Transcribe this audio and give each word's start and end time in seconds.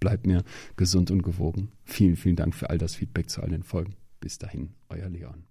bleibt 0.00 0.26
mir 0.26 0.42
gesund 0.76 1.10
und 1.10 1.22
gewogen. 1.22 1.70
Vielen, 1.84 2.16
vielen 2.16 2.36
Dank 2.36 2.54
für 2.54 2.70
all 2.70 2.78
das 2.78 2.94
Feedback 2.94 3.30
zu 3.30 3.42
all 3.42 3.50
den 3.50 3.62
Folgen. 3.62 3.94
Bis 4.20 4.38
dahin, 4.38 4.70
euer 4.88 5.08
Leon. 5.08 5.44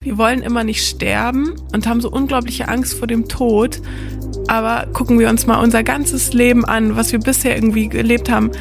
Wir 0.00 0.16
wollen 0.16 0.42
immer 0.42 0.62
nicht 0.62 0.86
sterben 0.86 1.54
und 1.72 1.88
haben 1.88 2.00
so 2.00 2.10
unglaubliche 2.10 2.68
Angst 2.68 2.94
vor 2.94 3.08
dem 3.08 3.28
Tod. 3.28 3.82
Aber 4.46 4.86
gucken 4.92 5.18
wir 5.18 5.28
uns 5.28 5.46
mal 5.46 5.60
unser 5.60 5.82
ganzes 5.82 6.32
Leben 6.32 6.64
an, 6.64 6.94
was 6.94 7.10
wir 7.10 7.18
bisher 7.18 7.56
irgendwie 7.56 7.88
gelebt 7.88 8.30
haben. 8.30 8.52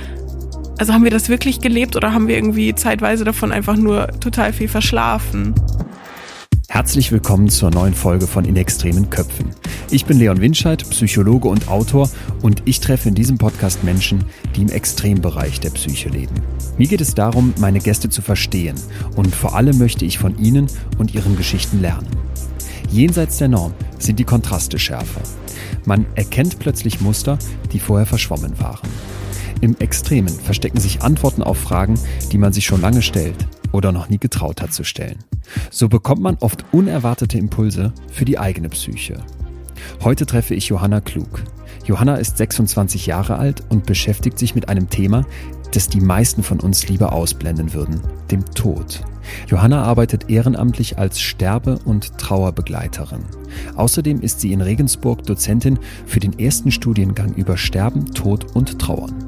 Also 0.80 0.94
haben 0.94 1.04
wir 1.04 1.12
das 1.12 1.30
wirklich 1.30 1.62
gelebt 1.62 1.96
oder 1.96 2.14
haben 2.14 2.28
wir 2.28 2.36
irgendwie 2.36 2.74
zeitweise 2.74 3.24
davon 3.24 3.52
einfach 3.52 3.78
nur 3.78 4.08
total 4.20 4.52
viel 4.52 4.68
verschlafen? 4.68 5.54
Herzlich 6.78 7.12
willkommen 7.12 7.50
zur 7.50 7.72
neuen 7.72 7.96
Folge 7.96 8.28
von 8.28 8.46
In 8.46 8.56
extremen 8.56 9.10
Köpfen. 9.10 9.50
Ich 9.90 10.06
bin 10.06 10.20
Leon 10.20 10.42
Winscheid, 10.42 10.88
Psychologe 10.88 11.48
und 11.48 11.70
Autor 11.70 12.08
und 12.44 12.62
ich 12.66 12.80
treffe 12.80 13.10
in 13.10 13.16
diesem 13.16 13.40
Podcast 13.40 13.84
Menschen, 13.84 14.24
die 14.56 14.62
im 14.62 14.70
Extrembereich 14.70 15.60
der 15.60 15.72
Psyche 15.72 16.10
leben. 16.10 16.36
Mir 16.78 16.86
geht 16.86 17.02
es 17.02 17.16
darum, 17.16 17.56
meine 17.60 17.80
Gäste 17.80 18.10
zu 18.10 18.22
verstehen 18.22 18.76
und 19.16 19.36
vor 19.36 19.56
allem 19.56 19.80
möchte 19.80 20.06
ich 20.06 20.20
von 20.20 20.38
ihnen 20.38 20.68
und 21.00 21.16
ihren 21.16 21.36
Geschichten 21.36 21.82
lernen. 21.82 22.10
Jenseits 22.92 23.40
der 23.40 23.48
Norm 23.48 23.74
sind 23.98 24.20
die 24.20 24.24
Kontraste 24.24 24.78
schärfer. 24.78 25.22
Man 25.86 26.06
erkennt 26.14 26.60
plötzlich 26.60 27.02
Muster, 27.02 27.40
die 27.74 27.80
vorher 27.80 28.06
verschwommen 28.06 28.54
waren. 28.60 28.88
Im 29.62 29.76
Extremen 29.80 30.30
verstecken 30.30 30.80
sich 30.80 31.02
Antworten 31.02 31.42
auf 31.42 31.58
Fragen, 31.58 32.00
die 32.32 32.38
man 32.38 32.54
sich 32.54 32.68
schon 32.68 32.82
lange 32.82 33.02
stellt 33.02 33.48
oder 33.72 33.92
noch 33.92 34.10
nie 34.10 34.18
getraut 34.18 34.62
hat 34.62 34.74
zu 34.74 34.84
stellen. 34.84 35.20
So 35.70 35.90
bekommt 35.90 36.22
man 36.22 36.38
oft 36.40 36.66
unerwartete 36.72 37.38
Impulse 37.38 37.94
für 38.12 38.26
die 38.26 38.40
eigene 38.40 38.70
Psyche. 38.70 39.18
Heute 40.04 40.26
treffe 40.26 40.56
ich 40.56 40.68
Johanna 40.68 41.02
Klug. 41.02 41.44
Johanna 41.86 42.16
ist 42.16 42.38
26 42.38 43.06
Jahre 43.06 43.38
alt 43.38 43.64
und 43.70 43.86
beschäftigt 43.86 44.38
sich 44.38 44.56
mit 44.56 44.68
einem 44.68 44.90
Thema, 44.90 45.26
das 45.72 45.88
die 45.90 46.02
meisten 46.02 46.44
von 46.44 46.60
uns 46.60 46.88
lieber 46.88 47.14
ausblenden 47.14 47.74
würden, 47.74 48.02
dem 48.32 48.46
Tod. 48.46 49.02
Johanna 49.48 49.84
arbeitet 49.84 50.30
ehrenamtlich 50.30 50.98
als 50.98 51.20
Sterbe- 51.20 51.80
und 51.86 52.18
Trauerbegleiterin. 52.18 53.24
Außerdem 53.76 54.22
ist 54.22 54.40
sie 54.40 54.54
in 54.54 54.62
Regensburg 54.62 55.24
Dozentin 55.24 55.80
für 56.06 56.20
den 56.20 56.40
ersten 56.40 56.72
Studiengang 56.72 57.34
über 57.34 57.58
Sterben, 57.58 58.06
Tod 58.14 58.56
und 58.56 58.80
Trauern. 58.80 59.27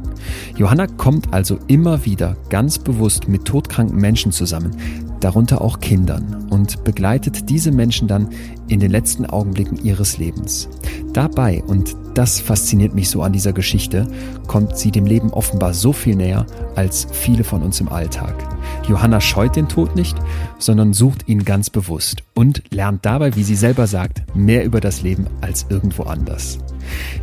Johanna 0.56 0.88
kommt 0.88 1.34
also 1.34 1.60
immer 1.68 2.06
wieder 2.06 2.36
ganz 2.50 2.80
bewusst 2.80 3.28
mit 3.28 3.46
todkranken 3.46 3.98
Menschen 3.98 4.32
zusammen, 4.32 4.76
darunter 5.20 5.62
auch 5.62 5.80
Kindern, 5.80 6.48
und 6.50 6.84
begleitet 6.84 7.50
diese 7.50 7.72
Menschen 7.72 8.08
dann 8.08 8.30
in 8.68 8.80
den 8.80 8.92
letzten 8.92 9.26
Augenblicken 9.26 9.84
ihres 9.84 10.18
Lebens. 10.18 10.70
Dabei, 11.14 11.64
und 11.64 11.96
das 12.14 12.40
fasziniert 12.40 12.94
mich 12.94 13.10
so 13.10 13.22
an 13.22 13.34
dieser 13.34 13.54
Geschichte, 13.54 14.08
kommt 14.48 14.78
sie 14.78 14.92
dem 14.92 15.06
Leben 15.06 15.32
offenbar 15.32 15.74
so 15.74 15.94
viel 15.94 16.16
näher 16.16 16.46
als 16.76 17.08
viele 17.12 17.44
von 17.44 17.62
uns 17.62 17.80
im 17.80 17.90
Alltag. 17.90 18.36
Johanna 18.88 19.22
scheut 19.22 19.56
den 19.56 19.68
Tod 19.68 19.96
nicht, 19.96 20.18
sondern 20.58 20.94
sucht 20.94 21.28
ihn 21.28 21.46
ganz 21.46 21.70
bewusst 21.70 22.24
und 22.34 22.64
lernt 22.72 23.06
dabei, 23.06 23.36
wie 23.36 23.44
sie 23.44 23.56
selber 23.56 23.88
sagt, 23.88 24.24
mehr 24.36 24.66
über 24.66 24.82
das 24.82 25.02
Leben 25.02 25.28
als 25.42 25.66
irgendwo 25.70 26.04
anders. 26.04 26.58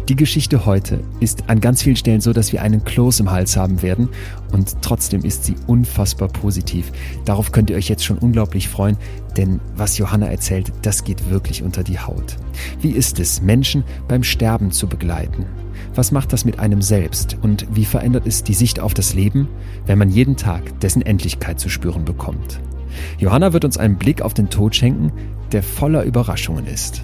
Die 0.08 0.16
Geschichte 0.16 0.64
heute 0.66 1.00
ist 1.18 1.48
an 1.48 1.60
ganz 1.60 1.82
vielen 1.82 1.96
Stellen 1.96 2.20
so, 2.20 2.32
dass 2.32 2.52
wir 2.52 2.62
einen 2.62 2.84
Kloß 2.84 3.20
im 3.20 3.30
Hals 3.30 3.56
haben 3.56 3.82
werden 3.82 4.08
und 4.52 4.76
trotzdem 4.82 5.24
ist 5.24 5.44
sie 5.44 5.56
unfassbar 5.66 6.28
positiv. 6.28 6.92
Darauf 7.24 7.52
könnt 7.52 7.70
ihr 7.70 7.76
euch 7.76 7.88
jetzt 7.88 8.04
schon 8.04 8.18
unglaublich 8.18 8.68
freuen, 8.68 8.96
denn 9.36 9.60
was 9.74 9.98
Johanna 9.98 10.26
erzählt, 10.26 10.72
das 10.82 11.04
geht 11.04 11.30
wirklich 11.30 11.62
unter 11.62 11.82
die 11.82 11.98
Haut. 11.98 12.36
Wie 12.80 12.90
ist 12.90 13.18
es, 13.18 13.42
Menschen 13.42 13.84
beim 14.08 14.22
Sterben 14.22 14.70
zu 14.70 14.86
begleiten? 14.86 15.46
Was 15.94 16.12
macht 16.12 16.32
das 16.32 16.44
mit 16.44 16.58
einem 16.58 16.82
selbst 16.82 17.36
und 17.42 17.66
wie 17.70 17.84
verändert 17.84 18.26
es 18.26 18.44
die 18.44 18.54
Sicht 18.54 18.80
auf 18.80 18.94
das 18.94 19.14
Leben, 19.14 19.48
wenn 19.86 19.98
man 19.98 20.10
jeden 20.10 20.36
Tag 20.36 20.80
dessen 20.80 21.02
Endlichkeit 21.02 21.60
zu 21.60 21.68
spüren 21.68 22.04
bekommt? 22.04 22.60
Johanna 23.18 23.52
wird 23.52 23.64
uns 23.64 23.78
einen 23.78 23.96
Blick 23.96 24.22
auf 24.22 24.34
den 24.34 24.50
Tod 24.50 24.74
schenken, 24.74 25.12
der 25.52 25.62
voller 25.62 26.04
Überraschungen 26.04 26.66
ist. 26.66 27.02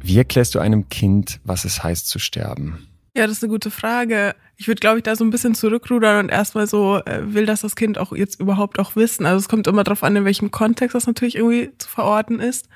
Wie 0.00 0.18
erklärst 0.18 0.54
du 0.54 0.60
einem 0.60 0.88
Kind, 0.88 1.40
was 1.44 1.64
es 1.64 1.82
heißt 1.82 2.08
zu 2.08 2.18
sterben? 2.18 2.86
Ja, 3.16 3.26
das 3.26 3.38
ist 3.38 3.42
eine 3.42 3.50
gute 3.50 3.70
Frage. 3.70 4.34
Ich 4.58 4.68
würde, 4.68 4.78
glaube 4.78 4.98
ich, 4.98 5.02
da 5.02 5.16
so 5.16 5.24
ein 5.24 5.30
bisschen 5.30 5.54
zurückrudern 5.54 6.26
und 6.26 6.28
erstmal 6.28 6.66
so 6.66 7.00
äh, 7.06 7.22
will, 7.34 7.46
dass 7.46 7.62
das 7.62 7.74
Kind 7.74 7.98
auch 7.98 8.12
jetzt 8.12 8.38
überhaupt 8.38 8.78
auch 8.78 8.94
wissen. 8.94 9.24
Also 9.24 9.38
es 9.38 9.48
kommt 9.48 9.66
immer 9.66 9.84
darauf 9.84 10.02
an, 10.02 10.14
in 10.16 10.26
welchem 10.26 10.50
Kontext 10.50 10.94
das 10.94 11.06
natürlich 11.06 11.36
irgendwie 11.36 11.70
zu 11.78 11.88
verorten 11.88 12.40
ist. 12.40 12.68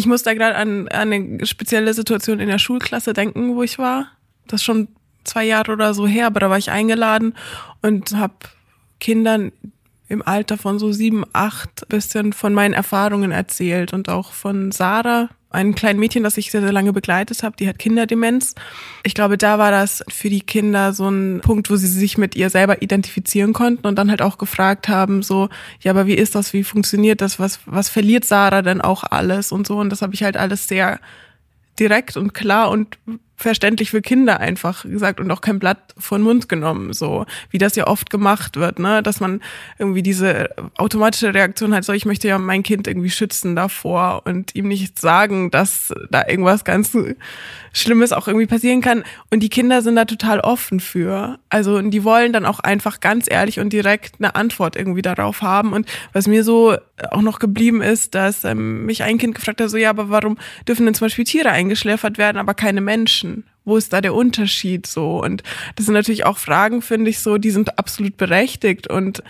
Ich 0.00 0.06
muss 0.06 0.22
da 0.22 0.32
gerade 0.32 0.56
an, 0.56 0.88
an 0.88 1.12
eine 1.12 1.44
spezielle 1.44 1.92
Situation 1.92 2.40
in 2.40 2.48
der 2.48 2.58
Schulklasse 2.58 3.12
denken, 3.12 3.54
wo 3.54 3.62
ich 3.62 3.78
war. 3.78 4.06
Das 4.46 4.62
ist 4.62 4.64
schon 4.64 4.88
zwei 5.24 5.44
Jahre 5.44 5.72
oder 5.72 5.92
so 5.92 6.06
her, 6.06 6.28
aber 6.28 6.40
da 6.40 6.48
war 6.48 6.56
ich 6.56 6.70
eingeladen 6.70 7.34
und 7.82 8.16
habe 8.16 8.32
Kindern 8.98 9.52
im 10.10 10.26
Alter 10.26 10.58
von 10.58 10.78
so 10.78 10.92
sieben, 10.92 11.24
acht 11.32 11.88
bisschen 11.88 12.32
von 12.32 12.52
meinen 12.52 12.74
Erfahrungen 12.74 13.30
erzählt 13.30 13.92
und 13.92 14.08
auch 14.08 14.32
von 14.32 14.72
Sarah, 14.72 15.30
ein 15.50 15.74
kleines 15.74 15.98
Mädchen, 15.98 16.22
das 16.22 16.36
ich 16.36 16.50
sehr, 16.50 16.60
sehr 16.60 16.72
lange 16.72 16.92
begleitet 16.92 17.42
habe, 17.42 17.56
die 17.56 17.68
hat 17.68 17.78
Kinderdemenz. 17.78 18.54
Ich 19.02 19.14
glaube, 19.14 19.36
da 19.36 19.58
war 19.58 19.70
das 19.70 20.04
für 20.08 20.30
die 20.30 20.40
Kinder 20.40 20.92
so 20.92 21.08
ein 21.08 21.40
Punkt, 21.40 21.70
wo 21.70 21.76
sie 21.76 21.88
sich 21.88 22.18
mit 22.18 22.36
ihr 22.36 22.50
selber 22.50 22.82
identifizieren 22.82 23.52
konnten 23.52 23.86
und 23.86 23.96
dann 23.96 24.10
halt 24.10 24.22
auch 24.22 24.38
gefragt 24.38 24.88
haben, 24.88 25.22
so, 25.22 25.48
ja, 25.80 25.90
aber 25.90 26.06
wie 26.06 26.14
ist 26.14 26.34
das, 26.34 26.52
wie 26.52 26.62
funktioniert 26.62 27.20
das, 27.20 27.38
was, 27.38 27.60
was 27.66 27.88
verliert 27.88 28.24
Sarah 28.24 28.62
denn 28.62 28.80
auch 28.80 29.02
alles 29.02 29.50
und 29.50 29.66
so. 29.66 29.78
Und 29.78 29.90
das 29.90 30.02
habe 30.02 30.14
ich 30.14 30.22
halt 30.22 30.36
alles 30.36 30.68
sehr 30.68 31.00
direkt 31.80 32.16
und 32.16 32.34
klar 32.34 32.70
und 32.70 32.98
verständlich 33.40 33.90
für 33.90 34.02
Kinder 34.02 34.38
einfach 34.38 34.84
gesagt 34.84 35.18
und 35.18 35.30
auch 35.30 35.40
kein 35.40 35.58
Blatt 35.58 35.94
von 35.96 36.20
Mund 36.20 36.48
genommen, 36.48 36.92
so. 36.92 37.24
Wie 37.50 37.58
das 37.58 37.74
ja 37.74 37.86
oft 37.86 38.10
gemacht 38.10 38.56
wird, 38.56 38.78
ne, 38.78 39.02
dass 39.02 39.20
man 39.20 39.40
irgendwie 39.78 40.02
diese 40.02 40.50
automatische 40.76 41.32
Reaktion 41.32 41.74
hat, 41.74 41.84
so 41.84 41.94
ich 41.94 42.04
möchte 42.04 42.28
ja 42.28 42.38
mein 42.38 42.62
Kind 42.62 42.86
irgendwie 42.86 43.10
schützen 43.10 43.56
davor 43.56 44.22
und 44.26 44.54
ihm 44.54 44.68
nicht 44.68 44.98
sagen, 44.98 45.50
dass 45.50 45.92
da 46.10 46.26
irgendwas 46.28 46.64
ganz 46.64 46.96
Schlimmes 47.72 48.12
auch 48.12 48.28
irgendwie 48.28 48.46
passieren 48.46 48.80
kann 48.80 49.04
und 49.30 49.42
die 49.42 49.48
Kinder 49.48 49.82
sind 49.82 49.96
da 49.96 50.04
total 50.04 50.40
offen 50.40 50.80
für. 50.80 51.38
Also 51.48 51.76
und 51.76 51.90
die 51.90 52.04
wollen 52.04 52.32
dann 52.32 52.46
auch 52.46 52.60
einfach 52.60 53.00
ganz 53.00 53.26
ehrlich 53.30 53.60
und 53.60 53.72
direkt 53.72 54.16
eine 54.18 54.34
Antwort 54.34 54.76
irgendwie 54.76 55.02
darauf 55.02 55.42
haben 55.42 55.72
und 55.72 55.88
was 56.12 56.26
mir 56.26 56.44
so 56.44 56.76
auch 57.10 57.22
noch 57.22 57.38
geblieben 57.38 57.82
ist, 57.82 58.14
dass 58.14 58.44
ähm, 58.44 58.86
mich 58.86 59.02
ein 59.02 59.18
Kind 59.18 59.34
gefragt 59.34 59.60
hat, 59.60 59.70
so 59.70 59.76
ja, 59.76 59.90
aber 59.90 60.10
warum 60.10 60.38
dürfen 60.66 60.86
denn 60.86 60.94
zum 60.94 61.06
Beispiel 61.06 61.24
Tiere 61.24 61.50
eingeschläfert 61.50 62.18
werden, 62.18 62.38
aber 62.38 62.54
keine 62.54 62.80
Menschen? 62.80 63.44
Wo 63.64 63.76
ist 63.76 63.92
da 63.92 64.00
der 64.00 64.14
Unterschied 64.14 64.86
so? 64.86 65.22
Und 65.22 65.42
das 65.76 65.86
sind 65.86 65.94
natürlich 65.94 66.24
auch 66.24 66.38
Fragen, 66.38 66.82
finde 66.82 67.10
ich 67.10 67.20
so, 67.20 67.36
die 67.36 67.50
sind 67.50 67.78
absolut 67.78 68.16
berechtigt. 68.16 68.88
Und 68.88 69.22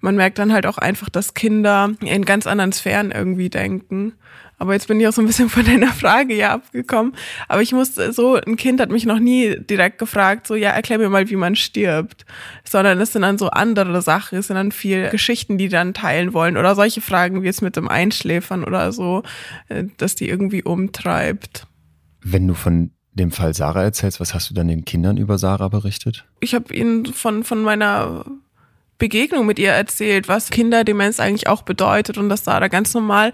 man 0.00 0.16
merkt 0.16 0.38
dann 0.38 0.52
halt 0.52 0.66
auch 0.66 0.78
einfach, 0.78 1.08
dass 1.08 1.34
Kinder 1.34 1.92
in 2.00 2.24
ganz 2.24 2.46
anderen 2.46 2.72
Sphären 2.72 3.12
irgendwie 3.12 3.48
denken. 3.48 4.14
Aber 4.58 4.72
jetzt 4.72 4.88
bin 4.88 4.98
ich 5.00 5.06
auch 5.06 5.12
so 5.12 5.20
ein 5.20 5.26
bisschen 5.26 5.48
von 5.50 5.64
deiner 5.64 5.92
Frage 5.92 6.34
ja 6.34 6.54
abgekommen. 6.54 7.12
Aber 7.48 7.62
ich 7.62 7.72
musste 7.72 8.12
so, 8.12 8.36
ein 8.36 8.56
Kind 8.56 8.80
hat 8.80 8.90
mich 8.90 9.06
noch 9.06 9.18
nie 9.18 9.56
direkt 9.58 9.98
gefragt, 9.98 10.46
so, 10.46 10.54
ja, 10.54 10.70
erklär 10.70 10.98
mir 10.98 11.08
mal, 11.08 11.28
wie 11.28 11.36
man 11.36 11.56
stirbt. 11.56 12.24
Sondern 12.64 13.00
es 13.00 13.12
sind 13.12 13.22
dann 13.22 13.38
so 13.38 13.48
andere 13.48 14.02
Sachen, 14.02 14.38
es 14.38 14.48
sind 14.48 14.56
dann 14.56 14.72
viel 14.72 15.08
Geschichten, 15.10 15.58
die 15.58 15.68
dann 15.68 15.94
teilen 15.94 16.32
wollen. 16.32 16.56
Oder 16.56 16.74
solche 16.74 17.00
Fragen 17.00 17.42
wie 17.42 17.46
jetzt 17.46 17.62
mit 17.62 17.76
dem 17.76 17.88
Einschläfern 17.88 18.64
oder 18.64 18.92
so, 18.92 19.22
äh, 19.68 19.84
dass 19.96 20.14
die 20.14 20.28
irgendwie 20.28 20.62
umtreibt. 20.62 21.66
Wenn 22.22 22.48
du 22.48 22.54
von 22.54 22.90
dem 23.12 23.30
Fall 23.30 23.54
Sarah 23.54 23.82
erzählst, 23.82 24.20
was 24.20 24.34
hast 24.34 24.50
du 24.50 24.54
dann 24.54 24.68
den 24.68 24.84
Kindern 24.84 25.16
über 25.16 25.38
Sarah 25.38 25.68
berichtet? 25.68 26.26
Ich 26.40 26.54
habe 26.54 26.74
ihnen 26.74 27.06
von, 27.06 27.44
von 27.44 27.62
meiner 27.62 28.24
Begegnung 28.98 29.46
mit 29.46 29.58
ihr 29.58 29.72
erzählt, 29.72 30.28
was 30.28 30.50
Kinderdemenz 30.50 31.20
eigentlich 31.20 31.48
auch 31.48 31.62
bedeutet 31.62 32.18
und 32.18 32.28
dass 32.28 32.44
Sarah 32.44 32.68
ganz 32.68 32.94
normal 32.94 33.32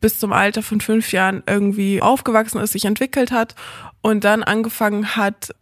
bis 0.00 0.18
zum 0.18 0.32
Alter 0.32 0.62
von 0.62 0.80
fünf 0.80 1.12
Jahren 1.12 1.42
irgendwie 1.46 2.00
aufgewachsen 2.00 2.60
ist, 2.60 2.72
sich 2.72 2.84
entwickelt 2.84 3.32
hat 3.32 3.54
und 4.02 4.24
dann 4.24 4.42
angefangen 4.42 5.16
hat, 5.16 5.54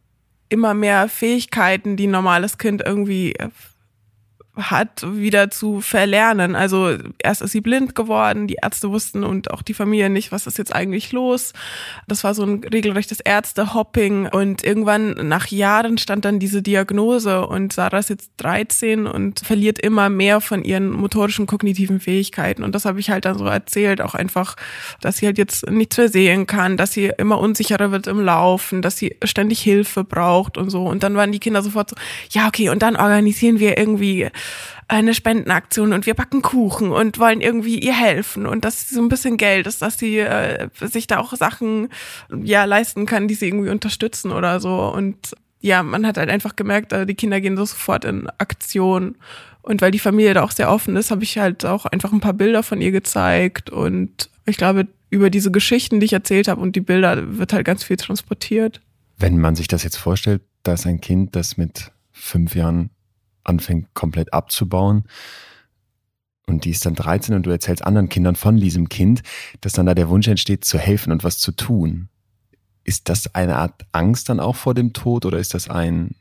immer 0.50 0.74
mehr 0.74 1.08
Fähigkeiten, 1.08 1.96
die 1.96 2.06
ein 2.06 2.10
normales 2.10 2.58
Kind 2.58 2.82
irgendwie 2.84 3.34
hat, 4.58 5.04
wieder 5.06 5.50
zu 5.50 5.80
verlernen. 5.80 6.56
Also 6.56 6.96
erst 7.18 7.42
ist 7.42 7.52
sie 7.52 7.60
blind 7.60 7.94
geworden, 7.94 8.46
die 8.46 8.56
Ärzte 8.62 8.90
wussten 8.90 9.24
und 9.24 9.50
auch 9.50 9.62
die 9.62 9.74
Familie 9.74 10.10
nicht, 10.10 10.32
was 10.32 10.46
ist 10.46 10.58
jetzt 10.58 10.74
eigentlich 10.74 11.12
los. 11.12 11.52
Das 12.06 12.24
war 12.24 12.34
so 12.34 12.44
ein 12.44 12.64
regelrechtes 12.64 13.20
Ärztehopping 13.20 14.26
und 14.26 14.64
irgendwann 14.64 15.28
nach 15.28 15.46
Jahren 15.48 15.98
stand 15.98 16.24
dann 16.24 16.38
diese 16.38 16.62
Diagnose 16.62 17.46
und 17.46 17.72
Sarah 17.72 17.98
ist 17.98 18.10
jetzt 18.10 18.32
13 18.38 19.06
und 19.06 19.40
verliert 19.40 19.78
immer 19.78 20.08
mehr 20.08 20.40
von 20.40 20.64
ihren 20.64 20.90
motorischen 20.90 21.46
kognitiven 21.46 22.00
Fähigkeiten 22.00 22.64
und 22.64 22.74
das 22.74 22.84
habe 22.84 23.00
ich 23.00 23.10
halt 23.10 23.24
dann 23.24 23.38
so 23.38 23.44
erzählt, 23.46 24.00
auch 24.00 24.14
einfach, 24.14 24.56
dass 25.00 25.18
sie 25.18 25.26
halt 25.26 25.38
jetzt 25.38 25.70
nichts 25.70 25.96
mehr 25.96 26.08
sehen 26.08 26.46
kann, 26.46 26.76
dass 26.76 26.92
sie 26.92 27.12
immer 27.18 27.38
unsicherer 27.38 27.90
wird 27.92 28.06
im 28.06 28.20
Laufen, 28.20 28.82
dass 28.82 28.96
sie 28.96 29.16
ständig 29.24 29.60
Hilfe 29.60 30.04
braucht 30.04 30.58
und 30.58 30.70
so 30.70 30.84
und 30.86 31.02
dann 31.02 31.14
waren 31.14 31.32
die 31.32 31.40
Kinder 31.40 31.62
sofort 31.62 31.90
so, 31.90 31.96
ja 32.30 32.48
okay 32.48 32.68
und 32.70 32.82
dann 32.82 32.96
organisieren 32.96 33.58
wir 33.58 33.78
irgendwie 33.78 34.28
eine 34.88 35.12
Spendenaktion 35.12 35.92
und 35.92 36.06
wir 36.06 36.14
backen 36.14 36.40
Kuchen 36.40 36.90
und 36.90 37.18
wollen 37.18 37.42
irgendwie 37.42 37.78
ihr 37.78 37.94
helfen 37.94 38.46
und 38.46 38.64
dass 38.64 38.88
sie 38.88 38.94
so 38.94 39.02
ein 39.02 39.10
bisschen 39.10 39.36
Geld 39.36 39.66
ist, 39.66 39.82
dass 39.82 39.98
sie 39.98 40.18
äh, 40.18 40.68
sich 40.80 41.06
da 41.06 41.18
auch 41.18 41.34
Sachen 41.34 41.88
ja 42.42 42.64
leisten 42.64 43.04
kann, 43.04 43.28
die 43.28 43.34
sie 43.34 43.48
irgendwie 43.48 43.68
unterstützen 43.68 44.32
oder 44.32 44.60
so. 44.60 44.88
Und 44.88 45.34
ja, 45.60 45.82
man 45.82 46.06
hat 46.06 46.16
halt 46.16 46.30
einfach 46.30 46.56
gemerkt, 46.56 46.92
äh, 46.92 47.04
die 47.04 47.14
Kinder 47.14 47.40
gehen 47.40 47.56
so 47.56 47.66
sofort 47.66 48.04
in 48.04 48.28
Aktion. 48.38 49.16
Und 49.60 49.82
weil 49.82 49.90
die 49.90 49.98
Familie 49.98 50.32
da 50.32 50.42
auch 50.42 50.52
sehr 50.52 50.70
offen 50.70 50.96
ist, 50.96 51.10
habe 51.10 51.24
ich 51.24 51.36
halt 51.36 51.66
auch 51.66 51.84
einfach 51.84 52.12
ein 52.12 52.20
paar 52.20 52.32
Bilder 52.32 52.62
von 52.62 52.80
ihr 52.80 52.90
gezeigt. 52.90 53.68
Und 53.68 54.30
ich 54.46 54.56
glaube, 54.56 54.86
über 55.10 55.28
diese 55.28 55.50
Geschichten, 55.50 56.00
die 56.00 56.06
ich 56.06 56.12
erzählt 56.14 56.48
habe 56.48 56.62
und 56.62 56.76
die 56.76 56.80
Bilder 56.80 57.38
wird 57.38 57.52
halt 57.52 57.66
ganz 57.66 57.84
viel 57.84 57.96
transportiert. 57.96 58.80
Wenn 59.18 59.38
man 59.38 59.56
sich 59.56 59.68
das 59.68 59.82
jetzt 59.82 59.96
vorstellt, 59.96 60.42
da 60.62 60.74
ist 60.74 60.86
ein 60.86 61.00
Kind, 61.00 61.36
das 61.36 61.56
mit 61.58 61.92
fünf 62.12 62.54
Jahren 62.54 62.90
anfängt 63.48 63.94
komplett 63.94 64.32
abzubauen. 64.32 65.04
Und 66.46 66.64
die 66.64 66.70
ist 66.70 66.86
dann 66.86 66.94
13 66.94 67.34
und 67.34 67.44
du 67.44 67.50
erzählst 67.50 67.84
anderen 67.84 68.08
Kindern 68.08 68.36
von 68.36 68.56
diesem 68.56 68.88
Kind, 68.88 69.22
dass 69.60 69.72
dann 69.72 69.86
da 69.86 69.94
der 69.94 70.08
Wunsch 70.08 70.28
entsteht, 70.28 70.64
zu 70.64 70.78
helfen 70.78 71.12
und 71.12 71.24
was 71.24 71.38
zu 71.38 71.52
tun. 71.52 72.08
Ist 72.84 73.08
das 73.10 73.34
eine 73.34 73.56
Art 73.56 73.84
Angst 73.92 74.30
dann 74.30 74.40
auch 74.40 74.56
vor 74.56 74.72
dem 74.72 74.94
Tod 74.94 75.26
oder 75.26 75.38
ist 75.38 75.52
das 75.52 75.68
ein, 75.68 76.14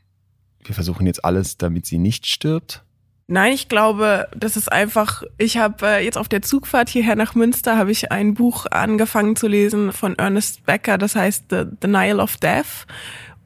wir 0.64 0.74
versuchen 0.74 1.06
jetzt 1.06 1.24
alles, 1.24 1.56
damit 1.56 1.86
sie 1.86 1.98
nicht 1.98 2.26
stirbt? 2.26 2.84
Nein, 3.30 3.52
ich 3.52 3.68
glaube, 3.68 4.26
das 4.34 4.56
ist 4.56 4.72
einfach, 4.72 5.22
ich 5.36 5.58
habe 5.58 5.86
äh, 5.86 6.04
jetzt 6.04 6.16
auf 6.16 6.28
der 6.28 6.40
Zugfahrt 6.40 6.88
hierher 6.88 7.14
nach 7.14 7.34
Münster, 7.34 7.76
habe 7.76 7.90
ich 7.90 8.10
ein 8.10 8.32
Buch 8.32 8.64
angefangen 8.70 9.36
zu 9.36 9.48
lesen 9.48 9.92
von 9.92 10.18
Ernest 10.18 10.64
Becker, 10.64 10.96
das 10.96 11.14
heißt 11.14 11.44
The 11.50 11.64
Denial 11.82 12.20
of 12.20 12.38
Death. 12.38 12.86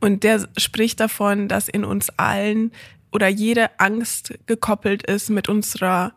Und 0.01 0.23
der 0.23 0.49
spricht 0.57 1.01
davon, 1.01 1.49
dass 1.49 1.69
in 1.69 1.85
uns 1.85 2.11
allen 2.11 2.71
oder 3.13 3.29
jede 3.29 3.79
Angst 3.79 4.35
gekoppelt 4.47 5.05
ist 5.05 5.31
mit 5.31 5.49
unserer 5.49 6.13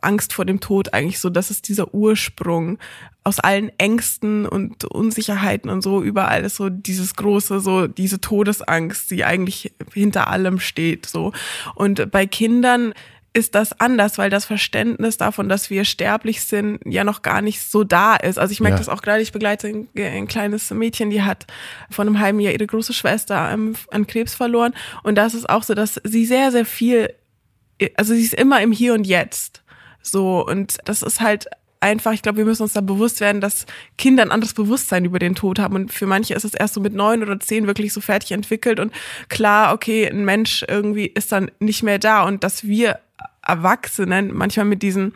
Angst 0.00 0.32
vor 0.32 0.44
dem 0.44 0.60
Tod 0.60 0.94
eigentlich 0.94 1.20
so, 1.20 1.30
das 1.30 1.50
ist 1.50 1.68
dieser 1.68 1.94
Ursprung 1.94 2.78
aus 3.22 3.38
allen 3.38 3.70
Ängsten 3.78 4.46
und 4.46 4.84
Unsicherheiten 4.84 5.70
und 5.70 5.82
so 5.82 6.02
überall 6.02 6.44
ist 6.44 6.56
so 6.56 6.68
dieses 6.68 7.14
große 7.14 7.60
so 7.60 7.86
diese 7.86 8.20
Todesangst, 8.20 9.10
die 9.10 9.24
eigentlich 9.24 9.72
hinter 9.92 10.28
allem 10.28 10.58
steht 10.58 11.06
so. 11.06 11.32
Und 11.74 12.10
bei 12.10 12.26
Kindern 12.26 12.94
ist 13.32 13.54
das 13.54 13.78
anders, 13.78 14.18
weil 14.18 14.30
das 14.30 14.44
Verständnis 14.44 15.16
davon, 15.16 15.48
dass 15.48 15.70
wir 15.70 15.84
sterblich 15.84 16.42
sind, 16.42 16.80
ja 16.84 17.04
noch 17.04 17.22
gar 17.22 17.42
nicht 17.42 17.62
so 17.62 17.84
da 17.84 18.16
ist. 18.16 18.38
Also 18.38 18.52
ich 18.52 18.60
merke 18.60 18.74
ja. 18.74 18.78
das 18.78 18.88
auch 18.88 19.02
gerade, 19.02 19.20
ich 19.20 19.32
begleite 19.32 19.68
ein, 19.68 19.88
ein, 19.96 20.26
kleines 20.26 20.70
Mädchen, 20.70 21.10
die 21.10 21.22
hat 21.22 21.46
vor 21.90 22.04
einem 22.04 22.18
halben 22.18 22.40
Jahr 22.40 22.52
ihre 22.52 22.66
große 22.66 22.92
Schwester 22.92 23.38
an, 23.38 23.76
an 23.90 24.06
Krebs 24.06 24.34
verloren. 24.34 24.74
Und 25.02 25.16
das 25.16 25.34
ist 25.34 25.48
auch 25.48 25.62
so, 25.62 25.74
dass 25.74 26.00
sie 26.04 26.26
sehr, 26.26 26.50
sehr 26.50 26.64
viel, 26.64 27.14
also 27.96 28.14
sie 28.14 28.24
ist 28.24 28.34
immer 28.34 28.62
im 28.62 28.72
Hier 28.72 28.94
und 28.94 29.06
Jetzt. 29.06 29.62
So, 30.02 30.44
und 30.46 30.78
das 30.84 31.02
ist 31.02 31.20
halt 31.20 31.46
einfach, 31.80 32.12
ich 32.12 32.22
glaube, 32.22 32.38
wir 32.38 32.44
müssen 32.44 32.62
uns 32.62 32.72
da 32.72 32.80
bewusst 32.80 33.20
werden, 33.20 33.40
dass 33.40 33.66
Kinder 33.96 34.22
ein 34.22 34.30
anderes 34.30 34.54
Bewusstsein 34.54 35.04
über 35.04 35.18
den 35.18 35.34
Tod 35.34 35.58
haben. 35.58 35.74
Und 35.74 35.92
für 35.92 36.06
manche 36.06 36.34
ist 36.34 36.44
es 36.44 36.54
erst 36.54 36.74
so 36.74 36.80
mit 36.80 36.94
neun 36.94 37.22
oder 37.22 37.38
zehn 37.40 37.66
wirklich 37.66 37.92
so 37.92 38.00
fertig 38.00 38.32
entwickelt. 38.32 38.80
Und 38.80 38.92
klar, 39.28 39.72
okay, 39.72 40.08
ein 40.08 40.24
Mensch 40.24 40.64
irgendwie 40.66 41.06
ist 41.06 41.32
dann 41.32 41.50
nicht 41.60 41.82
mehr 41.82 41.98
da. 41.98 42.24
Und 42.24 42.44
dass 42.44 42.64
wir 42.64 42.98
Erwachsenen 43.48 44.34
manchmal 44.34 44.66
mit 44.66 44.82
diesen 44.82 45.14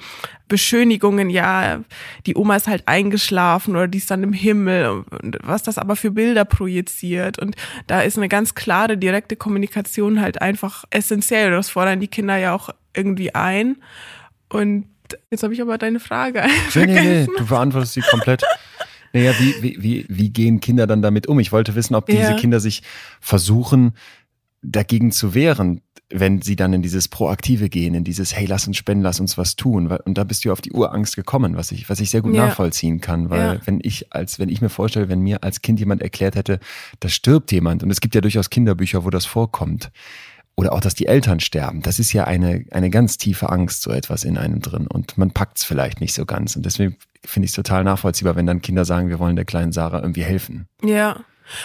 Beschönigungen, 0.49 1.29
ja, 1.29 1.81
die 2.27 2.35
Oma 2.35 2.57
ist 2.57 2.67
halt 2.67 2.85
eingeschlafen 2.87 3.77
oder 3.77 3.89
die 3.89 3.99
ist 3.99 4.11
dann 4.11 4.23
im 4.23 4.33
Himmel, 4.33 5.05
was 5.43 5.63
das 5.63 5.77
aber 5.79 5.97
für 5.97 6.11
Bilder 6.11 6.45
projiziert. 6.45 7.39
Und 7.39 7.57
da 7.87 8.01
ist 8.01 8.17
eine 8.17 8.29
ganz 8.29 8.55
klare, 8.55 8.97
direkte 8.97 9.37
Kommunikation 9.37 10.21
halt 10.21 10.41
einfach 10.41 10.85
essentiell. 10.91 11.51
Das 11.51 11.71
fordern 11.71 12.01
die 12.01 12.09
Kinder 12.09 12.37
ja 12.37 12.55
auch 12.55 12.71
irgendwie 12.95 13.35
ein. 13.35 13.77
Und 14.49 14.87
jetzt 15.31 15.43
habe 15.43 15.55
ich 15.55 15.61
aber 15.63 15.79
deine 15.79 16.01
Frage. 16.01 16.43
Nee, 16.75 16.87
nee, 16.87 17.01
nee, 17.01 17.27
du 17.37 17.47
beantwortest 17.47 17.95
sie 17.95 18.01
komplett. 18.01 18.43
Naja, 19.13 19.33
wie, 19.39 19.63
wie, 19.63 19.83
wie, 19.83 20.07
wie 20.09 20.31
gehen 20.31 20.61
Kinder 20.61 20.87
dann 20.87 21.03
damit 21.03 21.27
um? 21.27 21.39
Ich 21.39 21.53
wollte 21.53 21.75
wissen, 21.75 21.95
ob 21.95 22.07
diese 22.07 22.23
ja. 22.23 22.37
Kinder 22.37 22.61
sich 22.61 22.83
versuchen, 23.21 23.95
dagegen 24.63 25.13
zu 25.13 25.35
wehren, 25.35 25.83
wenn 26.09 26.43
sie 26.43 26.57
dann 26.57 26.73
in 26.73 26.83
dieses 26.83 27.09
Proaktive 27.09 27.69
gehen, 27.69 27.95
in 27.95 28.05
dieses, 28.05 28.37
hey, 28.37 28.47
lass 28.47 28.67
uns 28.67 28.77
spenden, 28.77 29.03
lass 29.03 29.19
uns 29.19 29.39
was 29.39 29.57
tun. 29.57 29.89
Und 29.89 30.19
da 30.19 30.25
bist 30.25 30.45
du 30.45 30.53
auf 30.53 30.61
die 30.61 30.73
Urangst 30.73 31.17
gekommen, 31.17 31.57
was 31.57 31.73
ich, 31.73 31.89
was 31.89 32.01
ich 32.01 32.11
sehr 32.11 32.23
gut 32.23 32.35
ja. 32.35 32.47
nachvollziehen 32.47 33.01
kann. 33.01 33.31
Weil 33.31 33.41
ja. 33.41 33.61
wenn 33.65 33.81
ich 33.83 34.13
als, 34.13 34.39
wenn 34.39 34.49
ich 34.49 34.61
mir 34.61 34.69
vorstelle, 34.69 35.09
wenn 35.09 35.21
mir 35.21 35.43
als 35.43 35.63
Kind 35.63 35.81
jemand 35.81 36.03
erklärt 36.03 36.37
hätte, 36.37 36.61
da 37.01 37.09
stirbt 37.09 37.51
jemand, 37.53 37.83
und 37.83 37.91
es 37.91 38.01
gibt 38.01 38.15
ja 38.15 38.21
durchaus 38.21 38.51
Kinderbücher, 38.51 39.05
wo 39.05 39.11
das 39.11 39.25
vorkommt, 39.25 39.91
oder 40.57 40.73
auch, 40.73 40.81
dass 40.81 40.95
die 40.95 41.07
Eltern 41.07 41.41
sterben, 41.41 41.83
das 41.83 41.99
ist 41.99 42.13
ja 42.13 42.25
eine, 42.25 42.65
eine 42.71 42.91
ganz 42.91 43.17
tiefe 43.17 43.49
Angst, 43.49 43.83
so 43.83 43.91
etwas 43.91 44.25
in 44.25 44.37
einem 44.37 44.61
drin. 44.61 44.87
Und 44.87 45.17
man 45.17 45.31
packt 45.31 45.59
es 45.59 45.65
vielleicht 45.65 46.01
nicht 46.01 46.15
so 46.15 46.27
ganz. 46.27 46.57
Und 46.57 46.67
deswegen 46.67 46.97
finde 47.25 47.47
ich 47.47 47.53
es 47.53 47.57
total 47.57 47.85
nachvollziehbar, 47.85 48.37
wenn 48.37 48.47
dann 48.47 48.63
Kinder 48.63 48.85
sagen, 48.85 49.09
wir 49.09 49.19
wollen 49.19 49.37
der 49.37 49.45
kleinen 49.45 49.73
Sarah 49.73 50.01
irgendwie 50.01 50.25
helfen. 50.25 50.67
Ja. 50.85 51.25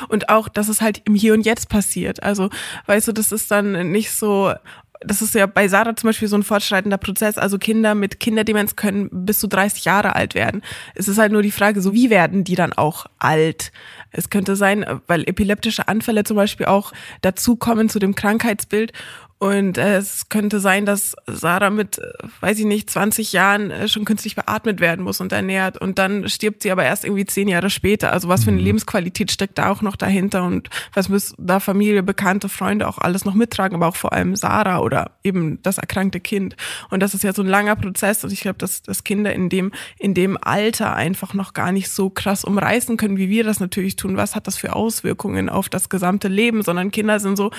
Und 0.10 0.30
auch, 0.30 0.50
dass 0.50 0.70
es 0.70 0.82
halt 0.82 1.02
im 1.06 1.16
Hier 1.16 1.34
und 1.34 1.46
Jetzt 1.46 1.70
passiert. 1.70 2.24
Also, 2.24 2.50
weißt 2.88 3.08
du, 3.08 3.12
das 3.12 3.32
ist 3.32 3.52
dann 3.52 3.92
nicht 3.92 4.12
so, 4.12 4.54
das 5.02 5.22
ist 5.22 5.36
ja 5.36 5.46
bei 5.46 5.68
Sarah 5.68 5.96
zum 5.96 6.10
Beispiel 6.10 6.28
so 6.28 6.38
ein 6.38 6.44
fortschreitender 6.44 6.98
Prozess. 6.98 7.38
Also 7.38 7.58
Kinder 7.58 7.96
mit 7.96 8.20
Kinderdemenz 8.20 8.76
können 8.76 9.10
bis 9.12 9.40
zu 9.40 9.48
30 9.48 9.86
Jahre 9.86 10.16
alt 10.16 10.36
werden. 10.36 10.64
Es 10.96 11.08
ist 11.08 11.18
halt 11.18 11.32
nur 11.32 11.42
die 11.42 11.52
Frage, 11.52 11.82
so 11.82 11.94
wie 11.94 12.10
werden 12.10 12.44
die 12.44 12.56
dann 12.56 12.74
auch 12.74 13.06
alt? 13.20 13.72
Es 14.12 14.30
könnte 14.30 14.56
sein, 14.56 14.86
weil 15.08 15.24
epileptische 15.28 15.88
Anfälle 15.88 16.24
zum 16.24 16.38
Beispiel 16.38 16.66
auch 16.66 16.94
dazukommen 17.22 17.90
zu 17.90 18.00
dem 18.00 18.16
Krankheitsbild. 18.16 18.94
Und 19.40 19.78
äh, 19.78 19.98
es 19.98 20.30
könnte 20.30 20.60
sein, 20.60 20.88
dass 20.88 21.16
Sarah 21.28 21.70
mit, 21.70 22.00
äh, 22.00 22.12
weiß 22.40 22.58
ich 22.58 22.66
nicht, 22.66 22.90
20 22.90 23.34
Jahren 23.34 23.70
äh, 23.70 23.88
schon 23.88 24.04
künstlich 24.04 24.36
beatmet 24.36 24.80
werden 24.80 25.06
muss 25.06 25.22
und 25.22 25.32
ernährt. 25.32 25.78
Und 25.78 26.00
dann 26.00 26.28
stirbt 26.28 26.64
sie 26.64 26.72
aber 26.72 26.84
erst 26.84 27.06
irgendwie 27.06 27.26
zehn 27.26 27.48
Jahre 27.48 27.70
später. 27.70 28.12
Also 28.12 28.30
was 28.30 28.46
für 28.46 28.50
eine 28.50 28.60
mhm. 28.60 28.66
Lebensqualität 28.66 29.32
steckt 29.32 29.60
da 29.60 29.70
auch 29.70 29.84
noch 29.84 29.96
dahinter 29.96 30.44
und 30.44 30.70
was 30.94 31.08
müssen 31.08 31.36
da 31.38 31.60
Familie, 31.60 32.02
Bekannte, 32.02 32.50
Freunde 32.50 32.88
auch 32.88 32.98
alles 32.98 33.26
noch 33.26 33.36
mittragen, 33.36 33.76
aber 33.76 33.88
auch 33.88 33.96
vor 33.96 34.12
allem 34.12 34.36
Sarah 34.36 34.80
oder 34.80 35.12
eben 35.24 35.62
das 35.62 35.78
erkrankte 35.78 36.20
Kind. 36.20 36.56
Und 36.90 37.04
das 37.04 37.14
ist 37.14 37.24
ja 37.24 37.32
so 37.32 37.44
ein 37.44 37.48
langer 37.48 37.76
Prozess. 37.76 38.24
Und 38.24 38.34
ich 38.34 38.42
glaube, 38.42 38.58
dass, 38.58 38.82
dass 38.82 39.04
Kinder 39.04 39.34
in 39.34 39.50
dem, 39.50 39.72
in 40.00 40.16
dem 40.16 40.40
Alter 40.42 40.96
einfach 40.96 41.36
noch 41.36 41.54
gar 41.54 41.72
nicht 41.72 41.92
so 41.92 42.10
krass 42.10 42.44
umreißen 42.44 42.98
können, 42.98 43.18
wie 43.18 43.30
wir 43.30 43.44
das 43.44 43.60
natürlich 43.60 43.98
tun. 43.98 44.18
Was 44.18 44.36
hat 44.36 44.48
das 44.48 44.58
für 44.58 44.76
Auswirkungen 44.76 45.48
auf 45.48 45.70
das 45.70 45.90
gesamte 45.90 46.28
Leben? 46.28 46.64
Sondern 46.64 46.90
Kinder 46.90 47.20
sind 47.20 47.36
so, 47.36 47.52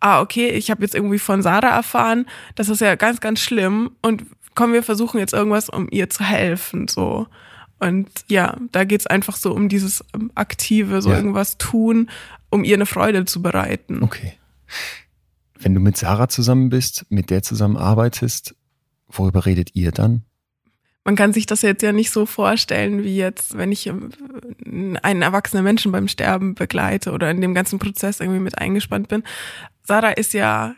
ah, 0.00 0.20
okay, 0.20 0.50
ich 0.50 0.70
habe 0.70 0.82
jetzt 0.82 0.94
irgendwie 0.94 1.18
von 1.18 1.42
Sarah 1.42 1.68
erfahren, 1.68 2.26
das 2.54 2.68
ist 2.68 2.80
ja 2.80 2.94
ganz, 2.96 3.20
ganz 3.20 3.40
schlimm 3.40 3.90
und 4.02 4.24
komm, 4.54 4.72
wir 4.72 4.82
versuchen 4.82 5.18
jetzt 5.18 5.32
irgendwas, 5.32 5.68
um 5.68 5.88
ihr 5.90 6.10
zu 6.10 6.24
helfen, 6.24 6.88
so. 6.88 7.26
Und 7.78 8.10
ja, 8.28 8.58
da 8.72 8.84
geht's 8.84 9.06
einfach 9.06 9.36
so 9.36 9.52
um 9.52 9.68
dieses 9.70 10.04
ähm, 10.14 10.30
aktive, 10.34 11.00
so 11.00 11.10
ja. 11.10 11.16
irgendwas 11.16 11.56
tun, 11.56 12.10
um 12.50 12.62
ihr 12.62 12.74
eine 12.74 12.86
Freude 12.86 13.24
zu 13.24 13.40
bereiten. 13.40 14.02
Okay. 14.02 14.34
Wenn 15.58 15.74
du 15.74 15.80
mit 15.80 15.96
Sarah 15.96 16.28
zusammen 16.28 16.68
bist, 16.68 17.06
mit 17.08 17.30
der 17.30 17.42
zusammen 17.42 17.76
arbeitest, 17.76 18.54
worüber 19.08 19.46
redet 19.46 19.74
ihr 19.74 19.92
dann? 19.92 20.24
Man 21.04 21.16
kann 21.16 21.32
sich 21.32 21.46
das 21.46 21.62
jetzt 21.62 21.82
ja 21.82 21.92
nicht 21.92 22.10
so 22.10 22.26
vorstellen, 22.26 23.02
wie 23.02 23.16
jetzt, 23.16 23.56
wenn 23.56 23.72
ich 23.72 23.86
ähm, 23.86 24.10
einen 25.02 25.22
erwachsenen 25.22 25.64
Menschen 25.64 25.92
beim 25.92 26.08
Sterben 26.08 26.54
begleite 26.54 27.12
oder 27.12 27.30
in 27.30 27.40
dem 27.40 27.54
ganzen 27.54 27.78
Prozess 27.78 28.20
irgendwie 28.20 28.40
mit 28.40 28.58
eingespannt 28.58 29.08
bin. 29.08 29.22
Sarah 29.90 30.12
ist 30.12 30.34
ja 30.34 30.76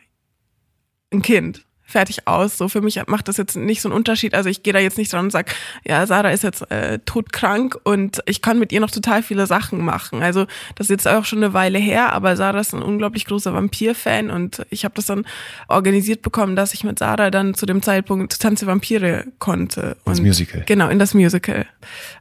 ein 1.13 1.21
Kind 1.21 1.67
fertig 1.93 2.27
aus. 2.27 2.59
So 2.59 2.69
für 2.69 2.81
mich 2.81 3.01
macht 3.07 3.29
das 3.29 3.37
jetzt 3.37 3.57
nicht 3.57 3.81
so 3.81 3.89
einen 3.89 3.97
Unterschied. 3.97 4.35
Also 4.35 4.49
ich 4.49 4.63
gehe 4.63 4.73
da 4.73 4.81
jetzt 4.81 4.99
nicht 4.99 5.13
dran 5.13 5.27
und 5.27 5.31
sag, 5.31 5.55
ja, 5.85 6.07
Sarah 6.07 6.31
ist 6.31 6.43
jetzt 6.43 6.71
äh, 6.71 6.99
todkrank 7.05 7.79
und 7.85 8.21
ich 8.27 8.43
kann 8.43 8.59
mit 8.59 8.73
ihr 8.73 8.81
noch 8.81 8.91
total 8.91 9.23
viele 9.23 9.47
Sachen 9.47 9.85
machen. 9.85 10.23
Also 10.23 10.47
das 10.75 10.87
ist 10.87 10.91
jetzt 10.91 11.09
auch 11.09 11.25
schon 11.25 11.43
eine 11.43 11.55
Weile 11.55 11.79
her, 11.79 12.13
aber 12.13 12.37
Sarah 12.37 12.61
ist 12.61 12.75
ein 12.75 12.83
unglaublich 12.83 13.27
großer 13.27 13.55
Vampir-Fan 13.55 14.31
und 14.31 14.67
ich 14.71 14.85
habe 14.85 14.95
das 14.95 15.07
dann 15.07 15.27
organisiert 15.69 16.23
bekommen, 16.23 16.57
dass 16.57 16.75
ich 16.75 16.85
mit 16.85 16.99
Sarah 16.99 17.31
dann 17.31 17.55
zu 17.55 17.67
dem 17.67 17.83
Zeitpunkt 17.83 18.41
Tanze 18.41 18.67
Vampire 18.67 19.27
konnte. 19.39 19.97
Das 20.05 20.21
Musical. 20.21 20.65
Genau, 20.67 20.89
in 20.89 20.99
das 20.99 21.15
Musical 21.15 21.67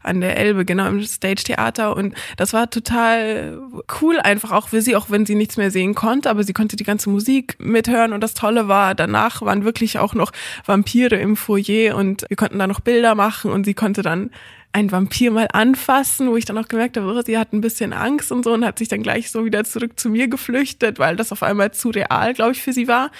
an 0.03 0.21
der 0.21 0.37
Elbe, 0.37 0.65
genau 0.65 0.87
im 0.87 1.03
Stage-Theater 1.03 1.95
und 1.95 2.13
das 2.37 2.53
war 2.53 2.69
total 2.69 3.59
cool 4.01 4.19
einfach 4.19 4.51
auch 4.51 4.69
für 4.69 4.81
sie, 4.81 4.95
auch 4.95 5.09
wenn 5.09 5.25
sie 5.25 5.35
nichts 5.35 5.57
mehr 5.57 5.71
sehen 5.71 5.95
konnte, 5.95 6.29
aber 6.29 6.43
sie 6.43 6.53
konnte 6.53 6.75
die 6.75 6.83
ganze 6.83 7.09
Musik 7.09 7.55
mithören 7.59 8.13
und 8.13 8.21
das 8.21 8.33
Tolle 8.33 8.67
war, 8.67 8.95
danach 8.95 9.41
waren 9.41 9.60
wirklich 9.63 9.99
auch 9.99 10.13
noch 10.13 10.31
Vampire 10.65 11.15
im 11.15 11.35
Foyer 11.35 11.95
und 11.95 12.25
wir 12.29 12.37
konnten 12.37 12.59
da 12.59 12.67
noch 12.67 12.79
Bilder 12.79 13.15
machen 13.15 13.51
und 13.51 13.65
sie 13.65 13.73
konnte 13.73 14.01
dann 14.01 14.31
ein 14.73 14.91
Vampir 14.91 15.31
mal 15.31 15.47
anfassen, 15.51 16.29
wo 16.29 16.37
ich 16.37 16.45
dann 16.45 16.57
auch 16.57 16.67
gemerkt 16.67 16.95
habe, 16.95 17.05
oh, 17.05 17.21
sie 17.25 17.37
hat 17.37 17.51
ein 17.51 17.59
bisschen 17.59 17.91
Angst 17.91 18.31
und 18.31 18.43
so 18.43 18.53
und 18.53 18.63
hat 18.63 18.79
sich 18.79 18.87
dann 18.87 19.03
gleich 19.03 19.29
so 19.29 19.43
wieder 19.43 19.65
zurück 19.65 19.99
zu 19.99 20.09
mir 20.09 20.29
geflüchtet, 20.29 20.97
weil 20.97 21.17
das 21.17 21.33
auf 21.33 21.43
einmal 21.43 21.71
zu 21.71 21.89
real, 21.89 22.33
glaube 22.33 22.53
ich, 22.53 22.61
für 22.61 22.71
sie 22.71 22.87
war. 22.87 23.11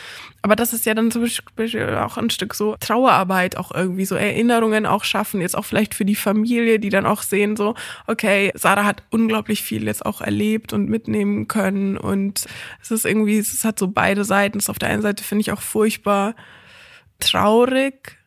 Aber 0.44 0.56
das 0.56 0.72
ist 0.72 0.86
ja 0.86 0.94
dann 0.94 1.12
zum 1.12 1.24
Beispiel 1.24 1.96
auch 1.96 2.18
ein 2.18 2.30
Stück 2.30 2.54
so 2.54 2.78
Trauerarbeit, 2.80 3.58
auch 3.58 3.72
irgendwie 3.72 4.06
so 4.06 4.16
Erinnerungen 4.16 4.86
auch 4.86 5.04
schaffen, 5.04 5.42
jetzt 5.42 5.58
auch 5.58 5.66
vielleicht 5.66 5.94
für 5.94 6.06
die 6.06 6.16
Familie, 6.16 6.80
die 6.80 6.90
dann 6.90 7.06
auch 7.06 7.22
sehen, 7.22 7.58
so, 7.58 7.76
okay, 8.08 8.52
Sarah 8.56 8.86
hat 8.86 9.04
unglaublich 9.10 9.62
viel 9.62 9.84
jetzt 9.84 10.06
auch 10.06 10.22
erlebt 10.22 10.72
und 10.72 10.90
mitnehmen 10.90 11.50
können 11.50 11.98
und 11.98 12.46
es 12.82 12.92
ist 12.92 13.06
irgendwie, 13.06 13.38
es 13.38 13.66
hat 13.66 13.78
so 13.78 13.90
beide 13.90 14.24
Seiten. 14.24 14.58
Es 14.58 14.70
auf 14.70 14.80
der 14.80 14.90
einen 14.90 15.02
Seite 15.02 15.24
finde 15.24 15.42
ich 15.42 15.52
auch 15.52 15.62
furchtbar 15.62 16.34
traurig, 17.20 18.21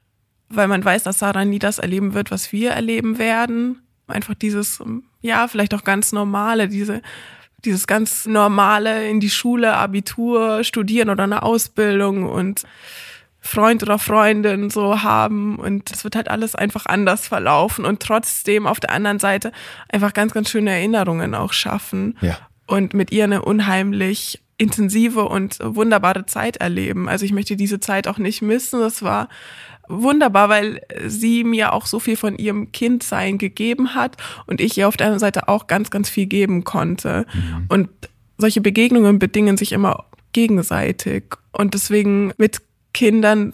weil 0.49 0.69
man 0.69 0.85
weiß, 0.85 1.03
dass 1.03 1.19
Sarah 1.19 1.45
nie 1.45 1.59
das 1.59 1.79
erleben 1.79 2.15
wird, 2.15 2.31
was 2.31 2.53
wir 2.53 2.71
erleben 2.71 3.19
werden. 3.19 3.83
Einfach 4.07 4.35
dieses, 4.35 4.83
ja, 5.21 5.49
vielleicht 5.49 5.75
auch 5.75 5.85
ganz 5.85 6.13
normale, 6.13 6.69
diese, 6.69 7.03
dieses 7.65 7.87
ganz 7.87 8.27
normale 8.27 9.09
in 9.09 9.21
die 9.21 9.31
Schule, 9.31 9.75
Abitur, 9.75 10.65
studieren 10.65 11.11
oder 11.11 11.25
eine 11.25 11.43
Ausbildung 11.43 12.25
und 12.25 12.65
Freund 13.41 13.83
oder 13.83 13.99
Freundin 13.99 14.71
so 14.71 15.03
haben 15.03 15.57
und 15.57 15.91
es 15.91 16.03
wird 16.03 16.17
halt 16.17 16.31
alles 16.31 16.55
einfach 16.55 16.87
anders 16.87 17.29
verlaufen 17.29 17.85
und 17.85 18.01
trotzdem 18.01 18.67
auf 18.67 18.81
der 18.81 18.91
anderen 18.91 19.19
Seite 19.19 19.53
einfach 19.91 20.15
ganz, 20.15 20.33
ganz 20.33 20.49
schöne 20.49 20.71
Erinnerungen 20.71 21.35
auch 21.35 21.53
schaffen 21.53 22.17
ja. 22.23 22.39
und 22.67 22.95
mit 22.95 23.13
ihr 23.13 23.25
eine 23.25 23.43
unheimlich 23.43 24.43
intensive 24.57 25.25
und 25.25 25.59
wunderbare 25.61 26.25
Zeit 26.25 26.57
erleben. 26.57 27.07
Also 27.07 27.27
ich 27.27 27.33
möchte 27.33 27.57
diese 27.57 27.81
Zeit 27.81 28.09
auch 28.09 28.17
nicht 28.17 28.41
missen. 28.41 28.81
Das 28.81 29.03
war 29.03 29.29
wunderbar, 29.89 30.49
weil 30.49 30.81
sie 31.07 31.45
mir 31.45 31.73
auch 31.73 31.87
so 31.87 31.99
viel 31.99 32.17
von 32.17 32.37
ihrem 32.37 32.73
Kindsein 32.73 33.39
gegeben 33.39 33.95
hat 33.95 34.17
und 34.47 34.61
ich 34.61 34.77
ihr 34.79 34.89
auf 34.89 34.97
der 34.97 35.07
anderen 35.07 35.21
Seite 35.21 35.49
auch 35.49 35.67
ganz, 35.67 35.91
ganz 35.91 36.09
viel 36.09 36.27
geben 36.27 36.65
konnte. 36.65 37.27
Mhm. 37.33 37.65
Und 37.69 37.89
solche 38.39 38.61
Begegnungen 38.61 39.19
bedingen 39.19 39.57
sich 39.57 39.73
immer 39.73 40.05
gegenseitig. 40.33 41.25
Und 41.53 41.75
deswegen 41.75 42.33
mit 42.37 42.61
Kindern 42.93 43.51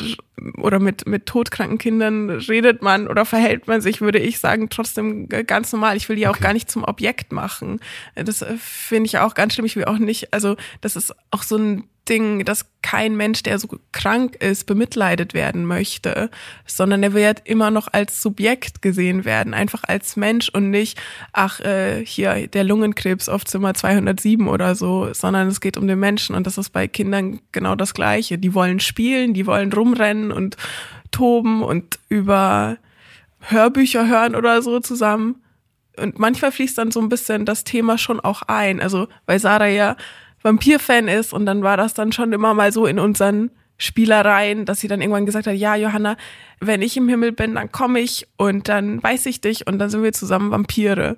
oder 0.59 0.79
mit, 0.79 1.07
mit 1.07 1.27
todkranken 1.27 1.79
Kindern 1.79 2.31
redet 2.31 2.83
man 2.83 3.09
oder 3.09 3.25
verhält 3.25 3.67
man 3.67 3.81
sich, 3.81 4.01
würde 4.01 4.19
ich 4.19 4.39
sagen, 4.39 4.69
trotzdem 4.69 5.29
ganz 5.29 5.73
normal. 5.73 5.97
Ich 5.97 6.09
will 6.09 6.17
die 6.17 6.27
okay. 6.27 6.39
auch 6.39 6.41
gar 6.41 6.53
nicht 6.53 6.71
zum 6.71 6.85
Objekt 6.85 7.33
machen. 7.33 7.81
Das 8.15 8.45
finde 8.59 9.07
ich 9.07 9.19
auch 9.19 9.35
ganz 9.35 9.55
schlimm. 9.55 9.67
Ich 9.67 9.77
will 9.77 9.87
auch 9.87 9.99
nicht, 9.99 10.33
also 10.33 10.57
das 10.81 10.97
ist 10.97 11.15
auch 11.31 11.43
so 11.43 11.57
ein 11.57 11.85
Ding, 12.09 12.45
dass 12.45 12.67
kein 12.83 13.17
Mensch, 13.17 13.43
der 13.43 13.59
so 13.59 13.69
krank 13.93 14.37
ist, 14.37 14.67
bemitleidet 14.67 15.35
werden 15.35 15.65
möchte, 15.65 16.31
sondern 16.67 17.03
er 17.03 17.13
wird 17.13 17.43
immer 17.45 17.71
noch 17.71 17.89
als 17.93 18.23
Subjekt 18.23 18.83
gesehen 18.83 19.25
werden, 19.25 19.55
einfach 19.55 19.85
als 19.85 20.17
Mensch 20.17 20.49
und 20.49 20.71
nicht, 20.71 21.01
ach, 21.33 21.61
äh, 21.61 22.05
hier 22.05 22.49
der 22.49 22.65
Lungenkrebs 22.65 23.29
auf 23.29 23.45
Zimmer 23.45 23.75
207 23.75 24.49
oder 24.49 24.75
so, 24.75 25.13
sondern 25.13 25.49
es 25.49 25.61
geht 25.61 25.77
um 25.77 25.87
den 25.87 26.01
Menschen 26.01 26.35
und 26.35 26.47
das 26.47 26.59
ist 26.59 26.71
bei 26.71 26.89
Kindern 26.89 27.41
genau 27.53 27.75
das 27.75 27.95
Gleiche. 27.95 28.39
Die 28.39 28.55
wollen 28.55 28.81
spielen, 28.81 29.35
die 29.35 29.47
wollen 29.47 29.73
rumrennen 29.73 30.33
und 30.33 30.57
toben 31.11 31.63
und 31.63 31.99
über 32.09 32.79
Hörbücher 33.41 34.09
hören 34.09 34.35
oder 34.35 34.63
so 34.63 34.81
zusammen. 34.81 35.43
Und 35.97 36.19
manchmal 36.19 36.53
fließt 36.53 36.79
dann 36.79 36.91
so 36.91 37.01
ein 37.01 37.09
bisschen 37.09 37.45
das 37.45 37.65
Thema 37.65 37.99
schon 37.99 38.21
auch 38.21 38.43
ein. 38.43 38.81
Also, 38.81 39.09
weil 39.27 39.39
Sarah 39.39 39.67
ja 39.67 39.97
Vampir-Fan 40.43 41.09
ist 41.09 41.33
und 41.33 41.47
dann 41.47 41.63
war 41.63 41.77
das 41.77 41.95
dann 41.95 42.13
schon 42.13 42.33
immer 42.33 42.55
mal 42.55 42.73
so 42.73 42.87
in 42.87 42.99
unseren 42.99 43.51
Spielereien, 43.77 44.67
dass 44.67 44.81
sie 44.81 44.89
dann 44.89 45.01
irgendwann 45.01 45.27
gesagt 45.27 45.47
hat, 45.47 45.55
ja, 45.55 45.75
Johanna, 45.75 46.17
wenn 46.61 46.83
ich 46.83 46.97
im 46.97 47.09
Himmel 47.09 47.33
bin, 47.33 47.55
dann 47.55 47.73
komme 47.73 48.01
ich 48.01 48.29
und 48.37 48.69
dann 48.69 49.03
weiß 49.03 49.27
ich 49.27 49.41
dich 49.41 49.67
und 49.67 49.79
dann 49.79 49.89
sind 49.89 50.03
wir 50.03 50.13
zusammen 50.13 50.51
Vampire. 50.51 51.17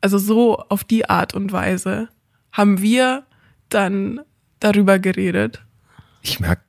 Also 0.00 0.18
so 0.18 0.56
auf 0.56 0.84
die 0.84 1.08
Art 1.08 1.34
und 1.34 1.52
Weise 1.52 2.08
haben 2.50 2.80
wir 2.80 3.24
dann 3.68 4.20
darüber 4.58 4.98
geredet. 4.98 5.62
Ich 6.22 6.40
merke, 6.40 6.62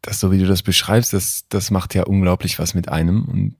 dass 0.00 0.20
so 0.20 0.30
wie 0.30 0.38
du 0.38 0.46
das 0.46 0.62
beschreibst, 0.62 1.12
das, 1.12 1.44
das 1.48 1.70
macht 1.70 1.94
ja 1.94 2.04
unglaublich 2.04 2.58
was 2.58 2.74
mit 2.74 2.88
einem 2.88 3.24
und 3.24 3.56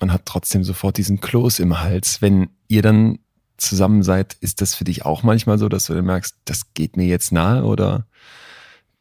man 0.00 0.12
hat 0.12 0.22
trotzdem 0.24 0.64
sofort 0.64 0.98
diesen 0.98 1.20
Kloß 1.20 1.60
im 1.60 1.80
Hals, 1.80 2.22
wenn 2.22 2.50
ihr 2.68 2.82
dann 2.82 3.18
zusammen 3.62 4.02
seid, 4.02 4.34
ist 4.34 4.60
das 4.60 4.74
für 4.74 4.84
dich 4.84 5.04
auch 5.04 5.22
manchmal 5.22 5.58
so, 5.58 5.68
dass 5.68 5.86
du 5.86 5.94
dann 5.94 6.04
merkst, 6.04 6.36
das 6.44 6.74
geht 6.74 6.96
mir 6.96 7.06
jetzt 7.06 7.32
nahe 7.32 7.64
oder 7.64 8.06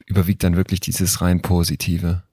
überwiegt 0.06 0.44
dann 0.44 0.56
wirklich 0.56 0.80
dieses 0.80 1.22
rein 1.22 1.42
Positive? 1.42 2.24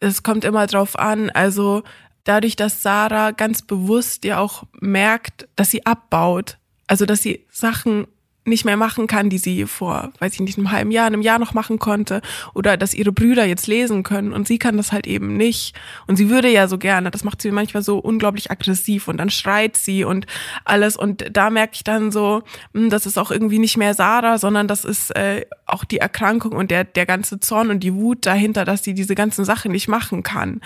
Es 0.00 0.22
kommt 0.22 0.44
immer 0.44 0.66
drauf 0.66 0.98
an. 0.98 1.30
Also 1.30 1.82
dadurch, 2.24 2.56
dass 2.56 2.82
Sarah 2.82 3.32
ganz 3.32 3.62
bewusst 3.62 4.24
ja 4.24 4.38
auch 4.38 4.64
merkt, 4.80 5.48
dass 5.56 5.70
sie 5.70 5.86
abbaut, 5.86 6.58
also 6.86 7.06
dass 7.06 7.22
sie 7.22 7.46
Sachen 7.50 8.06
nicht 8.48 8.64
mehr 8.64 8.76
machen 8.76 9.06
kann, 9.06 9.30
die 9.30 9.38
sie 9.38 9.66
vor, 9.66 10.10
weiß 10.18 10.34
ich 10.34 10.40
nicht, 10.40 10.58
einem 10.58 10.70
halben 10.70 10.90
Jahr, 10.90 11.06
einem 11.06 11.22
Jahr 11.22 11.38
noch 11.38 11.54
machen 11.54 11.78
konnte 11.78 12.20
oder 12.54 12.76
dass 12.76 12.94
ihre 12.94 13.12
Brüder 13.12 13.44
jetzt 13.44 13.66
lesen 13.66 14.02
können 14.02 14.32
und 14.32 14.46
sie 14.48 14.58
kann 14.58 14.76
das 14.76 14.92
halt 14.92 15.06
eben 15.06 15.36
nicht 15.36 15.74
und 16.06 16.16
sie 16.16 16.30
würde 16.30 16.48
ja 16.48 16.68
so 16.68 16.78
gerne, 16.78 17.10
das 17.10 17.24
macht 17.24 17.42
sie 17.42 17.50
manchmal 17.50 17.82
so 17.82 17.98
unglaublich 17.98 18.50
aggressiv 18.50 19.08
und 19.08 19.18
dann 19.18 19.30
schreit 19.30 19.76
sie 19.76 20.04
und 20.04 20.26
alles 20.64 20.96
und 20.96 21.24
da 21.30 21.50
merke 21.50 21.74
ich 21.74 21.84
dann 21.84 22.10
so, 22.10 22.42
hm, 22.74 22.90
das 22.90 23.06
ist 23.06 23.18
auch 23.18 23.30
irgendwie 23.30 23.58
nicht 23.58 23.76
mehr 23.76 23.94
Sarah, 23.94 24.38
sondern 24.38 24.68
das 24.68 24.84
ist 24.84 25.14
äh, 25.16 25.46
auch 25.66 25.84
die 25.84 25.98
Erkrankung 25.98 26.52
und 26.52 26.70
der, 26.70 26.84
der 26.84 27.06
ganze 27.06 27.40
Zorn 27.40 27.70
und 27.70 27.80
die 27.80 27.94
Wut 27.94 28.26
dahinter, 28.26 28.64
dass 28.64 28.84
sie 28.84 28.94
diese 28.94 29.14
ganzen 29.14 29.44
Sachen 29.44 29.72
nicht 29.72 29.88
machen 29.88 30.22
kann. 30.22 30.60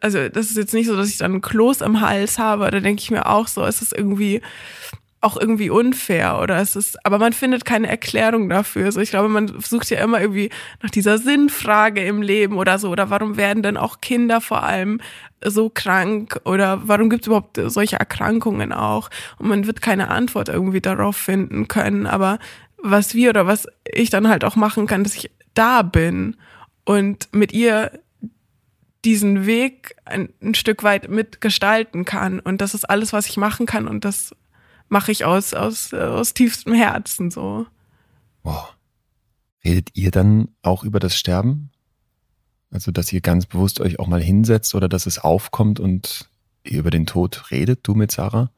Also 0.00 0.28
das 0.28 0.50
ist 0.50 0.56
jetzt 0.56 0.74
nicht 0.74 0.86
so, 0.86 0.96
dass 0.96 1.08
ich 1.08 1.18
dann 1.18 1.34
ein 1.34 1.40
Kloß 1.40 1.80
im 1.80 2.00
Hals 2.00 2.38
habe, 2.38 2.70
da 2.70 2.80
denke 2.80 3.00
ich 3.00 3.10
mir 3.10 3.26
auch 3.26 3.46
so, 3.46 3.64
es 3.64 3.82
ist 3.82 3.96
irgendwie 3.96 4.42
auch 5.22 5.36
irgendwie 5.36 5.70
unfair 5.70 6.40
oder 6.40 6.58
es 6.58 6.74
ist, 6.74 7.06
aber 7.06 7.18
man 7.18 7.32
findet 7.32 7.64
keine 7.64 7.88
Erklärung 7.88 8.48
dafür. 8.48 8.90
So, 8.90 9.00
ich 9.00 9.10
glaube, 9.10 9.28
man 9.28 9.48
sucht 9.60 9.88
ja 9.90 10.02
immer 10.02 10.20
irgendwie 10.20 10.50
nach 10.82 10.90
dieser 10.90 11.18
Sinnfrage 11.18 12.04
im 12.04 12.22
Leben 12.22 12.56
oder 12.58 12.78
so. 12.78 12.90
Oder 12.90 13.08
warum 13.08 13.36
werden 13.36 13.62
denn 13.62 13.76
auch 13.76 14.00
Kinder 14.00 14.40
vor 14.40 14.64
allem 14.64 15.00
so 15.44 15.70
krank 15.70 16.40
oder 16.44 16.82
warum 16.88 17.08
gibt 17.08 17.22
es 17.22 17.26
überhaupt 17.28 17.60
solche 17.66 17.96
Erkrankungen 17.96 18.72
auch? 18.72 19.10
Und 19.38 19.48
man 19.48 19.66
wird 19.66 19.80
keine 19.80 20.08
Antwort 20.08 20.48
irgendwie 20.48 20.80
darauf 20.80 21.16
finden 21.16 21.68
können. 21.68 22.06
Aber 22.08 22.40
was 22.78 23.14
wir 23.14 23.30
oder 23.30 23.46
was 23.46 23.68
ich 23.84 24.10
dann 24.10 24.28
halt 24.28 24.44
auch 24.44 24.56
machen 24.56 24.88
kann, 24.88 25.04
dass 25.04 25.14
ich 25.14 25.30
da 25.54 25.82
bin 25.82 26.36
und 26.84 27.28
mit 27.32 27.52
ihr 27.52 27.92
diesen 29.04 29.46
Weg 29.46 29.96
ein, 30.04 30.30
ein 30.42 30.54
Stück 30.54 30.82
weit 30.82 31.08
mitgestalten 31.08 32.04
kann. 32.04 32.40
Und 32.40 32.60
das 32.60 32.74
ist 32.74 32.88
alles, 32.88 33.12
was 33.12 33.26
ich 33.26 33.36
machen 33.36 33.66
kann. 33.66 33.86
Und 33.86 34.04
das 34.04 34.34
mache 34.92 35.10
ich 35.10 35.24
aus, 35.24 35.54
aus, 35.54 35.94
aus 35.94 36.34
tiefstem 36.34 36.74
Herzen 36.74 37.30
so. 37.30 37.66
Wow. 38.42 38.74
Redet 39.64 39.88
ihr 39.94 40.10
dann 40.10 40.48
auch 40.60 40.84
über 40.84 41.00
das 41.00 41.16
Sterben? 41.16 41.70
Also, 42.70 42.92
dass 42.92 43.10
ihr 43.12 43.22
ganz 43.22 43.46
bewusst 43.46 43.80
euch 43.80 43.98
auch 43.98 44.06
mal 44.06 44.20
hinsetzt 44.20 44.74
oder 44.74 44.88
dass 44.88 45.06
es 45.06 45.18
aufkommt 45.18 45.80
und 45.80 46.28
ihr 46.62 46.80
über 46.80 46.90
den 46.90 47.06
Tod 47.06 47.50
redet, 47.50 47.80
du 47.84 47.94
mit 47.94 48.12
Sarah? 48.12 48.50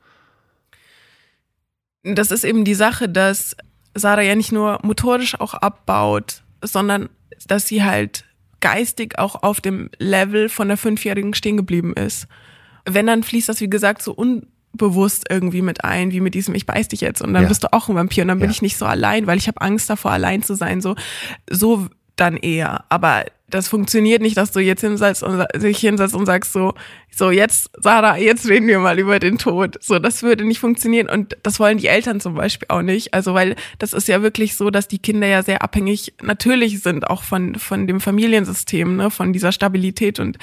Das 2.02 2.32
ist 2.32 2.44
eben 2.44 2.64
die 2.64 2.74
Sache, 2.74 3.08
dass 3.08 3.56
Sarah 3.94 4.22
ja 4.22 4.34
nicht 4.34 4.50
nur 4.50 4.80
motorisch 4.82 5.38
auch 5.38 5.54
abbaut, 5.54 6.42
sondern 6.62 7.10
dass 7.46 7.68
sie 7.68 7.84
halt 7.84 8.24
geistig 8.60 9.20
auch 9.20 9.42
auf 9.44 9.60
dem 9.60 9.88
Level 9.98 10.48
von 10.48 10.66
der 10.66 10.78
Fünfjährigen 10.78 11.34
stehen 11.34 11.56
geblieben 11.56 11.94
ist. 11.94 12.26
Wenn, 12.86 13.06
dann 13.06 13.22
fließt 13.22 13.48
das, 13.48 13.60
wie 13.60 13.70
gesagt, 13.70 14.02
so 14.02 14.16
un 14.16 14.48
bewusst 14.74 15.24
irgendwie 15.30 15.62
mit 15.62 15.84
ein, 15.84 16.12
wie 16.12 16.20
mit 16.20 16.34
diesem 16.34 16.54
ich 16.54 16.66
beiß 16.66 16.88
dich 16.88 17.00
jetzt 17.00 17.22
und 17.22 17.32
dann 17.34 17.44
ja. 17.44 17.48
bist 17.48 17.64
du 17.64 17.72
auch 17.72 17.88
ein 17.88 17.94
Vampir 17.94 18.22
und 18.22 18.28
dann 18.28 18.38
bin 18.38 18.50
ja. 18.50 18.52
ich 18.52 18.62
nicht 18.62 18.76
so 18.76 18.86
allein, 18.86 19.26
weil 19.26 19.38
ich 19.38 19.48
habe 19.48 19.60
Angst 19.60 19.88
davor 19.88 20.12
allein 20.12 20.42
zu 20.42 20.54
sein, 20.54 20.80
so 20.80 20.94
so 21.50 21.88
dann 22.16 22.36
eher, 22.36 22.84
aber 22.88 23.24
das 23.54 23.68
funktioniert 23.68 24.20
nicht, 24.20 24.36
dass 24.36 24.50
du 24.50 24.58
jetzt 24.58 24.80
hinsetzt 24.80 25.22
und 25.22 25.46
sich 25.54 25.78
hinsetzt 25.78 26.16
und 26.16 26.26
sagst 26.26 26.52
so, 26.52 26.74
so 27.08 27.30
jetzt, 27.30 27.70
Sarah, 27.80 28.16
jetzt 28.16 28.48
reden 28.48 28.66
wir 28.66 28.80
mal 28.80 28.98
über 28.98 29.20
den 29.20 29.38
Tod. 29.38 29.78
So, 29.80 30.00
das 30.00 30.24
würde 30.24 30.44
nicht 30.44 30.58
funktionieren 30.58 31.08
und 31.08 31.36
das 31.44 31.60
wollen 31.60 31.78
die 31.78 31.86
Eltern 31.86 32.20
zum 32.20 32.34
Beispiel 32.34 32.66
auch 32.68 32.82
nicht. 32.82 33.14
Also, 33.14 33.32
weil 33.32 33.54
das 33.78 33.92
ist 33.92 34.08
ja 34.08 34.22
wirklich 34.22 34.56
so, 34.56 34.70
dass 34.70 34.88
die 34.88 34.98
Kinder 34.98 35.28
ja 35.28 35.44
sehr 35.44 35.62
abhängig 35.62 36.14
natürlich 36.20 36.80
sind, 36.80 37.08
auch 37.08 37.22
von, 37.22 37.54
von 37.54 37.86
dem 37.86 38.00
Familiensystem, 38.00 38.96
ne, 38.96 39.10
von 39.12 39.32
dieser 39.32 39.52
Stabilität 39.52 40.18
und 40.18 40.36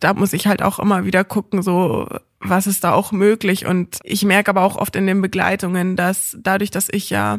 da 0.00 0.14
muss 0.14 0.32
ich 0.32 0.48
halt 0.48 0.60
auch 0.60 0.80
immer 0.80 1.04
wieder 1.04 1.22
gucken, 1.22 1.62
so, 1.62 2.08
was 2.40 2.66
ist 2.66 2.82
da 2.82 2.92
auch 2.92 3.12
möglich 3.12 3.66
und 3.66 4.00
ich 4.02 4.24
merke 4.24 4.50
aber 4.50 4.62
auch 4.62 4.74
oft 4.74 4.96
in 4.96 5.06
den 5.06 5.22
Begleitungen, 5.22 5.94
dass 5.94 6.36
dadurch, 6.40 6.72
dass 6.72 6.88
ich 6.90 7.08
ja 7.08 7.38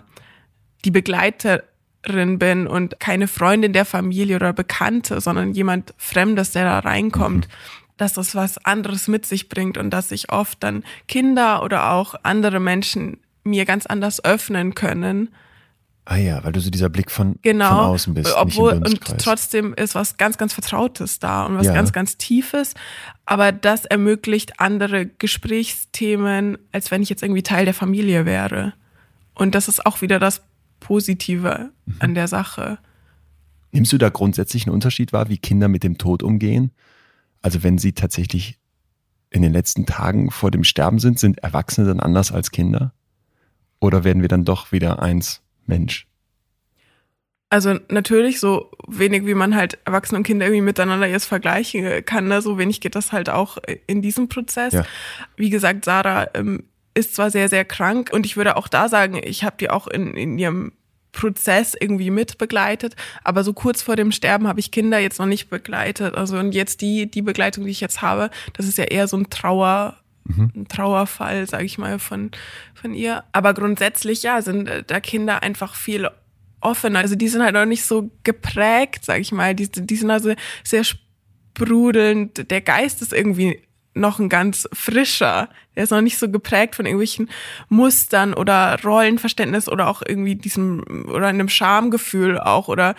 die 0.86 0.92
Begleiter 0.92 1.64
bin 2.02 2.68
und 2.68 3.00
keine 3.00 3.28
Freundin 3.28 3.74
der 3.74 3.86
Familie 3.86 4.38
oder 4.38 4.54
Bekannte, 4.54 5.22
sondern 5.22 5.54
jemand 5.54 5.94
Fremdes, 5.98 6.52
der 6.52 6.64
da 6.64 6.80
reinkommt, 6.80 7.48
mhm. 7.48 7.52
dass 7.98 8.14
das 8.14 8.36
was 8.36 8.58
anderes 8.66 9.08
mit 9.08 9.26
sich 9.26 9.50
bringt 9.50 9.78
und 9.78 9.90
dass 9.90 10.10
sich 10.10 10.32
oft 10.32 10.64
dann 10.64 10.84
Kinder 11.08 11.64
oder 11.64 11.92
auch 11.92 12.16
andere 12.24 12.60
Menschen 12.60 13.18
mir 13.44 13.66
ganz 13.66 13.86
anders 13.86 14.24
öffnen 14.24 14.76
können. 14.76 15.30
Ah 16.06 16.18
ja, 16.18 16.44
weil 16.44 16.54
du 16.54 16.60
so 16.60 16.72
dieser 16.72 16.90
Blick 16.90 17.12
von, 17.12 17.36
genau, 17.44 17.70
von 17.70 17.78
außen 17.78 18.14
bist. 18.16 18.36
Obwohl, 18.36 18.74
und 18.74 19.00
trotzdem 19.20 19.76
ist 19.76 19.94
was 19.94 20.18
ganz, 20.18 20.40
ganz 20.40 20.54
Vertrautes 20.54 21.20
da 21.20 21.46
und 21.46 21.56
was 21.56 21.68
ja. 21.68 21.74
ganz, 21.74 21.94
ganz 21.94 22.18
Tiefes. 22.18 22.74
Aber 23.28 23.52
das 23.52 23.86
ermöglicht 23.86 24.60
andere 24.60 25.06
Gesprächsthemen, 25.06 26.58
als 26.72 26.90
wenn 26.90 27.04
ich 27.04 27.10
jetzt 27.10 27.22
irgendwie 27.22 27.44
Teil 27.44 27.66
der 27.66 27.76
Familie 27.76 28.26
wäre. 28.26 28.74
Und 29.36 29.54
das 29.54 29.68
ist 29.68 29.86
auch 29.86 30.02
wieder 30.02 30.18
das 30.18 30.42
Positive 30.80 31.72
mhm. 31.86 31.96
an 32.00 32.16
der 32.16 32.28
Sache. 32.28 32.80
Nimmst 33.72 33.94
du 33.94 33.98
da 33.98 34.10
grundsätzlich 34.10 34.66
einen 34.66 34.74
Unterschied 34.74 35.14
wahr, 35.14 35.30
wie 35.30 35.38
Kinder 35.38 35.68
mit 35.68 35.84
dem 35.84 35.98
Tod 35.98 36.24
umgehen? 36.24 36.72
Also 37.42 37.64
wenn 37.64 37.78
sie 37.78 37.94
tatsächlich 37.94 38.58
in 39.30 39.42
den 39.42 39.54
letzten 39.54 39.86
Tagen 39.86 40.32
vor 40.32 40.52
dem 40.52 40.64
Sterben 40.64 41.00
sind, 41.00 41.20
sind 41.20 41.40
Erwachsene 41.40 41.88
dann 41.88 42.00
anders 42.00 42.32
als 42.32 42.52
Kinder? 42.52 42.94
Oder 43.80 44.04
werden 44.04 44.22
wir 44.22 44.30
dann 44.30 44.44
doch 44.44 44.72
wieder 44.72 45.02
eins 45.02 45.42
Mensch? 45.66 46.08
Also 47.52 47.80
natürlich, 47.90 48.40
so 48.40 48.70
wenig 48.88 49.26
wie 49.26 49.34
man 49.34 49.56
halt 49.56 49.80
Erwachsene 49.86 50.18
und 50.18 50.24
Kinder 50.24 50.46
irgendwie 50.46 50.62
miteinander 50.62 51.08
jetzt 51.08 51.26
vergleichen 51.26 52.06
kann, 52.06 52.28
ne? 52.28 52.42
so 52.42 52.60
wenig 52.60 52.80
geht 52.80 52.96
das 52.96 53.12
halt 53.12 53.30
auch 53.30 53.58
in 53.88 54.04
diesem 54.04 54.30
Prozess. 54.30 54.74
Ja. 54.74 54.86
Wie 55.36 55.50
gesagt, 55.50 55.86
Sarah 55.86 56.28
ähm, 56.36 56.66
ist 56.94 57.16
zwar 57.16 57.32
sehr, 57.32 57.50
sehr 57.50 57.66
krank 57.66 58.10
und 58.12 58.26
ich 58.26 58.38
würde 58.38 58.58
auch 58.58 58.68
da 58.68 58.90
sagen, 58.90 59.20
ich 59.24 59.44
habe 59.44 59.58
die 59.60 59.70
auch 59.70 59.88
in, 59.88 60.16
in 60.16 60.38
ihrem 60.38 60.72
Prozess 61.12 61.76
irgendwie 61.80 62.12
mitbegleitet, 62.12 62.96
aber 63.24 63.44
so 63.44 63.54
kurz 63.54 63.82
vor 63.82 63.96
dem 63.96 64.12
Sterben 64.12 64.48
habe 64.48 64.60
ich 64.60 64.72
Kinder 64.72 65.00
jetzt 65.00 65.20
noch 65.20 65.26
nicht 65.26 65.50
begleitet. 65.50 66.16
Also 66.16 66.38
und 66.38 66.54
jetzt 66.54 66.82
die, 66.82 67.10
die 67.10 67.22
Begleitung, 67.22 67.66
die 67.66 67.72
ich 67.72 67.82
jetzt 67.82 68.02
habe, 68.02 68.30
das 68.54 68.68
ist 68.68 68.78
ja 68.78 68.86
eher 68.86 69.08
so 69.08 69.18
ein 69.18 69.30
Trauer, 69.30 69.98
mhm. 70.26 70.52
ein 70.56 70.68
Trauerfall, 70.68 71.48
sage 71.48 71.66
ich 71.66 71.78
mal, 71.78 72.00
von, 72.00 72.32
von 72.74 72.94
ihr. 72.94 73.24
Aber 73.32 73.54
grundsätzlich, 73.54 74.24
ja, 74.24 74.42
sind 74.42 74.68
äh, 74.68 74.84
da 74.86 75.00
Kinder 75.00 75.42
einfach 75.42 75.76
viel 75.76 76.08
offener. 76.62 77.00
Also 77.00 77.16
die 77.16 77.28
sind 77.28 77.44
halt 77.44 77.56
auch 77.56 77.66
nicht 77.66 77.86
so 77.86 78.12
geprägt, 78.24 79.06
sage 79.06 79.22
ich 79.22 79.32
mal. 79.32 79.56
Die, 79.56 79.70
die 79.70 79.96
sind 79.96 80.12
also 80.12 80.34
sehr 80.64 80.84
sprudelnd. 80.84 82.52
Der 82.52 82.62
Geist 82.62 83.02
ist 83.02 83.14
irgendwie 83.14 83.62
noch 84.00 84.20
ein 84.20 84.30
ganz 84.30 84.68
frischer. 84.74 85.50
Der 85.76 85.84
ist 85.84 85.92
noch 85.92 86.02
nicht 86.02 86.18
so 86.18 86.30
geprägt 86.30 86.76
von 86.76 86.86
irgendwelchen 86.86 87.30
Mustern 87.70 88.34
oder 88.34 88.78
Rollenverständnis 88.84 89.70
oder 89.70 89.88
auch 89.88 90.02
irgendwie 90.06 90.36
diesem 90.36 91.06
oder 91.08 91.28
einem 91.28 91.50
Schamgefühl 91.50 92.40
auch 92.40 92.68
oder 92.68 92.96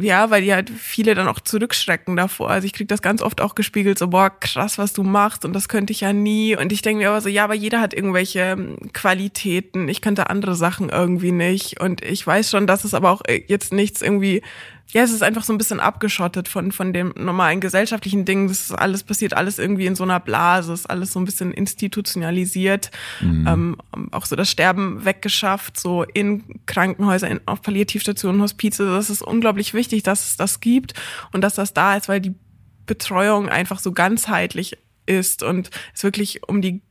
ja, 0.00 0.30
weil 0.30 0.42
die 0.42 0.52
halt 0.52 0.70
viele 0.70 1.14
dann 1.14 1.28
auch 1.28 1.40
zurückschrecken 1.40 2.16
davor. 2.16 2.50
Also 2.50 2.66
ich 2.66 2.72
krieg 2.72 2.88
das 2.88 3.02
ganz 3.02 3.20
oft 3.20 3.40
auch 3.40 3.54
gespiegelt, 3.54 3.98
so, 3.98 4.08
boah, 4.08 4.30
krass, 4.30 4.78
was 4.78 4.92
du 4.92 5.02
machst 5.02 5.44
und 5.44 5.52
das 5.52 5.68
könnte 5.68 5.92
ich 5.92 6.00
ja 6.00 6.12
nie. 6.12 6.56
Und 6.56 6.72
ich 6.72 6.82
denke 6.82 7.02
mir 7.02 7.10
aber 7.10 7.20
so, 7.20 7.28
ja, 7.28 7.44
aber 7.44 7.54
jeder 7.54 7.80
hat 7.80 7.92
irgendwelche 7.92 8.40
ähm, 8.40 8.76
Qualitäten. 8.92 9.88
Ich 9.88 10.00
könnte 10.00 10.30
andere 10.30 10.54
Sachen 10.54 10.88
irgendwie 10.88 11.32
nicht. 11.32 11.80
Und 11.80 12.02
ich 12.02 12.26
weiß 12.26 12.50
schon, 12.50 12.66
dass 12.66 12.84
es 12.84 12.94
aber 12.94 13.10
auch 13.10 13.22
äh, 13.26 13.42
jetzt 13.46 13.72
nichts 13.72 14.02
irgendwie 14.02 14.42
ja, 14.92 15.02
es 15.02 15.10
ist 15.10 15.22
einfach 15.22 15.42
so 15.42 15.52
ein 15.54 15.58
bisschen 15.58 15.80
abgeschottet 15.80 16.48
von, 16.48 16.70
von 16.70 16.92
dem 16.92 17.14
normalen 17.16 17.60
gesellschaftlichen 17.60 18.26
Ding. 18.26 18.48
Das 18.48 18.60
ist 18.60 18.72
alles 18.72 19.02
passiert, 19.02 19.34
alles 19.34 19.58
irgendwie 19.58 19.86
in 19.86 19.94
so 19.94 20.04
einer 20.04 20.20
Blase, 20.20 20.72
ist 20.72 20.88
alles 20.88 21.12
so 21.12 21.20
ein 21.20 21.24
bisschen 21.24 21.52
institutionalisiert. 21.52 22.90
Mhm. 23.20 23.46
Ähm, 23.46 23.76
auch 24.10 24.26
so 24.26 24.36
das 24.36 24.50
Sterben 24.50 25.04
weggeschafft, 25.04 25.80
so 25.80 26.02
in 26.02 26.44
Krankenhäuser, 26.66 27.28
in, 27.28 27.40
auf 27.46 27.62
Palliativstationen, 27.62 28.42
Hospize. 28.42 28.84
Das 28.84 29.08
ist 29.08 29.22
unglaublich 29.22 29.72
wichtig, 29.72 30.02
dass 30.02 30.26
es 30.26 30.36
das 30.36 30.60
gibt 30.60 30.92
und 31.32 31.40
dass 31.40 31.54
das 31.54 31.72
da 31.72 31.96
ist, 31.96 32.08
weil 32.08 32.20
die 32.20 32.34
Betreuung 32.84 33.48
einfach 33.48 33.78
so 33.78 33.92
ganzheitlich 33.92 34.76
ist 35.06 35.42
und 35.42 35.70
es 35.94 36.04
wirklich 36.04 36.46
um 36.46 36.60
die 36.60 36.82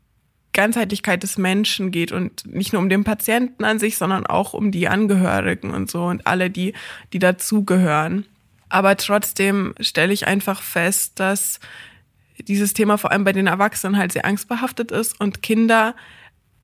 Ganzheitlichkeit 0.53 1.23
des 1.23 1.37
Menschen 1.37 1.91
geht 1.91 2.11
und 2.11 2.45
nicht 2.45 2.73
nur 2.73 2.81
um 2.81 2.89
den 2.89 3.03
Patienten 3.03 3.63
an 3.63 3.79
sich, 3.79 3.97
sondern 3.97 4.25
auch 4.25 4.53
um 4.53 4.71
die 4.71 4.87
Angehörigen 4.87 5.71
und 5.71 5.89
so 5.89 6.05
und 6.05 6.27
alle, 6.27 6.49
die, 6.49 6.73
die 7.13 7.19
dazugehören. 7.19 8.25
Aber 8.69 8.97
trotzdem 8.97 9.73
stelle 9.79 10.13
ich 10.13 10.27
einfach 10.27 10.61
fest, 10.61 11.19
dass 11.19 11.59
dieses 12.47 12.73
Thema 12.73 12.97
vor 12.97 13.11
allem 13.11 13.23
bei 13.23 13.33
den 13.33 13.47
Erwachsenen 13.47 13.97
halt 13.97 14.11
sehr 14.11 14.25
angstbehaftet 14.25 14.91
ist 14.91 15.19
und 15.19 15.41
Kinder 15.41 15.95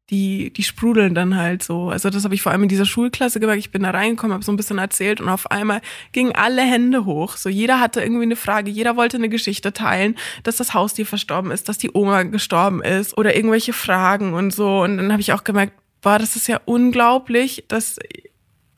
die, 0.10 0.54
die 0.54 0.64
sprudeln 0.64 1.14
dann 1.14 1.36
halt 1.36 1.64
so. 1.64 1.90
Also 1.90 2.10
das 2.10 2.24
habe 2.24 2.34
ich 2.34 2.42
vor 2.42 2.52
allem 2.52 2.64
in 2.64 2.70
dieser 2.70 2.86
Schulklasse 2.86 3.40
gemerkt. 3.40 3.60
Ich 3.60 3.72
bin 3.72 3.84
da 3.84 3.90
reingekommen, 3.90 4.34
habe 4.34 4.44
so 4.44 4.52
ein 4.54 4.58
bisschen 4.58 4.78
erzählt 4.78 5.20
und 5.20 5.28
auf 5.28 5.52
einmal 5.52 5.82
gingen 6.14 6.32
alle 6.34 6.62
Hände 6.62 7.04
hoch. 7.06 7.36
So 7.36 7.50
jeder 7.50 7.82
hatte 7.82 8.02
irgendwie 8.02 8.24
eine 8.24 8.38
Frage, 8.38 8.72
jeder 8.72 8.96
wollte 8.96 9.18
eine 9.18 9.28
Geschichte 9.28 9.74
teilen, 9.74 10.16
dass 10.44 10.56
das 10.58 10.74
Haustier 10.74 11.06
verstorben 11.06 11.52
ist, 11.52 11.68
dass 11.68 11.78
die 11.78 11.92
Oma 11.94 12.24
gestorben 12.24 12.82
ist 12.82 13.18
oder 13.18 13.36
irgendwelche 13.36 13.74
Fragen 13.74 14.34
und 14.34 14.54
so. 14.54 14.82
Und 14.82 14.98
dann 14.98 15.12
habe 15.12 15.22
ich 15.22 15.34
auch 15.34 15.44
gemerkt, 15.44 15.74
boah, 16.02 16.20
das 16.20 16.38
ist 16.38 16.48
ja 16.48 16.62
unglaublich, 16.64 17.66
dass 17.68 18.00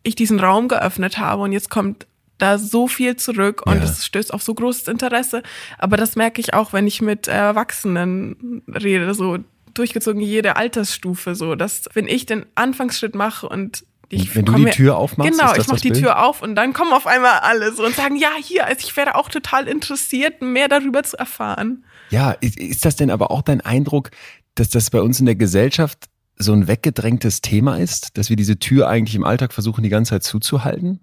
ich 0.02 0.15
diesen 0.15 0.39
Raum 0.39 0.68
geöffnet 0.68 1.20
habe 1.20 1.44
und 1.44 1.52
jetzt 1.52 1.70
kommt 1.70 2.08
da 2.39 2.58
so 2.58 2.88
viel 2.88 3.18
zurück 3.18 3.63
und 3.65 3.84
es 3.84 4.06
stößt 4.06 4.34
auf 4.34 4.42
so 4.42 4.54
großes 4.54 4.88
Interesse. 4.88 5.44
Aber 5.78 5.98
das 5.98 6.15
merke 6.15 6.42
ich 6.42 6.54
auch, 6.54 6.74
wenn 6.74 6.88
ich 6.88 7.02
mit 7.02 7.28
Erwachsenen 7.28 8.63
rede, 8.68 9.13
so 9.13 9.39
durchgezogen 9.80 10.22
jede 10.22 10.56
Altersstufe 10.56 11.36
so, 11.36 11.56
dass 11.56 11.89
wenn 11.94 12.08
ich 12.08 12.26
den 12.26 12.46
Anfangsschritt 12.56 13.15
mache 13.15 13.48
und 13.48 13.84
ich 14.10 14.36
wenn 14.36 14.46
du 14.46 14.54
die 14.54 14.65
Tür 14.65 14.98
aufmachst, 14.98 15.32
genau, 15.32 15.54
ich 15.56 15.68
mache 15.68 15.82
die 15.82 15.89
Bild? 15.89 16.04
Tür 16.04 16.24
auf 16.24 16.42
und 16.42 16.56
dann 16.56 16.74
kommen 16.74 16.94
auf 16.94 17.06
einmal 17.06 17.39
alle 17.39 17.74
so 17.74 17.86
und 17.86 17.96
sagen, 17.96 18.15
ja, 18.15 18.32
hier, 18.42 18.65
also 18.65 18.80
ich 18.86 18.98
wäre 18.98 19.15
auch 19.15 19.30
total 19.30 19.68
interessiert, 19.68 20.42
mehr 20.42 20.68
darüber 20.68 21.04
zu 21.04 21.18
erfahren. 21.18 21.86
Ja, 22.10 22.32
ist 22.42 22.86
das 22.86 22.96
denn 22.96 23.12
aber 23.12 23.32
auch 23.32 23.44
dein 23.44 23.62
Eindruck, 23.62 24.10
dass 24.56 24.70
das 24.70 24.89
bei 24.89 25.02
uns 25.02 25.20
in 25.20 25.28
der 25.28 25.36
Gesellschaft 25.36 26.06
so 26.38 26.54
ein 26.54 26.68
weggedrängtes 26.68 27.42
Thema 27.42 27.78
ist, 27.78 28.18
dass 28.18 28.30
wir 28.30 28.36
diese 28.36 28.58
Tür 28.58 28.88
eigentlich 28.88 29.15
im 29.15 29.26
Alltag 29.26 29.54
versuchen, 29.54 29.84
die 29.84 29.89
ganze 29.89 30.12
Zeit 30.12 30.24
zuzuhalten? 30.24 31.02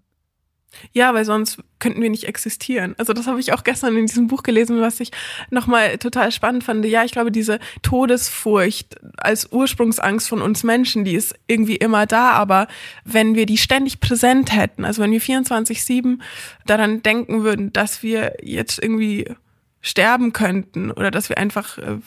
Ja, 0.92 1.14
weil 1.14 1.24
sonst 1.24 1.58
könnten 1.78 2.00
wir 2.00 2.10
nicht 2.10 2.24
existieren. 2.24 2.94
Also 2.98 3.12
das 3.12 3.26
habe 3.26 3.40
ich 3.40 3.52
auch 3.52 3.64
gestern 3.64 3.96
in 3.96 4.06
diesem 4.06 4.28
Buch 4.28 4.42
gelesen, 4.42 4.80
was 4.80 5.00
ich 5.00 5.10
nochmal 5.50 5.98
total 5.98 6.32
spannend 6.32 6.64
fand. 6.64 6.84
Ja, 6.84 7.04
ich 7.04 7.12
glaube, 7.12 7.30
diese 7.30 7.58
Todesfurcht 7.82 8.96
als 9.16 9.52
Ursprungsangst 9.52 10.28
von 10.28 10.42
uns 10.42 10.64
Menschen, 10.64 11.04
die 11.04 11.14
ist 11.14 11.34
irgendwie 11.46 11.76
immer 11.76 12.06
da, 12.06 12.30
aber 12.32 12.66
wenn 13.04 13.34
wir 13.34 13.46
die 13.46 13.58
ständig 13.58 14.00
präsent 14.00 14.54
hätten, 14.54 14.84
also 14.84 15.02
wenn 15.02 15.12
wir 15.12 15.20
24-7 15.20 16.18
daran 16.66 17.02
denken 17.02 17.42
würden, 17.42 17.72
dass 17.72 18.02
wir 18.02 18.34
jetzt 18.42 18.82
irgendwie 18.82 19.26
sterben 19.82 20.32
könnten 20.32 20.90
oder 20.90 21.10
dass 21.10 21.28
wir 21.28 21.38
einfach 21.38 21.78
äh, 21.78 21.98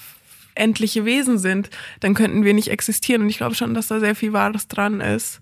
endliche 0.55 1.05
Wesen 1.05 1.38
sind, 1.38 1.69
dann 2.01 2.13
könnten 2.13 2.43
wir 2.43 2.53
nicht 2.53 2.69
existieren. 2.69 3.21
Und 3.21 3.29
ich 3.29 3.38
glaube 3.38 3.55
schon, 3.55 3.73
dass 3.73 3.88
da 3.88 3.99
sehr 3.99 4.15
viel 4.15 4.34
Wahres 4.34 4.67
dran 4.67 4.99
ist. 4.99 5.41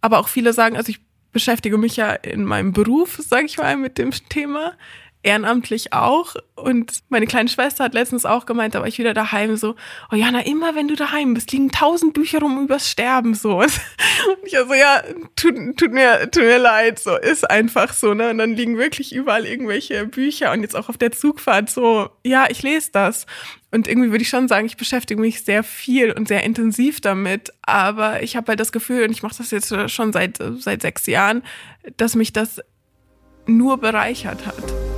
Aber 0.00 0.18
auch 0.18 0.28
viele 0.28 0.52
sagen, 0.52 0.76
also 0.76 0.90
ich 0.90 1.00
beschäftige 1.32 1.78
mich 1.78 1.96
ja 1.96 2.12
in 2.12 2.44
meinem 2.44 2.72
Beruf, 2.72 3.18
sage 3.18 3.46
ich 3.46 3.58
mal, 3.58 3.76
mit 3.76 3.98
dem 3.98 4.10
Thema 4.28 4.74
ehrenamtlich 5.22 5.92
auch. 5.92 6.34
Und 6.54 7.00
meine 7.08 7.26
kleine 7.26 7.48
Schwester 7.48 7.84
hat 7.84 7.94
letztens 7.94 8.24
auch 8.24 8.46
gemeint, 8.46 8.74
da 8.74 8.80
war 8.80 8.86
ich 8.86 8.98
wieder 8.98 9.14
daheim 9.14 9.56
so, 9.56 9.74
oh 10.10 10.16
Jana, 10.16 10.40
immer 10.46 10.74
wenn 10.74 10.88
du 10.88 10.96
daheim 10.96 11.34
bist, 11.34 11.52
liegen 11.52 11.70
tausend 11.70 12.14
Bücher 12.14 12.40
rum 12.40 12.64
übers 12.64 12.90
Sterben 12.90 13.34
so. 13.34 13.58
Und 13.60 13.68
ich 14.44 14.56
also, 14.56 14.74
ja, 14.74 15.02
tut, 15.36 15.54
tut 15.76 15.92
mir, 15.92 16.30
tut 16.30 16.44
mir 16.44 16.58
leid, 16.58 16.98
so, 16.98 17.16
ist 17.16 17.50
einfach 17.50 17.92
so, 17.92 18.14
ne? 18.14 18.30
Und 18.30 18.38
dann 18.38 18.54
liegen 18.54 18.78
wirklich 18.78 19.14
überall 19.14 19.46
irgendwelche 19.46 20.06
Bücher 20.06 20.52
und 20.52 20.62
jetzt 20.62 20.76
auch 20.76 20.88
auf 20.88 20.98
der 20.98 21.12
Zugfahrt 21.12 21.70
so, 21.70 22.10
ja, 22.24 22.46
ich 22.48 22.62
lese 22.62 22.90
das. 22.92 23.26
Und 23.72 23.86
irgendwie 23.86 24.10
würde 24.10 24.22
ich 24.22 24.28
schon 24.28 24.48
sagen, 24.48 24.66
ich 24.66 24.76
beschäftige 24.76 25.20
mich 25.20 25.42
sehr 25.42 25.62
viel 25.62 26.12
und 26.12 26.28
sehr 26.28 26.42
intensiv 26.42 27.00
damit. 27.00 27.52
Aber 27.62 28.22
ich 28.22 28.36
habe 28.36 28.48
halt 28.48 28.60
das 28.60 28.72
Gefühl, 28.72 29.04
und 29.04 29.12
ich 29.12 29.22
mache 29.22 29.36
das 29.38 29.50
jetzt 29.52 29.72
schon 29.90 30.12
seit, 30.12 30.38
seit 30.58 30.82
sechs 30.82 31.06
Jahren, 31.06 31.42
dass 31.96 32.16
mich 32.16 32.32
das 32.32 32.60
nur 33.46 33.78
bereichert 33.78 34.46
hat. 34.46 34.90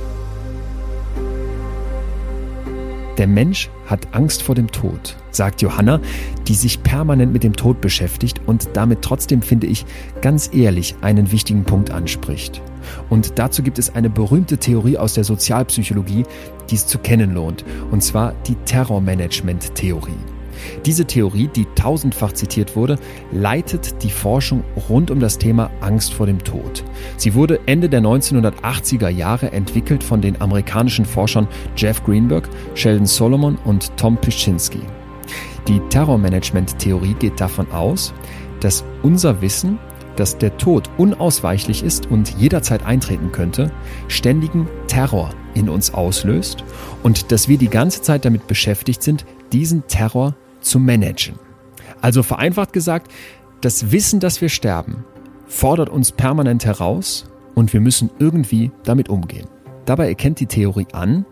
Der 3.19 3.27
Mensch 3.27 3.69
hat 3.85 4.15
Angst 4.15 4.41
vor 4.41 4.55
dem 4.55 4.71
Tod, 4.71 5.15
sagt 5.29 5.61
Johanna, 5.61 6.01
die 6.47 6.55
sich 6.55 6.81
permanent 6.81 7.31
mit 7.31 7.43
dem 7.43 7.55
Tod 7.55 7.79
beschäftigt 7.79 8.41
und 8.47 8.69
damit 8.73 9.03
trotzdem, 9.03 9.43
finde 9.43 9.67
ich, 9.67 9.85
ganz 10.21 10.49
ehrlich 10.51 10.95
einen 11.01 11.31
wichtigen 11.31 11.63
Punkt 11.63 11.91
anspricht. 11.91 12.63
Und 13.09 13.37
dazu 13.37 13.61
gibt 13.61 13.77
es 13.77 13.93
eine 13.93 14.09
berühmte 14.09 14.57
Theorie 14.57 14.97
aus 14.97 15.13
der 15.13 15.23
Sozialpsychologie, 15.23 16.25
die 16.73 16.77
es 16.77 16.87
zu 16.87 16.97
kennen 16.97 17.35
lohnt, 17.35 17.63
und 17.91 18.01
zwar 18.01 18.33
die 18.47 18.55
Terrormanagement-Theorie. 18.65 20.17
Diese 20.87 21.05
Theorie, 21.05 21.47
die 21.55 21.67
tausendfach 21.75 22.31
zitiert 22.31 22.75
wurde, 22.75 22.97
leitet 23.31 24.01
die 24.01 24.09
Forschung 24.09 24.63
rund 24.89 25.11
um 25.11 25.19
das 25.19 25.37
Thema 25.37 25.69
Angst 25.81 26.15
vor 26.15 26.25
dem 26.25 26.43
Tod. 26.43 26.83
Sie 27.15 27.35
wurde 27.35 27.59
Ende 27.67 27.89
der 27.89 28.01
1980er 28.01 29.09
Jahre 29.09 29.51
entwickelt 29.51 30.03
von 30.03 30.19
den 30.19 30.41
amerikanischen 30.41 31.05
Forschern 31.05 31.47
Jeff 31.77 32.03
Greenberg, 32.03 32.49
Sheldon 32.73 33.05
Solomon 33.05 33.59
und 33.65 33.95
Tom 33.95 34.17
Pischinski. 34.17 34.81
Die 35.67 35.79
Terrormanagement-Theorie 35.89 37.13
geht 37.19 37.39
davon 37.39 37.71
aus, 37.71 38.15
dass 38.61 38.83
unser 39.03 39.41
Wissen, 39.41 39.77
dass 40.15 40.39
der 40.39 40.57
Tod 40.57 40.89
unausweichlich 40.97 41.83
ist 41.83 42.09
und 42.09 42.29
jederzeit 42.39 42.83
eintreten 42.83 43.31
könnte, 43.31 43.71
ständigen 44.07 44.67
Terror 44.87 45.29
in 45.53 45.69
uns 45.69 45.93
auslöst 45.93 46.63
und 47.03 47.31
dass 47.31 47.47
wir 47.47 47.57
die 47.57 47.69
ganze 47.69 48.01
Zeit 48.01 48.25
damit 48.25 48.47
beschäftigt 48.47 49.03
sind, 49.03 49.25
diesen 49.51 49.87
Terror 49.87 50.35
zu 50.61 50.79
managen. 50.79 51.35
Also 52.01 52.23
vereinfacht 52.23 52.73
gesagt, 52.73 53.11
das 53.61 53.91
Wissen, 53.91 54.19
dass 54.19 54.41
wir 54.41 54.49
sterben, 54.49 55.05
fordert 55.47 55.89
uns 55.89 56.11
permanent 56.11 56.65
heraus 56.65 57.25
und 57.55 57.71
wir 57.73 57.81
müssen 57.81 58.09
irgendwie 58.19 58.71
damit 58.83 59.09
umgehen. 59.09 59.47
Dabei 59.85 60.07
erkennt 60.07 60.39
die 60.39 60.47
Theorie 60.47 60.87
an, 60.91 61.25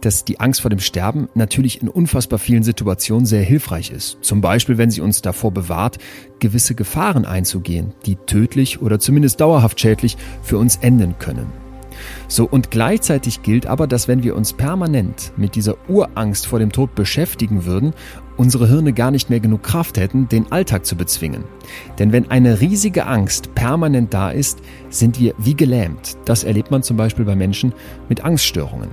dass 0.00 0.24
die 0.24 0.40
Angst 0.40 0.60
vor 0.60 0.70
dem 0.70 0.80
Sterben 0.80 1.28
natürlich 1.34 1.80
in 1.80 1.88
unfassbar 1.88 2.38
vielen 2.38 2.64
Situationen 2.64 3.24
sehr 3.24 3.42
hilfreich 3.42 3.90
ist. 3.90 4.18
Zum 4.20 4.40
Beispiel, 4.40 4.76
wenn 4.76 4.90
sie 4.90 5.00
uns 5.00 5.22
davor 5.22 5.52
bewahrt, 5.52 5.98
gewisse 6.40 6.74
Gefahren 6.74 7.24
einzugehen, 7.24 7.94
die 8.04 8.16
tödlich 8.16 8.82
oder 8.82 8.98
zumindest 8.98 9.40
dauerhaft 9.40 9.80
schädlich 9.80 10.16
für 10.42 10.58
uns 10.58 10.76
enden 10.76 11.14
können. 11.18 11.61
So, 12.32 12.46
und 12.46 12.70
gleichzeitig 12.70 13.42
gilt 13.42 13.66
aber, 13.66 13.86
dass 13.86 14.08
wenn 14.08 14.22
wir 14.22 14.34
uns 14.36 14.54
permanent 14.54 15.34
mit 15.36 15.54
dieser 15.54 15.76
Urangst 15.86 16.46
vor 16.46 16.58
dem 16.58 16.72
Tod 16.72 16.94
beschäftigen 16.94 17.66
würden, 17.66 17.92
unsere 18.38 18.68
Hirne 18.68 18.94
gar 18.94 19.10
nicht 19.10 19.28
mehr 19.28 19.38
genug 19.38 19.62
Kraft 19.62 19.98
hätten, 19.98 20.30
den 20.30 20.50
Alltag 20.50 20.86
zu 20.86 20.96
bezwingen. 20.96 21.44
Denn 21.98 22.10
wenn 22.10 22.30
eine 22.30 22.62
riesige 22.62 23.04
Angst 23.04 23.54
permanent 23.54 24.14
da 24.14 24.30
ist, 24.30 24.60
sind 24.88 25.20
wir 25.20 25.34
wie 25.36 25.54
gelähmt. 25.54 26.16
Das 26.24 26.42
erlebt 26.42 26.70
man 26.70 26.82
zum 26.82 26.96
Beispiel 26.96 27.26
bei 27.26 27.36
Menschen 27.36 27.74
mit 28.08 28.24
Angststörungen. 28.24 28.88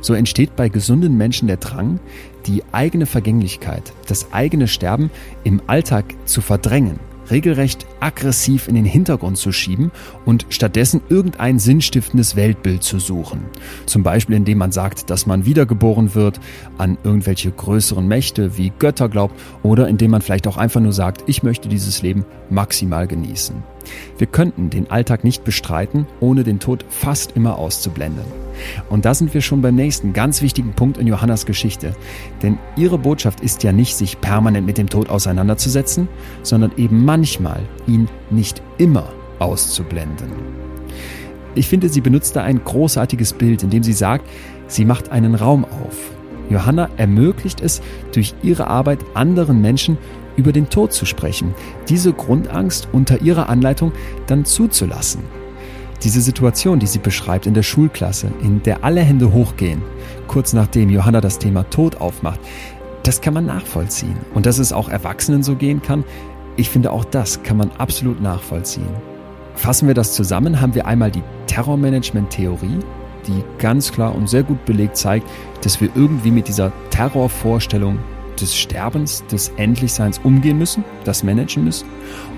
So 0.00 0.14
entsteht 0.14 0.54
bei 0.54 0.68
gesunden 0.68 1.16
Menschen 1.16 1.48
der 1.48 1.56
Drang, 1.56 1.98
die 2.46 2.62
eigene 2.70 3.06
Vergänglichkeit, 3.06 3.92
das 4.06 4.32
eigene 4.32 4.68
Sterben 4.68 5.10
im 5.42 5.60
Alltag 5.66 6.04
zu 6.26 6.40
verdrängen 6.40 7.00
regelrecht 7.30 7.86
aggressiv 8.00 8.68
in 8.68 8.74
den 8.74 8.84
Hintergrund 8.84 9.38
zu 9.38 9.52
schieben 9.52 9.90
und 10.24 10.46
stattdessen 10.50 11.00
irgendein 11.08 11.58
sinnstiftendes 11.58 12.36
Weltbild 12.36 12.82
zu 12.82 12.98
suchen. 12.98 13.40
Zum 13.86 14.02
Beispiel 14.02 14.36
indem 14.36 14.58
man 14.58 14.72
sagt, 14.72 15.10
dass 15.10 15.26
man 15.26 15.44
wiedergeboren 15.44 16.14
wird, 16.14 16.40
an 16.76 16.98
irgendwelche 17.04 17.50
größeren 17.50 18.06
Mächte 18.06 18.56
wie 18.56 18.72
Götter 18.78 19.08
glaubt 19.08 19.38
oder 19.62 19.88
indem 19.88 20.12
man 20.12 20.22
vielleicht 20.22 20.46
auch 20.46 20.56
einfach 20.56 20.80
nur 20.80 20.92
sagt, 20.92 21.24
ich 21.26 21.42
möchte 21.42 21.68
dieses 21.68 22.02
Leben 22.02 22.24
maximal 22.50 23.06
genießen. 23.06 23.62
Wir 24.16 24.26
könnten 24.26 24.70
den 24.70 24.90
Alltag 24.90 25.24
nicht 25.24 25.44
bestreiten, 25.44 26.06
ohne 26.20 26.44
den 26.44 26.60
Tod 26.60 26.84
fast 26.88 27.32
immer 27.32 27.58
auszublenden. 27.58 28.24
Und 28.88 29.04
da 29.04 29.14
sind 29.14 29.34
wir 29.34 29.40
schon 29.40 29.62
beim 29.62 29.74
nächsten 29.74 30.12
ganz 30.12 30.42
wichtigen 30.42 30.72
Punkt 30.72 30.98
in 30.98 31.06
Johannas 31.06 31.46
Geschichte. 31.46 31.94
Denn 32.42 32.58
ihre 32.76 32.98
Botschaft 32.98 33.40
ist 33.40 33.62
ja 33.62 33.72
nicht, 33.72 33.96
sich 33.96 34.20
permanent 34.20 34.66
mit 34.66 34.78
dem 34.78 34.88
Tod 34.88 35.10
auseinanderzusetzen, 35.10 36.08
sondern 36.42 36.72
eben 36.76 37.04
manchmal 37.04 37.60
ihn 37.86 38.08
nicht 38.30 38.62
immer 38.78 39.12
auszublenden. 39.38 40.32
Ich 41.54 41.68
finde, 41.68 41.88
sie 41.88 42.00
benutzt 42.00 42.36
da 42.36 42.42
ein 42.42 42.62
großartiges 42.62 43.32
Bild, 43.32 43.62
in 43.62 43.70
dem 43.70 43.82
sie 43.82 43.92
sagt, 43.92 44.28
sie 44.66 44.84
macht 44.84 45.10
einen 45.10 45.34
Raum 45.34 45.64
auf. 45.64 46.12
Johanna 46.50 46.88
ermöglicht 46.96 47.60
es, 47.60 47.82
durch 48.12 48.34
ihre 48.42 48.68
Arbeit 48.68 49.00
anderen 49.14 49.60
Menschen 49.60 49.98
über 50.38 50.52
den 50.52 50.70
Tod 50.70 50.92
zu 50.92 51.04
sprechen, 51.04 51.54
diese 51.88 52.14
Grundangst 52.14 52.88
unter 52.92 53.20
ihrer 53.20 53.50
Anleitung 53.50 53.92
dann 54.26 54.46
zuzulassen. 54.46 55.22
Diese 56.04 56.20
Situation, 56.20 56.78
die 56.78 56.86
sie 56.86 57.00
beschreibt 57.00 57.46
in 57.46 57.54
der 57.54 57.64
Schulklasse, 57.64 58.30
in 58.40 58.62
der 58.62 58.84
alle 58.84 59.00
Hände 59.00 59.32
hochgehen, 59.32 59.82
kurz 60.28 60.52
nachdem 60.52 60.90
Johanna 60.90 61.20
das 61.20 61.38
Thema 61.38 61.68
Tod 61.68 62.00
aufmacht, 62.00 62.38
das 63.02 63.20
kann 63.20 63.34
man 63.34 63.46
nachvollziehen. 63.46 64.16
Und 64.32 64.46
dass 64.46 64.58
es 64.58 64.72
auch 64.72 64.88
Erwachsenen 64.88 65.42
so 65.42 65.56
gehen 65.56 65.82
kann, 65.82 66.04
ich 66.56 66.70
finde 66.70 66.92
auch 66.92 67.04
das 67.04 67.42
kann 67.42 67.56
man 67.56 67.70
absolut 67.78 68.20
nachvollziehen. 68.20 68.88
Fassen 69.54 69.88
wir 69.88 69.94
das 69.94 70.14
zusammen, 70.14 70.60
haben 70.60 70.74
wir 70.74 70.86
einmal 70.86 71.10
die 71.10 71.22
Terrormanagement-Theorie, 71.48 72.78
die 73.26 73.42
ganz 73.58 73.90
klar 73.90 74.14
und 74.14 74.28
sehr 74.28 74.44
gut 74.44 74.64
belegt 74.64 74.96
zeigt, 74.96 75.28
dass 75.62 75.80
wir 75.80 75.90
irgendwie 75.96 76.30
mit 76.30 76.46
dieser 76.46 76.72
Terrorvorstellung 76.90 77.98
des 78.40 78.56
Sterbens, 78.56 79.24
des 79.30 79.52
Endlichseins 79.56 80.20
umgehen 80.22 80.58
müssen, 80.58 80.84
das 81.04 81.22
managen 81.22 81.64
müssen. 81.64 81.88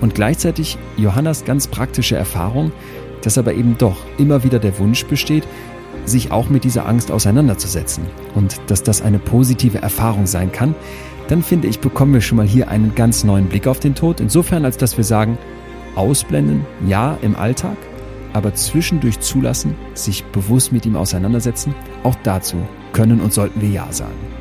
Und 0.01 0.15
gleichzeitig 0.15 0.79
Johannas 0.97 1.45
ganz 1.45 1.67
praktische 1.69 2.17
Erfahrung, 2.17 2.73
dass 3.23 3.39
aber 3.39 3.55
eben 3.55 3.77
doch 3.79 3.97
immer 4.19 4.45
wieder 4.45 4.59
der 4.59 4.79
Wunsch 4.79 5.05
besteht, 5.07 5.45
sich 6.07 6.33
auch 6.33 6.49
mit 6.49 6.65
dieser 6.65 6.87
Angst 6.87 7.11
auseinanderzusetzen 7.13 8.05
und 8.35 8.61
dass 8.69 8.83
das 8.83 9.03
eine 9.03 9.19
positive 9.19 9.83
Erfahrung 9.83 10.27
sein 10.27 10.51
kann, 10.51 10.75
dann 11.29 11.43
finde 11.43 11.69
ich, 11.69 11.79
bekommen 11.79 12.15
wir 12.15 12.21
schon 12.21 12.37
mal 12.37 12.47
hier 12.47 12.69
einen 12.69 12.95
ganz 12.95 13.23
neuen 13.23 13.47
Blick 13.47 13.67
auf 13.67 13.79
den 13.79 13.95
Tod. 13.95 14.21
Insofern, 14.21 14.65
als 14.65 14.77
dass 14.79 14.97
wir 14.97 15.05
sagen, 15.05 15.39
ausblenden, 15.95 16.67
ja, 16.87 17.19
im 17.23 17.37
Alltag, 17.37 17.77
aber 18.33 18.55
zwischendurch 18.55 19.21
zulassen, 19.21 19.75
sich 19.95 20.25
bewusst 20.25 20.73
mit 20.73 20.87
ihm 20.87 20.97
auseinandersetzen, 20.97 21.75
auch 22.03 22.17
dazu 22.23 22.57
können 22.93 23.21
und 23.21 23.33
sollten 23.33 23.61
wir 23.61 23.71
ja 23.71 23.93
sagen. 23.93 24.40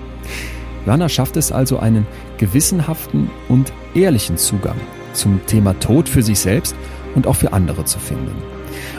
Johanna 0.90 1.08
schafft 1.08 1.38
es 1.38 1.52
also, 1.52 1.78
einen 1.78 2.08
gewissenhaften 2.40 3.30
und 3.48 3.72
ehrlichen 3.94 4.38
Zugang 4.38 4.76
zum 5.14 5.40
Thema 5.46 5.80
Tod 5.80 6.10
für 6.10 6.24
sich 6.24 6.40
selbst 6.40 6.76
und 7.14 7.28
auch 7.28 7.36
für 7.36 7.54
andere 7.54 7.86
zu 7.86 8.00
finden. 8.00 8.36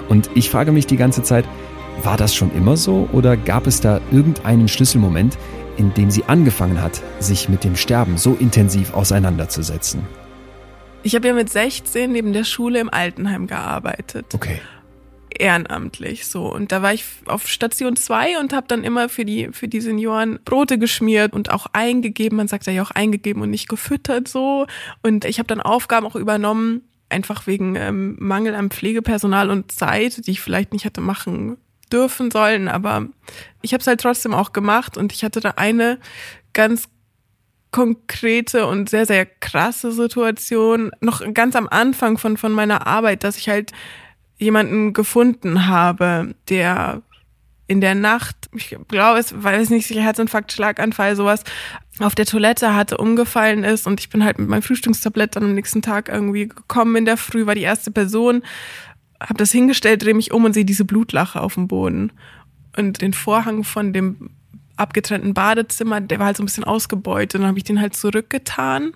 Und 0.09 0.31
ich 0.37 0.50
frage 0.50 0.70
mich 0.70 0.87
die 0.87 0.96
ganze 0.96 1.24
Zeit, 1.24 1.44
war 2.05 2.16
das 2.16 2.33
schon 2.33 2.55
immer 2.55 2.76
so 2.76 3.09
oder 3.12 3.37
gab 3.37 3.66
es 3.66 3.81
da 3.81 4.00
irgendeinen 4.12 4.68
Schlüsselmoment, 4.68 5.37
in 5.79 5.92
dem 5.94 6.12
sie 6.12 6.22
angefangen 6.26 6.81
hat, 6.81 7.03
sich 7.18 7.48
mit 7.48 7.64
dem 7.64 7.74
Sterben 7.74 8.18
so 8.18 8.35
intensiv 8.35 8.94
auseinanderzusetzen? 8.94 10.07
Ich 11.03 11.16
habe 11.16 11.26
ja 11.26 11.35
mit 11.35 11.50
16 11.50 12.12
neben 12.12 12.33
der 12.33 12.44
Schule 12.44 12.79
im 12.79 12.88
Altenheim 12.88 13.48
gearbeitet. 13.48 14.26
Okay. 14.33 14.61
Ehrenamtlich 15.38 16.27
so. 16.27 16.53
Und 16.53 16.73
da 16.73 16.83
war 16.83 16.93
ich 16.93 17.05
auf 17.27 17.47
Station 17.49 17.97
2 17.97 18.38
und 18.38 18.53
habe 18.53 18.66
dann 18.69 18.85
immer 18.85 19.09
für 19.09 19.25
die, 19.25 19.49
für 19.53 19.69
die 19.69 19.81
Senioren 19.81 20.38
Brote 20.45 20.79
geschmiert 20.79 21.33
und 21.33 21.51
auch 21.51 21.66
eingegeben. 21.73 22.37
Man 22.37 22.49
sagt 22.49 22.66
ja 22.66 22.83
auch 22.83 22.90
eingegeben 22.90 23.43
und 23.43 23.51
nicht 23.51 23.69
gefüttert 23.69 24.29
so. 24.29 24.66
Und 25.03 25.25
ich 25.25 25.38
habe 25.38 25.47
dann 25.47 25.61
Aufgaben 25.61 26.07
auch 26.07 26.16
übernommen, 26.16 26.83
einfach 27.09 27.47
wegen 27.47 27.77
ähm, 27.77 28.16
Mangel 28.19 28.55
an 28.55 28.71
Pflegepersonal 28.71 29.51
und 29.51 29.73
Zeit, 29.73 30.27
die 30.27 30.31
ich 30.33 30.40
vielleicht 30.40 30.73
nicht 30.73 30.85
hätte 30.85 31.01
machen 31.01 31.57
dürfen 31.93 32.31
sollen, 32.31 32.69
aber 32.69 33.07
ich 33.62 33.73
habe 33.73 33.81
es 33.81 33.87
halt 33.87 34.01
trotzdem 34.01 34.33
auch 34.33 34.53
gemacht 34.53 34.97
und 34.97 35.12
ich 35.12 35.25
hatte 35.25 35.40
da 35.40 35.55
eine 35.57 35.99
ganz 36.53 36.88
konkrete 37.73 38.66
und 38.66 38.90
sehr, 38.90 39.07
sehr 39.07 39.27
krasse 39.27 39.93
Situation, 39.93 40.90
noch 41.01 41.23
ganz 41.35 41.55
am 41.55 41.69
Anfang 41.69 42.19
von, 42.19 42.37
von 42.37 42.53
meiner 42.53 42.87
Arbeit, 42.87 43.23
dass 43.23 43.37
ich 43.37 43.49
halt 43.49 43.73
jemanden 44.40 44.92
gefunden 44.92 45.66
habe, 45.66 46.35
der 46.48 47.03
in 47.66 47.81
der 47.81 47.94
Nacht, 47.94 48.37
ich 48.53 48.76
glaube, 48.88 49.20
es 49.20 49.33
es 49.33 49.70
nicht 49.70 49.87
sicher, 49.87 50.03
Herzinfarkt, 50.03 50.50
Schlaganfall, 50.50 51.14
sowas, 51.14 51.44
auf 52.00 52.16
der 52.16 52.26
Toilette 52.26 52.74
hatte, 52.74 52.96
umgefallen 52.96 53.62
ist 53.62 53.87
und 53.87 54.00
ich 54.00 54.09
bin 54.09 54.24
halt 54.24 54.38
mit 54.38 54.48
meinem 54.48 54.62
Frühstückstablett 54.62 55.37
dann 55.37 55.44
am 55.44 55.55
nächsten 55.55 55.83
Tag 55.83 56.09
irgendwie 56.09 56.48
gekommen 56.48 56.96
in 56.96 57.05
der 57.05 57.16
Früh, 57.16 57.46
war 57.46 57.55
die 57.55 57.62
erste 57.62 57.92
Person, 57.92 58.42
habe 59.20 59.35
das 59.35 59.53
hingestellt, 59.53 60.03
drehe 60.03 60.14
mich 60.14 60.33
um 60.33 60.44
und 60.44 60.55
sehe 60.55 60.64
diese 60.64 60.85
Blutlache 60.85 61.40
auf 61.40 61.55
dem 61.55 61.68
Boden 61.68 62.11
und 62.76 63.03
den 63.03 63.12
Vorhang 63.12 63.62
von 63.62 63.92
dem 63.92 64.31
abgetrennten 64.76 65.35
Badezimmer, 65.35 66.00
der 66.00 66.18
war 66.18 66.26
halt 66.26 66.38
so 66.38 66.42
ein 66.42 66.46
bisschen 66.46 66.64
ausgebeutet 66.64 67.37
und 67.37 67.42
dann 67.42 67.48
habe 67.50 67.59
ich 67.59 67.64
den 67.64 67.81
halt 67.81 67.94
zurückgetan 67.94 68.94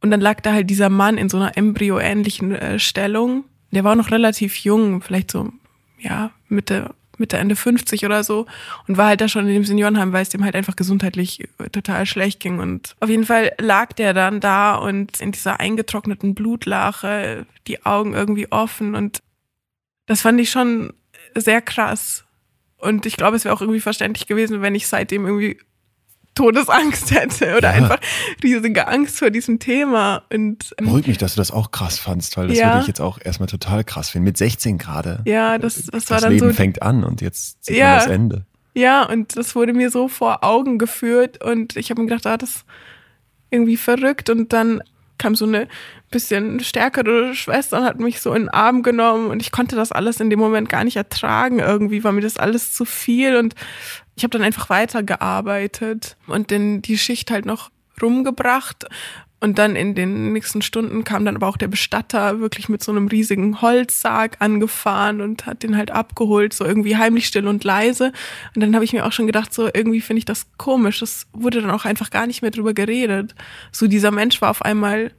und 0.00 0.10
dann 0.10 0.20
lag 0.20 0.40
da 0.40 0.52
halt 0.52 0.70
dieser 0.70 0.88
Mann 0.88 1.18
in 1.18 1.28
so 1.28 1.36
einer 1.36 1.56
embryoähnlichen 1.56 2.52
äh, 2.52 2.78
Stellung. 2.78 3.44
Der 3.70 3.84
war 3.84 3.94
noch 3.96 4.10
relativ 4.10 4.56
jung, 4.58 5.02
vielleicht 5.02 5.30
so 5.30 5.52
ja 5.98 6.30
Mitte 6.48 6.94
Mitte, 7.20 7.36
Ende 7.36 7.54
50 7.54 8.04
oder 8.04 8.24
so 8.24 8.46
und 8.88 8.96
war 8.96 9.06
halt 9.06 9.20
da 9.20 9.28
schon 9.28 9.46
in 9.46 9.54
dem 9.54 9.64
Seniorenheim, 9.64 10.12
weil 10.12 10.22
es 10.22 10.30
dem 10.30 10.42
halt 10.42 10.56
einfach 10.56 10.74
gesundheitlich 10.74 11.46
total 11.70 12.06
schlecht 12.06 12.40
ging. 12.40 12.58
Und 12.58 12.96
auf 12.98 13.08
jeden 13.08 13.26
Fall 13.26 13.52
lag 13.60 13.92
der 13.92 14.14
dann 14.14 14.40
da 14.40 14.74
und 14.74 15.20
in 15.20 15.30
dieser 15.30 15.60
eingetrockneten 15.60 16.34
Blutlache, 16.34 17.46
die 17.68 17.84
Augen 17.84 18.14
irgendwie 18.14 18.50
offen 18.50 18.96
und 18.96 19.20
das 20.06 20.22
fand 20.22 20.40
ich 20.40 20.50
schon 20.50 20.92
sehr 21.36 21.62
krass. 21.62 22.24
Und 22.78 23.06
ich 23.06 23.16
glaube, 23.16 23.36
es 23.36 23.44
wäre 23.44 23.54
auch 23.54 23.60
irgendwie 23.60 23.80
verständlich 23.80 24.26
gewesen, 24.26 24.62
wenn 24.62 24.74
ich 24.74 24.88
seitdem 24.88 25.26
irgendwie 25.26 25.60
Todesangst 26.40 27.10
hätte 27.10 27.56
oder 27.56 27.68
ja. 27.68 27.76
einfach 27.76 28.00
riesige 28.42 28.88
Angst 28.88 29.18
vor 29.18 29.30
diesem 29.30 29.58
Thema. 29.58 30.22
Und 30.32 30.74
ähm, 30.78 30.86
beruhigt 30.86 31.08
mich, 31.08 31.18
dass 31.18 31.34
du 31.34 31.40
das 31.40 31.50
auch 31.50 31.70
krass 31.70 31.98
fandst, 31.98 32.36
weil 32.38 32.48
das 32.48 32.58
ja. 32.58 32.68
würde 32.68 32.80
ich 32.80 32.86
jetzt 32.86 33.00
auch 33.00 33.18
erstmal 33.22 33.48
total 33.48 33.84
krass 33.84 34.08
finden. 34.08 34.24
Mit 34.24 34.38
16 34.38 34.78
gerade. 34.78 35.20
Ja, 35.26 35.58
das, 35.58 35.74
das, 35.74 35.86
das 35.86 36.10
war 36.10 36.20
dann 36.20 36.32
Leben 36.32 36.48
so. 36.48 36.54
fängt 36.54 36.82
an 36.82 37.04
und 37.04 37.20
jetzt 37.20 37.64
sieht 37.66 37.76
ja. 37.76 37.90
man 37.90 37.98
das 37.98 38.06
Ende. 38.06 38.46
Ja, 38.72 39.02
und 39.02 39.36
das 39.36 39.54
wurde 39.54 39.74
mir 39.74 39.90
so 39.90 40.08
vor 40.08 40.42
Augen 40.42 40.78
geführt 40.78 41.44
und 41.44 41.76
ich 41.76 41.90
habe 41.90 42.00
mir 42.00 42.08
gedacht, 42.08 42.26
ah, 42.26 42.38
das 42.38 42.50
ist 42.50 42.64
irgendwie 43.50 43.76
verrückt 43.76 44.30
und 44.30 44.52
dann 44.52 44.82
kam 45.18 45.34
so 45.34 45.44
eine 45.44 45.68
bisschen 46.10 46.60
stärkere 46.60 47.34
Schwester 47.34 47.78
und 47.78 47.84
hat 47.84 48.00
mich 48.00 48.20
so 48.20 48.32
in 48.32 48.44
den 48.44 48.48
Arm 48.48 48.82
genommen 48.82 49.28
und 49.28 49.42
ich 49.42 49.52
konnte 49.52 49.76
das 49.76 49.92
alles 49.92 50.20
in 50.20 50.30
dem 50.30 50.38
Moment 50.38 50.68
gar 50.70 50.84
nicht 50.84 50.96
ertragen. 50.96 51.58
Irgendwie 51.58 52.02
war 52.02 52.12
mir 52.12 52.22
das 52.22 52.38
alles 52.38 52.72
zu 52.72 52.84
viel 52.84 53.36
und 53.36 53.54
ich 54.20 54.24
habe 54.24 54.36
dann 54.36 54.42
einfach 54.42 54.68
weitergearbeitet 54.68 56.18
und 56.26 56.50
dann 56.50 56.82
die 56.82 56.98
Schicht 56.98 57.30
halt 57.30 57.46
noch 57.46 57.70
rumgebracht 58.02 58.84
und 59.40 59.58
dann 59.58 59.76
in 59.76 59.94
den 59.94 60.34
nächsten 60.34 60.60
Stunden 60.60 61.04
kam 61.04 61.24
dann 61.24 61.36
aber 61.36 61.46
auch 61.46 61.56
der 61.56 61.68
Bestatter 61.68 62.38
wirklich 62.38 62.68
mit 62.68 62.84
so 62.84 62.92
einem 62.92 63.08
riesigen 63.08 63.62
Holzsarg 63.62 64.36
angefahren 64.40 65.22
und 65.22 65.46
hat 65.46 65.62
den 65.62 65.74
halt 65.74 65.90
abgeholt, 65.90 66.52
so 66.52 66.66
irgendwie 66.66 66.98
heimlich 66.98 67.28
still 67.28 67.48
und 67.48 67.64
leise. 67.64 68.12
Und 68.54 68.60
dann 68.60 68.74
habe 68.74 68.84
ich 68.84 68.92
mir 68.92 69.06
auch 69.06 69.12
schon 69.12 69.26
gedacht, 69.26 69.54
so 69.54 69.70
irgendwie 69.72 70.02
finde 70.02 70.18
ich 70.18 70.26
das 70.26 70.46
komisch. 70.58 71.00
Es 71.00 71.26
wurde 71.32 71.62
dann 71.62 71.70
auch 71.70 71.86
einfach 71.86 72.10
gar 72.10 72.26
nicht 72.26 72.42
mehr 72.42 72.50
drüber 72.50 72.74
geredet. 72.74 73.34
So 73.72 73.86
dieser 73.86 74.10
Mensch 74.10 74.42
war 74.42 74.50
auf 74.50 74.60
einmal 74.60 75.12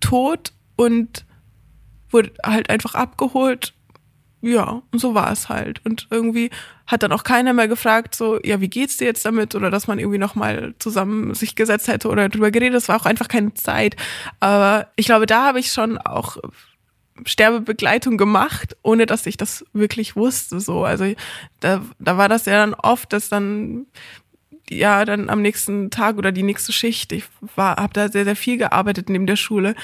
tot 0.00 0.52
und 0.76 1.24
wurde 2.10 2.32
halt 2.44 2.68
einfach 2.68 2.94
abgeholt 2.94 3.72
ja, 4.44 4.82
und 4.92 4.98
so 4.98 5.14
war 5.14 5.32
es 5.32 5.48
halt. 5.48 5.80
Und 5.84 6.06
irgendwie 6.10 6.50
hat 6.86 7.02
dann 7.02 7.12
auch 7.12 7.24
keiner 7.24 7.52
mehr 7.52 7.68
gefragt, 7.68 8.14
so, 8.14 8.38
ja, 8.42 8.60
wie 8.60 8.68
geht's 8.68 8.98
dir 8.98 9.06
jetzt 9.06 9.24
damit? 9.24 9.54
Oder 9.54 9.70
dass 9.70 9.86
man 9.86 9.98
irgendwie 9.98 10.18
nochmal 10.18 10.74
zusammen 10.78 11.34
sich 11.34 11.54
gesetzt 11.54 11.88
hätte 11.88 12.08
oder 12.08 12.28
drüber 12.28 12.50
geredet. 12.50 12.76
Es 12.76 12.88
war 12.88 13.00
auch 13.00 13.06
einfach 13.06 13.28
keine 13.28 13.54
Zeit. 13.54 13.96
Aber 14.40 14.88
ich 14.96 15.06
glaube, 15.06 15.26
da 15.26 15.46
habe 15.46 15.60
ich 15.60 15.72
schon 15.72 15.98
auch 15.98 16.36
Sterbebegleitung 17.24 18.18
gemacht, 18.18 18.76
ohne 18.82 19.06
dass 19.06 19.26
ich 19.26 19.36
das 19.36 19.64
wirklich 19.72 20.14
wusste. 20.14 20.60
So, 20.60 20.84
also 20.84 21.12
da, 21.60 21.82
da 21.98 22.18
war 22.18 22.28
das 22.28 22.44
ja 22.44 22.54
dann 22.54 22.74
oft, 22.74 23.12
dass 23.12 23.28
dann 23.28 23.86
ja 24.68 25.04
dann 25.04 25.30
am 25.30 25.42
nächsten 25.42 25.90
Tag 25.90 26.16
oder 26.16 26.32
die 26.32 26.42
nächste 26.42 26.72
Schicht, 26.72 27.12
ich 27.12 27.24
war, 27.56 27.76
habe 27.76 27.92
da 27.92 28.08
sehr 28.08 28.24
sehr 28.24 28.36
viel 28.36 28.56
gearbeitet 28.58 29.08
neben 29.08 29.26
der 29.26 29.36
Schule, 29.36 29.74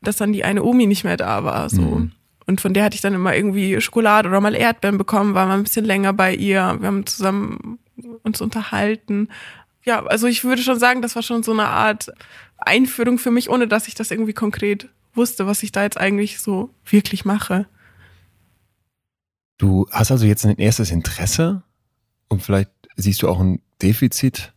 dass 0.00 0.16
dann 0.16 0.32
die 0.32 0.44
eine 0.44 0.62
Omi 0.62 0.86
nicht 0.86 1.04
mehr 1.04 1.16
da 1.16 1.44
war. 1.44 1.68
So. 1.68 1.82
Mhm. 1.82 2.12
Und 2.46 2.60
von 2.60 2.74
der 2.74 2.84
hatte 2.84 2.94
ich 2.94 3.00
dann 3.00 3.14
immer 3.14 3.34
irgendwie 3.34 3.80
Schokolade 3.80 4.28
oder 4.28 4.40
mal 4.40 4.54
Erdbeeren 4.54 4.98
bekommen, 4.98 5.34
war 5.34 5.46
mal 5.46 5.54
ein 5.54 5.64
bisschen 5.64 5.84
länger 5.84 6.12
bei 6.12 6.34
ihr. 6.34 6.76
Wir 6.80 6.86
haben 6.86 7.06
zusammen 7.06 7.78
uns 8.22 8.40
unterhalten. 8.40 9.28
Ja, 9.84 10.04
also 10.06 10.26
ich 10.26 10.44
würde 10.44 10.62
schon 10.62 10.78
sagen, 10.78 11.02
das 11.02 11.16
war 11.16 11.22
schon 11.22 11.42
so 11.42 11.52
eine 11.52 11.68
Art 11.68 12.12
Einführung 12.58 13.18
für 13.18 13.30
mich, 13.30 13.50
ohne 13.50 13.68
dass 13.68 13.88
ich 13.88 13.94
das 13.94 14.10
irgendwie 14.10 14.32
konkret 14.32 14.88
wusste, 15.14 15.46
was 15.46 15.62
ich 15.62 15.72
da 15.72 15.82
jetzt 15.82 15.98
eigentlich 15.98 16.40
so 16.40 16.70
wirklich 16.84 17.24
mache. 17.24 17.66
Du 19.58 19.86
hast 19.90 20.10
also 20.10 20.26
jetzt 20.26 20.44
ein 20.44 20.58
erstes 20.58 20.90
Interesse 20.90 21.62
und 22.28 22.42
vielleicht 22.42 22.70
siehst 22.96 23.22
du 23.22 23.28
auch 23.28 23.40
ein 23.40 23.62
Defizit 23.82 24.52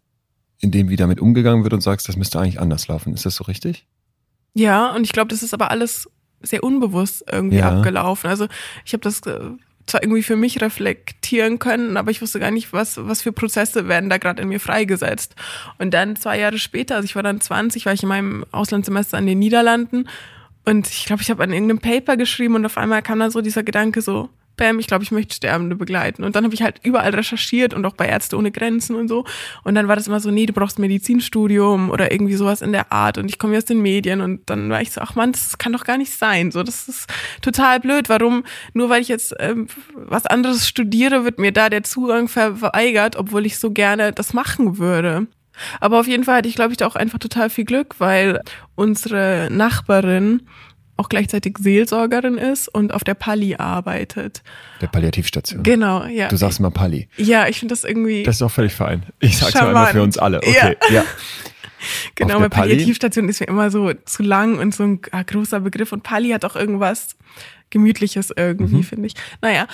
in 0.59 0.71
dem, 0.71 0.89
wie 0.89 0.97
damit 0.97 1.21
umgegangen 1.21 1.63
wird 1.63 1.73
und 1.73 1.81
sagst, 1.81 2.09
das 2.09 2.17
müsste 2.17 2.39
eigentlich 2.39 2.59
anders 2.59 2.87
laufen. 2.87 3.13
Ist 3.13 3.25
das 3.25 3.35
so 3.35 3.45
richtig? 3.45 3.87
Ja, 4.53 4.93
und 4.93 5.03
ich 5.03 5.13
glaube, 5.13 5.29
das 5.29 5.41
ist 5.41 5.53
aber 5.53 5.71
alles 5.71 6.09
sehr 6.41 6.63
unbewusst 6.63 7.25
irgendwie 7.31 7.57
ja. 7.57 7.69
abgelaufen. 7.69 8.29
Also 8.29 8.47
ich 8.85 8.93
habe 8.93 9.01
das 9.01 9.21
äh, 9.21 9.39
zwar 9.85 10.03
irgendwie 10.03 10.23
für 10.23 10.35
mich 10.35 10.61
reflektieren 10.61 11.59
können, 11.59 11.97
aber 11.97 12.11
ich 12.11 12.21
wusste 12.21 12.39
gar 12.39 12.51
nicht, 12.51 12.73
was, 12.73 12.97
was 13.05 13.21
für 13.21 13.31
Prozesse 13.31 13.87
werden 13.87 14.09
da 14.09 14.17
gerade 14.17 14.41
in 14.41 14.49
mir 14.49 14.59
freigesetzt. 14.59 15.35
Und 15.77 15.93
dann 15.93 16.15
zwei 16.15 16.39
Jahre 16.39 16.59
später, 16.59 16.95
also 16.95 17.05
ich 17.05 17.15
war 17.15 17.23
dann 17.23 17.41
20, 17.41 17.85
war 17.85 17.93
ich 17.93 18.03
in 18.03 18.09
meinem 18.09 18.45
Auslandssemester 18.51 19.17
in 19.17 19.25
den 19.25 19.39
Niederlanden 19.39 20.07
und 20.65 20.87
ich 20.87 21.05
glaube, 21.05 21.21
ich 21.21 21.29
habe 21.29 21.43
an 21.43 21.51
irgendeinem 21.51 21.79
Paper 21.79 22.15
geschrieben 22.17 22.55
und 22.55 22.65
auf 22.65 22.77
einmal 22.77 23.01
kam 23.01 23.19
dann 23.19 23.31
so 23.31 23.41
dieser 23.41 23.63
Gedanke 23.63 24.01
so, 24.01 24.29
Bam, 24.59 24.77
ich 24.77 24.87
glaube, 24.87 25.03
ich 25.03 25.11
möchte 25.11 25.33
Sterbende 25.33 25.75
begleiten. 25.75 26.23
Und 26.23 26.35
dann 26.35 26.43
habe 26.43 26.53
ich 26.53 26.61
halt 26.61 26.81
überall 26.83 27.15
recherchiert 27.15 27.73
und 27.73 27.85
auch 27.85 27.95
bei 27.95 28.07
Ärzte 28.07 28.37
ohne 28.37 28.51
Grenzen 28.51 28.95
und 28.95 29.07
so. 29.07 29.25
Und 29.63 29.75
dann 29.75 29.87
war 29.87 29.95
das 29.95 30.07
immer 30.07 30.19
so, 30.19 30.29
nee, 30.29 30.45
du 30.45 30.53
brauchst 30.53 30.77
Medizinstudium 30.77 31.89
oder 31.89 32.11
irgendwie 32.11 32.35
sowas 32.35 32.61
in 32.61 32.73
der 32.73 32.91
Art. 32.91 33.17
Und 33.17 33.29
ich 33.29 33.39
komme 33.39 33.57
aus 33.57 33.65
den 33.65 33.81
Medien 33.81 34.21
und 34.21 34.49
dann 34.49 34.69
war 34.69 34.81
ich 34.81 34.91
so, 34.91 35.01
ach 35.01 35.15
man, 35.15 35.31
das 35.31 35.57
kann 35.57 35.73
doch 35.73 35.85
gar 35.85 35.97
nicht 35.97 36.11
sein. 36.11 36.51
So, 36.51 36.61
das 36.61 36.87
ist 36.87 37.09
total 37.41 37.79
blöd. 37.79 38.09
Warum? 38.09 38.43
Nur 38.73 38.89
weil 38.89 39.01
ich 39.01 39.07
jetzt 39.07 39.33
ähm, 39.39 39.67
was 39.95 40.25
anderes 40.25 40.67
studiere, 40.67 41.23
wird 41.23 41.39
mir 41.39 41.53
da 41.53 41.69
der 41.69 41.83
Zugang 41.83 42.27
verweigert, 42.27 43.15
obwohl 43.15 43.45
ich 43.45 43.57
so 43.57 43.71
gerne 43.71 44.11
das 44.11 44.33
machen 44.33 44.77
würde. 44.77 45.27
Aber 45.79 45.99
auf 45.99 46.07
jeden 46.07 46.23
Fall 46.23 46.37
hatte 46.37 46.49
ich, 46.49 46.55
glaube 46.55 46.71
ich, 46.71 46.77
da 46.77 46.87
auch 46.87 46.95
einfach 46.95 47.19
total 47.19 47.49
viel 47.49 47.65
Glück, 47.65 47.95
weil 47.99 48.41
unsere 48.75 49.47
Nachbarin 49.51 50.43
auch 50.99 51.09
gleichzeitig 51.09 51.57
Seelsorgerin 51.57 52.37
ist 52.37 52.67
und 52.67 52.93
auf 52.93 53.03
der 53.03 53.13
Pali 53.13 53.55
arbeitet. 53.55 54.43
Der 54.81 54.87
Palliativstation. 54.87 55.63
Genau, 55.63 56.05
ja. 56.05 56.27
Du 56.27 56.35
sagst 56.35 56.59
immer 56.59 56.71
Pali. 56.71 57.07
Ja, 57.17 57.47
ich 57.47 57.59
finde 57.59 57.73
das 57.73 57.83
irgendwie. 57.83 58.23
Das 58.23 58.35
ist 58.35 58.41
auch 58.41 58.51
völlig 58.51 58.73
fein. 58.73 59.03
Ich 59.19 59.37
sag's 59.37 59.55
mal 59.55 59.69
immer 59.71 59.87
für 59.87 60.03
uns 60.03 60.17
alle. 60.17 60.37
Okay, 60.37 60.77
ja. 60.89 60.95
ja. 60.95 61.03
Genau, 62.15 62.41
weil 62.41 62.49
Palliativstation 62.49 63.29
ist 63.29 63.39
mir 63.39 63.47
immer 63.47 63.71
so 63.71 63.93
zu 63.93 64.21
lang 64.21 64.59
und 64.59 64.75
so 64.75 64.83
ein 64.83 64.99
ah, 65.11 65.23
großer 65.23 65.61
Begriff 65.61 65.93
und 65.93 66.03
Pali 66.03 66.31
hat 66.31 66.43
auch 66.43 66.57
irgendwas 66.57 67.15
Gemütliches 67.69 68.33
irgendwie, 68.35 68.77
mhm. 68.77 68.83
finde 68.83 69.07
ich. 69.07 69.13
Naja, 69.41 69.65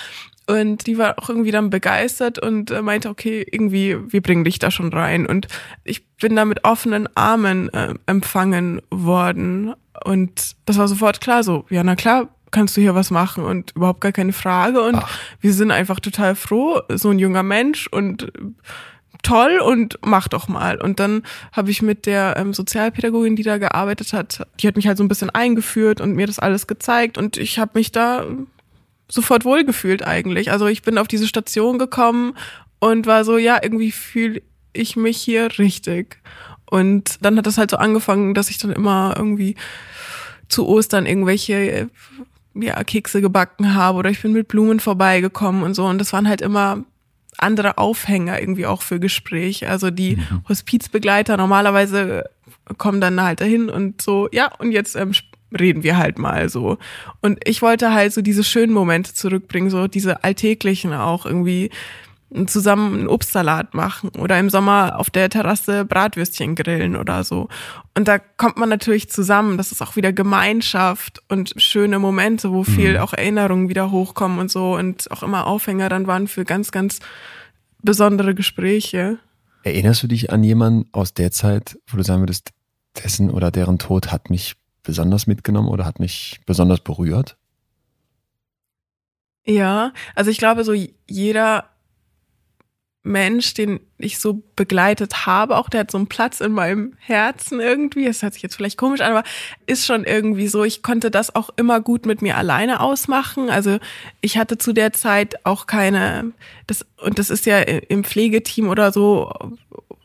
und 0.46 0.86
die 0.86 0.96
war 0.96 1.18
auch 1.18 1.28
irgendwie 1.28 1.50
dann 1.50 1.70
begeistert 1.70 2.38
und 2.38 2.70
äh, 2.70 2.80
meinte, 2.80 3.08
okay, 3.08 3.44
irgendwie, 3.50 3.96
wir 4.12 4.22
bringen 4.22 4.44
dich 4.44 4.58
da 4.58 4.70
schon 4.70 4.92
rein. 4.92 5.26
Und 5.26 5.48
ich 5.82 6.06
bin 6.06 6.36
da 6.36 6.44
mit 6.44 6.64
offenen 6.64 7.08
Armen 7.16 7.68
äh, 7.70 7.94
empfangen 8.06 8.80
worden. 8.90 9.74
Und 10.04 10.56
das 10.64 10.78
war 10.78 10.88
sofort 10.88 11.20
klar 11.20 11.42
so, 11.42 11.64
ja, 11.70 11.82
na 11.82 11.96
klar, 11.96 12.28
kannst 12.50 12.76
du 12.76 12.80
hier 12.80 12.94
was 12.94 13.10
machen 13.10 13.44
und 13.44 13.72
überhaupt 13.76 14.00
gar 14.00 14.12
keine 14.12 14.32
Frage. 14.32 14.82
Und 14.82 14.96
Ach. 14.96 15.18
wir 15.40 15.52
sind 15.52 15.70
einfach 15.70 16.00
total 16.00 16.34
froh, 16.34 16.80
so 16.88 17.10
ein 17.10 17.18
junger 17.18 17.42
Mensch 17.42 17.86
und 17.88 18.32
toll 19.22 19.58
und 19.58 19.98
mach 20.04 20.28
doch 20.28 20.48
mal. 20.48 20.80
Und 20.80 21.00
dann 21.00 21.22
habe 21.52 21.70
ich 21.70 21.82
mit 21.82 22.06
der 22.06 22.36
ähm, 22.36 22.54
Sozialpädagogin, 22.54 23.36
die 23.36 23.42
da 23.42 23.58
gearbeitet 23.58 24.12
hat, 24.12 24.46
die 24.60 24.68
hat 24.68 24.76
mich 24.76 24.86
halt 24.86 24.98
so 24.98 25.04
ein 25.04 25.08
bisschen 25.08 25.30
eingeführt 25.30 26.00
und 26.00 26.12
mir 26.12 26.26
das 26.26 26.38
alles 26.38 26.66
gezeigt 26.66 27.18
und 27.18 27.36
ich 27.36 27.58
habe 27.58 27.72
mich 27.74 27.92
da 27.92 28.24
sofort 29.08 29.44
wohlgefühlt 29.44 30.06
eigentlich. 30.06 30.50
Also 30.50 30.66
ich 30.66 30.82
bin 30.82 30.98
auf 30.98 31.08
diese 31.08 31.26
Station 31.26 31.78
gekommen 31.78 32.34
und 32.78 33.06
war 33.06 33.24
so, 33.24 33.36
ja, 33.38 33.58
irgendwie 33.62 33.92
fühle 33.92 34.42
ich 34.72 34.96
mich 34.96 35.18
hier 35.18 35.58
richtig. 35.58 36.18
Und 36.68 37.24
dann 37.24 37.38
hat 37.38 37.46
das 37.46 37.58
halt 37.58 37.70
so 37.70 37.76
angefangen, 37.76 38.34
dass 38.34 38.50
ich 38.50 38.58
dann 38.58 38.72
immer 38.72 39.14
irgendwie 39.16 39.54
zu 40.48 40.66
Ostern 40.66 41.06
irgendwelche 41.06 41.88
ja, 42.54 42.82
Kekse 42.84 43.20
gebacken 43.20 43.74
habe 43.74 43.98
oder 43.98 44.10
ich 44.10 44.22
bin 44.22 44.32
mit 44.32 44.48
Blumen 44.48 44.80
vorbeigekommen 44.80 45.62
und 45.62 45.74
so. 45.74 45.84
Und 45.84 45.98
das 45.98 46.12
waren 46.12 46.28
halt 46.28 46.40
immer 46.40 46.84
andere 47.38 47.78
Aufhänger 47.78 48.40
irgendwie 48.40 48.66
auch 48.66 48.82
für 48.82 48.98
Gespräche. 48.98 49.68
Also 49.68 49.90
die 49.90 50.16
mhm. 50.16 50.42
Hospizbegleiter 50.48 51.36
normalerweise 51.36 52.24
kommen 52.78 53.00
dann 53.00 53.20
halt 53.22 53.40
dahin 53.40 53.68
und 53.68 54.00
so, 54.00 54.28
ja, 54.32 54.50
und 54.58 54.72
jetzt 54.72 54.96
ähm, 54.96 55.12
reden 55.58 55.82
wir 55.82 55.96
halt 55.98 56.18
mal 56.18 56.48
so. 56.48 56.78
Und 57.20 57.38
ich 57.44 57.62
wollte 57.62 57.92
halt 57.92 58.12
so 58.12 58.22
diese 58.22 58.42
schönen 58.42 58.72
Momente 58.72 59.14
zurückbringen, 59.14 59.70
so 59.70 59.86
diese 59.86 60.24
alltäglichen 60.24 60.92
auch 60.92 61.26
irgendwie 61.26 61.70
zusammen 62.46 62.94
einen 62.94 63.08
Obstsalat 63.08 63.74
machen 63.74 64.10
oder 64.18 64.38
im 64.38 64.50
Sommer 64.50 64.98
auf 64.98 65.10
der 65.10 65.30
Terrasse 65.30 65.84
Bratwürstchen 65.84 66.54
grillen 66.54 66.96
oder 66.96 67.24
so. 67.24 67.48
Und 67.94 68.08
da 68.08 68.18
kommt 68.18 68.58
man 68.58 68.68
natürlich 68.68 69.08
zusammen. 69.08 69.56
Das 69.56 69.72
ist 69.72 69.82
auch 69.82 69.96
wieder 69.96 70.12
Gemeinschaft 70.12 71.22
und 71.28 71.54
schöne 71.56 71.98
Momente, 71.98 72.52
wo 72.52 72.62
viel 72.62 72.94
mhm. 72.94 72.98
auch 72.98 73.14
Erinnerungen 73.14 73.68
wieder 73.68 73.90
hochkommen 73.90 74.38
und 74.38 74.50
so 74.50 74.74
und 74.74 75.10
auch 75.10 75.22
immer 75.22 75.46
Aufhänger 75.46 75.88
dann 75.88 76.06
waren 76.06 76.28
für 76.28 76.44
ganz, 76.44 76.70
ganz 76.70 77.00
besondere 77.82 78.34
Gespräche. 78.34 79.18
Erinnerst 79.62 80.02
du 80.02 80.06
dich 80.06 80.30
an 80.30 80.44
jemanden 80.44 80.88
aus 80.92 81.14
der 81.14 81.30
Zeit, 81.30 81.78
wo 81.86 81.96
du 81.96 82.02
sagen 82.02 82.22
würdest, 82.22 82.50
dessen 83.02 83.30
oder 83.30 83.50
deren 83.50 83.78
Tod 83.78 84.12
hat 84.12 84.30
mich 84.30 84.56
besonders 84.82 85.26
mitgenommen 85.26 85.68
oder 85.68 85.84
hat 85.84 85.98
mich 85.98 86.40
besonders 86.46 86.80
berührt? 86.80 87.36
Ja, 89.46 89.92
also 90.14 90.30
ich 90.30 90.38
glaube, 90.38 90.64
so 90.64 90.74
jeder 91.06 91.70
Mensch, 93.06 93.54
den 93.54 93.80
ich 93.98 94.18
so 94.18 94.42
begleitet 94.56 95.26
habe, 95.26 95.56
auch 95.56 95.68
der 95.68 95.80
hat 95.80 95.90
so 95.90 95.98
einen 95.98 96.08
Platz 96.08 96.40
in 96.40 96.52
meinem 96.52 96.94
Herzen 96.98 97.60
irgendwie. 97.60 98.04
Das 98.04 98.22
hört 98.22 98.34
sich 98.34 98.42
jetzt 98.42 98.56
vielleicht 98.56 98.76
komisch 98.76 99.00
an, 99.00 99.12
aber 99.12 99.22
ist 99.66 99.86
schon 99.86 100.04
irgendwie 100.04 100.48
so. 100.48 100.64
Ich 100.64 100.82
konnte 100.82 101.10
das 101.10 101.34
auch 101.34 101.50
immer 101.56 101.80
gut 101.80 102.04
mit 102.04 102.20
mir 102.20 102.36
alleine 102.36 102.80
ausmachen. 102.80 103.48
Also 103.48 103.78
ich 104.20 104.36
hatte 104.36 104.58
zu 104.58 104.72
der 104.72 104.92
Zeit 104.92 105.36
auch 105.44 105.66
keine, 105.66 106.32
das, 106.66 106.84
und 107.02 107.18
das 107.18 107.30
ist 107.30 107.46
ja 107.46 107.60
im 107.60 108.04
Pflegeteam 108.04 108.68
oder 108.68 108.92
so 108.92 109.32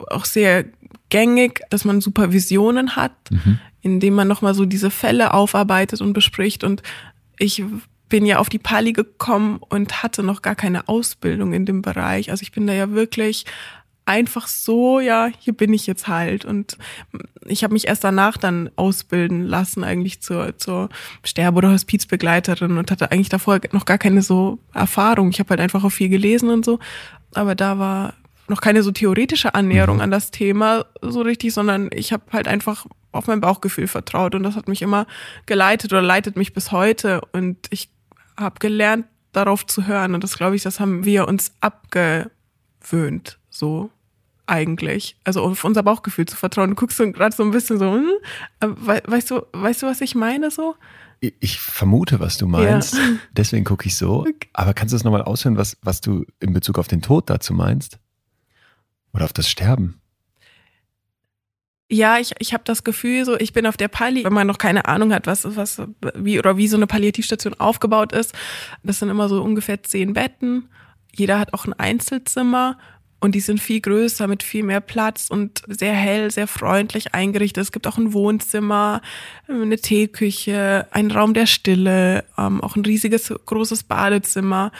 auch 0.07 0.25
sehr 0.25 0.65
gängig, 1.09 1.61
dass 1.69 1.83
man 1.83 2.01
Supervisionen 2.01 2.95
hat. 2.95 3.13
Mhm 3.31 3.59
indem 3.83 4.13
man 4.13 4.27
nochmal 4.27 4.53
so 4.53 4.65
diese 4.65 4.91
Fälle 4.91 5.33
aufarbeitet 5.33 6.01
und 6.01 6.13
bespricht. 6.13 6.63
Und 6.63 6.83
ich 7.39 7.63
bin 8.11 8.25
ja 8.25 8.39
auf 8.39 8.49
die 8.49 8.59
Pali 8.59 8.91
gekommen 8.91 9.61
und 9.69 10.03
hatte 10.03 10.21
noch 10.21 10.41
gar 10.41 10.53
keine 10.53 10.89
Ausbildung 10.89 11.53
in 11.53 11.65
dem 11.65 11.81
Bereich. 11.81 12.29
Also 12.29 12.43
ich 12.43 12.51
bin 12.51 12.67
da 12.67 12.73
ja 12.73 12.91
wirklich 12.91 13.45
einfach 14.05 14.47
so, 14.47 14.99
ja, 14.99 15.29
hier 15.39 15.53
bin 15.53 15.71
ich 15.71 15.87
jetzt 15.87 16.09
halt. 16.09 16.43
Und 16.43 16.77
ich 17.45 17.63
habe 17.63 17.73
mich 17.73 17.87
erst 17.87 18.03
danach 18.03 18.35
dann 18.35 18.69
ausbilden 18.75 19.45
lassen, 19.45 19.85
eigentlich 19.85 20.21
zur, 20.21 20.57
zur 20.57 20.89
Sterbe- 21.23 21.59
oder 21.59 21.71
Hospizbegleiterin 21.71 22.77
und 22.77 22.91
hatte 22.91 23.13
eigentlich 23.13 23.29
davor 23.29 23.61
noch 23.71 23.85
gar 23.85 23.97
keine 23.97 24.21
so 24.21 24.59
Erfahrung. 24.73 25.29
Ich 25.29 25.39
habe 25.39 25.51
halt 25.51 25.61
einfach 25.61 25.85
auch 25.85 25.91
viel 25.91 26.09
gelesen 26.09 26.49
und 26.49 26.65
so. 26.65 26.79
Aber 27.33 27.55
da 27.55 27.79
war 27.79 28.15
noch 28.49 28.59
keine 28.59 28.83
so 28.83 28.91
theoretische 28.91 29.55
Annäherung 29.55 29.97
mhm. 29.97 30.01
an 30.01 30.11
das 30.11 30.31
Thema 30.31 30.83
so 31.01 31.21
richtig, 31.21 31.53
sondern 31.53 31.89
ich 31.93 32.11
habe 32.11 32.23
halt 32.33 32.49
einfach 32.49 32.87
auf 33.13 33.27
mein 33.27 33.39
Bauchgefühl 33.39 33.87
vertraut 33.87 34.35
und 34.35 34.43
das 34.43 34.57
hat 34.57 34.67
mich 34.67 34.81
immer 34.81 35.07
geleitet 35.45 35.93
oder 35.93 36.01
leitet 36.01 36.35
mich 36.35 36.51
bis 36.51 36.73
heute 36.73 37.21
und 37.31 37.57
ich 37.69 37.89
habe 38.41 38.59
gelernt, 38.59 39.05
darauf 39.31 39.65
zu 39.65 39.87
hören 39.87 40.13
und 40.13 40.23
das 40.23 40.37
glaube 40.37 40.55
ich, 40.55 40.63
das 40.63 40.79
haben 40.79 41.05
wir 41.05 41.27
uns 41.27 41.53
abgewöhnt, 41.61 43.39
so 43.49 43.89
eigentlich. 44.51 45.15
Also 45.23 45.41
auf 45.41 45.63
unser 45.63 45.81
Bauchgefühl 45.81 46.25
zu 46.25 46.35
vertrauen. 46.35 46.71
Du 46.71 46.75
guckst 46.75 46.97
so 46.97 47.09
gerade 47.09 47.33
so 47.33 47.43
ein 47.43 47.51
bisschen 47.51 47.79
so, 47.79 47.93
hm, 47.93 48.09
weißt 48.59 49.31
du, 49.31 49.45
weißt 49.53 49.81
du, 49.81 49.87
was 49.87 50.01
ich 50.01 50.13
meine 50.13 50.51
so? 50.51 50.75
Ich 51.21 51.59
vermute, 51.59 52.19
was 52.19 52.37
du 52.37 52.47
meinst. 52.47 52.95
Ja. 52.95 53.01
Deswegen 53.31 53.63
gucke 53.63 53.87
ich 53.87 53.95
so. 53.95 54.25
Aber 54.53 54.73
kannst 54.73 54.91
du 54.91 54.97
es 54.97 55.03
nochmal 55.03 55.21
ausführen, 55.21 55.55
was, 55.55 55.77
was 55.81 56.01
du 56.01 56.25
in 56.39 56.51
Bezug 56.51 56.79
auf 56.79 56.87
den 56.87 57.01
Tod 57.01 57.29
dazu 57.29 57.53
meinst? 57.53 57.99
Oder 59.13 59.25
auf 59.25 59.33
das 59.33 59.47
Sterben? 59.47 60.00
Ja, 61.93 62.19
ich, 62.19 62.31
ich 62.39 62.53
habe 62.53 62.63
das 62.63 62.85
Gefühl, 62.85 63.25
so 63.25 63.37
ich 63.37 63.51
bin 63.51 63.67
auf 63.67 63.75
der 63.75 63.89
Palli, 63.89 64.23
wenn 64.23 64.31
man 64.31 64.47
noch 64.47 64.57
keine 64.57 64.85
Ahnung 64.85 65.13
hat, 65.13 65.27
was 65.27 65.57
was 65.57 65.81
wie 66.15 66.39
oder 66.39 66.55
wie 66.55 66.69
so 66.69 66.77
eine 66.77 66.87
Palliativstation 66.87 67.53
aufgebaut 67.59 68.13
ist. 68.13 68.33
Das 68.81 68.99
sind 68.99 69.09
immer 69.09 69.27
so 69.27 69.43
ungefähr 69.43 69.83
zehn 69.83 70.13
Betten. 70.13 70.69
Jeder 71.13 71.37
hat 71.37 71.53
auch 71.53 71.65
ein 71.65 71.73
Einzelzimmer 71.73 72.77
und 73.21 73.35
die 73.35 73.39
sind 73.39 73.59
viel 73.59 73.79
größer 73.79 74.27
mit 74.27 74.41
viel 74.41 74.63
mehr 74.63 74.81
Platz 74.81 75.27
und 75.29 75.61
sehr 75.67 75.93
hell, 75.93 76.31
sehr 76.31 76.47
freundlich 76.47 77.13
eingerichtet. 77.13 77.61
Es 77.61 77.71
gibt 77.71 77.85
auch 77.85 77.97
ein 77.99 78.13
Wohnzimmer, 78.13 79.01
eine 79.47 79.77
Teeküche, 79.77 80.87
einen 80.89 81.11
Raum 81.11 81.35
der 81.35 81.45
Stille, 81.45 82.25
ähm, 82.37 82.61
auch 82.61 82.75
ein 82.75 82.83
riesiges, 82.83 83.31
großes 83.45 83.83
Badezimmer, 83.83 84.71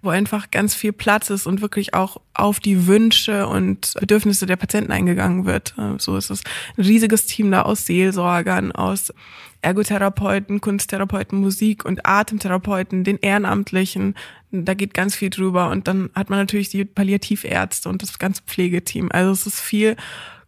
wo 0.00 0.08
einfach 0.08 0.50
ganz 0.50 0.74
viel 0.74 0.92
Platz 0.92 1.28
ist 1.28 1.46
und 1.46 1.60
wirklich 1.60 1.92
auch 1.92 2.22
auf 2.32 2.58
die 2.58 2.86
Wünsche 2.86 3.46
und 3.46 3.92
Bedürfnisse 4.00 4.46
der 4.46 4.56
Patienten 4.56 4.92
eingegangen 4.92 5.44
wird. 5.44 5.74
Äh, 5.76 5.98
so 5.98 6.16
ist 6.16 6.30
es 6.30 6.42
ein 6.78 6.84
riesiges 6.84 7.26
Team 7.26 7.50
da 7.50 7.62
aus 7.62 7.84
Seelsorgern, 7.84 8.72
aus 8.72 9.12
Ergotherapeuten, 9.62 10.60
Kunsttherapeuten, 10.60 11.38
Musik- 11.38 11.84
und 11.84 12.06
Atemtherapeuten, 12.06 13.04
den 13.04 13.18
Ehrenamtlichen. 13.18 14.14
Da 14.50 14.74
geht 14.74 14.94
ganz 14.94 15.14
viel 15.14 15.30
drüber. 15.30 15.70
Und 15.70 15.88
dann 15.88 16.10
hat 16.14 16.30
man 16.30 16.38
natürlich 16.38 16.68
die 16.70 16.84
Palliativärzte 16.84 17.88
und 17.88 18.02
das 18.02 18.18
ganze 18.18 18.42
Pflegeteam. 18.46 19.10
Also 19.12 19.32
es 19.32 19.46
ist 19.46 19.60
viel 19.60 19.96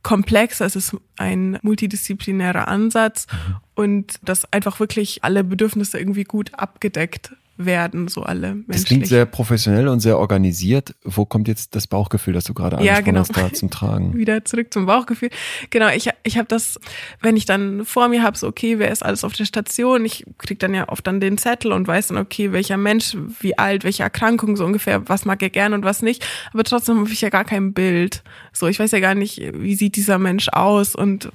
komplexer, 0.02 0.66
es 0.66 0.76
ist 0.76 0.96
ein 1.16 1.58
multidisziplinärer 1.62 2.66
Ansatz 2.66 3.26
mhm. 3.30 3.56
und 3.74 4.14
das 4.22 4.52
einfach 4.52 4.80
wirklich 4.80 5.22
alle 5.22 5.44
Bedürfnisse 5.44 5.98
irgendwie 5.98 6.24
gut 6.24 6.50
abgedeckt 6.54 7.32
werden, 7.56 8.08
so 8.08 8.22
alle 8.22 8.54
menschlich. 8.54 8.66
Das 8.76 8.84
klingt 8.84 9.06
sehr 9.06 9.26
professionell 9.26 9.88
und 9.88 10.00
sehr 10.00 10.18
organisiert. 10.18 10.94
Wo 11.04 11.24
kommt 11.24 11.48
jetzt 11.48 11.74
das 11.74 11.86
Bauchgefühl, 11.86 12.34
das 12.34 12.44
du 12.44 12.54
gerade 12.54 12.78
angesprochen 12.78 13.04
ja, 13.04 13.04
genau. 13.04 13.20
hast, 13.20 13.36
da 13.36 13.52
zum 13.52 13.70
Tragen? 13.70 14.14
Wieder 14.16 14.44
zurück 14.44 14.72
zum 14.72 14.86
Bauchgefühl. 14.86 15.30
Genau, 15.70 15.88
ich, 15.88 16.08
ich 16.22 16.38
habe 16.38 16.48
das, 16.48 16.78
wenn 17.20 17.36
ich 17.36 17.44
dann 17.44 17.84
vor 17.84 18.08
mir 18.08 18.22
habe, 18.22 18.38
so 18.38 18.46
okay, 18.46 18.78
wer 18.78 18.90
ist 18.90 19.04
alles 19.04 19.24
auf 19.24 19.34
der 19.34 19.44
Station? 19.44 20.04
Ich 20.04 20.24
krieg 20.38 20.58
dann 20.58 20.74
ja 20.74 20.88
oft 20.88 21.06
dann 21.06 21.20
den 21.20 21.38
Zettel 21.38 21.72
und 21.72 21.86
weiß 21.86 22.08
dann, 22.08 22.18
okay, 22.18 22.52
welcher 22.52 22.76
Mensch, 22.76 23.16
wie 23.40 23.58
alt, 23.58 23.84
welche 23.84 24.02
Erkrankung, 24.02 24.56
so 24.56 24.64
ungefähr, 24.64 25.08
was 25.08 25.24
mag 25.24 25.42
er 25.42 25.50
gern 25.50 25.74
und 25.74 25.84
was 25.84 26.02
nicht. 26.02 26.26
Aber 26.52 26.64
trotzdem 26.64 26.98
habe 26.98 27.10
ich 27.10 27.20
ja 27.20 27.28
gar 27.28 27.44
kein 27.44 27.72
Bild. 27.72 28.22
So, 28.52 28.66
ich 28.66 28.78
weiß 28.78 28.90
ja 28.92 29.00
gar 29.00 29.14
nicht, 29.14 29.40
wie 29.54 29.74
sieht 29.74 29.96
dieser 29.96 30.18
Mensch 30.18 30.48
aus 30.48 30.94
und 30.94 31.30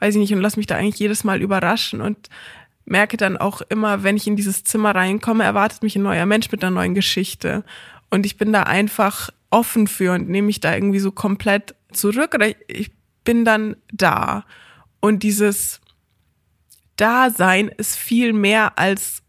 weiß 0.00 0.14
ich 0.14 0.20
nicht 0.20 0.34
und 0.34 0.40
lass 0.40 0.56
mich 0.56 0.66
da 0.66 0.76
eigentlich 0.76 0.98
jedes 0.98 1.24
Mal 1.24 1.40
überraschen 1.40 2.00
und 2.00 2.28
merke 2.84 3.16
dann 3.16 3.36
auch 3.36 3.60
immer, 3.62 4.02
wenn 4.02 4.16
ich 4.16 4.26
in 4.26 4.36
dieses 4.36 4.64
Zimmer 4.64 4.94
reinkomme, 4.94 5.44
erwartet 5.44 5.82
mich 5.82 5.96
ein 5.96 6.02
neuer 6.02 6.26
Mensch 6.26 6.50
mit 6.50 6.62
einer 6.62 6.74
neuen 6.74 6.94
Geschichte. 6.94 7.64
Und 8.10 8.26
ich 8.26 8.36
bin 8.36 8.52
da 8.52 8.64
einfach 8.64 9.30
offen 9.50 9.86
für 9.86 10.14
und 10.14 10.28
nehme 10.28 10.46
mich 10.46 10.60
da 10.60 10.74
irgendwie 10.74 10.98
so 10.98 11.12
komplett 11.12 11.74
zurück 11.92 12.34
oder 12.34 12.48
ich 12.68 12.92
bin 13.24 13.44
dann 13.44 13.76
da. 13.92 14.44
Und 15.00 15.22
dieses 15.22 15.80
Dasein 16.96 17.68
ist 17.68 17.96
viel 17.96 18.32
mehr 18.32 18.78
als 18.78 19.22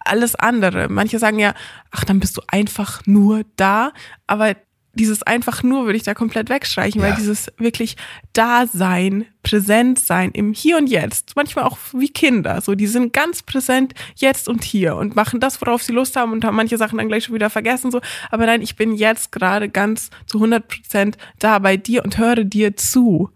alles 0.00 0.34
andere. 0.34 0.88
Manche 0.88 1.18
sagen 1.18 1.38
ja, 1.38 1.54
ach, 1.90 2.04
dann 2.04 2.20
bist 2.20 2.36
du 2.36 2.42
einfach 2.48 3.02
nur 3.06 3.44
da. 3.56 3.92
Aber 4.26 4.56
dieses 4.94 5.22
einfach 5.22 5.62
nur 5.62 5.86
würde 5.86 5.96
ich 5.96 6.02
da 6.02 6.14
komplett 6.14 6.50
wegstreichen, 6.50 7.00
ja. 7.00 7.08
weil 7.08 7.16
dieses 7.16 7.50
wirklich 7.56 7.96
Dasein, 8.32 9.26
präsent 9.42 9.98
sein 9.98 10.30
im 10.32 10.52
Hier 10.52 10.76
und 10.76 10.88
Jetzt, 10.88 11.34
manchmal 11.34 11.64
auch 11.64 11.78
wie 11.92 12.08
Kinder, 12.08 12.60
so 12.60 12.74
die 12.74 12.86
sind 12.86 13.12
ganz 13.12 13.42
präsent 13.42 13.94
jetzt 14.16 14.48
und 14.48 14.62
hier 14.62 14.96
und 14.96 15.16
machen 15.16 15.40
das, 15.40 15.60
worauf 15.60 15.82
sie 15.82 15.92
Lust 15.92 16.16
haben 16.16 16.32
und 16.32 16.44
haben 16.44 16.56
manche 16.56 16.76
Sachen 16.76 16.98
dann 16.98 17.08
gleich 17.08 17.24
schon 17.24 17.34
wieder 17.34 17.50
vergessen 17.50 17.90
so, 17.90 18.00
aber 18.30 18.46
nein, 18.46 18.62
ich 18.62 18.76
bin 18.76 18.94
jetzt 18.94 19.32
gerade 19.32 19.68
ganz 19.68 20.10
zu 20.26 20.38
100 20.38 20.68
Prozent 20.68 21.16
da 21.38 21.58
bei 21.58 21.76
dir 21.76 22.04
und 22.04 22.18
höre 22.18 22.44
dir 22.44 22.76
zu 22.76 23.30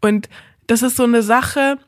und 0.00 0.28
das 0.66 0.82
ist 0.82 0.96
so 0.96 1.04
eine 1.04 1.22
Sache 1.22 1.78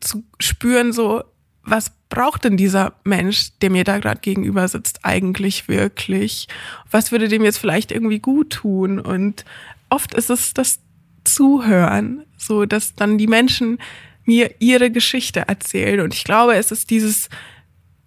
zu 0.00 0.24
spüren 0.38 0.92
so, 0.92 1.24
was 1.62 1.92
braucht 2.08 2.44
denn 2.44 2.56
dieser 2.56 2.94
Mensch, 3.04 3.50
der 3.60 3.70
mir 3.70 3.84
da 3.84 3.98
gerade 3.98 4.20
gegenüber 4.20 4.66
sitzt, 4.66 5.00
eigentlich 5.04 5.68
wirklich? 5.68 6.48
Was 6.90 7.12
würde 7.12 7.28
dem 7.28 7.44
jetzt 7.44 7.58
vielleicht 7.58 7.92
irgendwie 7.92 8.18
gut 8.18 8.50
tun? 8.50 8.98
Und 8.98 9.44
oft 9.88 10.14
ist 10.14 10.30
es 10.30 10.54
das 10.54 10.80
Zuhören, 11.24 12.24
so 12.36 12.64
dass 12.64 12.94
dann 12.94 13.18
die 13.18 13.26
Menschen 13.26 13.78
mir 14.24 14.54
ihre 14.60 14.90
Geschichte 14.90 15.40
erzählen. 15.40 16.00
Und 16.00 16.14
ich 16.14 16.24
glaube, 16.24 16.54
es 16.54 16.70
ist 16.72 16.90
dieses, 16.90 17.28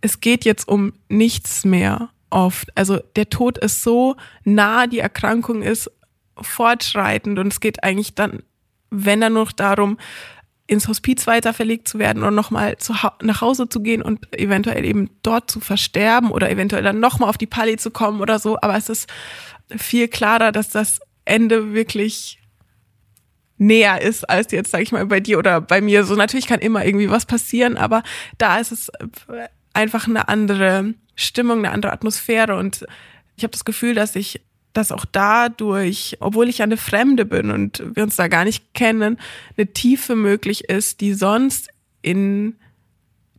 es 0.01 0.19
geht 0.19 0.45
jetzt 0.45 0.67
um 0.67 0.93
nichts 1.09 1.63
mehr 1.65 2.09
oft. 2.29 2.75
Also 2.75 2.99
der 3.15 3.29
Tod 3.29 3.57
ist 3.57 3.83
so 3.83 4.15
nah, 4.43 4.87
die 4.87 4.99
Erkrankung 4.99 5.61
ist 5.61 5.91
fortschreitend 6.39 7.37
und 7.39 7.47
es 7.53 7.59
geht 7.59 7.83
eigentlich 7.83 8.15
dann, 8.15 8.41
wenn 8.89 9.21
dann 9.21 9.33
noch 9.33 9.51
darum, 9.51 9.97
ins 10.67 10.87
Hospiz 10.87 11.27
weiter 11.27 11.53
verlegt 11.53 11.87
zu 11.87 11.99
werden 11.99 12.23
oder 12.23 12.31
nochmal 12.31 12.77
nach 13.21 13.41
Hause 13.41 13.67
zu 13.67 13.81
gehen 13.81 14.01
und 14.01 14.33
eventuell 14.37 14.85
eben 14.85 15.09
dort 15.21 15.51
zu 15.51 15.59
versterben 15.59 16.31
oder 16.31 16.49
eventuell 16.49 16.83
dann 16.83 16.99
nochmal 16.99 17.29
auf 17.29 17.37
die 17.37 17.47
Palli 17.47 17.77
zu 17.77 17.91
kommen 17.91 18.21
oder 18.21 18.39
so. 18.39 18.57
Aber 18.61 18.77
es 18.77 18.89
ist 18.89 19.09
viel 19.75 20.07
klarer, 20.07 20.51
dass 20.51 20.69
das 20.69 20.99
Ende 21.25 21.73
wirklich 21.73 22.39
näher 23.57 24.01
ist 24.01 24.29
als 24.29 24.51
jetzt, 24.51 24.71
sag 24.71 24.81
ich 24.81 24.91
mal, 24.91 25.05
bei 25.05 25.19
dir 25.19 25.37
oder 25.37 25.61
bei 25.61 25.81
mir. 25.81 26.05
So 26.05 26.15
natürlich 26.15 26.47
kann 26.47 26.59
immer 26.59 26.85
irgendwie 26.85 27.09
was 27.09 27.25
passieren, 27.25 27.77
aber 27.77 28.03
da 28.37 28.57
ist 28.57 28.71
es 28.71 28.89
einfach 29.73 30.07
eine 30.07 30.27
andere 30.27 30.93
Stimmung, 31.15 31.59
eine 31.59 31.71
andere 31.71 31.91
Atmosphäre 31.91 32.55
und 32.55 32.85
ich 33.35 33.43
habe 33.43 33.51
das 33.51 33.65
Gefühl, 33.65 33.95
dass 33.95 34.15
ich 34.15 34.41
dass 34.73 34.91
auch 34.91 35.05
dadurch, 35.05 36.17
obwohl 36.19 36.49
ich 36.49 36.61
eine 36.61 36.77
Fremde 36.77 37.25
bin 37.25 37.51
und 37.51 37.83
wir 37.93 38.03
uns 38.03 38.15
da 38.15 38.27
gar 38.27 38.43
nicht 38.43 38.73
kennen, 38.73 39.19
eine 39.55 39.67
Tiefe 39.67 40.15
möglich 40.15 40.65
ist, 40.65 41.01
die 41.01 41.13
sonst 41.13 41.69
in 42.01 42.55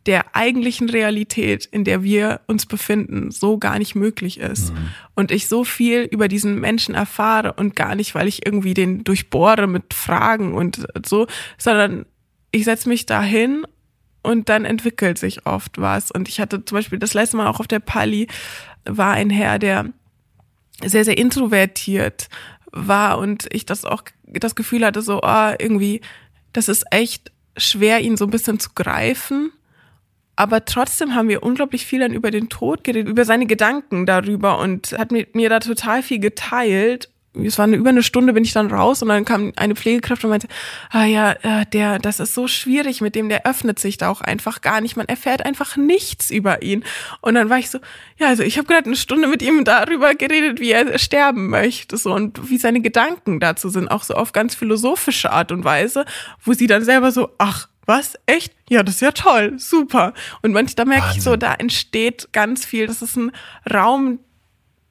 der 0.06 0.36
eigentlichen 0.36 0.90
Realität, 0.90 1.64
in 1.64 1.84
der 1.84 2.02
wir 2.02 2.40
uns 2.46 2.66
befinden, 2.66 3.30
so 3.30 3.58
gar 3.58 3.78
nicht 3.78 3.94
möglich 3.94 4.38
ist. 4.38 4.72
Mhm. 4.72 4.88
Und 5.14 5.30
ich 5.30 5.48
so 5.48 5.64
viel 5.64 6.02
über 6.02 6.28
diesen 6.28 6.60
Menschen 6.60 6.94
erfahre 6.94 7.54
und 7.54 7.74
gar 7.74 7.94
nicht, 7.94 8.14
weil 8.14 8.28
ich 8.28 8.44
irgendwie 8.44 8.74
den 8.74 9.04
durchbohre 9.04 9.66
mit 9.66 9.94
Fragen 9.94 10.54
und 10.54 10.86
so, 11.06 11.26
sondern 11.56 12.04
ich 12.50 12.64
setze 12.64 12.88
mich 12.88 13.06
dahin 13.06 13.66
und 14.22 14.48
dann 14.48 14.64
entwickelt 14.64 15.18
sich 15.18 15.46
oft 15.46 15.80
was. 15.80 16.10
Und 16.10 16.28
ich 16.28 16.38
hatte 16.38 16.64
zum 16.64 16.76
Beispiel 16.76 16.98
das 16.98 17.14
letzte 17.14 17.38
Mal 17.38 17.48
auch 17.48 17.60
auf 17.60 17.68
der 17.68 17.80
Pali 17.80 18.28
war 18.84 19.14
ein 19.14 19.30
Herr, 19.30 19.58
der 19.58 19.86
sehr, 20.82 21.04
sehr 21.04 21.18
introvertiert 21.18 22.28
war 22.72 23.18
und 23.18 23.46
ich 23.50 23.66
das 23.66 23.84
auch 23.84 24.02
das 24.26 24.54
Gefühl 24.54 24.84
hatte, 24.84 25.02
so, 25.02 25.20
oh, 25.22 25.52
irgendwie, 25.58 26.00
das 26.52 26.68
ist 26.68 26.84
echt 26.90 27.30
schwer, 27.56 28.00
ihn 28.00 28.16
so 28.16 28.24
ein 28.24 28.30
bisschen 28.30 28.58
zu 28.58 28.70
greifen. 28.74 29.52
Aber 30.36 30.64
trotzdem 30.64 31.14
haben 31.14 31.28
wir 31.28 31.44
unglaublich 31.44 31.86
viel 31.86 32.00
dann 32.00 32.12
über 32.12 32.32
den 32.32 32.48
Tod 32.48 32.82
geredet, 32.82 33.08
über 33.08 33.24
seine 33.24 33.46
Gedanken 33.46 34.04
darüber 34.04 34.58
und 34.58 34.92
hat 34.98 35.12
mit 35.12 35.36
mir 35.36 35.48
da 35.48 35.60
total 35.60 36.02
viel 36.02 36.18
geteilt 36.18 37.08
es 37.42 37.58
war 37.58 37.64
eine, 37.64 37.76
über 37.76 37.90
eine 37.90 38.02
Stunde 38.02 38.32
bin 38.32 38.44
ich 38.44 38.52
dann 38.52 38.70
raus 38.70 39.02
und 39.02 39.08
dann 39.08 39.24
kam 39.24 39.52
eine 39.56 39.74
Pflegekraft 39.74 40.24
und 40.24 40.30
meinte, 40.30 40.48
ah 40.90 41.04
ja, 41.04 41.32
äh, 41.32 41.66
der, 41.72 41.98
das 41.98 42.20
ist 42.20 42.34
so 42.34 42.46
schwierig 42.46 43.00
mit 43.00 43.14
dem, 43.14 43.28
der 43.28 43.46
öffnet 43.46 43.78
sich 43.78 43.96
da 43.96 44.08
auch 44.08 44.20
einfach 44.20 44.60
gar 44.60 44.80
nicht. 44.80 44.96
Man 44.96 45.08
erfährt 45.08 45.44
einfach 45.44 45.76
nichts 45.76 46.30
über 46.30 46.62
ihn. 46.62 46.84
Und 47.20 47.34
dann 47.34 47.50
war 47.50 47.58
ich 47.58 47.70
so, 47.70 47.78
ja, 48.18 48.28
also 48.28 48.42
ich 48.42 48.56
habe 48.56 48.68
gerade 48.68 48.86
eine 48.86 48.96
Stunde 48.96 49.26
mit 49.26 49.42
ihm 49.42 49.64
darüber 49.64 50.14
geredet, 50.14 50.60
wie 50.60 50.70
er 50.70 50.98
sterben 50.98 51.48
möchte 51.48 51.96
so 51.96 52.12
und 52.14 52.48
wie 52.50 52.58
seine 52.58 52.80
Gedanken 52.80 53.40
dazu 53.40 53.68
sind, 53.68 53.88
auch 53.88 54.04
so 54.04 54.14
auf 54.14 54.32
ganz 54.32 54.54
philosophische 54.54 55.32
Art 55.32 55.50
und 55.50 55.64
Weise, 55.64 56.04
wo 56.42 56.52
sie 56.52 56.66
dann 56.66 56.84
selber 56.84 57.10
so, 57.10 57.30
ach, 57.38 57.68
was? 57.86 58.14
Echt? 58.26 58.54
Ja, 58.70 58.82
das 58.82 58.96
ist 58.96 59.00
ja 59.02 59.12
toll, 59.12 59.58
super. 59.58 60.14
Und 60.42 60.52
manchmal, 60.52 60.74
da 60.74 60.84
merke 60.86 61.08
ich 61.14 61.22
so, 61.22 61.36
da 61.36 61.54
entsteht 61.54 62.28
ganz 62.32 62.64
viel. 62.64 62.86
Das 62.86 63.02
ist 63.02 63.16
ein 63.16 63.30
Raum, 63.72 64.20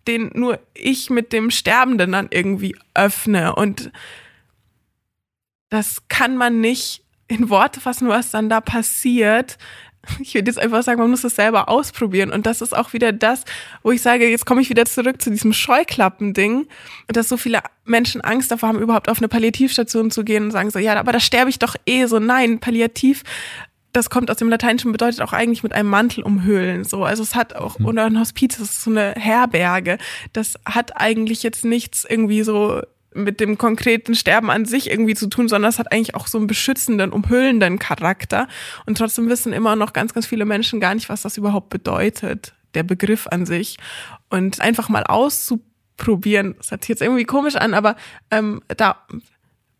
den 0.08 0.32
nur 0.34 0.60
ich 0.74 1.10
mit 1.10 1.34
dem 1.34 1.52
Sterbenden 1.52 2.12
dann 2.12 2.28
irgendwie 2.32 2.76
öffne. 2.94 3.56
Und 3.56 3.92
das 5.70 6.04
kann 6.08 6.38
man 6.38 6.62
nicht 6.62 7.04
in 7.28 7.50
Worte 7.50 7.80
fassen, 7.80 8.08
was 8.08 8.32
dann 8.32 8.50
da 8.50 8.62
passiert. 8.62 9.58
Ich 10.20 10.36
würde 10.36 10.52
jetzt 10.52 10.60
einfach 10.60 10.84
sagen, 10.84 11.00
man 11.00 11.10
muss 11.10 11.24
es 11.24 11.36
selber 11.36 11.70
ausprobieren. 11.70 12.32
Und 12.32 12.46
das 12.46 12.62
ist 12.62 12.76
auch 12.76 12.92
wieder 12.92 13.14
das, 13.14 13.46
wo 13.84 13.92
ich 13.92 14.02
sage, 14.02 14.30
jetzt 14.30 14.46
komme 14.46 14.62
ich 14.62 14.70
wieder 14.70 14.86
zurück 14.86 15.22
zu 15.22 15.30
diesem 15.30 15.54
Scheuklappen-Ding. 15.54 16.68
Dass 17.08 17.30
so 17.30 17.38
viele 17.38 17.62
Menschen 17.86 18.20
Angst 18.20 18.52
davor 18.52 18.70
haben, 18.70 18.80
überhaupt 18.80 19.08
auf 19.08 19.20
eine 19.20 19.30
Palliativstation 19.30 20.12
zu 20.12 20.26
gehen 20.26 20.44
und 20.44 20.52
sagen 20.52 20.72
so, 20.72 20.80
ja, 20.80 21.00
aber 21.00 21.14
da 21.14 21.22
sterbe 21.22 21.50
ich 21.50 21.58
doch 21.58 21.76
eh 21.86 22.06
so. 22.06 22.20
Nein, 22.20 22.60
Palliativ 22.60 23.24
das 23.94 24.10
kommt 24.10 24.30
aus 24.32 24.38
dem 24.38 24.50
Lateinischen, 24.50 24.92
bedeutet 24.92 25.22
auch 25.22 25.34
eigentlich 25.34 25.64
mit 25.64 25.74
einem 25.74 25.90
Mantel 25.90 26.24
umhüllen. 26.24 26.84
So, 26.84 27.06
also 27.06 27.22
es 27.24 27.36
hat 27.36 27.56
auch, 27.56 27.80
mhm. 27.80 27.86
oder 27.86 28.06
ein 28.06 28.20
Hospiz, 28.20 28.58
das 28.58 28.72
ist 28.72 28.84
so 28.84 28.92
eine 28.92 29.14
Herberge. 29.16 30.00
Das 30.34 30.56
hat 30.66 31.00
eigentlich 31.00 31.44
jetzt 31.44 31.64
nichts 31.64 32.04
irgendwie 32.04 32.44
so 32.44 32.82
mit 33.14 33.40
dem 33.40 33.60
konkreten 33.60 34.16
Sterben 34.16 34.50
an 34.50 34.66
sich 34.66 34.90
irgendwie 34.90 35.14
zu 35.14 35.28
tun, 35.28 35.48
sondern 35.48 35.70
es 35.70 35.78
hat 35.78 35.92
eigentlich 35.92 36.16
auch 36.16 36.26
so 36.26 36.40
einen 36.40 36.48
beschützenden, 36.48 37.12
umhüllenden 37.12 37.78
Charakter. 37.78 38.48
Und 38.88 38.98
trotzdem 38.98 39.30
wissen 39.30 39.54
immer 39.54 39.76
noch 39.76 39.94
ganz, 39.94 40.16
ganz 40.16 40.26
viele 40.26 40.46
Menschen 40.46 40.80
gar 40.80 40.96
nicht, 40.96 41.10
was 41.10 41.22
das 41.22 41.38
überhaupt 41.38 41.70
bedeutet, 41.70 42.54
der 42.74 42.82
Begriff 42.82 43.28
an 43.28 43.46
sich. 43.46 43.78
Und 44.32 44.60
einfach 44.60 44.90
mal 44.90 45.04
auszuprobieren, 45.04 46.56
das 46.58 46.72
hört 46.72 46.84
sich 46.84 46.90
jetzt 46.90 47.02
irgendwie 47.04 47.26
komisch 47.26 47.56
an, 47.56 47.76
aber 47.76 47.96
ähm, 48.32 48.64
da 48.76 49.06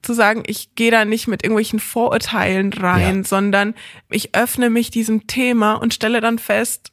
zu 0.04 0.14
sagen, 0.14 0.44
ich 0.46 0.76
gehe 0.76 0.92
da 0.92 1.06
nicht 1.06 1.28
mit 1.28 1.44
irgendwelchen 1.44 1.80
Vorurteilen 1.80 2.74
rein, 2.74 3.18
ja. 3.18 3.24
sondern 3.24 3.74
ich 4.10 4.36
öffne 4.36 4.70
mich 4.70 4.92
diesem 4.92 5.28
Thema 5.28 5.74
und 5.74 5.94
stelle 5.94 6.22
dann 6.22 6.40
fest, 6.40 6.92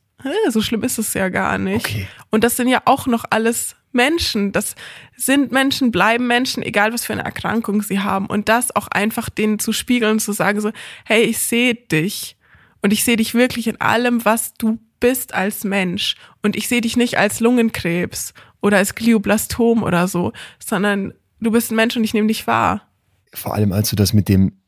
so 0.49 0.61
schlimm 0.61 0.83
ist 0.83 0.99
es 0.99 1.15
ja 1.15 1.29
gar 1.29 1.59
nicht. 1.59 1.87
Okay. 1.87 2.07
Und 2.31 2.45
das 2.45 2.57
sind 2.57 2.69
ja 2.69 2.83
auch 2.85 3.07
noch 3.07 3.25
alles 3.31 3.77
Menschen. 3.93 4.53
Das 4.53 4.77
sind 5.17 5.53
Menschen, 5.53 5.91
bleiben 5.91 6.27
Menschen, 6.27 6.63
egal 6.63 6.93
was 6.93 7.05
für 7.05 7.13
eine 7.13 7.25
Erkrankung 7.25 7.83
sie 7.83 8.01
haben. 8.01 8.27
Und 8.27 8.49
das 8.49 8.75
auch 8.75 8.89
einfach 8.89 9.29
denen 9.29 9.59
zu 9.59 9.73
spiegeln 9.73 10.13
und 10.13 10.21
zu 10.21 10.33
sagen 10.33 10.61
so, 10.61 10.71
hey, 11.05 11.23
ich 11.23 11.39
sehe 11.39 11.75
dich. 11.75 12.37
Und 12.83 12.93
ich 12.93 13.05
sehe 13.05 13.17
dich 13.17 13.35
wirklich 13.35 13.67
in 13.67 13.81
allem, 13.81 14.25
was 14.25 14.55
du 14.55 14.79
bist 15.01 15.35
als 15.35 15.65
Mensch. 15.65 16.17
Und 16.43 16.57
ich 16.57 16.69
sehe 16.69 16.81
dich 16.81 16.97
nicht 16.97 17.19
als 17.19 17.41
Lungenkrebs 17.41 18.35
oder 18.61 18.79
als 18.79 18.95
Glioblastom 18.95 19.83
oder 19.83 20.09
so, 20.09 20.33
sondern 20.59 21.15
du 21.41 21.51
bist 21.51 21.71
ein 21.71 21.77
Mensch 21.77 21.97
und 21.97 22.05
ich 22.05 22.15
nehme 22.15 22.29
dich 22.29 22.47
wahr 22.47 22.89
vor 23.33 23.55
allem 23.55 23.72
als 23.72 23.91
du 23.91 23.97
das 23.97 24.12
mit 24.12 24.28
dem, 24.28 24.61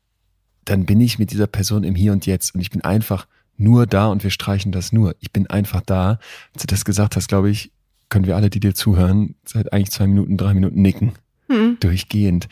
dann 0.64 0.86
bin 0.86 1.00
ich 1.00 1.18
mit 1.18 1.32
dieser 1.32 1.46
Person 1.46 1.84
im 1.84 1.94
Hier 1.94 2.12
und 2.12 2.26
Jetzt 2.26 2.54
und 2.54 2.60
ich 2.60 2.70
bin 2.70 2.82
einfach 2.82 3.26
nur 3.56 3.86
da 3.86 4.06
und 4.08 4.22
wir 4.24 4.30
streichen 4.30 4.72
das 4.72 4.92
nur. 4.92 5.14
Ich 5.20 5.32
bin 5.32 5.46
einfach 5.48 5.82
da. 5.82 6.18
Als 6.54 6.62
du 6.62 6.66
das 6.66 6.84
gesagt 6.84 7.16
hast, 7.16 7.28
glaube 7.28 7.50
ich, 7.50 7.72
können 8.08 8.26
wir 8.26 8.36
alle, 8.36 8.50
die 8.50 8.60
dir 8.60 8.74
zuhören, 8.74 9.36
seit 9.44 9.72
eigentlich 9.72 9.90
zwei 9.90 10.06
Minuten, 10.06 10.36
drei 10.36 10.54
Minuten 10.54 10.82
nicken. 10.82 11.12
Hm. 11.48 11.78
Durchgehend. 11.80 12.48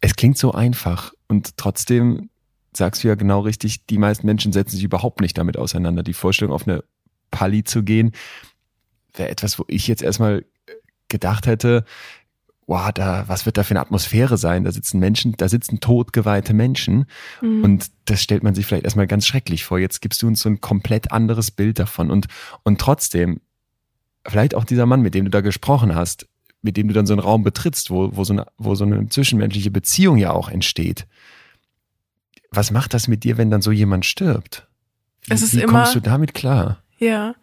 Es 0.00 0.16
klingt 0.16 0.38
so 0.38 0.52
einfach 0.52 1.12
und 1.28 1.56
trotzdem 1.56 2.30
sagst 2.76 3.02
du 3.02 3.08
ja 3.08 3.14
genau 3.14 3.40
richtig, 3.40 3.86
die 3.86 3.98
meisten 3.98 4.26
Menschen 4.26 4.52
setzen 4.52 4.76
sich 4.76 4.84
überhaupt 4.84 5.20
nicht 5.20 5.38
damit 5.38 5.56
auseinander. 5.56 6.02
Die 6.02 6.12
Vorstellung, 6.12 6.54
auf 6.54 6.68
eine 6.68 6.84
Pali 7.30 7.64
zu 7.64 7.82
gehen, 7.82 8.12
wäre 9.14 9.30
etwas, 9.30 9.58
wo 9.58 9.64
ich 9.68 9.88
jetzt 9.88 10.02
erstmal 10.02 10.44
gedacht 11.08 11.46
hätte, 11.46 11.84
wow, 12.66 12.90
da, 12.92 13.24
was 13.28 13.46
wird 13.46 13.56
da 13.56 13.62
für 13.62 13.72
eine 13.72 13.80
Atmosphäre 13.80 14.36
sein? 14.36 14.64
Da 14.64 14.72
sitzen 14.72 14.98
Menschen, 14.98 15.34
da 15.36 15.48
sitzen 15.48 15.80
totgeweihte 15.80 16.52
Menschen. 16.52 17.06
Mhm. 17.40 17.62
Und 17.62 17.90
das 18.06 18.22
stellt 18.22 18.42
man 18.42 18.54
sich 18.54 18.66
vielleicht 18.66 18.84
erstmal 18.84 19.06
ganz 19.06 19.26
schrecklich 19.26 19.64
vor. 19.64 19.78
Jetzt 19.78 20.00
gibst 20.00 20.22
du 20.22 20.26
uns 20.26 20.40
so 20.40 20.48
ein 20.48 20.60
komplett 20.60 21.12
anderes 21.12 21.50
Bild 21.50 21.78
davon. 21.78 22.10
Und, 22.10 22.26
und 22.64 22.80
trotzdem, 22.80 23.40
vielleicht 24.26 24.54
auch 24.54 24.64
dieser 24.64 24.86
Mann, 24.86 25.02
mit 25.02 25.14
dem 25.14 25.24
du 25.24 25.30
da 25.30 25.42
gesprochen 25.42 25.94
hast, 25.94 26.26
mit 26.62 26.76
dem 26.76 26.88
du 26.88 26.94
dann 26.94 27.06
so 27.06 27.12
einen 27.12 27.20
Raum 27.20 27.44
betrittst, 27.44 27.90
wo, 27.90 28.16
wo, 28.16 28.24
so, 28.24 28.32
eine, 28.32 28.46
wo 28.58 28.74
so 28.74 28.84
eine 28.84 29.08
zwischenmenschliche 29.08 29.70
Beziehung 29.70 30.16
ja 30.16 30.32
auch 30.32 30.48
entsteht. 30.48 31.06
Was 32.50 32.72
macht 32.72 32.94
das 32.94 33.06
mit 33.06 33.22
dir, 33.22 33.36
wenn 33.36 33.50
dann 33.50 33.62
so 33.62 33.70
jemand 33.70 34.06
stirbt? 34.06 34.66
Wie, 35.22 35.34
es 35.34 35.42
ist 35.42 35.54
wie 35.54 35.60
immer, 35.60 35.82
kommst 35.82 35.94
du 35.94 36.00
damit 36.00 36.34
klar? 36.34 36.82
Ja, 36.98 37.34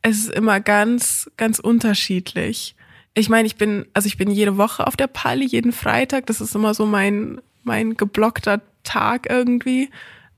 es 0.00 0.18
ist 0.18 0.30
immer 0.30 0.60
ganz, 0.60 1.30
ganz 1.36 1.58
unterschiedlich 1.58 2.75
ich 3.18 3.30
meine, 3.30 3.46
ich 3.46 3.56
bin, 3.56 3.86
also 3.94 4.06
ich 4.06 4.18
bin 4.18 4.30
jede 4.30 4.58
Woche 4.58 4.86
auf 4.86 4.94
der 4.94 5.06
Pali, 5.06 5.46
jeden 5.46 5.72
Freitag. 5.72 6.26
Das 6.26 6.42
ist 6.42 6.54
immer 6.54 6.74
so 6.74 6.84
mein, 6.84 7.40
mein 7.64 7.96
geblockter 7.96 8.60
Tag 8.84 9.26
irgendwie. 9.30 9.88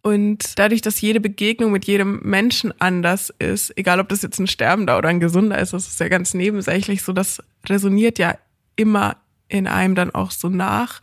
Und 0.00 0.56
dadurch, 0.60 0.80
dass 0.80 1.00
jede 1.00 1.18
Begegnung 1.18 1.72
mit 1.72 1.86
jedem 1.86 2.20
Menschen 2.22 2.72
anders 2.80 3.34
ist, 3.40 3.76
egal 3.76 3.98
ob 3.98 4.08
das 4.08 4.22
jetzt 4.22 4.38
ein 4.38 4.46
Sterbender 4.46 4.96
oder 4.96 5.08
ein 5.08 5.18
Gesunder 5.18 5.58
ist, 5.58 5.72
das 5.72 5.88
ist 5.88 5.98
ja 5.98 6.08
ganz 6.08 6.34
nebensächlich 6.34 7.02
so, 7.02 7.12
das 7.12 7.42
resoniert 7.68 8.20
ja 8.20 8.38
immer 8.76 9.16
in 9.48 9.66
einem 9.66 9.96
dann 9.96 10.14
auch 10.14 10.30
so 10.30 10.48
nach. 10.48 11.00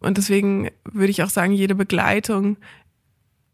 Und 0.00 0.18
deswegen 0.18 0.70
würde 0.84 1.12
ich 1.12 1.22
auch 1.22 1.30
sagen, 1.30 1.52
jede 1.52 1.76
Begleitung 1.76 2.56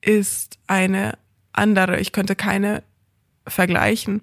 ist 0.00 0.58
eine 0.66 1.18
andere. 1.52 2.00
Ich 2.00 2.12
könnte 2.12 2.34
keine 2.34 2.82
vergleichen. 3.46 4.22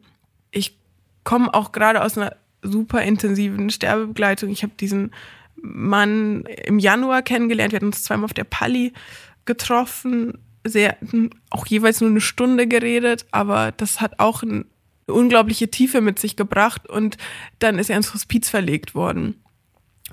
Ich 0.49 0.79
komme 1.23 1.53
auch 1.53 1.71
gerade 1.71 2.03
aus 2.03 2.17
einer 2.17 2.35
super 2.61 3.01
intensiven 3.01 3.69
Sterbebegleitung. 3.69 4.49
Ich 4.49 4.63
habe 4.63 4.73
diesen 4.79 5.11
Mann 5.61 6.43
im 6.65 6.79
Januar 6.79 7.21
kennengelernt. 7.21 7.71
Wir 7.71 7.77
hatten 7.77 7.87
uns 7.87 8.03
zweimal 8.03 8.25
auf 8.25 8.33
der 8.33 8.43
Pali 8.43 8.93
getroffen, 9.45 10.37
sehr, 10.65 10.97
auch 11.49 11.65
jeweils 11.65 12.01
nur 12.01 12.09
eine 12.09 12.21
Stunde 12.21 12.67
geredet, 12.67 13.25
aber 13.31 13.71
das 13.71 14.01
hat 14.01 14.19
auch 14.19 14.43
eine 14.43 14.65
unglaubliche 15.07 15.71
Tiefe 15.71 16.01
mit 16.01 16.19
sich 16.19 16.35
gebracht 16.35 16.87
und 16.87 17.17
dann 17.59 17.79
ist 17.79 17.89
er 17.89 17.97
ins 17.97 18.13
Hospiz 18.13 18.49
verlegt 18.49 18.93
worden. 18.93 19.41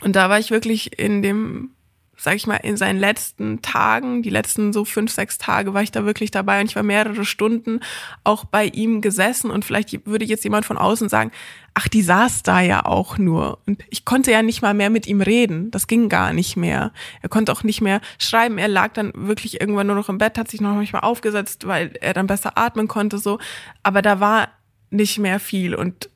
Und 0.00 0.16
da 0.16 0.30
war 0.30 0.38
ich 0.38 0.50
wirklich 0.50 0.98
in 0.98 1.22
dem 1.22 1.70
sag 2.16 2.34
ich 2.34 2.46
mal, 2.46 2.56
in 2.56 2.76
seinen 2.76 2.98
letzten 2.98 3.62
Tagen, 3.62 4.22
die 4.22 4.30
letzten 4.30 4.72
so 4.72 4.84
fünf, 4.84 5.12
sechs 5.12 5.38
Tage 5.38 5.74
war 5.74 5.82
ich 5.82 5.92
da 5.92 6.04
wirklich 6.04 6.30
dabei 6.30 6.60
und 6.60 6.66
ich 6.66 6.76
war 6.76 6.82
mehrere 6.82 7.24
Stunden 7.24 7.80
auch 8.24 8.44
bei 8.44 8.66
ihm 8.66 9.00
gesessen 9.00 9.50
und 9.50 9.64
vielleicht 9.64 10.06
würde 10.06 10.24
jetzt 10.24 10.44
jemand 10.44 10.64
von 10.64 10.78
außen 10.78 11.08
sagen, 11.08 11.30
ach, 11.74 11.88
die 11.88 12.00
saß 12.00 12.42
da 12.42 12.60
ja 12.60 12.86
auch 12.86 13.18
nur. 13.18 13.58
Und 13.66 13.84
ich 13.90 14.06
konnte 14.06 14.32
ja 14.32 14.40
nicht 14.40 14.62
mal 14.62 14.72
mehr 14.72 14.88
mit 14.88 15.06
ihm 15.06 15.20
reden. 15.20 15.70
Das 15.70 15.86
ging 15.86 16.08
gar 16.08 16.32
nicht 16.32 16.56
mehr. 16.56 16.90
Er 17.20 17.28
konnte 17.28 17.52
auch 17.52 17.64
nicht 17.64 17.82
mehr 17.82 18.00
schreiben. 18.18 18.56
Er 18.56 18.68
lag 18.68 18.94
dann 18.94 19.12
wirklich 19.14 19.60
irgendwann 19.60 19.86
nur 19.86 19.96
noch 19.96 20.08
im 20.08 20.16
Bett, 20.16 20.38
hat 20.38 20.48
sich 20.48 20.62
noch 20.62 20.74
manchmal 20.74 21.02
aufgesetzt, 21.02 21.66
weil 21.66 21.92
er 22.00 22.14
dann 22.14 22.26
besser 22.26 22.56
atmen 22.56 22.88
konnte, 22.88 23.18
so. 23.18 23.38
Aber 23.82 24.00
da 24.00 24.20
war 24.20 24.48
nicht 24.88 25.18
mehr 25.18 25.38
viel 25.38 25.74
und 25.74 26.08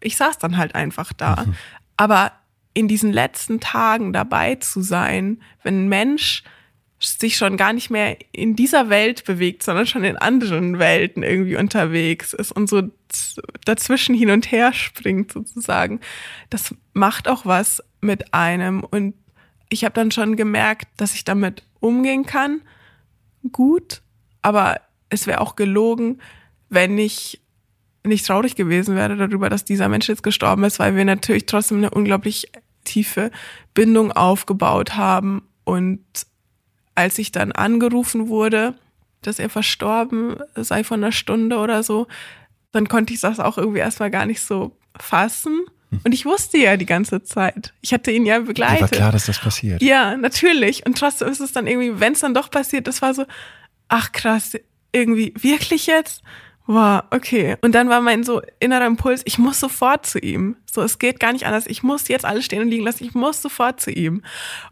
ich 0.00 0.16
saß 0.16 0.38
dann 0.38 0.56
halt 0.56 0.74
einfach 0.74 1.12
da. 1.12 1.44
Mhm. 1.44 1.54
Aber 1.98 2.32
in 2.74 2.88
diesen 2.88 3.12
letzten 3.12 3.60
Tagen 3.60 4.12
dabei 4.12 4.56
zu 4.56 4.80
sein, 4.80 5.42
wenn 5.62 5.84
ein 5.84 5.88
Mensch 5.88 6.44
sich 7.00 7.36
schon 7.36 7.56
gar 7.56 7.72
nicht 7.72 7.90
mehr 7.90 8.18
in 8.30 8.56
dieser 8.56 8.90
Welt 8.90 9.24
bewegt, 9.24 9.62
sondern 9.62 9.86
schon 9.86 10.04
in 10.04 10.18
anderen 10.18 10.78
Welten 10.78 11.22
irgendwie 11.22 11.56
unterwegs 11.56 12.34
ist 12.34 12.52
und 12.52 12.68
so 12.68 12.82
dazwischen 13.64 14.14
hin 14.14 14.30
und 14.30 14.52
her 14.52 14.72
springt 14.74 15.32
sozusagen. 15.32 16.00
Das 16.50 16.74
macht 16.92 17.26
auch 17.26 17.46
was 17.46 17.82
mit 18.02 18.34
einem 18.34 18.84
und 18.84 19.14
ich 19.70 19.84
habe 19.84 19.94
dann 19.94 20.10
schon 20.10 20.36
gemerkt, 20.36 20.88
dass 20.96 21.14
ich 21.14 21.24
damit 21.24 21.62
umgehen 21.80 22.26
kann, 22.26 22.60
gut, 23.50 24.02
aber 24.42 24.80
es 25.08 25.26
wäre 25.26 25.40
auch 25.40 25.56
gelogen, 25.56 26.20
wenn 26.68 26.98
ich 26.98 27.40
nicht 28.04 28.26
traurig 28.26 28.56
gewesen 28.56 28.96
wäre 28.96 29.16
darüber, 29.16 29.50
dass 29.50 29.64
dieser 29.64 29.88
Mensch 29.88 30.08
jetzt 30.08 30.22
gestorben 30.22 30.64
ist, 30.64 30.78
weil 30.78 30.96
wir 30.96 31.04
natürlich 31.04 31.46
trotzdem 31.46 31.78
eine 31.78 31.90
unglaublich 31.90 32.50
tiefe 32.84 33.30
Bindung 33.74 34.12
aufgebaut 34.12 34.96
haben. 34.96 35.42
Und 35.64 36.00
als 36.94 37.18
ich 37.18 37.32
dann 37.32 37.52
angerufen 37.52 38.28
wurde, 38.28 38.74
dass 39.22 39.38
er 39.38 39.50
verstorben 39.50 40.36
sei 40.54 40.82
von 40.84 41.02
einer 41.02 41.12
Stunde 41.12 41.58
oder 41.58 41.82
so, 41.82 42.06
dann 42.72 42.88
konnte 42.88 43.12
ich 43.12 43.20
das 43.20 43.40
auch 43.40 43.58
irgendwie 43.58 43.80
erstmal 43.80 44.10
gar 44.10 44.26
nicht 44.26 44.40
so 44.40 44.76
fassen. 44.98 45.60
Hm. 45.90 46.00
Und 46.04 46.12
ich 46.12 46.24
wusste 46.24 46.58
ja 46.58 46.76
die 46.76 46.86
ganze 46.86 47.22
Zeit. 47.22 47.74
Ich 47.80 47.92
hatte 47.92 48.10
ihn 48.10 48.24
ja 48.24 48.40
begleitet. 48.40 48.80
War 48.80 48.88
klar, 48.88 49.12
dass 49.12 49.26
das 49.26 49.38
passiert. 49.38 49.82
Ja, 49.82 50.16
natürlich. 50.16 50.86
Und 50.86 50.96
trotzdem 50.96 51.28
ist 51.28 51.40
es 51.40 51.52
dann 51.52 51.66
irgendwie, 51.66 52.00
wenn 52.00 52.14
es 52.14 52.20
dann 52.20 52.34
doch 52.34 52.50
passiert, 52.50 52.86
das 52.86 53.02
war 53.02 53.12
so, 53.12 53.26
ach 53.88 54.12
krass, 54.12 54.56
irgendwie 54.92 55.34
wirklich 55.38 55.86
jetzt? 55.86 56.22
Wow, 56.72 57.02
okay. 57.10 57.56
Und 57.62 57.74
dann 57.74 57.88
war 57.88 58.00
mein 58.00 58.22
so 58.22 58.42
innerer 58.60 58.86
Impuls, 58.86 59.22
ich 59.24 59.38
muss 59.38 59.58
sofort 59.58 60.06
zu 60.06 60.20
ihm. 60.20 60.54
So, 60.72 60.82
es 60.82 61.00
geht 61.00 61.18
gar 61.18 61.32
nicht 61.32 61.44
anders. 61.44 61.66
Ich 61.66 61.82
muss 61.82 62.06
jetzt 62.06 62.24
alles 62.24 62.44
stehen 62.44 62.62
und 62.62 62.68
liegen 62.68 62.84
lassen. 62.84 63.02
Ich 63.02 63.12
muss 63.12 63.42
sofort 63.42 63.80
zu 63.80 63.90
ihm. 63.90 64.22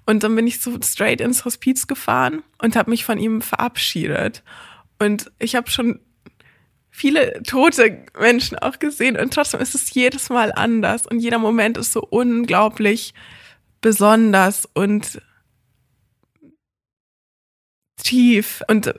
Und 0.07 0.23
dann 0.23 0.37
bin 0.37 0.47
ich 0.47 0.61
so 0.61 0.79
straight 0.81 1.21
ins 1.21 1.45
Hospiz 1.45 1.89
gefahren 1.89 2.45
und 2.63 2.77
habe 2.77 2.91
mich 2.91 3.05
von 3.05 3.19
ihm 3.19 3.43
verabschiedet. 3.43 4.45
Und 5.01 5.33
ich 5.41 5.57
habe 5.57 5.69
schon 5.73 5.99
viele 6.89 7.43
tote 7.43 8.05
Menschen 8.17 8.57
auch 8.61 8.79
gesehen 8.79 9.17
und 9.17 9.35
trotzdem 9.35 9.59
ist 9.61 9.75
es 9.75 9.93
jedes 9.93 10.31
Mal 10.31 10.53
anders 10.53 11.05
und 11.05 11.19
jeder 11.19 11.39
Moment 11.39 11.79
ist 11.79 11.93
so 11.93 12.01
unglaublich 12.01 13.13
besonders 13.81 14.69
und 14.73 15.21
tief 17.97 18.63
und 18.69 18.95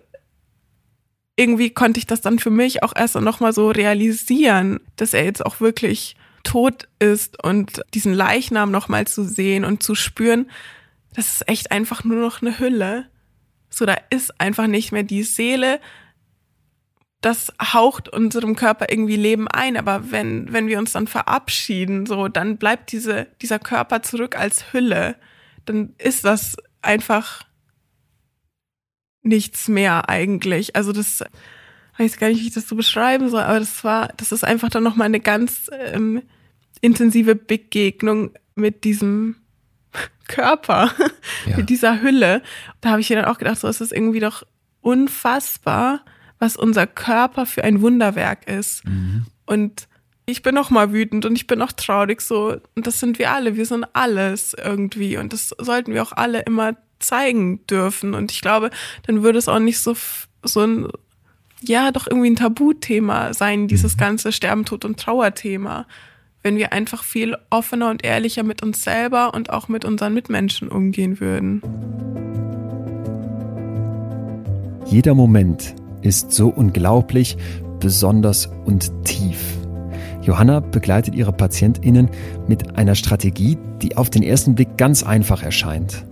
irgendwie 1.39 1.69
konnte 1.69 1.99
ich 1.99 2.05
das 2.05 2.19
dann 2.19 2.37
für 2.37 2.49
mich 2.49 2.83
auch 2.83 2.93
erst 2.93 3.15
noch 3.15 3.39
mal 3.39 3.53
so 3.53 3.69
realisieren, 3.69 4.81
dass 4.97 5.13
er 5.13 5.23
jetzt 5.23 5.45
auch 5.45 5.61
wirklich 5.61 6.17
tot 6.43 6.89
ist 6.99 7.41
und 7.41 7.81
diesen 7.93 8.13
Leichnam 8.13 8.71
nochmal 8.71 9.07
zu 9.07 9.23
sehen 9.23 9.63
und 9.63 9.81
zu 9.81 9.95
spüren, 9.95 10.51
das 11.13 11.31
ist 11.31 11.47
echt 11.47 11.71
einfach 11.71 12.03
nur 12.03 12.17
noch 12.17 12.41
eine 12.41 12.59
Hülle. 12.59 13.05
So, 13.69 13.85
da 13.85 13.95
ist 14.09 14.39
einfach 14.41 14.67
nicht 14.67 14.91
mehr 14.91 15.03
die 15.03 15.23
Seele, 15.23 15.79
das 17.21 17.53
haucht 17.61 18.09
unserem 18.09 18.57
Körper 18.57 18.87
irgendwie 18.89 19.15
Leben 19.15 19.47
ein, 19.47 19.77
aber 19.77 20.11
wenn, 20.11 20.51
wenn 20.51 20.67
wir 20.67 20.77
uns 20.77 20.91
dann 20.91 21.07
verabschieden, 21.07 22.05
so, 22.05 22.27
dann 22.27 22.57
bleibt 22.57 22.91
diese, 22.91 23.27
dieser 23.41 23.59
Körper 23.59 24.01
zurück 24.01 24.37
als 24.37 24.73
Hülle. 24.73 25.15
Dann 25.65 25.93
ist 25.97 26.25
das 26.25 26.57
einfach 26.81 27.43
nichts 29.21 29.67
mehr 29.67 30.09
eigentlich. 30.09 30.75
Also 30.75 30.91
das 30.91 31.23
weiß 31.97 32.17
gar 32.17 32.29
nicht, 32.29 32.41
wie 32.41 32.47
ich 32.47 32.53
das 32.53 32.67
so 32.67 32.75
beschreiben 32.75 33.29
soll, 33.29 33.41
aber 33.41 33.59
das 33.59 33.83
war, 33.83 34.09
das 34.17 34.31
ist 34.31 34.45
einfach 34.45 34.69
dann 34.69 34.83
nochmal 34.83 35.05
eine 35.05 35.19
ganz 35.19 35.69
ähm, 35.73 36.21
intensive 36.81 37.35
Begegnung 37.35 38.31
mit 38.55 38.83
diesem 38.83 39.35
Körper, 40.27 40.91
ja. 41.45 41.57
mit 41.57 41.69
dieser 41.69 42.01
Hülle. 42.01 42.41
Da 42.81 42.91
habe 42.91 43.01
ich 43.01 43.09
mir 43.09 43.17
dann 43.17 43.25
auch 43.25 43.37
gedacht, 43.37 43.59
so 43.59 43.67
ist 43.67 43.81
es 43.81 43.91
irgendwie 43.91 44.21
doch 44.21 44.43
unfassbar, 44.81 46.05
was 46.39 46.55
unser 46.55 46.87
Körper 46.87 47.45
für 47.45 47.63
ein 47.65 47.81
Wunderwerk 47.81 48.47
ist. 48.47 48.85
Mhm. 48.85 49.25
Und 49.45 49.89
ich 50.25 50.41
bin 50.41 50.57
auch 50.57 50.69
mal 50.69 50.93
wütend 50.93 51.25
und 51.25 51.35
ich 51.35 51.47
bin 51.47 51.61
auch 51.61 51.71
traurig 51.71 52.21
so. 52.21 52.55
Und 52.75 52.87
das 52.87 52.99
sind 52.99 53.19
wir 53.19 53.31
alle. 53.31 53.57
Wir 53.57 53.65
sind 53.65 53.85
alles 53.93 54.53
irgendwie. 54.53 55.17
Und 55.17 55.33
das 55.33 55.49
sollten 55.57 55.93
wir 55.93 56.03
auch 56.03 56.13
alle 56.13 56.41
immer 56.41 56.77
zeigen 56.99 57.65
dürfen. 57.67 58.13
Und 58.13 58.31
ich 58.31 58.41
glaube, 58.41 58.69
dann 59.05 59.23
würde 59.23 59.39
es 59.39 59.47
auch 59.47 59.59
nicht 59.59 59.79
so, 59.79 59.95
so 60.43 60.61
ein, 60.61 60.87
ja, 61.61 61.91
doch 61.91 62.07
irgendwie 62.07 62.29
ein 62.29 62.35
Tabuthema 62.35 63.33
sein, 63.33 63.67
dieses 63.67 63.95
mhm. 63.95 63.99
ganze 63.99 64.31
Sterben, 64.31 64.65
Tod 64.65 64.85
und 64.85 64.99
Trauerthema. 64.99 65.85
Wenn 66.41 66.55
wir 66.55 66.71
einfach 66.71 67.03
viel 67.03 67.35
offener 67.49 67.89
und 67.89 68.05
ehrlicher 68.05 68.43
mit 68.43 68.63
uns 68.63 68.81
selber 68.81 69.33
und 69.33 69.49
auch 69.49 69.67
mit 69.67 69.83
unseren 69.83 70.13
Mitmenschen 70.13 70.69
umgehen 70.69 71.19
würden. 71.19 71.61
Jeder 74.85 75.13
Moment 75.13 75.75
ist 76.01 76.31
so 76.31 76.47
unglaublich, 76.47 77.37
besonders 77.79 78.49
und 78.65 78.91
tief. 79.05 79.37
Johanna 80.21 80.59
begleitet 80.59 81.15
ihre 81.15 81.33
PatientInnen 81.33 82.09
mit 82.47 82.77
einer 82.77 82.95
Strategie, 82.95 83.57
die 83.81 83.97
auf 83.97 84.09
den 84.09 84.23
ersten 84.23 84.55
Blick 84.55 84.77
ganz 84.77 85.03
einfach 85.03 85.43
erscheint. 85.43 86.05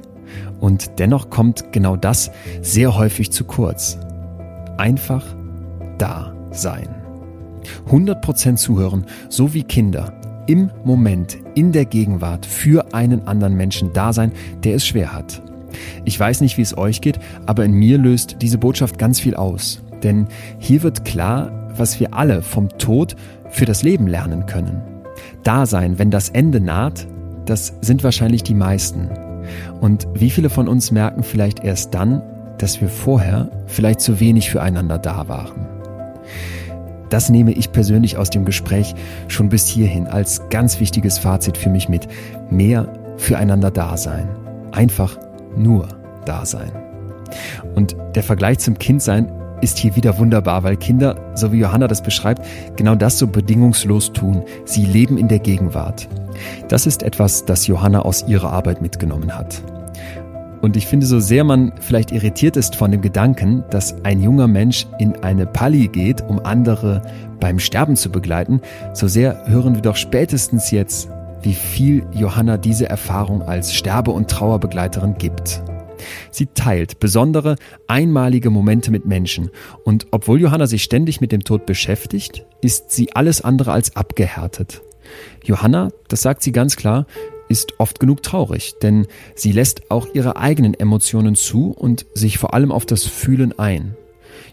Und 0.59 0.99
dennoch 0.99 1.29
kommt 1.29 1.71
genau 1.71 1.95
das 1.95 2.31
sehr 2.61 2.95
häufig 2.95 3.31
zu 3.31 3.45
kurz. 3.45 3.97
Einfach 4.77 5.23
da 5.97 6.33
sein. 6.51 6.89
100% 7.89 8.55
zuhören, 8.55 9.05
so 9.29 9.53
wie 9.53 9.63
Kinder. 9.63 10.13
Im 10.47 10.71
Moment, 10.85 11.37
in 11.55 11.71
der 11.73 11.85
Gegenwart, 11.85 12.45
für 12.45 12.93
einen 12.93 13.27
anderen 13.27 13.55
Menschen 13.55 13.91
da 13.93 14.13
sein, 14.13 14.31
der 14.63 14.75
es 14.75 14.85
schwer 14.85 15.13
hat. 15.13 15.41
Ich 16.05 16.17
weiß 16.19 16.41
nicht, 16.41 16.57
wie 16.57 16.61
es 16.61 16.77
euch 16.77 17.01
geht, 17.01 17.19
aber 17.45 17.65
in 17.65 17.73
mir 17.73 17.97
löst 17.97 18.37
diese 18.41 18.57
Botschaft 18.57 18.97
ganz 18.97 19.19
viel 19.19 19.35
aus. 19.35 19.81
Denn 20.03 20.27
hier 20.57 20.83
wird 20.83 21.05
klar, 21.05 21.51
was 21.75 21.99
wir 21.99 22.13
alle 22.13 22.41
vom 22.41 22.69
Tod 22.77 23.15
für 23.49 23.65
das 23.65 23.83
Leben 23.83 24.07
lernen 24.07 24.45
können. 24.45 24.81
Dasein, 25.43 25.99
wenn 25.99 26.11
das 26.11 26.29
Ende 26.29 26.61
naht, 26.61 27.07
das 27.45 27.73
sind 27.81 28.03
wahrscheinlich 28.03 28.43
die 28.43 28.53
meisten. 28.53 29.09
Und 29.79 30.07
wie 30.13 30.29
viele 30.29 30.49
von 30.49 30.67
uns 30.67 30.91
merken 30.91 31.23
vielleicht 31.23 31.63
erst 31.63 31.93
dann, 31.93 32.21
dass 32.57 32.81
wir 32.81 32.89
vorher 32.89 33.49
vielleicht 33.67 34.01
zu 34.01 34.19
wenig 34.19 34.49
füreinander 34.49 34.97
da 34.97 35.27
waren. 35.27 35.67
Das 37.09 37.29
nehme 37.29 37.53
ich 37.53 37.71
persönlich 37.71 38.17
aus 38.17 38.29
dem 38.29 38.43
Gespräch 38.43 38.93
schon 39.27 39.49
bis 39.49 39.67
hierhin 39.67 40.07
als 40.07 40.49
ganz 40.49 40.79
wichtiges 40.79 41.19
Fazit 41.19 41.57
für 41.57 41.69
mich 41.69 41.87
mit. 41.87 42.07
Mehr 42.49 42.87
füreinander 43.17 43.71
da 43.71 43.95
sein. 43.95 44.27
Einfach 44.71 45.17
nur 45.55 45.87
da 46.25 46.45
sein. 46.45 46.71
Und 47.75 47.95
der 48.15 48.23
Vergleich 48.23 48.59
zum 48.59 48.77
Kindsein 48.77 49.31
ist 49.61 49.77
hier 49.77 49.95
wieder 49.95 50.17
wunderbar, 50.17 50.63
weil 50.63 50.77
Kinder, 50.77 51.15
so 51.35 51.51
wie 51.51 51.59
Johanna 51.59 51.87
das 51.87 52.01
beschreibt, 52.01 52.45
genau 52.75 52.95
das 52.95 53.17
so 53.17 53.27
bedingungslos 53.27 54.13
tun. 54.13 54.43
Sie 54.65 54.85
leben 54.85 55.17
in 55.17 55.27
der 55.27 55.39
Gegenwart. 55.39 56.07
Das 56.67 56.85
ist 56.85 57.03
etwas, 57.03 57.45
das 57.45 57.67
Johanna 57.67 58.01
aus 58.01 58.27
ihrer 58.27 58.51
Arbeit 58.51 58.81
mitgenommen 58.81 59.35
hat. 59.35 59.61
Und 60.61 60.75
ich 60.75 60.87
finde, 60.87 61.05
so 61.05 61.19
sehr 61.19 61.43
man 61.43 61.71
vielleicht 61.79 62.11
irritiert 62.11 62.57
ist 62.57 62.75
von 62.75 62.91
dem 62.91 63.01
Gedanken, 63.01 63.63
dass 63.69 63.95
ein 64.03 64.21
junger 64.21 64.47
Mensch 64.47 64.87
in 64.97 65.15
eine 65.23 65.45
Palli 65.45 65.87
geht, 65.87 66.21
um 66.27 66.39
andere 66.43 67.01
beim 67.39 67.59
Sterben 67.59 67.95
zu 67.95 68.09
begleiten, 68.09 68.61
so 68.93 69.07
sehr 69.07 69.47
hören 69.47 69.75
wir 69.75 69.81
doch 69.81 69.95
spätestens 69.95 70.71
jetzt, 70.71 71.09
wie 71.43 71.53
viel 71.53 72.05
Johanna 72.11 72.57
diese 72.57 72.89
Erfahrung 72.89 73.43
als 73.43 73.73
Sterbe- 73.73 74.11
und 74.11 74.29
Trauerbegleiterin 74.29 75.15
gibt. 75.17 75.61
Sie 76.31 76.47
teilt 76.47 76.99
besondere, 76.99 77.55
einmalige 77.87 78.49
Momente 78.49 78.91
mit 78.91 79.05
Menschen. 79.05 79.49
Und 79.83 80.07
obwohl 80.11 80.41
Johanna 80.41 80.67
sich 80.67 80.83
ständig 80.83 81.21
mit 81.21 81.31
dem 81.31 81.43
Tod 81.43 81.65
beschäftigt, 81.65 82.45
ist 82.61 82.91
sie 82.91 83.13
alles 83.13 83.41
andere 83.41 83.71
als 83.71 83.95
abgehärtet. 83.95 84.81
Johanna, 85.43 85.89
das 86.07 86.21
sagt 86.21 86.43
sie 86.43 86.51
ganz 86.51 86.75
klar, 86.75 87.05
ist 87.49 87.79
oft 87.79 87.99
genug 87.99 88.23
traurig, 88.23 88.75
denn 88.81 89.07
sie 89.35 89.51
lässt 89.51 89.89
auch 89.89 90.07
ihre 90.13 90.35
eigenen 90.35 90.73
Emotionen 90.73 91.35
zu 91.35 91.71
und 91.71 92.05
sich 92.13 92.37
vor 92.37 92.53
allem 92.53 92.71
auf 92.71 92.85
das 92.85 93.05
Fühlen 93.05 93.57
ein. 93.57 93.95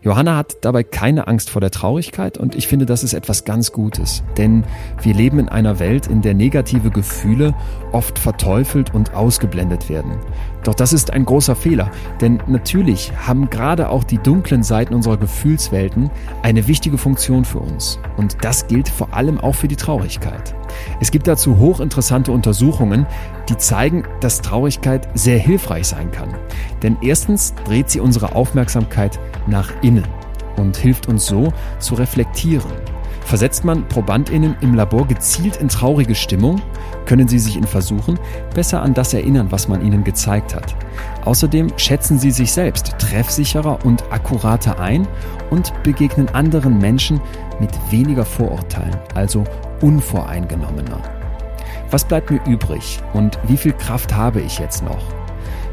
Johanna 0.05 0.36
hat 0.36 0.59
dabei 0.61 0.82
keine 0.82 1.28
Angst 1.28 1.48
vor 1.48 1.62
der 1.62 1.70
Traurigkeit 1.70 2.36
und 2.36 2.55
ich 2.55 2.68
finde, 2.68 2.84
das 2.84 3.02
ist 3.02 3.14
etwas 3.14 3.46
ganz 3.46 3.72
Gutes. 3.72 4.22
Denn 4.36 4.64
wir 5.00 5.14
leben 5.14 5.38
in 5.38 5.48
einer 5.48 5.78
Welt, 5.78 6.09
in 6.09 6.20
der 6.20 6.34
negative 6.34 6.90
Gefühle 6.90 7.55
oft 7.90 8.18
verteufelt 8.18 8.92
und 8.92 9.14
ausgeblendet 9.14 9.88
werden. 9.88 10.18
Doch 10.62 10.74
das 10.74 10.92
ist 10.92 11.11
ein 11.11 11.24
großer 11.24 11.57
Fehler, 11.57 11.90
denn 12.20 12.42
natürlich 12.46 13.12
haben 13.16 13.48
gerade 13.48 13.88
auch 13.88 14.05
die 14.05 14.18
dunklen 14.18 14.62
Seiten 14.62 14.94
unserer 14.94 15.16
Gefühlswelten 15.16 16.11
eine 16.42 16.66
wichtige 16.66 16.98
Funktion 16.98 17.46
für 17.46 17.61
uns. 17.61 17.98
Und 18.18 18.36
das 18.42 18.66
gilt 18.66 18.90
vor 18.90 19.14
allem 19.14 19.40
auch 19.40 19.55
für 19.55 19.68
die 19.68 19.76
Traurigkeit. 19.76 20.55
Es 21.00 21.11
gibt 21.11 21.26
dazu 21.26 21.59
hochinteressante 21.59 22.32
Untersuchungen, 22.32 23.07
die 23.48 23.57
zeigen, 23.57 24.05
dass 24.20 24.42
Traurigkeit 24.42 25.09
sehr 25.14 25.38
hilfreich 25.38 25.86
sein 25.86 26.11
kann. 26.11 26.34
Denn 26.82 26.96
erstens 27.00 27.55
dreht 27.64 27.90
sie 27.90 28.00
unsere 28.00 28.34
Aufmerksamkeit 28.34 29.18
nach 29.46 29.70
innen 29.82 29.93
und 30.57 30.76
hilft 30.76 31.09
uns 31.09 31.26
so 31.26 31.53
zu 31.78 31.95
reflektieren. 31.95 32.72
Versetzt 33.24 33.64
man 33.64 33.88
ProbandInnen 33.88 34.57
im 34.61 34.74
Labor 34.74 35.07
gezielt 35.09 35.57
in 35.57 35.68
traurige 35.68 36.14
Stimmung, 36.14 36.61
können 37.07 37.26
sie 37.26 37.38
sich 37.38 37.57
in 37.57 37.64
Versuchen 37.64 38.18
besser 38.55 38.82
an 38.82 38.92
das 38.92 39.14
erinnern, 39.14 39.47
was 39.51 39.66
man 39.66 39.84
ihnen 39.84 40.05
gezeigt 40.05 40.55
hat. 40.55 40.76
Außerdem 41.24 41.72
schätzen 41.78 42.18
sie 42.18 42.30
sich 42.30 42.53
selbst 42.53 42.95
treffsicherer 42.99 43.78
und 43.84 44.12
akkurater 44.12 44.78
ein 44.78 45.09
und 45.51 45.72
begegnen 45.82 46.28
anderen 46.28 46.78
Menschen 46.78 47.20
mit 47.61 47.70
weniger 47.90 48.26
Vorurteilen, 48.26 48.97
also 49.14 49.45
unvoreingenommener. 49.80 51.01
Was 51.90 52.05
bleibt 52.05 52.30
mir 52.30 52.40
übrig 52.47 53.01
und 53.14 53.38
wie 53.47 53.57
viel 53.57 53.72
Kraft 53.72 54.14
habe 54.14 54.40
ich 54.40 54.59
jetzt 54.59 54.84
noch? 54.84 55.23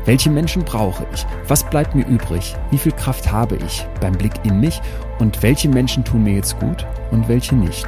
Welche 0.05 0.31
Menschen 0.31 0.63
brauche 0.63 1.05
ich? 1.13 1.25
Was 1.47 1.69
bleibt 1.69 1.93
mir 1.93 2.07
übrig? 2.07 2.55
Wie 2.71 2.77
viel 2.79 2.91
Kraft 2.91 3.31
habe 3.31 3.57
ich 3.57 3.85
beim 3.99 4.13
Blick 4.13 4.33
in 4.43 4.59
mich? 4.59 4.81
Und 5.19 5.43
welche 5.43 5.69
Menschen 5.69 6.03
tun 6.03 6.23
mir 6.23 6.33
jetzt 6.33 6.59
gut 6.59 6.87
und 7.11 7.27
welche 7.27 7.55
nicht? 7.55 7.85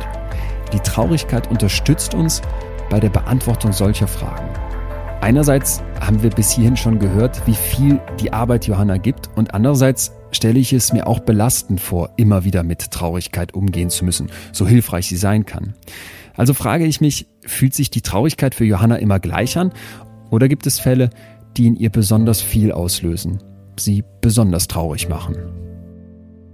Die 0.73 0.79
Traurigkeit 0.79 1.49
unterstützt 1.49 2.13
uns 2.13 2.41
bei 2.89 2.99
der 2.99 3.09
Beantwortung 3.09 3.73
solcher 3.73 4.07
Fragen. 4.07 4.47
Einerseits 5.21 5.81
haben 6.01 6.21
wir 6.21 6.29
bis 6.29 6.51
hierhin 6.51 6.77
schon 6.77 6.99
gehört, 6.99 7.47
wie 7.47 7.55
viel 7.55 7.99
die 8.19 8.31
Arbeit 8.33 8.67
Johanna 8.67 8.97
gibt 8.97 9.29
und 9.35 9.53
andererseits 9.55 10.11
stelle 10.31 10.59
ich 10.59 10.73
es 10.73 10.93
mir 10.93 11.07
auch 11.07 11.21
belastend 11.21 11.79
vor, 11.79 12.11
immer 12.17 12.43
wieder 12.43 12.61
mit 12.61 12.91
Traurigkeit 12.91 13.53
umgehen 13.53 13.89
zu 13.89 14.05
müssen, 14.05 14.29
so 14.51 14.67
hilfreich 14.67 15.07
sie 15.07 15.15
sein 15.15 15.45
kann. 15.45 15.73
Also 16.35 16.53
frage 16.53 16.85
ich 16.85 17.01
mich, 17.01 17.27
fühlt 17.45 17.73
sich 17.73 17.89
die 17.89 18.01
Traurigkeit 18.01 18.53
für 18.53 18.65
Johanna 18.65 18.97
immer 18.97 19.19
gleich 19.19 19.57
an 19.57 19.71
oder 20.29 20.47
gibt 20.47 20.67
es 20.67 20.79
Fälle, 20.79 21.11
die 21.57 21.67
in 21.67 21.75
ihr 21.75 21.89
besonders 21.89 22.41
viel 22.41 22.71
auslösen, 22.71 23.41
sie 23.79 24.03
besonders 24.21 24.67
traurig 24.67 25.09
machen? 25.09 25.35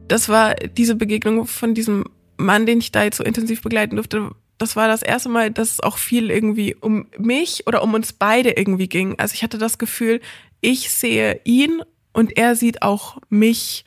Das 0.08 0.30
war 0.30 0.56
diese 0.56 0.96
Begegnung 0.96 1.46
von 1.46 1.74
diesem 1.74 2.06
Mann, 2.38 2.66
den 2.66 2.80
ich 2.80 2.92
da 2.92 3.04
jetzt 3.04 3.18
so 3.18 3.24
intensiv 3.24 3.62
begleiten 3.62 3.96
durfte. 3.96 4.32
Das 4.58 4.76
war 4.76 4.88
das 4.88 5.02
erste 5.02 5.30
Mal, 5.30 5.52
dass 5.52 5.74
es 5.74 5.80
auch 5.80 5.98
viel 5.98 6.32
irgendwie 6.32 6.76
um 6.76 7.08
mich 7.18 7.68
oder 7.68 7.84
um 7.84 7.94
uns 7.94 8.14
beide 8.14 8.52
irgendwie 8.52 8.90
ging. 8.90 9.18
Also 9.20 9.34
ich 9.34 9.44
hatte 9.44 9.58
das 9.58 9.78
Gefühl, 9.78 10.20
ich 10.62 10.90
sehe 10.90 11.40
ihn 11.44 11.82
und 12.14 12.38
er 12.38 12.56
sieht 12.56 12.82
auch 12.82 13.20
mich. 13.30 13.86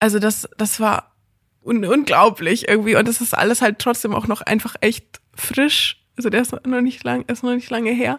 Also 0.00 0.18
das, 0.18 0.48
das 0.56 0.80
war 0.80 1.14
un 1.62 1.84
unglaublich 1.84 2.68
irgendwie 2.68 2.96
und 2.96 3.08
das 3.08 3.20
ist 3.20 3.36
alles 3.36 3.62
halt 3.62 3.78
trotzdem 3.78 4.14
auch 4.14 4.26
noch 4.26 4.42
einfach 4.42 4.76
echt 4.80 5.20
frisch. 5.34 6.02
Also 6.16 6.30
der 6.30 6.42
ist 6.42 6.52
noch 6.52 6.80
nicht 6.80 7.02
lang, 7.04 7.24
ist 7.26 7.42
noch 7.42 7.54
nicht 7.54 7.70
lange 7.70 7.90
her. 7.90 8.18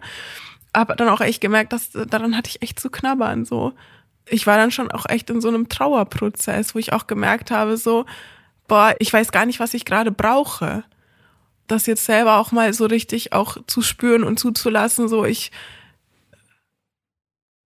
Aber 0.76 0.96
dann 0.96 1.10
auch 1.10 1.22
echt 1.22 1.42
gemerkt, 1.42 1.74
dass 1.74 1.92
daran 1.92 2.36
hatte 2.36 2.50
ich 2.50 2.62
echt 2.62 2.80
zu 2.80 2.90
knabbern. 2.90 3.46
So, 3.46 3.74
ich 4.30 4.46
war 4.46 4.58
dann 4.58 4.72
schon 4.72 4.92
auch 4.92 5.06
echt 5.08 5.30
in 5.30 5.42
so 5.42 5.48
einem 5.48 5.70
Trauerprozess, 5.70 6.76
wo 6.76 6.80
ich 6.80 6.94
auch 6.94 7.08
gemerkt 7.08 7.52
habe, 7.52 7.78
so, 7.78 8.06
boah, 8.68 8.96
ich 9.00 9.12
weiß 9.12 9.32
gar 9.32 9.46
nicht, 9.46 9.60
was 9.60 9.74
ich 9.74 9.86
gerade 9.86 10.12
brauche. 10.12 10.84
das 11.68 11.88
jetzt 11.88 12.06
selber 12.06 12.38
auch 12.38 12.52
mal 12.52 12.74
so 12.74 12.86
richtig 12.86 13.34
auch 13.34 13.58
zu 13.68 13.82
spüren 13.82 14.24
und 14.24 14.40
zuzulassen, 14.40 15.08
so 15.08 15.26
ich 15.26 15.52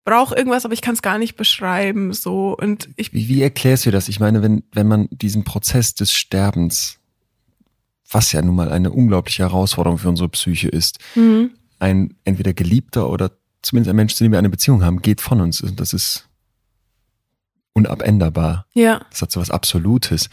brauche 0.05 0.35
irgendwas, 0.35 0.65
aber 0.65 0.73
ich 0.73 0.81
kann 0.81 0.95
es 0.95 1.01
gar 1.01 1.17
nicht 1.17 1.35
beschreiben, 1.35 2.13
so 2.13 2.55
und 2.59 2.89
ich. 2.95 3.13
Wie, 3.13 3.27
wie 3.27 3.41
erklärst 3.41 3.85
du 3.85 3.91
das? 3.91 4.07
Ich 4.09 4.19
meine, 4.19 4.41
wenn, 4.41 4.63
wenn 4.71 4.87
man 4.87 5.07
diesen 5.11 5.43
Prozess 5.43 5.93
des 5.93 6.13
Sterbens, 6.13 6.97
was 8.09 8.31
ja 8.31 8.41
nun 8.41 8.55
mal 8.55 8.71
eine 8.71 8.91
unglaubliche 8.91 9.43
Herausforderung 9.43 9.99
für 9.99 10.09
unsere 10.09 10.29
Psyche 10.29 10.69
ist, 10.69 10.99
mhm. 11.15 11.51
Ein 11.79 12.15
entweder 12.23 12.53
Geliebter 12.53 13.09
oder 13.09 13.31
zumindest 13.61 13.89
ein 13.89 13.95
Mensch, 13.95 14.15
zu 14.15 14.23
dem 14.23 14.31
wir 14.31 14.39
eine 14.39 14.49
Beziehung 14.49 14.83
haben, 14.83 15.01
geht 15.01 15.21
von 15.21 15.41
uns. 15.41 15.61
Und 15.61 15.79
das 15.79 15.93
ist 15.93 16.27
unabänderbar. 17.73 18.65
Ja. 18.73 19.05
Das 19.09 19.21
hat 19.21 19.31
so 19.31 19.39
was 19.39 19.49
Absolutes 19.49 20.29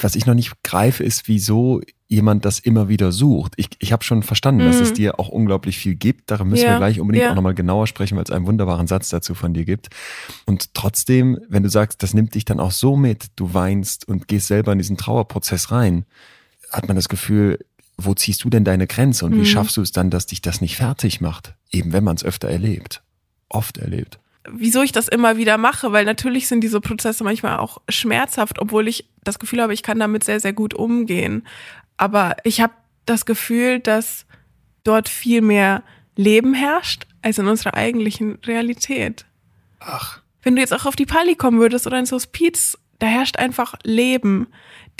was 0.00 0.14
ich 0.14 0.26
noch 0.26 0.34
nicht 0.34 0.62
greife, 0.62 1.04
ist, 1.04 1.28
wieso 1.28 1.82
jemand 2.08 2.44
das 2.44 2.58
immer 2.58 2.88
wieder 2.88 3.12
sucht. 3.12 3.52
Ich, 3.56 3.68
ich 3.78 3.92
habe 3.92 4.02
schon 4.02 4.22
verstanden, 4.22 4.62
mhm. 4.62 4.68
dass 4.68 4.80
es 4.80 4.90
mhm. 4.90 4.94
dir 4.94 5.20
auch 5.20 5.28
unglaublich 5.28 5.76
viel 5.76 5.96
gibt. 5.96 6.30
Darüber 6.30 6.46
müssen 6.46 6.64
ja. 6.64 6.72
wir 6.72 6.78
gleich 6.78 7.00
unbedingt 7.00 7.24
ja. 7.24 7.30
auch 7.30 7.34
nochmal 7.34 7.54
genauer 7.54 7.86
sprechen, 7.86 8.16
weil 8.16 8.24
es 8.24 8.30
einen 8.30 8.46
wunderbaren 8.46 8.86
Satz 8.86 9.10
dazu 9.10 9.34
von 9.34 9.52
dir 9.52 9.64
gibt. 9.64 9.88
Und 10.46 10.72
trotzdem, 10.74 11.38
wenn 11.48 11.62
du 11.62 11.68
sagst, 11.68 12.02
das 12.02 12.14
nimmt 12.14 12.34
dich 12.34 12.46
dann 12.46 12.58
auch 12.58 12.70
so 12.70 12.96
mit, 12.96 13.26
du 13.36 13.52
weinst 13.52 14.08
und 14.08 14.28
gehst 14.28 14.46
selber 14.46 14.72
in 14.72 14.78
diesen 14.78 14.96
Trauerprozess 14.96 15.70
rein, 15.70 16.06
hat 16.70 16.88
man 16.88 16.96
das 16.96 17.08
Gefühl, 17.08 17.58
wo 17.96 18.14
ziehst 18.14 18.44
du 18.44 18.50
denn 18.50 18.64
deine 18.64 18.86
Grenze 18.86 19.24
und 19.24 19.34
mhm. 19.34 19.42
wie 19.42 19.46
schaffst 19.46 19.76
du 19.76 19.82
es 19.82 19.92
dann, 19.92 20.10
dass 20.10 20.26
dich 20.26 20.42
das 20.42 20.60
nicht 20.60 20.76
fertig 20.76 21.20
macht? 21.20 21.54
Eben 21.70 21.92
wenn 21.92 22.04
man 22.04 22.16
es 22.16 22.24
öfter 22.24 22.48
erlebt, 22.48 23.02
oft 23.48 23.78
erlebt 23.78 24.18
wieso 24.48 24.82
ich 24.82 24.92
das 24.92 25.08
immer 25.08 25.36
wieder 25.36 25.58
mache, 25.58 25.92
weil 25.92 26.04
natürlich 26.04 26.48
sind 26.48 26.60
diese 26.60 26.80
Prozesse 26.80 27.24
manchmal 27.24 27.58
auch 27.58 27.80
schmerzhaft, 27.88 28.60
obwohl 28.60 28.88
ich 28.88 29.08
das 29.22 29.38
Gefühl 29.38 29.62
habe, 29.62 29.74
ich 29.74 29.82
kann 29.82 29.98
damit 29.98 30.24
sehr, 30.24 30.40
sehr 30.40 30.52
gut 30.52 30.74
umgehen. 30.74 31.46
Aber 31.96 32.36
ich 32.44 32.60
habe 32.60 32.72
das 33.06 33.26
Gefühl, 33.26 33.80
dass 33.80 34.26
dort 34.82 35.08
viel 35.08 35.40
mehr 35.40 35.82
Leben 36.16 36.54
herrscht 36.54 37.06
als 37.22 37.38
in 37.38 37.48
unserer 37.48 37.74
eigentlichen 37.74 38.38
Realität. 38.44 39.24
Ach. 39.80 40.20
Wenn 40.42 40.56
du 40.56 40.60
jetzt 40.60 40.74
auch 40.74 40.84
auf 40.84 40.96
die 40.96 41.06
Pali 41.06 41.36
kommen 41.36 41.58
würdest 41.58 41.86
oder 41.86 41.98
ins 41.98 42.12
Hospiz, 42.12 42.78
da 42.98 43.06
herrscht 43.06 43.38
einfach 43.38 43.74
Leben 43.82 44.48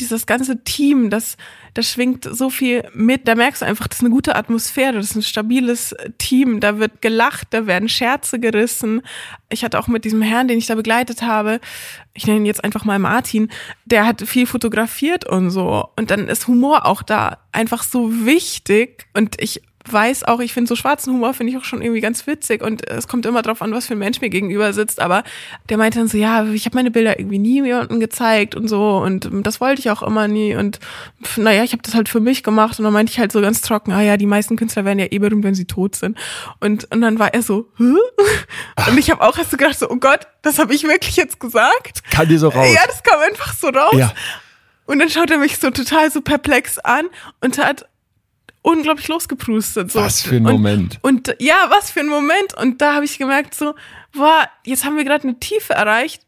dieses 0.01 0.27
ganze 0.27 0.63
Team, 0.65 1.11
das, 1.11 1.37
das 1.75 1.91
schwingt 1.91 2.25
so 2.25 2.51
viel 2.51 2.89
mit. 2.95 3.29
Da 3.29 3.35
merkst 3.35 3.63
du 3.63 3.67
einfach, 3.67 3.87
das 3.87 3.99
ist 3.99 4.05
eine 4.05 4.11
gute 4.11 4.37
Atmosphäre, 4.37 4.95
das 4.95 5.11
ist 5.11 5.17
ein 5.17 5.23
stabiles 5.23 5.95
Team. 6.19 6.61
Da 6.61 6.79
wird 6.79 7.03
gelacht, 7.03 7.49
da 7.51 7.67
werden 7.67 7.89
Scherze 7.89 8.39
gerissen. 8.41 9.03
Ich 9.49 9.65
hatte 9.65 9.79
auch 9.79 9.89
mit 9.89 10.05
diesem 10.05 10.23
Herrn, 10.23 10.49
den 10.49 10.59
ich 10.59 10.67
da 10.67 10.75
begleitet 10.75 11.23
habe, 11.23 11.61
ich 12.15 12.27
nenne 12.27 12.39
ihn 12.39 12.47
jetzt 12.47 12.63
einfach 12.63 12.85
mal 12.85 12.99
Martin, 12.99 13.51
der 13.85 14.07
hat 14.07 14.23
viel 14.23 14.47
fotografiert 14.47 15.27
und 15.27 15.51
so. 15.51 15.89
Und 15.97 16.11
dann 16.11 16.29
ist 16.29 16.47
Humor 16.47 16.87
auch 16.87 17.03
da 17.03 17.39
einfach 17.53 17.83
so 17.83 18.25
wichtig. 18.25 19.07
Und 19.15 19.41
ich 19.41 19.63
weiß 19.91 20.24
auch, 20.24 20.41
ich 20.41 20.53
finde 20.53 20.68
so 20.68 20.76
schwarzen 20.76 21.12
Humor 21.12 21.35
finde 21.35 21.53
ich 21.53 21.59
auch 21.59 21.64
schon 21.64 21.82
irgendwie 21.82 22.01
ganz 22.01 22.26
witzig 22.26 22.62
und 22.62 22.89
es 22.89 23.07
kommt 23.07 23.26
immer 23.26 23.43
drauf 23.43 23.61
an, 23.61 23.72
was 23.72 23.87
für 23.87 23.95
ein 23.95 23.99
Mensch 23.99 24.20
mir 24.20 24.30
gegenüber 24.30 24.72
sitzt, 24.72 25.01
aber 25.01 25.24
der 25.68 25.76
meinte 25.76 25.99
dann 25.99 26.09
so, 26.09 26.16
ja, 26.16 26.45
ich 26.47 26.64
habe 26.64 26.76
meine 26.76 26.91
Bilder 26.91 27.18
irgendwie 27.18 27.39
nie 27.39 27.62
jemandem 27.62 28.01
gezeigt 28.01 28.55
und 28.55 28.68
so 28.68 28.97
und 28.99 29.28
das 29.30 29.61
wollte 29.61 29.80
ich 29.80 29.91
auch 29.91 30.03
immer 30.03 30.26
nie 30.26 30.55
und 30.55 30.80
naja, 31.37 31.64
ich 31.64 31.72
habe 31.72 31.82
das 31.82 31.95
halt 31.95 32.09
für 32.09 32.20
mich 32.20 32.43
gemacht 32.43 32.78
und 32.78 32.85
dann 32.85 32.93
meinte 32.93 33.12
ich 33.12 33.18
halt 33.18 33.32
so 33.32 33.41
ganz 33.41 33.61
trocken, 33.61 33.93
ah 33.93 34.01
ja, 34.01 34.16
die 34.16 34.26
meisten 34.26 34.57
Künstler 34.57 34.85
werden 34.85 34.99
ja 34.99 35.07
eh 35.11 35.18
berühmt, 35.18 35.45
wenn 35.45 35.55
sie 35.55 35.66
tot 35.66 35.97
sind 35.97 36.16
und, 36.61 36.91
und 36.91 37.01
dann 37.03 37.18
war 37.18 37.35
er 37.35 37.43
so, 37.43 37.68
Hä? 37.76 37.95
und 38.89 38.99
ich 38.99 39.11
habe 39.11 39.20
auch 39.22 39.37
erst 39.37 39.51
so 39.51 39.57
gedacht 39.57 39.78
so, 39.78 39.91
oh 39.91 39.97
Gott, 39.97 40.26
das 40.43 40.59
habe 40.59 40.74
ich 40.74 40.85
wirklich 40.85 41.16
jetzt 41.16 41.41
gesagt? 41.41 42.03
Kann 42.11 42.28
dir 42.28 42.39
so 42.39 42.49
raus? 42.49 42.68
Ja, 42.72 42.82
das 42.87 43.03
kam 43.03 43.20
einfach 43.20 43.55
so 43.55 43.68
raus. 43.68 43.95
Ja. 43.97 44.12
Und 44.87 44.99
dann 44.99 45.09
schaut 45.09 45.30
er 45.30 45.39
mich 45.39 45.59
so 45.59 45.70
total 45.70 46.11
so 46.11 46.20
perplex 46.20 46.78
an 46.78 47.07
und 47.41 47.59
hat 47.59 47.87
unglaublich 48.65 49.09
losgeprustet. 49.09 49.93
So. 49.93 50.01
Was 50.01 50.23
für 50.23 50.37
ein 50.37 50.43
Moment. 50.43 50.99
Und, 51.03 51.29
und 51.29 51.37
ja, 51.41 51.67
was 51.69 51.91
für 51.91 52.01
ein 52.01 52.09
Moment. 52.09 52.55
Und 52.57 52.81
da 52.81 52.95
habe 52.95 53.05
ich 53.05 53.19
gemerkt, 53.19 53.55
so, 53.55 53.75
boah, 54.12 54.49
jetzt 54.65 54.85
haben 54.85 54.97
wir 54.97 55.05
gerade 55.05 55.29
eine 55.29 55.39
Tiefe 55.39 55.75
erreicht, 55.75 56.23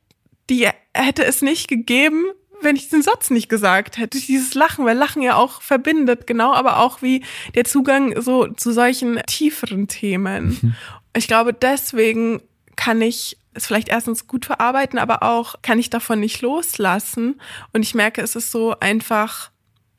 die 0.50 0.68
hätte 0.94 1.24
es 1.24 1.42
nicht 1.42 1.66
gegeben, 1.66 2.26
wenn 2.60 2.76
ich 2.76 2.90
den 2.90 3.02
Satz 3.02 3.30
nicht 3.30 3.48
gesagt 3.48 3.96
hätte. 3.96 4.20
Dieses 4.20 4.54
Lachen, 4.54 4.84
weil 4.84 4.96
Lachen 4.96 5.22
ja 5.22 5.36
auch 5.36 5.62
verbindet, 5.62 6.26
genau, 6.26 6.52
aber 6.52 6.78
auch 6.78 7.00
wie 7.00 7.24
der 7.54 7.64
Zugang 7.64 8.20
so 8.20 8.48
zu 8.48 8.70
solchen 8.72 9.20
tieferen 9.26 9.88
Themen. 9.88 10.58
Mhm. 10.60 10.74
Ich 11.16 11.28
glaube, 11.28 11.54
deswegen 11.54 12.42
kann 12.76 13.00
ich 13.00 13.38
es 13.54 13.66
vielleicht 13.66 13.88
erstens 13.88 14.26
gut 14.26 14.44
verarbeiten, 14.44 14.98
aber 14.98 15.22
auch 15.22 15.54
kann 15.62 15.78
ich 15.78 15.88
davon 15.88 16.20
nicht 16.20 16.42
loslassen. 16.42 17.40
Und 17.72 17.82
ich 17.82 17.94
merke, 17.94 18.20
es 18.20 18.36
ist 18.36 18.50
so 18.50 18.78
einfach, 18.78 19.50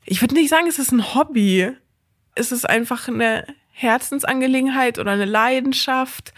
ich 0.04 0.20
würde 0.20 0.34
nicht 0.34 0.50
sagen, 0.50 0.68
es 0.68 0.78
ist 0.78 0.92
ein 0.92 1.14
Hobby 1.14 1.72
ist 2.38 2.52
es 2.52 2.64
einfach 2.64 3.08
eine 3.08 3.44
Herzensangelegenheit 3.70 4.98
oder 4.98 5.12
eine 5.12 5.24
Leidenschaft, 5.24 6.32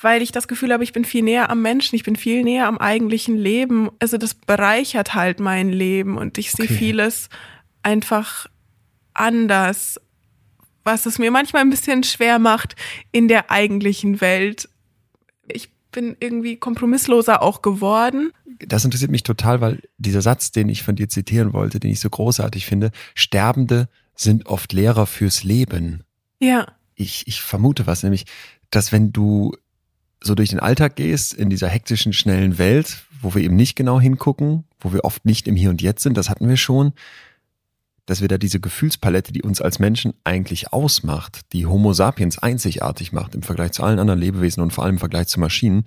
weil 0.00 0.22
ich 0.22 0.32
das 0.32 0.48
Gefühl 0.48 0.72
habe, 0.72 0.84
ich 0.84 0.92
bin 0.92 1.04
viel 1.04 1.22
näher 1.22 1.50
am 1.50 1.62
Menschen, 1.62 1.96
ich 1.96 2.04
bin 2.04 2.16
viel 2.16 2.42
näher 2.42 2.66
am 2.66 2.78
eigentlichen 2.78 3.36
Leben. 3.36 3.90
Also 3.98 4.18
das 4.18 4.34
bereichert 4.34 5.14
halt 5.14 5.40
mein 5.40 5.70
Leben 5.70 6.18
und 6.18 6.38
ich 6.38 6.52
sehe 6.52 6.66
okay. 6.66 6.74
vieles 6.74 7.28
einfach 7.82 8.46
anders, 9.14 10.00
was 10.84 11.06
es 11.06 11.18
mir 11.18 11.30
manchmal 11.30 11.62
ein 11.62 11.70
bisschen 11.70 12.02
schwer 12.02 12.38
macht 12.38 12.76
in 13.12 13.28
der 13.28 13.50
eigentlichen 13.50 14.20
Welt. 14.20 14.68
Ich 15.48 15.70
bin 15.90 16.16
irgendwie 16.20 16.56
kompromissloser 16.56 17.42
auch 17.42 17.62
geworden. 17.62 18.32
Das 18.60 18.84
interessiert 18.84 19.10
mich 19.10 19.22
total, 19.22 19.60
weil 19.60 19.80
dieser 19.98 20.22
Satz, 20.22 20.52
den 20.52 20.68
ich 20.68 20.82
von 20.82 20.96
dir 20.96 21.08
zitieren 21.08 21.52
wollte, 21.52 21.80
den 21.80 21.90
ich 21.90 22.00
so 22.00 22.10
großartig 22.10 22.66
finde, 22.66 22.90
Sterbende 23.14 23.88
sind 24.16 24.46
oft 24.46 24.72
Lehrer 24.72 25.06
fürs 25.06 25.44
Leben. 25.44 26.04
Ja. 26.40 26.66
Ich, 26.94 27.26
ich 27.26 27.40
vermute 27.40 27.86
was, 27.86 28.02
nämlich, 28.02 28.24
dass 28.70 28.92
wenn 28.92 29.12
du 29.12 29.54
so 30.20 30.34
durch 30.34 30.50
den 30.50 30.60
Alltag 30.60 30.96
gehst, 30.96 31.34
in 31.34 31.50
dieser 31.50 31.68
hektischen, 31.68 32.12
schnellen 32.12 32.58
Welt, 32.58 33.04
wo 33.20 33.34
wir 33.34 33.42
eben 33.42 33.56
nicht 33.56 33.76
genau 33.76 34.00
hingucken, 34.00 34.64
wo 34.80 34.92
wir 34.92 35.04
oft 35.04 35.24
nicht 35.24 35.46
im 35.46 35.56
Hier 35.56 35.70
und 35.70 35.82
Jetzt 35.82 36.02
sind, 36.02 36.16
das 36.16 36.30
hatten 36.30 36.48
wir 36.48 36.56
schon, 36.56 36.92
dass 38.06 38.20
wir 38.20 38.28
da 38.28 38.38
diese 38.38 38.60
Gefühlspalette, 38.60 39.32
die 39.32 39.42
uns 39.42 39.60
als 39.60 39.78
Menschen 39.78 40.14
eigentlich 40.24 40.72
ausmacht, 40.72 41.40
die 41.52 41.66
Homo 41.66 41.92
sapiens 41.92 42.38
einzigartig 42.38 43.12
macht 43.12 43.34
im 43.34 43.42
Vergleich 43.42 43.72
zu 43.72 43.82
allen 43.82 43.98
anderen 43.98 44.20
Lebewesen 44.20 44.62
und 44.62 44.72
vor 44.72 44.84
allem 44.84 44.94
im 44.94 45.00
Vergleich 45.00 45.26
zu 45.26 45.40
Maschinen, 45.40 45.84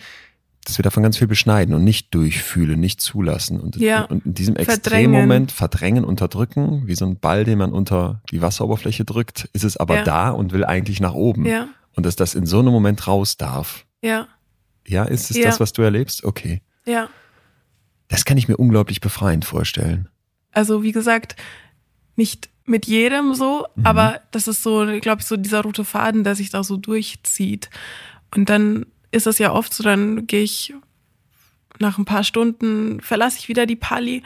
dass 0.66 0.78
wir 0.78 0.84
davon 0.84 1.04
ganz 1.04 1.18
viel 1.18 1.28
beschneiden 1.28 1.74
und 1.74 1.84
nicht 1.84 2.14
durchfühlen, 2.14 2.80
nicht 2.80 3.02
zulassen. 3.02 3.60
Und, 3.60 3.78
ja, 3.78 4.04
und 4.04 4.26
in 4.26 4.34
diesem 4.34 4.56
Extremmoment 4.56 5.52
verdrängen, 5.52 6.04
unterdrücken, 6.04 6.84
wie 6.86 6.96
so 6.96 7.06
ein 7.06 7.18
Ball, 7.18 7.44
den 7.44 7.58
man 7.58 7.72
unter 7.72 8.22
die 8.32 8.42
Wasseroberfläche 8.42 9.06
drückt, 9.06 9.50
ist 9.54 9.64
es 9.64 9.78
aber 9.78 9.98
ja. 9.98 10.04
da 10.04 10.30
und 10.30 10.52
will 10.52 10.66
eigentlich 10.66 11.00
nach 11.00 11.14
oben. 11.14 11.46
Ja. 11.46 11.70
Und 11.96 12.06
dass 12.06 12.16
das 12.16 12.36
in 12.36 12.46
so 12.46 12.60
einem 12.60 12.72
Moment 12.72 13.08
raus 13.08 13.38
darf. 13.38 13.86
Ja. 14.02 14.28
Ja, 14.88 15.06
ist 15.06 15.32
es 15.32 15.38
ja. 15.38 15.46
das, 15.46 15.60
was 15.60 15.74
du 15.74 15.82
erlebst? 15.82 16.24
Okay. 16.24 16.62
Ja. 16.86 17.10
Das 18.08 18.26
kann 18.26 18.38
ich 18.38 18.48
mir 18.48 18.58
unglaublich 18.58 19.02
befreiend 19.02 19.46
vorstellen. 19.46 20.08
Also, 20.52 20.84
wie 20.84 20.92
gesagt, 20.92 21.36
nicht 22.16 22.50
mit 22.66 22.86
jedem 22.86 23.34
so, 23.34 23.66
mhm. 23.76 23.86
aber 23.86 24.22
das 24.32 24.48
ist 24.48 24.64
so, 24.64 24.86
glaube 25.02 25.22
ich, 25.22 25.28
so 25.28 25.38
dieser 25.38 25.62
rote 25.62 25.86
Faden, 25.86 26.24
der 26.24 26.36
sich 26.36 26.50
da 26.50 26.64
so 26.64 26.78
durchzieht. 26.78 27.70
Und 28.36 28.50
dann 28.50 28.86
ist 29.12 29.28
es 29.28 29.38
ja 29.40 29.52
oft 29.54 29.74
so, 29.74 29.84
dann 29.84 30.28
gehe 30.28 30.44
ich 30.44 30.74
nach 31.80 31.98
ein 31.98 32.06
paar 32.06 32.24
Stunden, 32.24 33.02
verlasse 33.02 33.38
ich 33.40 33.50
wieder 33.50 33.66
die 33.66 33.76
Pali 33.76 34.24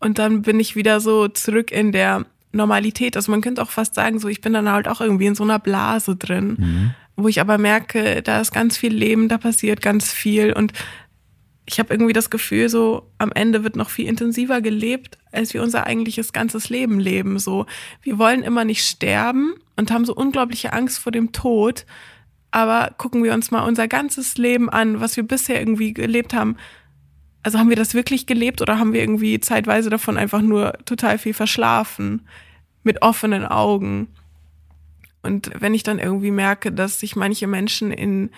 und 0.00 0.18
dann 0.18 0.42
bin 0.42 0.60
ich 0.60 0.76
wieder 0.76 1.00
so 1.00 1.28
zurück 1.28 1.70
in 1.70 1.92
der 1.92 2.26
Normalität. 2.52 3.16
Also 3.16 3.30
man 3.30 3.40
könnte 3.40 3.62
auch 3.62 3.70
fast 3.70 3.94
sagen, 3.94 4.18
so 4.18 4.28
ich 4.28 4.40
bin 4.40 4.52
dann 4.52 4.70
halt 4.70 4.88
auch 4.88 5.00
irgendwie 5.00 5.26
in 5.26 5.34
so 5.34 5.44
einer 5.44 5.58
Blase 5.58 6.16
drin, 6.16 6.56
mhm. 6.58 6.94
wo 7.16 7.28
ich 7.28 7.40
aber 7.40 7.58
merke, 7.58 8.22
da 8.22 8.40
ist 8.40 8.52
ganz 8.52 8.76
viel 8.76 8.92
Leben, 8.92 9.28
da 9.28 9.38
passiert 9.38 9.80
ganz 9.80 10.12
viel 10.12 10.52
und 10.52 10.72
ich 11.68 11.80
habe 11.80 11.92
irgendwie 11.92 12.12
das 12.12 12.30
Gefühl, 12.30 12.68
so 12.68 13.10
am 13.18 13.32
Ende 13.32 13.64
wird 13.64 13.74
noch 13.74 13.90
viel 13.90 14.06
intensiver 14.06 14.60
gelebt, 14.60 15.18
als 15.32 15.52
wir 15.52 15.62
unser 15.62 15.84
eigentliches 15.84 16.32
ganzes 16.32 16.68
Leben 16.68 17.00
leben. 17.00 17.40
So, 17.40 17.66
wir 18.02 18.18
wollen 18.18 18.44
immer 18.44 18.64
nicht 18.64 18.86
sterben 18.86 19.54
und 19.74 19.90
haben 19.90 20.04
so 20.04 20.14
unglaubliche 20.14 20.72
Angst 20.72 21.00
vor 21.00 21.10
dem 21.10 21.32
Tod. 21.32 21.84
Aber 22.50 22.94
gucken 22.96 23.22
wir 23.22 23.34
uns 23.34 23.50
mal 23.50 23.62
unser 23.62 23.88
ganzes 23.88 24.38
Leben 24.38 24.70
an, 24.70 25.00
was 25.00 25.16
wir 25.16 25.24
bisher 25.24 25.60
irgendwie 25.60 25.92
gelebt 25.92 26.32
haben. 26.34 26.56
Also 27.42 27.58
haben 27.58 27.68
wir 27.68 27.76
das 27.76 27.94
wirklich 27.94 28.26
gelebt 28.26 28.60
oder 28.60 28.78
haben 28.78 28.92
wir 28.92 29.00
irgendwie 29.00 29.38
zeitweise 29.40 29.90
davon 29.90 30.16
einfach 30.16 30.42
nur 30.42 30.72
total 30.84 31.18
viel 31.18 31.34
verschlafen? 31.34 32.26
Mit 32.82 33.02
offenen 33.02 33.44
Augen. 33.44 34.08
Und 35.22 35.50
wenn 35.58 35.74
ich 35.74 35.82
dann 35.82 35.98
irgendwie 35.98 36.30
merke, 36.30 36.72
dass 36.72 37.00
sich 37.00 37.16
manche 37.16 37.46
Menschen 37.46 37.90
in, 37.90 38.30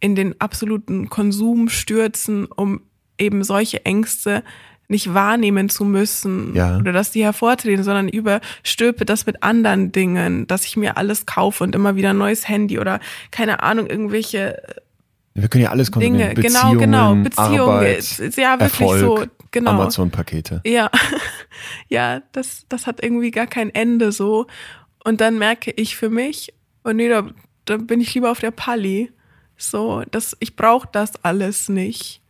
in 0.00 0.14
den 0.16 0.40
absoluten 0.40 1.08
Konsum 1.08 1.68
stürzen, 1.68 2.46
um 2.46 2.80
eben 3.18 3.44
solche 3.44 3.84
Ängste 3.84 4.42
nicht 4.88 5.14
wahrnehmen 5.14 5.68
zu 5.68 5.84
müssen 5.84 6.54
ja. 6.54 6.78
oder 6.78 6.92
dass 6.92 7.10
die 7.10 7.24
hervortreten, 7.24 7.84
sondern 7.84 8.08
überstülpe 8.08 9.04
das 9.04 9.26
mit 9.26 9.42
anderen 9.42 9.92
Dingen, 9.92 10.46
dass 10.46 10.64
ich 10.64 10.76
mir 10.76 10.96
alles 10.96 11.26
kaufe 11.26 11.64
und 11.64 11.74
immer 11.74 11.96
wieder 11.96 12.10
ein 12.10 12.18
neues 12.18 12.48
Handy 12.48 12.78
oder 12.78 13.00
keine 13.30 13.62
Ahnung, 13.62 13.86
irgendwelche 13.86 14.62
Wir 15.34 15.48
können 15.48 15.64
ja 15.64 15.70
alles 15.70 15.90
konsumieren. 15.90 16.34
Dinge, 16.34 16.48
genau, 16.48 16.72
genau, 16.74 17.14
Beziehungen, 17.16 17.60
Arbeit, 17.60 18.36
ja 18.36 18.60
wirklich 18.60 18.80
Erfolg, 18.80 19.00
so, 19.00 19.26
genau. 19.50 19.70
Amazon-Pakete. 19.72 20.60
Ja, 20.64 20.90
ja, 21.88 22.22
das, 22.32 22.66
das 22.68 22.86
hat 22.86 23.02
irgendwie 23.02 23.30
gar 23.30 23.46
kein 23.46 23.74
Ende 23.74 24.12
so. 24.12 24.46
Und 25.04 25.20
dann 25.20 25.38
merke 25.38 25.70
ich 25.70 25.96
für 25.96 26.10
mich, 26.10 26.52
oh 26.84 26.92
nee, 26.92 27.08
da, 27.08 27.28
da 27.64 27.76
bin 27.76 28.00
ich 28.00 28.14
lieber 28.14 28.30
auf 28.30 28.40
der 28.40 28.50
Palli. 28.50 29.10
So, 29.56 30.02
das, 30.10 30.36
ich 30.40 30.54
brauche 30.54 30.88
das 30.92 31.24
alles 31.24 31.68
nicht. 31.68 32.20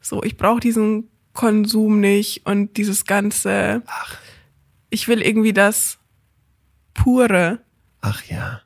So, 0.00 0.22
ich 0.22 0.36
brauche 0.36 0.60
diesen 0.60 1.09
Konsum 1.32 2.00
nicht 2.00 2.46
und 2.46 2.76
dieses 2.76 3.04
ganze. 3.04 3.82
Ach. 3.86 4.16
Ich 4.90 5.08
will 5.08 5.22
irgendwie 5.22 5.52
das 5.52 5.98
pure. 6.94 7.60
Ach 8.00 8.22
ja. 8.24 8.62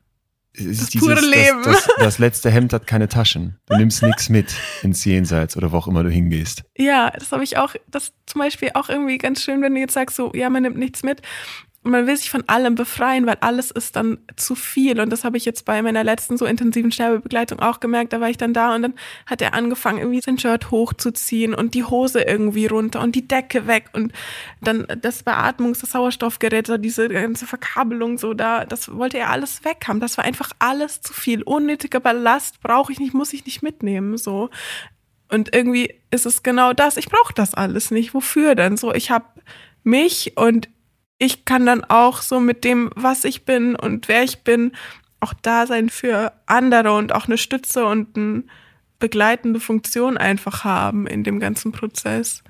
Das 0.57 0.91
pure 0.93 1.21
Leben. 1.21 1.63
Das, 1.65 1.85
das, 1.85 1.97
das 1.99 2.19
letzte 2.21 2.51
Hemd 2.51 2.73
hat 2.73 2.87
keine 2.87 3.09
Taschen. 3.09 3.59
Du 3.67 3.77
nimmst 3.77 4.03
nichts 4.03 4.29
mit 4.29 4.55
ins 4.83 5.05
Jenseits 5.05 5.57
oder 5.57 5.73
wo 5.73 5.79
auch 5.79 5.89
immer 5.89 6.05
du 6.05 6.11
hingehst. 6.11 6.63
Ja, 6.77 7.11
das 7.11 7.33
habe 7.33 7.43
ich 7.43 7.59
auch, 7.59 7.75
das 7.89 8.13
zum 8.27 8.41
Beispiel 8.41 8.71
auch 8.75 8.89
irgendwie 8.89 9.19
ganz 9.19 9.43
schön, 9.43 9.63
wenn 9.63 9.75
du 9.75 9.81
jetzt 9.81 9.95
sagst, 9.95 10.17
so, 10.17 10.33
ja, 10.33 10.49
man 10.51 10.63
nimmt 10.63 10.77
nichts 10.77 11.03
mit. 11.03 11.23
Man 11.85 12.07
will 12.07 12.17
sich 12.17 12.31
von 12.31 12.43
allem 12.49 12.75
befreien, 12.75 13.27
weil 13.27 13.37
alles 13.41 13.71
ist 13.71 13.95
dann 13.95 14.19
zu 14.37 14.55
viel. 14.55 14.99
Und 15.01 15.11
das 15.11 15.23
habe 15.23 15.37
ich 15.37 15.45
jetzt 15.45 15.65
bei 15.65 15.83
meiner 15.83 16.03
letzten 16.03 16.39
so 16.39 16.47
intensiven 16.47 16.91
Sterbebegleitung 16.91 17.61
auch 17.61 17.79
gemerkt. 17.79 18.13
Da 18.13 18.21
war 18.21 18.31
ich 18.31 18.39
dann 18.39 18.55
da 18.55 18.75
und 18.75 18.83
dann 18.83 18.95
hat 19.27 19.43
er 19.43 19.55
angefangen, 19.55 19.99
irgendwie 19.99 20.21
sein 20.21 20.39
Shirt 20.39 20.71
hochzuziehen 20.71 21.55
und 21.55 21.75
die 21.75 21.85
Hose 21.85 22.23
irgendwie 22.23 22.67
runter 22.67 23.01
und 23.03 23.15
die 23.15 23.29
Decke 23.29 23.67
weg 23.67 23.91
und 23.93 24.13
dann 24.63 24.87
das 25.03 25.25
Beatmungs-, 25.25 25.83
das 25.83 25.91
Sauerstoffgerät, 25.91 26.67
so 26.67 26.79
diese 26.79 27.09
ganze 27.09 27.47
Verkabelung 27.47 28.17
so 28.17 28.35
da, 28.35 28.65
das 28.65 28.95
wollte 28.97 29.19
er 29.19 29.31
alles 29.31 29.65
weg 29.65 29.85
haben. 29.87 30.01
Das 30.01 30.17
war 30.17 30.25
einfach 30.25 30.53
alles 30.59 31.03
zu 31.03 31.13
viel. 31.13 31.43
Unnötiger 31.43 32.01
Ballast 32.01 32.61
brauche 32.63 32.93
ich 32.93 32.99
nicht, 32.99 33.15
muss 33.15 33.33
ich 33.35 33.45
nicht 33.45 33.63
mitnehmen, 33.63 34.17
so. 34.17 34.51
Und 35.29 35.55
irgendwie 35.55 35.95
ist 36.11 36.27
es 36.27 36.43
genau 36.43 36.73
das. 36.73 36.97
Ich 36.97 37.09
brauche 37.09 37.35
das 37.35 37.55
alles 37.55 37.91
nicht. 37.91 38.15
Wofür 38.15 38.55
denn? 38.55 38.77
So, 38.77 38.95
ich 38.95 39.11
habe 39.11 39.27
mich 39.83 40.37
und 40.37 40.69
ich 41.25 41.45
kann 41.45 41.67
dann 41.67 41.85
auch 41.85 42.23
so 42.23 42.41
mit 42.41 42.65
dem, 42.65 42.91
was 42.95 43.25
ich 43.25 43.45
bin 43.45 43.77
und 43.77 44.09
wer 44.09 44.23
ich 44.23 44.43
bin, 44.43 44.73
auch 45.21 45.35
da 45.43 45.67
sein 45.67 45.89
für 45.89 46.33
andere 46.47 46.93
und 46.93 47.15
auch 47.15 47.27
eine 47.27 47.39
Stütze 47.39 47.87
und 47.87 48.17
eine 48.17 48.45
begleitende 48.99 49.61
Funktion 49.61 50.17
einfach 50.17 50.65
haben 50.65 51.07
in 51.07 51.25
dem 51.25 51.41
ganzen 51.41 51.73
Prozess, 51.73 52.43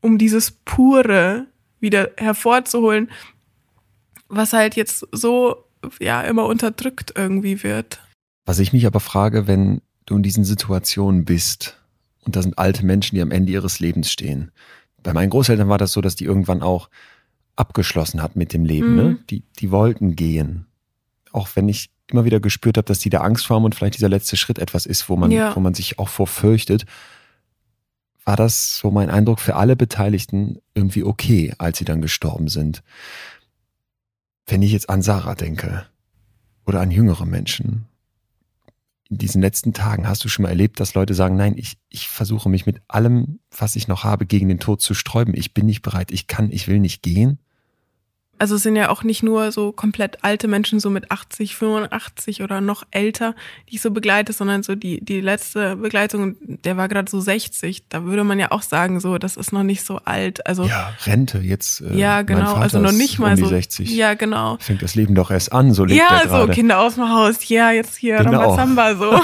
um 0.00 0.18
dieses 0.18 0.50
Pure 0.50 1.46
wieder 1.80 2.10
hervorzuholen, 2.16 3.10
was 4.28 4.52
halt 4.52 4.76
jetzt 4.76 5.06
so 5.12 5.64
ja 5.98 6.22
immer 6.22 6.46
unterdrückt 6.46 7.14
irgendwie 7.16 7.62
wird. 7.62 8.00
Was 8.44 8.58
ich 8.58 8.72
mich 8.72 8.86
aber 8.86 9.00
frage, 9.00 9.46
wenn 9.46 9.80
du 10.06 10.16
in 10.16 10.22
diesen 10.22 10.44
Situationen 10.44 11.24
bist 11.24 11.80
und 12.24 12.36
da 12.36 12.42
sind 12.42 12.58
alte 12.58 12.84
Menschen, 12.84 13.16
die 13.16 13.22
am 13.22 13.30
Ende 13.30 13.52
ihres 13.52 13.80
Lebens 13.80 14.10
stehen. 14.10 14.50
Bei 15.02 15.12
meinen 15.12 15.30
Großeltern 15.30 15.68
war 15.68 15.78
das 15.78 15.92
so, 15.92 16.00
dass 16.00 16.16
die 16.16 16.24
irgendwann 16.24 16.62
auch 16.62 16.90
abgeschlossen 17.56 18.22
hat 18.22 18.36
mit 18.36 18.52
dem 18.52 18.64
Leben. 18.64 18.90
Mhm. 18.90 18.96
Ne? 18.96 19.18
Die, 19.30 19.42
die 19.58 19.70
wollten 19.70 20.16
gehen. 20.16 20.66
Auch 21.32 21.48
wenn 21.54 21.68
ich 21.68 21.90
immer 22.10 22.24
wieder 22.24 22.40
gespürt 22.40 22.76
habe, 22.76 22.86
dass 22.86 22.98
die 22.98 23.10
da 23.10 23.20
Angst 23.20 23.46
vor 23.46 23.56
haben 23.56 23.64
und 23.64 23.74
vielleicht 23.74 23.96
dieser 23.96 24.08
letzte 24.08 24.36
Schritt 24.36 24.58
etwas 24.58 24.86
ist, 24.86 25.08
wo 25.08 25.16
man, 25.16 25.30
Ja. 25.30 25.54
wo 25.54 25.60
man 25.60 25.74
sich 25.74 25.98
auch 25.98 26.08
vor 26.08 26.26
fürchtet, 26.26 26.84
war 28.24 28.36
das 28.36 28.76
so 28.76 28.90
mein 28.90 29.10
Eindruck 29.10 29.40
für 29.40 29.56
alle 29.56 29.76
Beteiligten 29.76 30.58
irgendwie 30.74 31.04
okay, 31.04 31.54
als 31.58 31.78
sie 31.78 31.84
dann 31.84 32.02
gestorben 32.02 32.48
sind. 32.48 32.82
Wenn 34.46 34.62
ich 34.62 34.72
jetzt 34.72 34.90
an 34.90 35.02
Sarah 35.02 35.34
denke 35.34 35.86
oder 36.66 36.80
an 36.80 36.90
jüngere 36.90 37.24
Menschen, 37.26 37.86
in 39.10 39.18
diesen 39.18 39.42
letzten 39.42 39.72
Tagen 39.72 40.08
hast 40.08 40.24
du 40.24 40.28
schon 40.28 40.44
mal 40.44 40.50
erlebt, 40.50 40.78
dass 40.78 40.94
Leute 40.94 41.14
sagen, 41.14 41.36
nein, 41.36 41.54
ich, 41.56 41.78
ich 41.88 42.08
versuche 42.08 42.48
mich 42.48 42.64
mit 42.64 42.80
allem, 42.86 43.40
was 43.50 43.74
ich 43.74 43.88
noch 43.88 44.04
habe, 44.04 44.24
gegen 44.24 44.48
den 44.48 44.60
Tod 44.60 44.80
zu 44.80 44.94
sträuben. 44.94 45.34
Ich 45.34 45.52
bin 45.52 45.66
nicht 45.66 45.82
bereit, 45.82 46.12
ich 46.12 46.28
kann, 46.28 46.50
ich 46.52 46.68
will 46.68 46.78
nicht 46.78 47.02
gehen. 47.02 47.40
Also 48.40 48.54
es 48.54 48.62
sind 48.62 48.74
ja 48.74 48.88
auch 48.88 49.02
nicht 49.02 49.22
nur 49.22 49.52
so 49.52 49.70
komplett 49.70 50.24
alte 50.24 50.48
Menschen, 50.48 50.80
so 50.80 50.88
mit 50.88 51.10
80, 51.10 51.56
85 51.56 52.42
oder 52.42 52.62
noch 52.62 52.84
älter, 52.90 53.34
die 53.68 53.74
ich 53.74 53.82
so 53.82 53.90
begleite, 53.90 54.32
sondern 54.32 54.62
so 54.62 54.74
die, 54.74 55.04
die 55.04 55.20
letzte 55.20 55.76
Begleitung, 55.76 56.36
der 56.40 56.78
war 56.78 56.88
gerade 56.88 57.10
so 57.10 57.20
60. 57.20 57.84
Da 57.90 58.04
würde 58.04 58.24
man 58.24 58.38
ja 58.38 58.50
auch 58.50 58.62
sagen, 58.62 58.98
so, 58.98 59.18
das 59.18 59.36
ist 59.36 59.52
noch 59.52 59.62
nicht 59.62 59.84
so 59.84 59.98
alt. 60.06 60.46
Also 60.46 60.64
Ja, 60.64 60.94
Rente 61.04 61.36
jetzt. 61.38 61.82
Äh, 61.82 61.98
ja 61.98 62.16
mein 62.16 62.26
genau, 62.26 62.46
Vater 62.46 62.60
also 62.62 62.78
noch 62.80 62.92
nicht 62.92 63.18
mal 63.18 63.32
um 63.32 63.36
die 63.36 63.42
so. 63.42 63.48
60. 63.48 63.90
Ja, 63.94 64.14
genau. 64.14 64.56
Fängt 64.58 64.80
das 64.80 64.94
Leben 64.94 65.14
doch 65.14 65.30
erst 65.30 65.52
an, 65.52 65.74
so 65.74 65.84
lebt 65.84 66.00
Ja, 66.00 66.20
er 66.22 66.22
so 66.22 66.28
gerade. 66.36 66.52
Kinder 66.52 66.80
aus 66.80 66.94
dem 66.94 67.10
Haus, 67.10 67.46
ja, 67.48 67.72
jetzt 67.72 67.96
hier 67.96 68.16
Genau. 68.24 68.40
Rambazamba 68.40 68.94
so. 68.96 69.20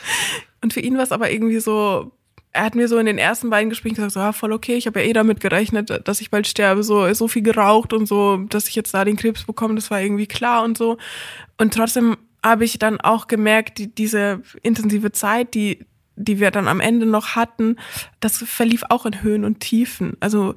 Und 0.62 0.74
für 0.74 0.80
ihn 0.80 0.96
war 0.98 1.04
es 1.04 1.12
aber 1.12 1.30
irgendwie 1.30 1.60
so, 1.60 2.12
er 2.52 2.64
hat 2.64 2.74
mir 2.74 2.88
so 2.88 2.98
in 2.98 3.06
den 3.06 3.18
ersten 3.18 3.48
beiden 3.48 3.70
Gesprächen 3.70 3.96
gesagt, 3.96 4.12
so, 4.12 4.20
ja, 4.20 4.32
voll 4.32 4.52
okay, 4.52 4.74
ich 4.74 4.86
habe 4.86 5.00
ja 5.00 5.06
eh 5.06 5.12
damit 5.12 5.40
gerechnet, 5.40 6.06
dass 6.06 6.20
ich 6.20 6.30
bald 6.30 6.48
sterbe, 6.48 6.82
so, 6.82 7.12
so 7.14 7.28
viel 7.28 7.42
geraucht 7.42 7.92
und 7.92 8.06
so, 8.06 8.38
dass 8.48 8.68
ich 8.68 8.74
jetzt 8.74 8.92
da 8.92 9.04
den 9.04 9.16
Krebs 9.16 9.44
bekomme, 9.44 9.76
das 9.76 9.90
war 9.90 10.00
irgendwie 10.00 10.26
klar 10.26 10.64
und 10.64 10.76
so. 10.76 10.98
Und 11.58 11.74
trotzdem 11.74 12.16
habe 12.44 12.64
ich 12.64 12.78
dann 12.78 13.00
auch 13.00 13.28
gemerkt, 13.28 13.78
die, 13.78 13.94
diese 13.94 14.42
intensive 14.62 15.12
Zeit, 15.12 15.54
die, 15.54 15.86
die 16.16 16.40
wir 16.40 16.50
dann 16.50 16.66
am 16.66 16.80
Ende 16.80 17.06
noch 17.06 17.36
hatten, 17.36 17.76
das 18.18 18.38
verlief 18.38 18.82
auch 18.88 19.06
in 19.06 19.22
Höhen 19.22 19.44
und 19.44 19.60
Tiefen. 19.60 20.16
Also 20.18 20.54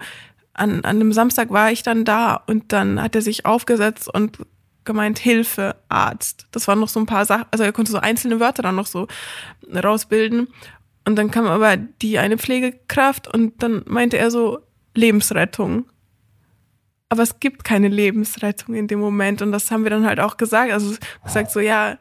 an, 0.53 0.83
an 0.83 0.85
einem 0.85 1.13
Samstag 1.13 1.51
war 1.51 1.71
ich 1.71 1.83
dann 1.83 2.05
da 2.05 2.35
und 2.47 2.71
dann 2.71 3.01
hat 3.01 3.15
er 3.15 3.21
sich 3.21 3.45
aufgesetzt 3.45 4.11
und 4.11 4.39
gemeint, 4.83 5.19
Hilfe, 5.19 5.75
Arzt. 5.89 6.47
Das 6.51 6.67
waren 6.67 6.79
noch 6.79 6.89
so 6.89 6.99
ein 6.99 7.05
paar 7.05 7.25
Sachen, 7.25 7.45
also 7.51 7.63
er 7.63 7.71
konnte 7.71 7.91
so 7.91 7.99
einzelne 7.99 8.39
Wörter 8.39 8.63
dann 8.63 8.75
noch 8.75 8.87
so 8.87 9.07
rausbilden. 9.73 10.47
Und 11.05 11.15
dann 11.17 11.31
kam 11.31 11.45
aber 11.47 11.77
die 11.77 12.17
eine 12.17 12.37
Pflegekraft 12.37 13.27
und 13.27 13.61
dann 13.61 13.83
meinte 13.85 14.17
er 14.17 14.31
so, 14.31 14.59
Lebensrettung. 14.95 15.85
Aber 17.09 17.23
es 17.23 17.39
gibt 17.39 17.63
keine 17.63 17.89
Lebensrettung 17.89 18.75
in 18.75 18.87
dem 18.87 18.99
Moment 18.99 19.41
und 19.41 19.51
das 19.51 19.69
haben 19.69 19.83
wir 19.83 19.89
dann 19.89 20.05
halt 20.05 20.19
auch 20.19 20.37
gesagt. 20.37 20.71
Also 20.71 20.95
gesagt 21.23 21.51
so, 21.51 21.59
ja, 21.59 21.97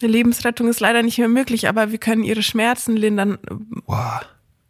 eine 0.00 0.12
Lebensrettung 0.12 0.68
ist 0.68 0.80
leider 0.80 1.02
nicht 1.02 1.18
mehr 1.18 1.28
möglich, 1.28 1.68
aber 1.68 1.90
wir 1.90 1.98
können 1.98 2.24
ihre 2.24 2.42
Schmerzen 2.42 2.96
lindern. 2.96 3.38
Wow. 3.86 4.20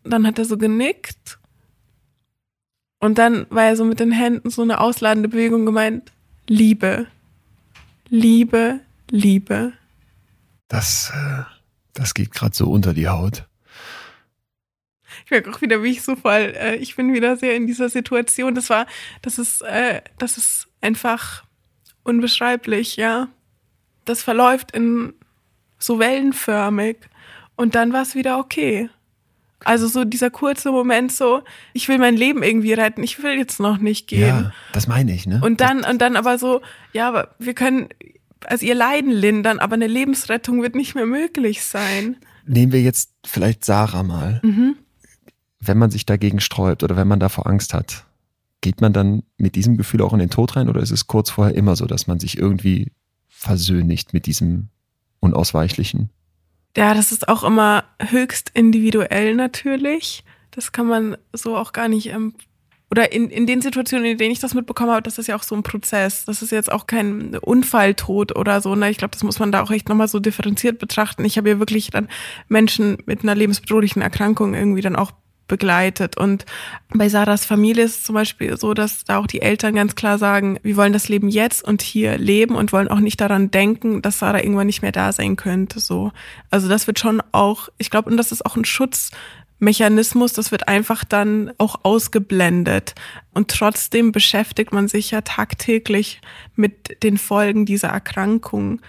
Dann 0.05 0.27
hat 0.27 0.39
er 0.39 0.45
so 0.45 0.59
genickt. 0.59 1.39
Und 3.01 3.19
dann 3.19 3.47
war 3.51 3.65
er 3.65 3.77
so 3.77 3.85
mit 3.85 4.01
den 4.01 4.13
Händen 4.13 4.51
so 4.51 4.63
eine 4.63 4.81
ausladende 4.81 5.29
Bewegung 5.29 5.65
gemeint, 5.65 6.13
Liebe. 6.49 7.07
Liebe, 8.09 8.81
Liebe. 9.11 9.73
Das, 10.67 11.13
äh, 11.15 11.43
das 11.93 12.15
geht 12.15 12.33
gerade 12.33 12.55
so 12.55 12.71
unter 12.71 12.93
die 12.93 13.09
Haut. 13.09 13.48
Ich 15.29 15.31
merke 15.31 15.51
auch 15.51 15.61
wieder, 15.61 15.83
wie 15.83 15.91
ich 15.91 16.01
so 16.01 16.17
voll, 16.17 16.55
äh, 16.57 16.77
ich 16.77 16.97
bin 16.97 17.13
wieder 17.13 17.37
sehr 17.37 17.55
in 17.55 17.67
dieser 17.67 17.91
Situation. 17.91 18.55
Das 18.55 18.71
war, 18.71 18.87
das 19.21 19.39
ist, 19.39 19.61
äh, 19.61 20.01
das 20.17 20.39
ist 20.39 20.69
einfach 20.81 21.45
unbeschreiblich, 22.03 22.97
ja. 22.97 23.29
Das 24.07 24.23
verläuft 24.23 24.71
in 24.71 25.13
so 25.79 25.99
wellenförmig 25.99 26.97
und 27.57 27.75
dann 27.75 27.93
war 27.93 28.01
es 28.01 28.15
wieder 28.15 28.39
okay. 28.39 28.89
Also 29.65 29.87
so 29.87 30.07
dieser 30.07 30.31
kurze 30.31 30.71
Moment 30.71 31.13
so, 31.13 31.43
ich 31.75 31.89
will 31.89 31.99
mein 31.99 32.17
Leben 32.17 32.43
irgendwie 32.43 32.73
retten, 32.73 33.03
ich 33.03 33.23
will 33.23 33.37
jetzt 33.37 33.61
noch 33.61 33.77
nicht 33.77 34.07
gehen. 34.07 34.29
Ja, 34.29 34.53
das 34.73 34.87
meine 34.87 35.13
ich, 35.13 35.27
ne? 35.27 35.43
Und 35.45 35.61
dann, 35.61 35.85
und 35.85 36.01
dann 36.01 36.17
aber 36.17 36.39
so, 36.39 36.63
ja, 36.95 37.07
aber 37.07 37.35
wir 37.39 37.53
können, 37.53 37.91
also 38.47 38.65
ihr 38.65 38.75
Leiden 38.75 39.13
lindern, 39.13 39.59
aber 39.59 39.75
eine 39.75 39.89
Lebensrettung 39.89 40.63
wird 40.63 40.75
nicht 40.75 40.95
mehr 40.95 41.05
möglich 41.05 41.63
sein. 41.63 42.17
Nehmen 42.47 42.73
wir 42.73 42.81
jetzt 42.81 43.11
vielleicht 43.27 43.67
Sarah 43.67 44.03
mal. 44.03 44.41
Mhm. 44.43 44.77
Wenn 45.61 45.79
man 45.79 45.91
sich 45.91 46.07
dagegen 46.07 46.41
sträubt 46.41 46.83
oder 46.83 46.97
wenn 46.97 47.09
man 47.09 47.21
davor 47.21 47.47
Angst 47.47 47.75
hat, 47.75 48.05
geht 48.61 48.81
man 48.81 48.93
dann 48.93 49.23
mit 49.37 49.55
diesem 49.55 49.77
Gefühl 49.77 50.03
auch 50.03 50.13
in 50.13 50.19
den 50.19 50.31
Tod 50.31 50.57
rein 50.57 50.69
oder 50.69 50.81
ist 50.81 50.91
es 50.91 51.07
kurz 51.07 51.31
vorher 51.31 51.55
immer 51.55 51.77
so, 51.77 51.87
dass 51.87 52.07
man 52.07 52.21
sich 52.21 52.39
irgendwie 52.39 52.93
versöhnigt 53.29 54.13
mit 54.13 54.27
diesem 54.27 54.69
Unausweichlichen? 55.21 56.11
Ja, 56.77 56.95
das 56.95 57.13
ist 57.13 57.29
auch 57.29 57.45
immer 57.45 57.85
höchst 58.01 58.51
individuell 58.55 59.35
natürlich. 59.35 60.25
Das 60.51 60.73
kann 60.73 60.87
man 60.87 61.17
so 61.33 61.57
auch 61.57 61.73
gar 61.73 61.89
nicht, 61.89 62.09
ähm, 62.09 62.35
oder 62.91 63.13
in, 63.13 63.31
in 63.31 63.47
den 63.47 63.61
Situationen, 63.61 64.07
in 64.07 64.19
denen 64.19 64.33
ich 64.33 64.41
das 64.41 64.55
mitbekommen 64.55 64.91
habe, 64.91 65.03
das 65.03 65.19
ist 65.19 65.27
ja 65.27 65.37
auch 65.37 65.43
so 65.43 65.55
ein 65.55 65.63
Prozess. 65.63 66.25
Das 66.25 66.43
ist 66.43 66.53
jetzt 66.53 66.73
auch 66.73 66.87
kein 66.87 67.37
Unfalltod 67.37 68.37
oder 68.37 68.61
so. 68.61 68.75
Ne? 68.75 68.91
Ich 68.91 68.99
glaube, 68.99 69.13
das 69.13 69.23
muss 69.23 69.39
man 69.39 69.53
da 69.53 69.63
auch 69.63 69.71
echt 69.71 69.89
nochmal 69.89 70.09
so 70.09 70.21
differenziert 70.21 70.79
betrachten. 70.79 71.25
Ich 71.25 71.37
habe 71.37 71.51
ja 71.51 71.59
wirklich 71.59 71.91
dann 71.91 72.09
Menschen 72.49 72.99
mit 73.07 73.23
einer 73.23 73.35
lebensbedrohlichen 73.35 74.01
Erkrankung 74.01 74.55
irgendwie 74.55 74.81
dann 74.81 74.97
auch 74.97 75.13
begleitet. 75.49 76.17
Und 76.17 76.47
bei 76.95 77.09
Sarahs 77.09 77.45
Familie 77.45 77.85
ist 77.85 77.99
es 77.99 78.05
zum 78.05 78.15
Beispiel 78.15 78.57
so, 78.57 78.75
dass 78.75 79.05
da 79.05 79.19
auch 79.19 79.27
die 79.27 79.43
Eltern 79.43 79.75
ganz 79.75 79.95
klar 79.95 80.19
sagen, 80.19 80.59
wir 80.63 80.77
wollen 80.77 80.93
das 80.93 81.09
Leben 81.09 81.29
jetzt 81.29 81.65
und 81.65 81.83
hier 81.83 82.19
leben 82.19 82.55
und 82.55 82.73
wollen 82.73 82.89
auch 82.89 83.01
nicht 83.01 83.21
daran 83.21 83.51
denken, 83.51 84.03
dass 84.03 84.19
Sarah 84.21 84.43
irgendwann 84.43 84.67
nicht 84.67 84.83
mehr 84.83 84.93
da 84.93 85.13
sein 85.13 85.37
könnte. 85.37 85.81
So, 85.81 86.13
also 86.51 86.69
das 86.69 86.87
wird 86.87 86.99
schon 86.99 87.23
auch, 87.33 87.69
ich 87.79 87.91
glaube, 87.91 88.11
und 88.11 88.17
das 88.17 88.31
ist 88.31 88.47
auch 88.47 88.57
ein 88.57 88.65
Schutzmechanismus, 88.65 90.35
das 90.35 90.53
wird 90.53 90.69
einfach 90.69 91.05
dann 91.05 91.51
auch 91.59 91.81
ausgeblendet. 91.83 92.95
Und 93.35 93.51
trotzdem 93.51 94.13
beschäftigt 94.13 94.73
man 94.73 94.87
sich 94.87 95.11
ja 95.11 95.23
tagtäglich 95.23 96.21
mit 96.55 97.03
den 97.03 97.19
Folgen 97.19 97.67
dieser 97.67 97.89
Erkrankung. 97.89 98.81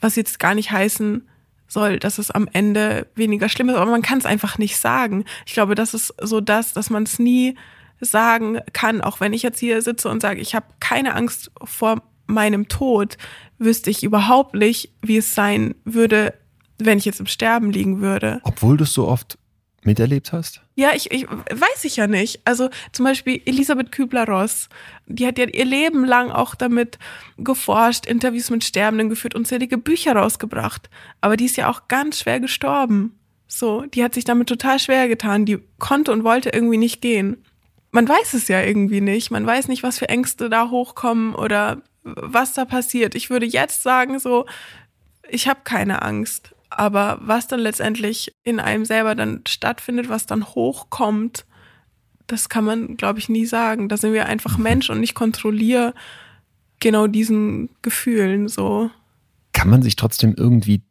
Was 0.00 0.16
jetzt 0.16 0.38
gar 0.38 0.54
nicht 0.54 0.70
heißen 0.70 1.28
soll, 1.68 1.98
dass 1.98 2.18
es 2.18 2.30
am 2.30 2.48
Ende 2.52 3.06
weniger 3.14 3.48
schlimm 3.48 3.68
ist, 3.68 3.76
aber 3.76 3.90
man 3.90 4.02
kann 4.02 4.18
es 4.18 4.26
einfach 4.26 4.58
nicht 4.58 4.78
sagen. 4.78 5.24
Ich 5.46 5.52
glaube, 5.52 5.74
das 5.74 5.94
ist 5.94 6.14
so 6.20 6.40
das, 6.40 6.72
dass 6.72 6.90
man 6.90 7.04
es 7.04 7.18
nie 7.18 7.56
sagen 8.00 8.60
kann, 8.72 9.00
auch 9.00 9.20
wenn 9.20 9.32
ich 9.32 9.42
jetzt 9.42 9.60
hier 9.60 9.82
sitze 9.82 10.08
und 10.08 10.22
sage, 10.22 10.40
ich 10.40 10.54
habe 10.54 10.66
keine 10.80 11.14
Angst 11.14 11.50
vor 11.62 12.02
meinem 12.26 12.68
Tod, 12.68 13.16
wüsste 13.58 13.90
ich 13.90 14.02
überhaupt 14.02 14.54
nicht, 14.54 14.92
wie 15.02 15.16
es 15.16 15.34
sein 15.34 15.74
würde, 15.84 16.34
wenn 16.78 16.98
ich 16.98 17.04
jetzt 17.04 17.20
im 17.20 17.26
Sterben 17.26 17.72
liegen 17.72 18.00
würde. 18.00 18.40
Obwohl 18.44 18.76
du 18.76 18.84
es 18.84 18.92
so 18.92 19.08
oft 19.08 19.37
miterlebt 19.84 20.32
hast? 20.32 20.60
Ja, 20.74 20.90
ich, 20.94 21.10
ich 21.10 21.26
weiß 21.28 21.84
ich 21.84 21.96
ja 21.96 22.06
nicht. 22.06 22.40
Also 22.44 22.68
zum 22.92 23.04
Beispiel 23.04 23.40
Elisabeth 23.44 23.92
Kübler-Ross, 23.92 24.68
die 25.06 25.26
hat 25.26 25.38
ja 25.38 25.46
ihr 25.46 25.64
Leben 25.64 26.04
lang 26.04 26.30
auch 26.30 26.54
damit 26.54 26.98
geforscht, 27.36 28.06
Interviews 28.06 28.50
mit 28.50 28.64
Sterbenden 28.64 29.08
geführt, 29.08 29.34
unzählige 29.34 29.78
Bücher 29.78 30.14
rausgebracht. 30.14 30.90
Aber 31.20 31.36
die 31.36 31.46
ist 31.46 31.56
ja 31.56 31.70
auch 31.70 31.88
ganz 31.88 32.20
schwer 32.20 32.40
gestorben. 32.40 33.18
So, 33.46 33.82
die 33.82 34.04
hat 34.04 34.14
sich 34.14 34.24
damit 34.24 34.48
total 34.48 34.78
schwer 34.78 35.08
getan. 35.08 35.46
Die 35.46 35.58
konnte 35.78 36.12
und 36.12 36.22
wollte 36.22 36.50
irgendwie 36.50 36.76
nicht 36.76 37.00
gehen. 37.00 37.42
Man 37.90 38.06
weiß 38.06 38.34
es 38.34 38.48
ja 38.48 38.62
irgendwie 38.62 39.00
nicht. 39.00 39.30
Man 39.30 39.46
weiß 39.46 39.68
nicht, 39.68 39.82
was 39.82 39.98
für 39.98 40.08
Ängste 40.08 40.50
da 40.50 40.70
hochkommen 40.70 41.34
oder 41.34 41.82
was 42.02 42.52
da 42.52 42.64
passiert. 42.64 43.14
Ich 43.14 43.30
würde 43.30 43.46
jetzt 43.46 43.82
sagen, 43.82 44.18
so, 44.18 44.46
ich 45.28 45.48
habe 45.48 45.60
keine 45.64 46.02
Angst. 46.02 46.54
Aber 46.78 47.18
was 47.20 47.48
dann 47.48 47.58
letztendlich 47.58 48.36
in 48.44 48.60
einem 48.60 48.84
selber 48.84 49.16
dann 49.16 49.42
stattfindet, 49.48 50.08
was 50.08 50.26
dann 50.26 50.46
hochkommt, 50.46 51.44
das 52.28 52.48
kann 52.48 52.64
man, 52.64 52.96
glaube 52.96 53.18
ich, 53.18 53.28
nie 53.28 53.46
sagen. 53.46 53.88
Da 53.88 53.96
sind 53.96 54.12
wir 54.12 54.26
einfach 54.26 54.58
mhm. 54.58 54.62
Mensch 54.62 54.88
und 54.88 55.02
ich 55.02 55.16
kontrolliere 55.16 55.92
genau 56.78 57.08
diesen 57.08 57.70
Gefühlen 57.82 58.46
so. 58.46 58.90
Kann 59.52 59.68
man 59.68 59.82
sich 59.82 59.96
trotzdem 59.96 60.34
irgendwie 60.36 60.82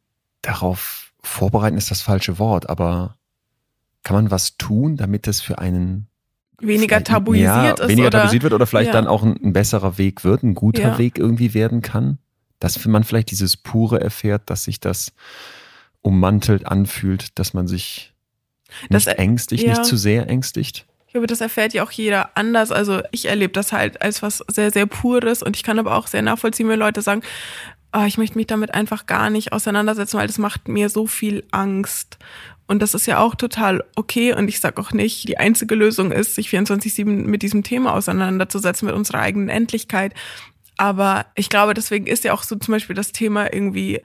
darauf 0.41 1.13
vorbereiten, 1.23 1.77
ist 1.77 1.89
das 1.89 2.01
falsche 2.01 2.37
Wort, 2.37 2.69
aber 2.69 3.15
kann 4.03 4.17
man 4.17 4.29
was 4.29 4.57
tun, 4.57 4.97
damit 4.97 5.25
es 5.25 5.39
für 5.39 5.57
einen 5.57 6.07
weniger 6.59 7.01
tabuisiert 7.01 7.45
ja, 7.47 7.71
ist? 7.71 7.87
Weniger 7.87 8.07
oder, 8.07 8.17
tabuisiert 8.19 8.43
wird 8.43 8.53
oder 8.53 8.67
vielleicht 8.67 8.87
ja. 8.87 8.93
dann 8.93 9.07
auch 9.07 9.23
ein, 9.23 9.39
ein, 9.41 9.53
besserer 9.53 9.97
Weg 9.97 10.25
wird, 10.25 10.43
ein 10.43 10.53
guter 10.53 10.81
ja. 10.81 10.97
Weg 10.97 11.17
irgendwie 11.17 11.53
werden 11.53 11.81
kann? 11.81 12.17
Dass 12.59 12.83
man 12.85 13.05
vielleicht 13.05 13.31
dieses 13.31 13.55
Pure 13.55 14.01
erfährt, 14.01 14.49
dass 14.49 14.65
sich 14.65 14.81
das 14.81 15.13
ummantelt 16.07 16.65
anfühlt, 16.65 17.37
dass 17.37 17.53
man 17.53 17.67
sich 17.67 18.13
nicht 18.89 19.07
das, 19.07 19.07
ängstigt, 19.07 19.63
ja. 19.63 19.69
nicht 19.69 19.85
zu 19.85 19.97
sehr 19.97 20.29
ängstigt? 20.29 20.85
Ich 21.05 21.13
glaube, 21.13 21.27
das 21.27 21.41
erfährt 21.41 21.73
ja 21.73 21.83
auch 21.83 21.91
jeder 21.91 22.37
anders. 22.37 22.71
Also 22.71 23.01
ich 23.11 23.27
erlebe 23.27 23.53
das 23.53 23.71
halt 23.71 24.01
als 24.01 24.21
was 24.21 24.43
sehr, 24.47 24.71
sehr 24.71 24.85
Pures 24.85 25.43
und 25.43 25.55
ich 25.55 25.63
kann 25.63 25.79
aber 25.79 25.95
auch 25.95 26.07
sehr 26.07 26.21
nachvollziehen, 26.21 26.67
wenn 26.69 26.79
Leute 26.79 27.01
sagen, 27.01 27.21
oh, 27.93 28.03
ich 28.05 28.17
möchte 28.17 28.37
mich 28.37 28.47
damit 28.47 28.73
einfach 28.73 29.05
gar 29.05 29.29
nicht 29.29 29.53
auseinandersetzen, 29.53 30.17
weil 30.17 30.27
das 30.27 30.37
macht 30.37 30.67
mir 30.67 30.89
so 30.89 31.07
viel 31.07 31.45
Angst. 31.51 32.17
Und 32.67 32.81
das 32.81 32.93
ist 32.93 33.05
ja 33.05 33.19
auch 33.19 33.35
total 33.35 33.83
okay. 33.95 34.33
Und 34.33 34.49
ich 34.49 34.59
sage 34.59 34.81
auch 34.81 34.91
nicht, 34.91 35.27
die 35.29 35.37
einzige 35.37 35.75
Lösung 35.75 36.11
ist, 36.11 36.35
sich 36.35 36.49
24-7 36.49 37.05
mit 37.05 37.41
diesem 37.41 37.63
Thema 37.63 37.93
auseinanderzusetzen, 37.93 38.85
mit 38.85 38.95
unserer 38.95 39.19
eigenen 39.19 39.47
Endlichkeit. 39.47 40.13
Aber 40.75 41.25
ich 41.35 41.49
glaube, 41.49 41.73
deswegen 41.73 42.05
ist 42.07 42.25
ja 42.25 42.33
auch 42.33 42.43
so 42.43 42.57
zum 42.57 42.73
Beispiel 42.73 42.95
das 42.95 43.13
Thema 43.13 43.51
irgendwie 43.51 44.01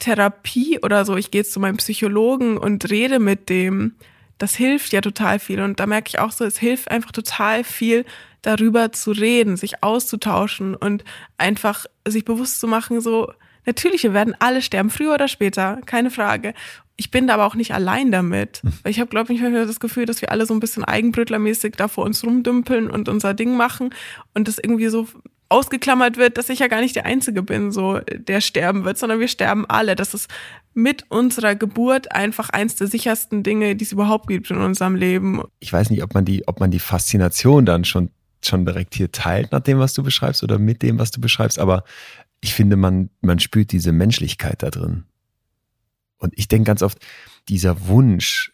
Therapie 0.00 0.80
oder 0.82 1.04
so, 1.04 1.16
ich 1.16 1.30
gehe 1.30 1.42
jetzt 1.42 1.52
zu 1.52 1.60
meinem 1.60 1.76
Psychologen 1.76 2.58
und 2.58 2.90
rede 2.90 3.20
mit 3.20 3.48
dem, 3.48 3.94
das 4.38 4.56
hilft 4.56 4.92
ja 4.92 5.00
total 5.00 5.38
viel. 5.38 5.60
Und 5.60 5.78
da 5.78 5.86
merke 5.86 6.08
ich 6.08 6.18
auch 6.18 6.32
so, 6.32 6.44
es 6.44 6.58
hilft 6.58 6.90
einfach 6.90 7.12
total 7.12 7.62
viel, 7.62 8.04
darüber 8.42 8.90
zu 8.92 9.12
reden, 9.12 9.56
sich 9.56 9.82
auszutauschen 9.82 10.74
und 10.74 11.04
einfach 11.38 11.86
sich 12.08 12.24
bewusst 12.24 12.58
zu 12.58 12.66
machen, 12.66 13.00
so, 13.00 13.32
natürlich, 13.66 14.02
wir 14.02 14.14
werden 14.14 14.34
alle 14.38 14.62
sterben, 14.62 14.90
früher 14.90 15.14
oder 15.14 15.28
später, 15.28 15.78
keine 15.86 16.10
Frage. 16.10 16.54
Ich 16.96 17.10
bin 17.10 17.26
da 17.26 17.34
aber 17.34 17.46
auch 17.46 17.54
nicht 17.54 17.72
allein 17.72 18.10
damit. 18.10 18.62
Hm. 18.62 18.72
Weil 18.82 18.92
ich 18.92 19.00
habe, 19.00 19.10
glaube 19.10 19.32
ich, 19.32 19.40
das 19.40 19.80
Gefühl, 19.80 20.06
dass 20.06 20.20
wir 20.20 20.30
alle 20.30 20.46
so 20.46 20.54
ein 20.54 20.60
bisschen 20.60 20.84
eigenbrötlermäßig 20.84 21.74
da 21.76 21.88
vor 21.88 22.04
uns 22.04 22.24
rumdümpeln 22.24 22.90
und 22.90 23.08
unser 23.08 23.34
Ding 23.34 23.56
machen 23.56 23.94
und 24.34 24.48
das 24.48 24.58
irgendwie 24.58 24.88
so 24.88 25.06
ausgeklammert 25.50 26.16
wird, 26.16 26.38
dass 26.38 26.48
ich 26.48 26.60
ja 26.60 26.68
gar 26.68 26.80
nicht 26.80 26.96
der 26.96 27.04
Einzige 27.04 27.42
bin, 27.42 27.72
so 27.72 28.00
der 28.16 28.40
sterben 28.40 28.84
wird, 28.84 28.96
sondern 28.96 29.20
wir 29.20 29.28
sterben 29.28 29.66
alle. 29.66 29.96
Das 29.96 30.14
ist 30.14 30.30
mit 30.72 31.04
unserer 31.10 31.56
Geburt 31.56 32.12
einfach 32.12 32.50
eins 32.50 32.76
der 32.76 32.86
sichersten 32.86 33.42
Dinge, 33.42 33.76
die 33.76 33.84
es 33.84 33.92
überhaupt 33.92 34.28
gibt 34.28 34.50
in 34.50 34.58
unserem 34.58 34.94
Leben. 34.94 35.42
Ich 35.58 35.72
weiß 35.72 35.90
nicht, 35.90 36.02
ob 36.02 36.14
man 36.14 36.24
die, 36.24 36.46
ob 36.46 36.60
man 36.60 36.70
die 36.70 36.78
Faszination 36.78 37.66
dann 37.66 37.84
schon 37.84 38.10
schon 38.42 38.64
direkt 38.64 38.94
hier 38.94 39.12
teilt 39.12 39.52
nach 39.52 39.60
dem, 39.60 39.78
was 39.78 39.92
du 39.92 40.02
beschreibst 40.02 40.42
oder 40.42 40.58
mit 40.58 40.82
dem, 40.82 40.98
was 40.98 41.10
du 41.10 41.20
beschreibst, 41.20 41.58
aber 41.58 41.84
ich 42.40 42.54
finde, 42.54 42.76
man, 42.76 43.10
man 43.20 43.38
spürt 43.38 43.72
diese 43.72 43.92
Menschlichkeit 43.92 44.62
da 44.62 44.70
drin. 44.70 45.04
Und 46.18 46.32
ich 46.36 46.48
denke 46.48 46.68
ganz 46.68 46.82
oft, 46.82 46.98
dieser 47.48 47.86
Wunsch, 47.86 48.52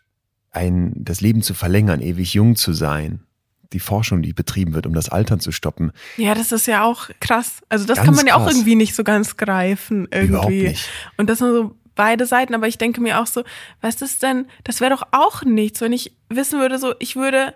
ein, 0.51 0.93
das 0.97 1.21
Leben 1.21 1.43
zu 1.43 1.55
verlängern, 1.55 2.01
ewig 2.01 2.35
jung 2.35 2.57
zu 2.57 2.73
sein, 2.73 3.26
die 3.73 3.81
Forschung, 3.81 4.23
die 4.23 4.33
betrieben 4.33 4.75
wird, 4.75 4.87
um 4.87 4.95
das 4.95 5.09
Altern 5.09 5.41
zu 5.41 5.53
stoppen. 5.53 5.93
Ja, 6.17 6.35
das 6.35 6.53
ist 6.53 6.67
ja 6.67 6.85
auch 6.85 7.11
krass. 7.21 7.63
Also 7.69 7.87
das 7.87 7.97
ganz 7.97 8.07
kann 8.07 8.15
man 8.15 8.27
ja 8.27 8.37
auch 8.37 8.47
irgendwie 8.47 8.75
nicht 8.75 8.95
so 8.95 9.05
ganz 9.05 9.37
greifen 9.37 10.09
irgendwie. 10.11 10.29
Überhaupt 10.29 10.51
nicht. 10.51 10.89
Und 11.17 11.29
das 11.31 11.39
sind 11.39 11.53
so 11.53 11.75
beide 11.95 12.27
Seiten, 12.27 12.55
aber 12.55 12.69
ich 12.69 12.79
denke 12.79 13.01
mir 13.01 13.21
auch 13.21 13.27
so, 13.27 13.43
was 13.81 14.03
ist 14.03 14.23
denn, 14.23 14.47
das 14.65 14.81
wäre 14.81 14.91
doch 14.91 15.03
auch 15.13 15.43
nichts, 15.43 15.81
wenn 15.81 15.93
ich 15.93 16.13
wissen 16.29 16.61
würde, 16.61 16.79
so, 16.79 16.95
ich 16.99 17.17
würde 17.17 17.55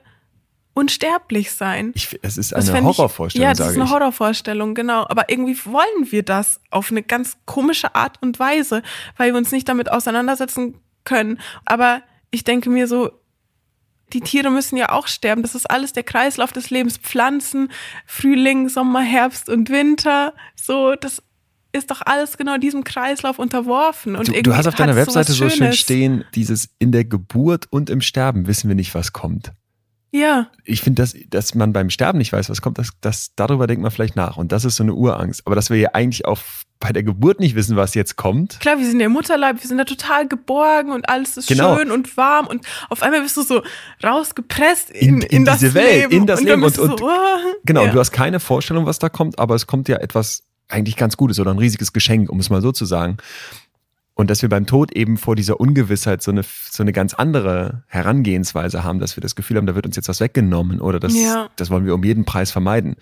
unsterblich 0.72 1.52
sein. 1.52 1.92
Ich, 1.94 2.18
es 2.22 2.36
ist 2.38 2.54
eine 2.54 2.82
Horrorvorstellung. 2.82 3.42
Ich, 3.42 3.48
ja, 3.48 3.54
das 3.54 3.72
ist 3.72 3.76
eine 3.76 3.84
ich. 3.84 3.90
Horrorvorstellung, 3.90 4.74
genau. 4.74 5.04
Aber 5.08 5.28
irgendwie 5.28 5.58
wollen 5.66 6.10
wir 6.10 6.22
das 6.22 6.60
auf 6.70 6.90
eine 6.90 7.02
ganz 7.02 7.36
komische 7.44 7.94
Art 7.94 8.22
und 8.22 8.38
Weise, 8.38 8.82
weil 9.16 9.32
wir 9.32 9.38
uns 9.38 9.52
nicht 9.52 9.68
damit 9.68 9.90
auseinandersetzen 9.90 10.74
können. 11.04 11.38
Aber 11.66 12.02
ich 12.30 12.44
denke 12.44 12.70
mir 12.70 12.86
so, 12.86 13.10
die 14.12 14.20
Tiere 14.20 14.50
müssen 14.50 14.76
ja 14.76 14.90
auch 14.90 15.06
sterben. 15.06 15.42
Das 15.42 15.54
ist 15.54 15.70
alles 15.70 15.92
der 15.92 16.02
Kreislauf 16.02 16.52
des 16.52 16.70
Lebens. 16.70 16.98
Pflanzen, 16.98 17.70
Frühling, 18.06 18.68
Sommer, 18.68 19.00
Herbst 19.00 19.48
und 19.48 19.70
Winter. 19.70 20.34
So, 20.54 20.94
das 20.94 21.22
ist 21.72 21.90
doch 21.90 22.02
alles 22.04 22.36
genau 22.36 22.58
diesem 22.58 22.84
Kreislauf 22.84 23.38
unterworfen. 23.38 24.16
Und 24.16 24.28
du, 24.28 24.42
du 24.42 24.56
hast 24.56 24.66
auf 24.66 24.74
deiner 24.74 24.96
Webseite 24.96 25.32
so 25.32 25.48
schön 25.48 25.72
stehen, 25.72 26.24
dieses 26.34 26.70
in 26.78 26.92
der 26.92 27.04
Geburt 27.04 27.66
und 27.70 27.90
im 27.90 28.00
Sterben 28.00 28.46
wissen 28.46 28.68
wir 28.68 28.74
nicht, 28.74 28.94
was 28.94 29.12
kommt. 29.12 29.52
Ja. 30.12 30.48
Ich 30.64 30.80
finde, 30.80 31.02
dass, 31.02 31.14
dass 31.28 31.54
man 31.54 31.72
beim 31.72 31.90
Sterben 31.90 32.18
nicht 32.18 32.32
weiß, 32.32 32.50
was 32.50 32.60
kommt, 32.60 32.78
das, 32.78 32.90
das, 33.00 33.30
darüber 33.36 33.66
denkt 33.66 33.82
man 33.82 33.92
vielleicht 33.92 34.16
nach. 34.16 34.36
Und 34.36 34.50
das 34.50 34.64
ist 34.64 34.76
so 34.76 34.82
eine 34.82 34.94
Urangst. 34.94 35.42
Aber 35.46 35.54
dass 35.54 35.70
wir 35.70 35.78
ja 35.78 35.90
eigentlich 35.92 36.24
auch 36.24 36.40
bei 36.80 36.92
der 36.92 37.02
Geburt 37.02 37.40
nicht 37.40 37.54
wissen, 37.54 37.76
was 37.76 37.94
jetzt 37.94 38.16
kommt. 38.16 38.58
Klar, 38.58 38.78
wir 38.78 38.86
sind 38.86 38.98
ja 39.00 39.06
im 39.06 39.12
Mutterleib, 39.12 39.60
wir 39.60 39.68
sind 39.68 39.76
da 39.76 39.84
total 39.84 40.26
geborgen 40.26 40.92
und 40.92 41.08
alles 41.10 41.36
ist 41.36 41.46
genau. 41.46 41.76
schön 41.76 41.90
und 41.90 42.16
warm 42.16 42.46
und 42.46 42.66
auf 42.88 43.02
einmal 43.02 43.20
bist 43.20 43.36
du 43.36 43.42
so 43.42 43.62
rausgepresst 44.02 44.90
in, 44.90 45.16
in, 45.16 45.20
in, 45.20 45.28
in 45.28 45.44
das 45.44 45.58
diese 45.58 45.74
Welt, 45.74 46.10
Leben. 46.10 46.12
in 46.12 46.26
das 46.26 46.40
und 46.40 46.46
Leben. 46.46 46.62
Und, 46.62 46.78
und, 46.78 46.98
so, 46.98 47.06
oh. 47.06 47.54
Genau, 47.64 47.82
ja. 47.82 47.88
und 47.88 47.94
du 47.94 48.00
hast 48.00 48.12
keine 48.12 48.40
Vorstellung, 48.40 48.86
was 48.86 48.98
da 48.98 49.10
kommt, 49.10 49.38
aber 49.38 49.54
es 49.54 49.66
kommt 49.66 49.88
ja 49.88 49.98
etwas 49.98 50.42
eigentlich 50.68 50.96
ganz 50.96 51.18
Gutes 51.18 51.38
oder 51.38 51.50
ein 51.50 51.58
riesiges 51.58 51.92
Geschenk, 51.92 52.30
um 52.30 52.40
es 52.40 52.48
mal 52.48 52.62
so 52.62 52.72
zu 52.72 52.86
sagen. 52.86 53.18
Und 54.14 54.30
dass 54.30 54.42
wir 54.42 54.48
beim 54.48 54.66
Tod 54.66 54.92
eben 54.92 55.16
vor 55.16 55.36
dieser 55.36 55.60
Ungewissheit 55.60 56.22
so 56.22 56.30
eine, 56.30 56.44
so 56.44 56.82
eine 56.82 56.92
ganz 56.92 57.14
andere 57.14 57.84
Herangehensweise 57.88 58.84
haben, 58.84 59.00
dass 59.00 59.16
wir 59.16 59.22
das 59.22 59.34
Gefühl 59.34 59.56
haben, 59.56 59.66
da 59.66 59.74
wird 59.74 59.86
uns 59.86 59.96
jetzt 59.96 60.08
was 60.08 60.20
weggenommen 60.20 60.80
oder 60.80 61.00
das, 61.00 61.14
ja. 61.14 61.48
das 61.56 61.70
wollen 61.70 61.86
wir 61.86 61.94
um 61.94 62.04
jeden 62.04 62.24
Preis 62.24 62.50
vermeiden. 62.50 62.96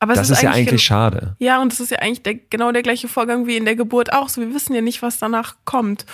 Aber 0.00 0.14
das 0.14 0.30
ist, 0.30 0.38
ist 0.38 0.42
ja 0.42 0.50
eigentlich 0.50 0.82
schade. 0.82 1.36
Ja, 1.38 1.60
und 1.62 1.72
das 1.72 1.80
ist 1.80 1.90
ja 1.90 1.98
eigentlich 1.98 2.22
der, 2.22 2.34
genau 2.34 2.72
der 2.72 2.82
gleiche 2.82 3.06
Vorgang 3.06 3.46
wie 3.46 3.56
in 3.56 3.64
der 3.64 3.76
Geburt 3.76 4.12
auch. 4.12 4.28
So, 4.28 4.40
wir 4.40 4.54
wissen 4.54 4.74
ja 4.74 4.80
nicht, 4.80 5.02
was 5.02 5.18
danach 5.18 5.56
kommt. 5.64 6.06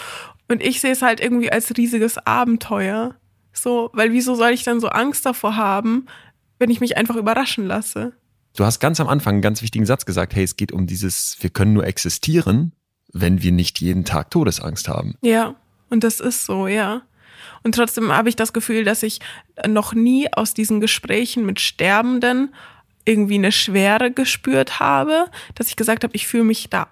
Und 0.49 0.63
ich 0.63 0.81
sehe 0.81 0.93
es 0.93 1.03
halt 1.03 1.21
irgendwie 1.21 1.51
als 1.51 1.77
riesiges 1.77 2.19
Abenteuer. 2.19 3.15
So, 3.53 3.91
weil 3.95 4.13
wieso 4.13 4.35
soll 4.35 4.51
ich 4.51 4.65
dann 4.65 4.81
so 4.81 4.89
Angst 4.89 5.25
davor 5.25 5.57
haben, 5.57 6.07
wenn 6.59 6.71
ich 6.71 6.81
mich 6.81 6.97
einfach 6.97 7.17
überraschen 7.17 7.67
lasse? 7.67 8.13
Du 8.57 8.65
hast 8.65 8.81
ganz 8.81 9.01
am 9.01 9.09
Anfang 9.09 9.35
einen 9.35 9.43
ganz 9.43 9.63
wichtigen 9.63 9.87
Satz 9.87 10.05
gesagt, 10.05 10.35
hey, 10.35 10.45
es 10.45 10.57
geht 10.57 10.73
um 10.73 10.87
dieses, 10.87 11.37
wir 11.41 11.51
können 11.51 11.73
nur 11.73 11.87
existieren 11.87 12.73
wenn 13.21 13.43
wir 13.43 13.53
nicht 13.53 13.81
jeden 13.81 14.05
Tag 14.05 14.31
Todesangst 14.31 14.89
haben. 14.89 15.15
Ja, 15.23 15.55
und 15.91 16.05
das 16.05 16.21
ist 16.21 16.45
so, 16.45 16.67
ja. 16.67 17.03
Und 17.63 17.75
trotzdem 17.75 18.13
habe 18.13 18.29
ich 18.29 18.37
das 18.37 18.53
Gefühl, 18.53 18.85
dass 18.85 19.03
ich 19.03 19.21
noch 19.67 19.95
nie 19.95 20.33
aus 20.33 20.55
diesen 20.55 20.81
Gesprächen 20.81 21.47
mit 21.47 21.61
Sterbenden 21.61 22.55
irgendwie 23.07 23.37
eine 23.37 23.53
Schwere 23.53 24.11
gespürt 24.11 24.79
habe, 24.81 25.27
dass 25.55 25.69
ich 25.69 25.77
gesagt 25.77 26.05
habe, 26.05 26.15
ich 26.15 26.27
fühle 26.27 26.45
mich 26.45 26.69
da 26.69 26.89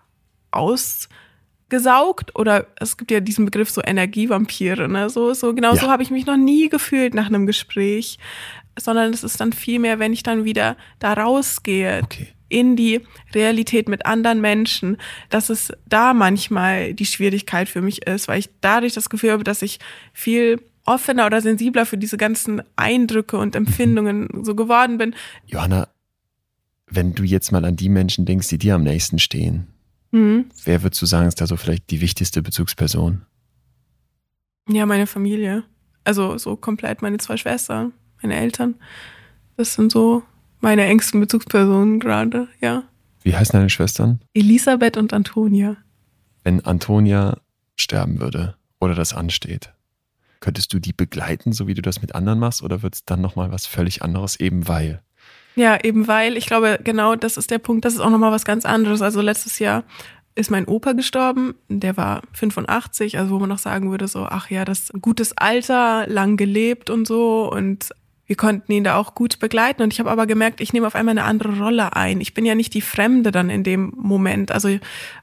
ausgesaugt 0.51 2.35
oder 2.35 2.67
es 2.81 2.97
gibt 2.97 3.11
ja 3.11 3.21
diesen 3.21 3.45
Begriff 3.45 3.71
so 3.71 3.83
Energievampire, 3.85 4.89
ne? 4.89 5.11
So, 5.11 5.35
so 5.35 5.55
genau 5.55 5.75
ja. 5.75 5.81
so 5.81 5.89
habe 5.89 6.03
ich 6.03 6.11
mich 6.11 6.25
noch 6.25 6.39
nie 6.39 6.69
gefühlt 6.69 7.15
nach 7.15 7.27
einem 7.27 7.47
Gespräch, 7.47 8.19
sondern 8.79 9.12
es 9.12 9.23
ist 9.23 9.41
dann 9.41 9.53
viel 9.53 9.79
mehr, 9.79 9.99
wenn 9.99 10.12
ich 10.12 10.23
dann 10.23 10.45
wieder 10.45 10.77
da 10.99 11.12
rausgehe, 11.12 12.01
okay 12.03 12.29
in 12.55 12.77
die 12.77 13.01
Realität 13.35 13.89
mit 13.89 14.07
anderen 14.07 14.41
Menschen, 14.41 14.99
dass 15.29 15.49
es 15.51 15.73
da 15.87 16.15
manchmal 16.15 16.95
die 16.95 17.07
Schwierigkeit 17.07 17.69
für 17.69 17.81
mich 17.81 18.07
ist, 18.07 18.29
weil 18.29 18.39
ich 18.39 18.51
dadurch 18.61 18.93
das 18.93 19.11
Gefühl 19.11 19.33
habe, 19.33 19.43
dass 19.43 19.61
ich 19.61 19.81
viel 20.12 20.61
offener 20.85 21.27
oder 21.27 21.41
sensibler 21.41 21.87
für 21.87 21.99
diese 21.99 22.17
ganzen 22.17 22.62
Eindrücke 22.77 23.39
und 23.39 23.57
Empfindungen 23.57 24.29
so 24.43 24.55
geworden 24.55 24.99
bin. 24.99 25.15
Johanna, 25.47 25.89
wenn 26.95 27.15
du 27.15 27.23
jetzt 27.23 27.53
mal 27.53 27.65
an 27.65 27.77
die 27.77 27.89
Menschen 27.89 28.25
denkst, 28.27 28.49
die 28.49 28.59
dir 28.59 28.75
am 28.75 28.83
nächsten 28.83 29.19
stehen, 29.19 29.69
Mhm. 30.15 30.47
Wer 30.65 30.85
würdest 30.85 31.03
du 31.03 31.07
sagen, 31.07 31.27
ist 31.27 31.41
da 31.41 31.49
so 31.49 31.57
vielleicht 31.57 31.91
die 31.91 32.01
wichtigste 32.01 32.41
Bezugsperson? 32.41 33.23
Ja, 34.69 34.87
meine 34.87 35.09
Familie. 35.09 35.65
Also 36.05 36.39
so 36.39 36.55
komplett 36.55 37.03
meine 37.03 37.19
zwei 37.19 37.37
Schwestern, 37.37 37.93
meine 38.23 38.37
Eltern. 38.37 38.77
Das 39.57 39.75
sind 39.75 39.91
so 39.91 40.23
meine 40.61 40.85
engsten 40.85 41.19
Bezugspersonen 41.19 41.99
gerade, 41.99 42.47
ja. 42.61 42.85
Wie 43.25 43.35
heißen 43.35 43.59
deine 43.59 43.71
Schwestern? 43.71 44.21
Elisabeth 44.35 44.97
und 44.97 45.13
Antonia. 45.13 45.77
Wenn 46.45 46.65
Antonia 46.65 47.41
sterben 47.75 48.21
würde 48.21 48.55
oder 48.79 48.95
das 48.95 49.15
ansteht, 49.15 49.73
könntest 50.39 50.73
du 50.73 50.79
die 50.79 50.93
begleiten, 50.93 51.53
so 51.53 51.67
wie 51.67 51.75
du 51.75 51.83
das 51.83 52.01
mit 52.01 52.15
anderen 52.15 52.39
machst, 52.39 52.63
oder 52.63 52.83
wird 52.83 52.95
es 52.95 53.05
dann 53.05 53.21
nochmal 53.21 53.51
was 53.51 53.67
völlig 53.67 54.03
anderes, 54.03 54.39
eben 54.39 54.69
weil? 54.69 55.03
Ja, 55.57 55.79
eben 55.83 56.09
weil, 56.09 56.37
ich 56.37 56.47
glaube, 56.47 56.81
genau 56.83 57.15
das 57.15 57.37
ist 57.37 57.51
der 57.51 57.59
Punkt, 57.59 57.85
das 57.85 57.95
ist 57.95 58.01
auch 58.01 58.11
nochmal 58.11 58.33
was 58.33 58.45
ganz 58.45 58.65
anderes. 58.65 59.03
Also 59.03 59.21
letztes 59.21 59.59
Jahr 59.59 59.85
ist 60.35 60.51
mein 60.51 60.67
Opa 60.67 60.93
gestorben, 60.93 61.55
der 61.69 61.97
war 61.97 62.23
85, 62.33 63.19
also 63.19 63.35
wo 63.35 63.39
man 63.39 63.49
noch 63.49 63.59
sagen 63.59 63.91
würde, 63.91 64.09
so, 64.09 64.27
ach 64.29 64.51
ja, 64.51 64.65
das 64.65 64.93
gutes 65.01 65.37
Alter, 65.39 66.07
lang 66.09 66.37
gelebt 66.37 66.91
und 66.91 67.07
so 67.07 67.51
und 67.51 67.91
wir 68.27 68.37
konnten 68.37 68.73
ihn 68.73 68.85
da 68.85 68.97
auch 68.97 69.15
gut 69.15 69.39
begleiten 69.39 69.83
und 69.83 69.93
ich 69.93 70.01
habe 70.01 70.11
aber 70.11 70.27
gemerkt, 70.27 70.61
ich 70.61 70.73
nehme 70.73 70.87
auf 70.87 70.95
einmal 70.95 71.13
eine 71.13 71.25
andere 71.25 71.59
Rolle 71.59 71.95
ein. 71.95 72.21
Ich 72.21 72.33
bin 72.33 72.47
ja 72.47 72.55
nicht 72.55 72.73
die 72.73 72.81
Fremde 72.81 73.31
dann 73.31 73.51
in 73.51 73.63
dem 73.63 73.93
Moment, 73.97 74.51
also 74.51 74.77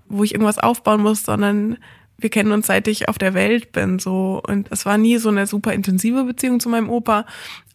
wo 0.08 0.24
ich 0.24 0.34
irgendwas 0.34 0.60
aufbauen 0.60 1.02
muss, 1.02 1.24
sondern 1.24 1.78
wir 2.22 2.30
kennen 2.30 2.52
uns 2.52 2.68
seit 2.68 2.88
ich 2.88 3.10
auf 3.10 3.18
der 3.18 3.34
Welt 3.34 3.72
bin 3.72 4.00
so 4.00 4.42
und 4.48 4.68
es 4.72 4.86
war 4.86 4.98
nie 4.98 5.18
so 5.18 5.30
eine 5.30 5.48
super 5.48 5.74
intensive 5.74 6.24
Beziehung 6.24 6.60
zu 6.60 6.70
meinem 6.70 6.90
Opa, 6.90 7.26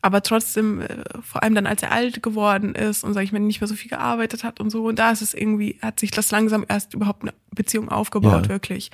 aber 0.02 0.22
trotzdem 0.22 0.80
äh, 0.80 0.86
vor 1.22 1.42
allem 1.42 1.54
dann 1.54 1.66
als 1.66 1.82
er 1.82 1.92
alt 1.92 2.22
geworden 2.22 2.74
ist 2.74 3.04
und 3.04 3.12
sage 3.14 3.24
ich 3.24 3.32
mal 3.32 3.38
nicht 3.40 3.60
mehr 3.60 3.68
so 3.68 3.74
viel 3.74 3.90
gearbeitet 3.90 4.44
hat 4.44 4.60
und 4.60 4.70
so 4.70 4.84
und 4.86 4.98
da 4.98 5.10
ist 5.10 5.22
es 5.22 5.34
irgendwie 5.34 5.78
hat 5.82 6.00
sich 6.00 6.10
das 6.10 6.30
langsam 6.30 6.64
erst 6.68 6.94
überhaupt 6.94 7.22
eine 7.22 7.34
Beziehung 7.54 7.88
aufgebaut 7.88 8.44
Ja. 8.44 8.48
wirklich 8.48 8.90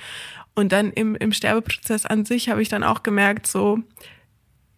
und 0.54 0.72
dann 0.72 0.90
im 0.92 1.14
im 1.16 1.32
Sterbeprozess 1.32 2.06
an 2.06 2.24
sich 2.24 2.48
habe 2.48 2.62
ich 2.62 2.68
dann 2.68 2.84
auch 2.84 3.02
gemerkt 3.02 3.46
so 3.46 3.78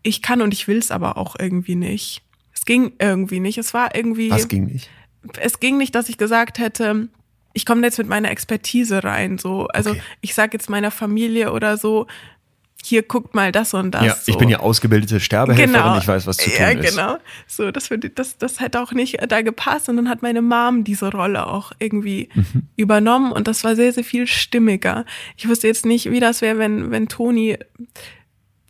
ich 0.02 0.20
kann 0.22 0.42
und 0.42 0.52
ich 0.52 0.68
will 0.68 0.78
es 0.78 0.90
aber 0.90 1.16
auch 1.16 1.34
irgendwie 1.38 1.76
nicht. 1.76 2.22
Es 2.52 2.66
ging 2.66 2.92
irgendwie 2.98 3.40
nicht. 3.40 3.56
Es 3.56 3.72
war 3.72 3.94
irgendwie 3.94 4.30
Was 4.30 4.48
ging 4.48 4.66
nicht? 4.66 4.90
es 5.40 5.60
ging 5.60 5.78
nicht, 5.78 5.94
dass 5.94 6.10
ich 6.10 6.18
gesagt 6.18 6.58
hätte, 6.58 7.08
ich 7.54 7.64
komme 7.64 7.82
jetzt 7.82 7.96
mit 7.98 8.08
meiner 8.08 8.30
Expertise 8.30 9.02
rein. 9.04 9.38
So, 9.38 9.68
also 9.68 9.90
Okay. 9.90 10.02
ich 10.20 10.34
sage 10.34 10.50
jetzt 10.52 10.68
meiner 10.68 10.90
Familie 10.90 11.52
oder 11.52 11.76
so, 11.78 12.06
hier 12.86 13.02
guckt 13.02 13.34
mal 13.34 13.50
das 13.50 13.72
und 13.72 13.92
das. 13.92 14.04
ja, 14.04 14.14
so. 14.14 14.30
ich 14.32 14.36
bin 14.36 14.50
ja 14.50 14.58
ausgebildete 14.60 15.18
Sterbehelferin, 15.18 15.72
Genau. 15.72 15.96
ich 15.96 16.06
weiß, 16.06 16.26
was 16.26 16.36
zu 16.36 16.50
tun 16.50 16.58
ja, 16.60 16.68
ist. 16.68 16.90
genau. 16.94 17.16
So, 17.46 17.70
das, 17.70 17.88
würde, 17.88 18.10
das, 18.10 18.36
das 18.36 18.60
hätte 18.60 18.78
auch 18.82 18.92
nicht 18.92 19.18
da 19.30 19.40
gepasst. 19.40 19.88
Und 19.88 19.96
dann 19.96 20.10
hat 20.10 20.20
meine 20.20 20.42
Mom 20.42 20.84
diese 20.84 21.10
Rolle 21.10 21.46
auch 21.46 21.72
irgendwie 21.78 22.28
Mhm. 22.34 22.68
übernommen 22.76 23.32
und 23.32 23.48
das 23.48 23.64
war 23.64 23.74
sehr, 23.74 23.92
sehr 23.94 24.04
viel 24.04 24.26
stimmiger. 24.26 25.06
Ich 25.38 25.48
wusste 25.48 25.66
jetzt 25.66 25.86
nicht, 25.86 26.10
wie 26.10 26.20
das 26.20 26.42
wäre, 26.42 26.58
wenn, 26.58 26.90
wenn 26.90 27.08
Toni 27.08 27.56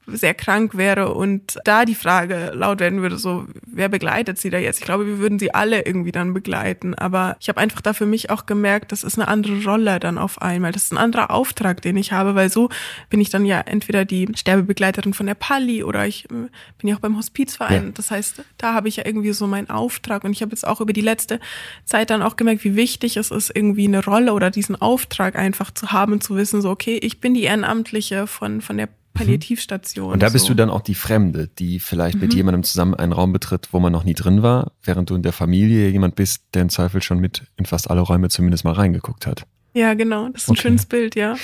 sehr 0.07 0.35
krank 0.35 0.77
wäre 0.77 1.15
und 1.15 1.59
da 1.65 1.85
die 1.85 1.95
Frage 1.95 2.53
laut 2.55 2.81
werden 2.81 3.03
würde, 3.03 3.19
so, 3.19 3.47
wer 3.67 3.89
begleitet 3.89 4.39
sie 4.39 4.51
da 4.51 4.59
jetzt? 4.59 4.81
Ich 4.81 4.85
glaube, 4.85 5.07
wir 5.07 5.19
würden 5.19 5.39
sie 5.39 5.55
alle 5.55 5.85
irgendwie 5.87 6.13
dann 6.13 6.35
begleiten. 6.35 6.95
Aber 6.95 7.37
ich 7.41 7.49
habe 7.49 7.61
einfach 7.61 7.81
da 7.81 7.93
für 7.93 8.07
mich 8.07 8.31
auch 8.31 8.47
gemerkt, 8.47 8.93
das 8.93 9.03
ist 9.03 9.19
eine 9.19 9.29
andere 9.29 9.65
Rolle 9.65 10.01
dann 10.01 10.19
auf 10.19 10.43
einmal. 10.43 10.73
Das 10.73 10.85
ist 10.85 10.93
ein 10.93 10.99
anderer 10.99 11.31
Auftrag, 11.31 11.81
den 11.83 11.97
ich 11.97 12.13
habe, 12.13 12.35
weil 12.35 12.51
so 12.51 12.69
bin 13.09 13.21
ich 13.21 13.31
dann 13.31 13.47
ja 13.47 13.61
entweder 13.61 14.05
die 14.05 14.29
Sterbebegleiterin 14.35 15.15
von 15.15 15.27
der 15.27 15.35
Palli 15.35 15.83
oder 15.83 16.07
ich 16.07 16.25
äh, 16.27 16.49
bin 16.79 16.89
ja 16.89 16.97
auch 16.97 17.01
beim 17.01 17.17
Hospizverein. 17.17 17.87
Ja. 17.87 17.91
Das 17.93 18.11
heißt, 18.11 18.43
da 18.59 18.75
habe 18.75 18.89
ich 18.89 18.97
ja 18.97 19.07
irgendwie 19.07 19.33
so 19.33 19.47
meinen 19.47 19.71
Auftrag 19.71 20.25
und 20.25 20.33
ich 20.33 20.43
habe 20.43 20.53
jetzt 20.53 20.67
auch 20.67 20.81
über 20.81 20.93
die 20.93 21.01
letzte 21.01 21.41
Zeit 21.85 22.11
dann 22.11 22.23
auch 22.23 22.37
gemerkt, 22.37 22.65
wie 22.65 22.77
wichtig 22.77 23.17
es 23.17 23.31
ist, 23.31 23.51
irgendwie 23.55 23.87
eine 23.87 24.05
Rolle 24.05 24.33
oder 24.35 24.51
diesen 24.51 24.81
Auftrag 24.81 25.37
einfach 25.37 25.71
zu 25.71 25.93
haben 25.93 26.21
zu 26.21 26.37
wissen, 26.37 26.61
so, 26.61 26.71
okay, 26.71 26.99
ich 27.03 27.21
bin 27.21 27.35
die 27.35 27.45
Ehrenamtliche 27.45 28.27
von, 28.27 28.61
von 28.61 28.77
der 28.77 28.89
Palliativstation. 29.15 30.13
Und 30.13 30.23
da 30.23 30.29
bist 30.29 30.45
so. 30.47 30.53
du 30.53 30.57
dann 30.57 30.71
auch 30.71 30.81
die 30.83 30.95
Fremde, 30.95 31.49
die 31.49 31.81
vielleicht 31.81 32.21
mit 32.21 32.33
Mhm. 32.33 32.37
jemandem 32.37 32.63
zusammen 32.65 32.95
einen 32.95 33.13
Raum 33.13 33.33
betritt, 33.33 33.69
wo 33.73 33.81
man 33.81 33.93
noch 33.93 34.05
nie 34.05 34.15
drin 34.15 34.43
war, 34.43 34.73
während 34.83 35.09
du 35.11 35.15
in 35.15 35.23
der 35.23 35.33
Familie 35.33 35.89
jemand 35.91 36.15
bist, 36.17 36.45
der 36.55 36.63
im 36.63 36.69
Zweifel 36.69 37.01
schon 37.03 37.19
mit 37.21 37.45
in 37.57 37.65
fast 37.67 37.91
alle 37.91 38.01
Räume 38.01 38.29
zumindest 38.29 38.65
mal 38.65 38.73
reingeguckt 38.73 39.27
hat. 39.27 39.47
Ja, 39.73 39.95
genau. 39.95 40.29
Das 40.29 40.43
ist 40.43 40.49
ein 40.49 40.53
Okay. 40.53 40.61
schönes 40.63 40.87
Bild, 40.87 41.15
ja. 41.15 41.37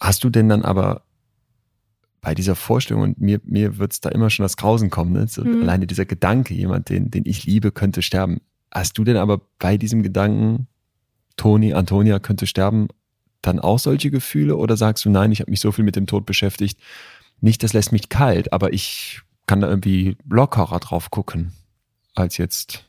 Hast 0.00 0.24
du 0.24 0.30
denn 0.30 0.48
dann 0.48 0.62
aber 0.64 1.02
bei 2.20 2.34
dieser 2.34 2.54
Vorstellung, 2.54 3.02
und 3.02 3.20
mir, 3.20 3.40
mir 3.44 3.78
wird's 3.78 4.00
da 4.00 4.08
immer 4.08 4.30
schon 4.30 4.44
das 4.44 4.56
Grausen 4.56 4.90
kommen, 4.90 5.12
ne? 5.12 5.26
so 5.28 5.44
Mhm. 5.44 5.62
alleine 5.62 5.86
dieser 5.88 6.04
Gedanke, 6.06 6.54
jemand, 6.54 6.88
den, 6.88 7.10
den 7.10 7.24
ich 7.26 7.44
liebe, 7.44 7.72
könnte 7.72 8.00
sterben. 8.02 8.40
Hast 8.72 8.96
du 8.96 9.04
denn 9.04 9.16
aber 9.16 9.40
bei 9.58 9.76
diesem 9.76 10.02
Gedanken, 10.02 10.68
Toni, 11.36 11.74
Antonia 11.74 12.18
könnte 12.20 12.46
sterben, 12.46 12.88
dann 13.42 13.58
auch 13.60 13.78
solche 13.78 14.10
Gefühle 14.10 14.56
oder 14.56 14.76
sagst 14.76 15.04
du, 15.04 15.10
nein, 15.10 15.32
ich 15.32 15.40
habe 15.40 15.50
mich 15.50 15.60
so 15.60 15.72
viel 15.72 15.84
mit 15.84 15.96
dem 15.96 16.06
Tod 16.06 16.26
beschäftigt, 16.26 16.80
nicht, 17.40 17.62
das 17.62 17.72
lässt 17.72 17.92
mich 17.92 18.08
kalt, 18.08 18.52
aber 18.52 18.72
ich 18.72 19.20
kann 19.46 19.60
da 19.60 19.68
irgendwie 19.68 20.16
lockerer 20.28 20.78
drauf 20.78 21.10
gucken, 21.10 21.52
als 22.14 22.38
jetzt 22.38 22.88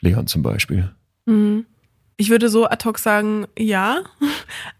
Leon 0.00 0.26
zum 0.26 0.42
Beispiel. 0.42 0.90
Mhm. 1.26 1.66
Ich 2.20 2.28
würde 2.28 2.50
so 2.50 2.66
ad 2.66 2.84
hoc 2.86 2.98
sagen, 2.98 3.46
ja. 3.58 4.02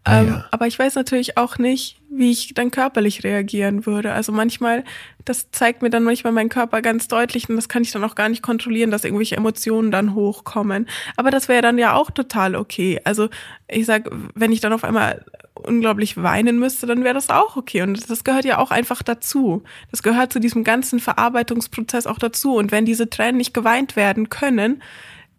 Ah, 0.04 0.20
ähm, 0.20 0.28
ja. 0.28 0.44
Aber 0.50 0.66
ich 0.66 0.78
weiß 0.78 0.94
natürlich 0.94 1.38
auch 1.38 1.56
nicht, 1.56 1.98
wie 2.10 2.30
ich 2.30 2.52
dann 2.52 2.70
körperlich 2.70 3.24
reagieren 3.24 3.86
würde. 3.86 4.12
Also 4.12 4.30
manchmal, 4.30 4.84
das 5.24 5.50
zeigt 5.50 5.80
mir 5.80 5.88
dann 5.88 6.04
manchmal 6.04 6.34
mein 6.34 6.50
Körper 6.50 6.82
ganz 6.82 7.08
deutlich 7.08 7.48
und 7.48 7.56
das 7.56 7.70
kann 7.70 7.82
ich 7.82 7.92
dann 7.92 8.04
auch 8.04 8.14
gar 8.14 8.28
nicht 8.28 8.42
kontrollieren, 8.42 8.90
dass 8.90 9.04
irgendwelche 9.04 9.38
Emotionen 9.38 9.90
dann 9.90 10.14
hochkommen. 10.14 10.86
Aber 11.16 11.30
das 11.30 11.48
wäre 11.48 11.62
dann 11.62 11.78
ja 11.78 11.94
auch 11.94 12.10
total 12.10 12.56
okay. 12.56 13.00
Also 13.04 13.30
ich 13.68 13.86
sag, 13.86 14.10
wenn 14.34 14.52
ich 14.52 14.60
dann 14.60 14.74
auf 14.74 14.84
einmal 14.84 15.24
unglaublich 15.54 16.18
weinen 16.22 16.58
müsste, 16.58 16.86
dann 16.86 17.04
wäre 17.04 17.14
das 17.14 17.30
auch 17.30 17.56
okay. 17.56 17.80
Und 17.80 18.10
das 18.10 18.22
gehört 18.22 18.44
ja 18.44 18.58
auch 18.58 18.70
einfach 18.70 19.02
dazu. 19.02 19.62
Das 19.90 20.02
gehört 20.02 20.30
zu 20.30 20.40
diesem 20.40 20.62
ganzen 20.62 21.00
Verarbeitungsprozess 21.00 22.06
auch 22.06 22.18
dazu. 22.18 22.56
Und 22.56 22.70
wenn 22.70 22.84
diese 22.84 23.08
Tränen 23.08 23.38
nicht 23.38 23.54
geweint 23.54 23.96
werden 23.96 24.28
können, 24.28 24.82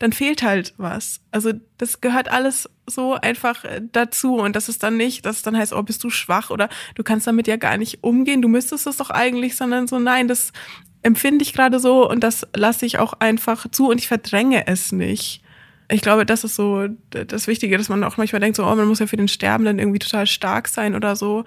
dann 0.02 0.14
fehlt 0.14 0.42
halt 0.42 0.74
was. 0.78 1.22
Also 1.30 1.54
das 1.78 2.02
gehört 2.02 2.32
alles 2.32 2.68
so 2.88 3.14
einfach 3.14 3.64
äh, 3.64 3.82
dazu 3.92 4.38
und 4.38 4.56
das 4.56 4.68
ist 4.68 4.82
dann 4.82 4.98
nicht, 4.98 5.28
dass 5.28 5.38
es 5.38 5.42
dann 5.44 5.56
heißt, 5.56 5.74
oh, 5.74 5.84
bist 5.84 6.04
du 6.04 6.10
schwach 6.10 6.50
oder 6.50 6.70
du 6.96 7.04
kannst 7.04 7.28
damit 7.28 7.48
ja 7.48 7.56
gar 7.56 7.78
nicht 7.78 8.04
umgehen, 8.04 8.42
du 8.42 8.48
müsstest 8.48 8.88
es 8.88 8.98
doch 8.98 9.12
eigentlich, 9.12 9.56
sondern 9.56 9.88
so, 9.88 10.00
nein, 10.00 10.28
das 10.28 10.54
empfinde 11.04 11.44
ich 11.44 11.54
gerade 11.54 11.80
so 11.80 12.10
und 12.10 12.24
das 12.24 12.48
lasse 12.56 12.88
ich 12.88 12.98
auch 12.98 13.14
einfach 13.20 13.70
zu 13.70 13.90
und 13.90 14.00
ich 14.00 14.08
verdränge 14.08 14.66
es 14.66 14.92
nicht. 14.92 15.44
Ich 15.88 16.02
glaube, 16.02 16.26
das 16.26 16.44
ist 16.44 16.56
so 16.56 16.88
das 17.12 17.46
Wichtige, 17.46 17.78
dass 17.78 17.90
man 17.90 18.04
auch 18.04 18.18
manchmal 18.18 18.40
denkt, 18.40 18.56
so, 18.56 18.66
oh, 18.66 18.76
man 18.76 18.88
muss 18.88 19.00
ja 19.00 19.06
für 19.06 19.18
den 19.18 19.28
Sterbenden 19.28 19.78
irgendwie 19.78 20.00
total 20.00 20.26
stark 20.26 20.68
sein 20.68 20.96
oder 20.96 21.16
so. 21.16 21.44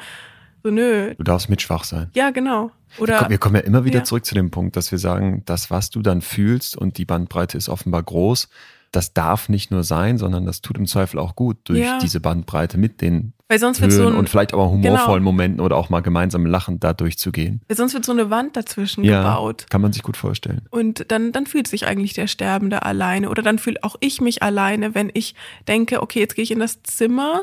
So, 0.63 0.71
nö. 0.71 1.15
Du 1.17 1.25
darfst 1.25 1.51
mit 1.51 1.61
schwach 1.61 1.83
sein. 1.83 2.11
Ja, 2.15 2.31
genau. 2.31 2.71
Oder 2.99 3.19
Komm, 3.19 3.31
wir 3.31 3.39
kommen 3.39 3.57
ja 3.57 3.63
immer 3.63 3.85
wieder 3.85 3.99
Ja. 3.99 4.05
zurück 4.05 4.25
zu 4.25 4.35
dem 4.35 4.51
Punkt, 4.51 4.77
dass 4.77 4.91
wir 4.91 4.99
sagen, 4.99 5.43
das, 5.47 5.71
was 5.71 5.91
du 5.91 6.03
dann 6.03 6.21
fühlst 6.23 6.77
und 6.77 6.99
die 6.99 7.05
Bandbreite 7.05 7.57
ist 7.59 7.69
offenbar 7.69 8.03
groß, 8.03 8.49
das 8.93 9.13
darf 9.13 9.49
nicht 9.49 9.73
nur 9.73 9.83
sein, 9.83 10.19
sondern 10.19 10.47
das 10.47 10.61
tut 10.63 10.79
im 10.79 10.87
Zweifel 10.87 11.19
auch 11.19 11.35
gut 11.35 11.57
durch 11.65 11.81
Ja. 11.81 11.99
diese 11.99 12.21
Bandbreite 12.21 12.79
mit 12.79 13.01
den 13.01 13.33
weil 13.49 13.59
sonst 13.59 13.81
Höhen 13.81 13.91
so 13.91 14.07
ein, 14.07 14.15
und 14.15 14.29
vielleicht 14.31 14.53
aber 14.55 14.71
humorvollen 14.71 15.19
genau. 15.19 15.33
Momenten 15.33 15.61
oder 15.61 15.77
auch 15.77 15.91
mal 15.91 16.01
gemeinsam 16.01 16.47
lachen, 16.47 16.79
da 16.81 16.93
durchzugehen. 16.95 17.61
weil 17.69 17.77
sonst 17.77 17.93
wird 17.93 18.05
so 18.05 18.13
eine 18.13 18.31
Wand 18.31 18.57
dazwischen 18.57 19.03
Ja, 19.05 19.19
gebaut. 19.23 19.67
kann 19.69 19.81
man 19.83 19.93
sich 19.93 20.03
gut 20.03 20.17
vorstellen. 20.17 20.63
Und 20.71 21.11
dann, 21.11 21.33
dann 21.33 21.47
fühlt 21.47 21.67
sich 21.69 21.87
eigentlich 21.87 22.13
der 22.15 22.27
Sterbende 22.29 22.85
alleine. 22.85 23.29
Oder 23.29 23.43
dann 23.43 23.59
fühle 23.59 23.79
auch 23.83 23.97
ich 24.01 24.21
mich 24.21 24.43
alleine, 24.45 24.95
wenn 24.95 25.11
ich 25.13 25.35
denke, 25.69 26.01
okay, 26.01 26.21
jetzt 26.21 26.37
gehe 26.37 26.43
ich 26.45 26.53
in 26.53 26.61
das 26.61 26.83
Zimmer 26.85 27.43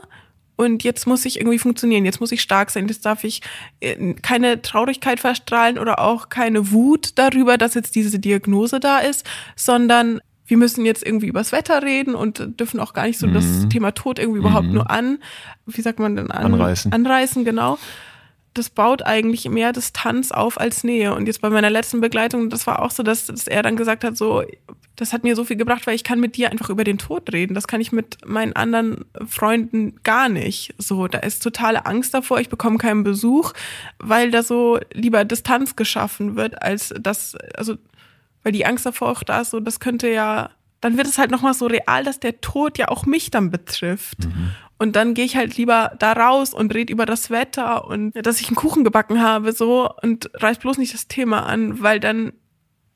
und 0.61 0.83
jetzt 0.83 1.07
muss 1.07 1.25
ich 1.25 1.37
irgendwie 1.39 1.59
funktionieren, 1.59 2.05
jetzt 2.05 2.19
muss 2.21 2.31
ich 2.31 2.41
stark 2.41 2.69
sein, 2.71 2.87
jetzt 2.87 3.05
darf 3.05 3.23
ich 3.23 3.41
äh, 3.79 4.13
keine 4.21 4.61
Traurigkeit 4.61 5.19
verstrahlen 5.19 5.77
oder 5.77 5.99
auch 5.99 6.29
keine 6.29 6.71
Wut 6.71 7.11
darüber, 7.15 7.57
dass 7.57 7.73
jetzt 7.73 7.95
diese 7.95 8.19
Diagnose 8.19 8.79
da 8.79 8.99
ist, 8.99 9.25
sondern 9.55 10.21
wir 10.47 10.57
müssen 10.57 10.85
jetzt 10.85 11.05
irgendwie 11.05 11.27
übers 11.27 11.51
Wetter 11.53 11.81
reden 11.81 12.13
und 12.13 12.59
dürfen 12.59 12.79
auch 12.81 12.93
gar 12.93 13.05
nicht 13.07 13.17
so 13.19 13.27
das 13.27 13.45
Mhm. 13.45 13.69
Thema 13.69 13.91
Tod 13.93 14.19
irgendwie 14.19 14.39
überhaupt 14.39 14.67
Mhm. 14.67 14.73
nur 14.73 14.91
an, 14.91 15.19
wie 15.65 15.81
sagt 15.81 15.99
man 15.99 16.15
denn, 16.17 16.29
an, 16.31 16.53
Anreißen. 16.53 16.91
Anreißen, 16.91 17.45
genau 17.45 17.77
das 18.53 18.69
baut 18.69 19.05
eigentlich 19.05 19.47
mehr 19.47 19.71
Distanz 19.71 20.31
auf 20.31 20.59
als 20.59 20.83
Nähe. 20.83 21.15
Und 21.15 21.27
jetzt 21.27 21.41
bei 21.41 21.49
meiner 21.49 21.69
letzten 21.69 22.01
Begleitung, 22.01 22.49
das 22.49 22.67
war 22.67 22.81
auch 22.81 22.91
so, 22.91 23.01
dass, 23.01 23.27
dass 23.27 23.47
er 23.47 23.63
dann 23.63 23.77
gesagt 23.77 24.03
hat, 24.03 24.17
so, 24.17 24.43
das 24.97 25.13
hat 25.13 25.23
mir 25.23 25.35
so 25.35 25.45
viel 25.45 25.55
gebracht, 25.55 25.87
weil 25.87 25.95
ich 25.95 26.03
kann 26.03 26.19
mit 26.19 26.35
dir 26.35 26.51
einfach 26.51 26.69
über 26.69 26.83
den 26.83 26.97
Tod 26.97 27.31
reden. 27.31 27.53
Das 27.53 27.67
kann 27.67 27.79
ich 27.79 27.91
mit 27.91 28.17
meinen 28.25 28.53
anderen 28.53 29.05
Freunden 29.25 29.95
gar 30.03 30.27
nicht. 30.27 30.75
So, 30.77 31.07
da 31.07 31.19
ist 31.19 31.41
totale 31.41 31.85
Angst 31.85 32.13
davor, 32.13 32.39
ich 32.39 32.49
bekomme 32.49 32.77
keinen 32.77 33.03
Besuch, 33.03 33.53
weil 33.99 34.31
da 34.31 34.43
so 34.43 34.79
lieber 34.93 35.23
Distanz 35.23 35.77
geschaffen 35.77 36.35
wird, 36.35 36.61
als 36.61 36.93
das, 36.99 37.35
also, 37.55 37.75
weil 38.43 38.51
die 38.51 38.65
Angst 38.65 38.85
davor 38.85 39.11
auch 39.11 39.23
da 39.23 39.41
ist, 39.41 39.51
so, 39.51 39.59
das 39.61 39.79
könnte 39.79 40.09
ja, 40.09 40.49
dann 40.81 40.97
wird 40.97 41.07
es 41.07 41.17
halt 41.17 41.31
nochmal 41.31 41.53
so 41.53 41.67
real, 41.67 42.03
dass 42.03 42.19
der 42.19 42.41
Tod 42.41 42.77
ja 42.77 42.89
auch 42.89 43.05
mich 43.05 43.31
dann 43.31 43.49
betrifft. 43.49 44.17
Und 44.81 44.95
dann 44.95 45.13
gehe 45.13 45.25
ich 45.25 45.35
halt 45.35 45.57
lieber 45.57 45.91
da 45.99 46.13
raus 46.13 46.55
und 46.55 46.73
rede 46.73 46.91
über 46.91 47.05
das 47.05 47.29
Wetter 47.29 47.87
und 47.87 48.13
dass 48.25 48.41
ich 48.41 48.47
einen 48.47 48.55
Kuchen 48.55 48.83
gebacken 48.83 49.21
habe, 49.21 49.53
so 49.53 49.87
und 50.01 50.31
reiß 50.33 50.57
bloß 50.57 50.79
nicht 50.79 50.95
das 50.95 51.07
Thema 51.07 51.45
an, 51.45 51.83
weil 51.83 51.99
dann 51.99 52.33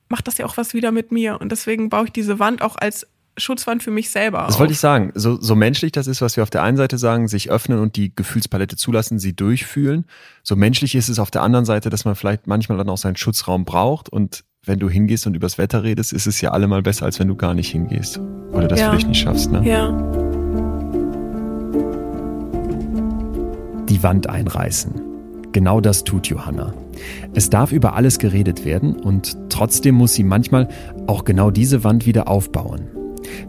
macht 0.09 0.27
das 0.27 0.39
ja 0.39 0.47
auch 0.47 0.57
was 0.57 0.73
wieder 0.73 0.91
mit 0.91 1.11
mir. 1.11 1.39
Und 1.39 1.51
deswegen 1.51 1.89
baue 1.89 2.05
ich 2.05 2.11
diese 2.11 2.39
Wand 2.39 2.63
auch 2.63 2.75
als 2.75 3.05
Schutzwand 3.37 3.83
für 3.83 3.91
mich 3.91 4.09
selber. 4.09 4.45
Das 4.47 4.57
wollte 4.57 4.73
ich 4.73 4.79
sagen. 4.79 5.11
So, 5.13 5.39
so 5.39 5.53
menschlich 5.53 5.91
das 5.91 6.07
ist, 6.07 6.23
was 6.23 6.35
wir 6.37 6.41
auf 6.41 6.49
der 6.49 6.63
einen 6.63 6.77
Seite 6.77 6.97
sagen, 6.97 7.27
sich 7.27 7.51
öffnen 7.51 7.77
und 7.77 7.97
die 7.97 8.15
Gefühlspalette 8.15 8.77
zulassen, 8.77 9.19
sie 9.19 9.35
durchfühlen. 9.35 10.05
So 10.41 10.55
menschlich 10.55 10.95
ist 10.95 11.07
es 11.09 11.19
auf 11.19 11.29
der 11.29 11.43
anderen 11.43 11.65
Seite, 11.65 11.91
dass 11.91 12.03
man 12.03 12.15
vielleicht 12.15 12.47
manchmal 12.47 12.79
dann 12.79 12.89
auch 12.89 12.97
seinen 12.97 13.17
Schutzraum 13.17 13.63
braucht 13.63 14.09
und 14.09 14.43
wenn 14.65 14.79
du 14.79 14.89
hingehst 14.89 15.27
und 15.27 15.35
übers 15.35 15.59
Wetter 15.59 15.83
redest, 15.83 16.13
ist 16.13 16.25
es 16.25 16.41
ja 16.41 16.49
allemal 16.49 16.81
besser, 16.81 17.05
als 17.05 17.19
wenn 17.19 17.27
du 17.27 17.35
gar 17.35 17.53
nicht 17.53 17.69
hingehst. 17.69 18.19
Oder 18.51 18.67
das 18.67 18.79
Ja. 18.79 18.89
vielleicht 18.89 19.07
nicht 19.07 19.19
schaffst, 19.21 19.51
ne? 19.51 19.61
Ja. 19.63 20.24
Die 23.89 24.03
Wand 24.03 24.29
einreißen. 24.29 25.01
Genau 25.51 25.79
das 25.79 26.03
tut 26.03 26.27
Johanna. 26.27 26.73
Es 27.33 27.49
darf 27.49 27.71
über 27.71 27.95
alles 27.95 28.19
geredet 28.19 28.65
werden 28.65 28.95
und 28.95 29.37
trotzdem 29.49 29.95
muss 29.95 30.13
sie 30.13 30.23
manchmal 30.23 30.67
auch 31.07 31.23
genau 31.23 31.49
diese 31.49 31.83
Wand 31.83 32.05
wieder 32.05 32.27
aufbauen. 32.27 32.87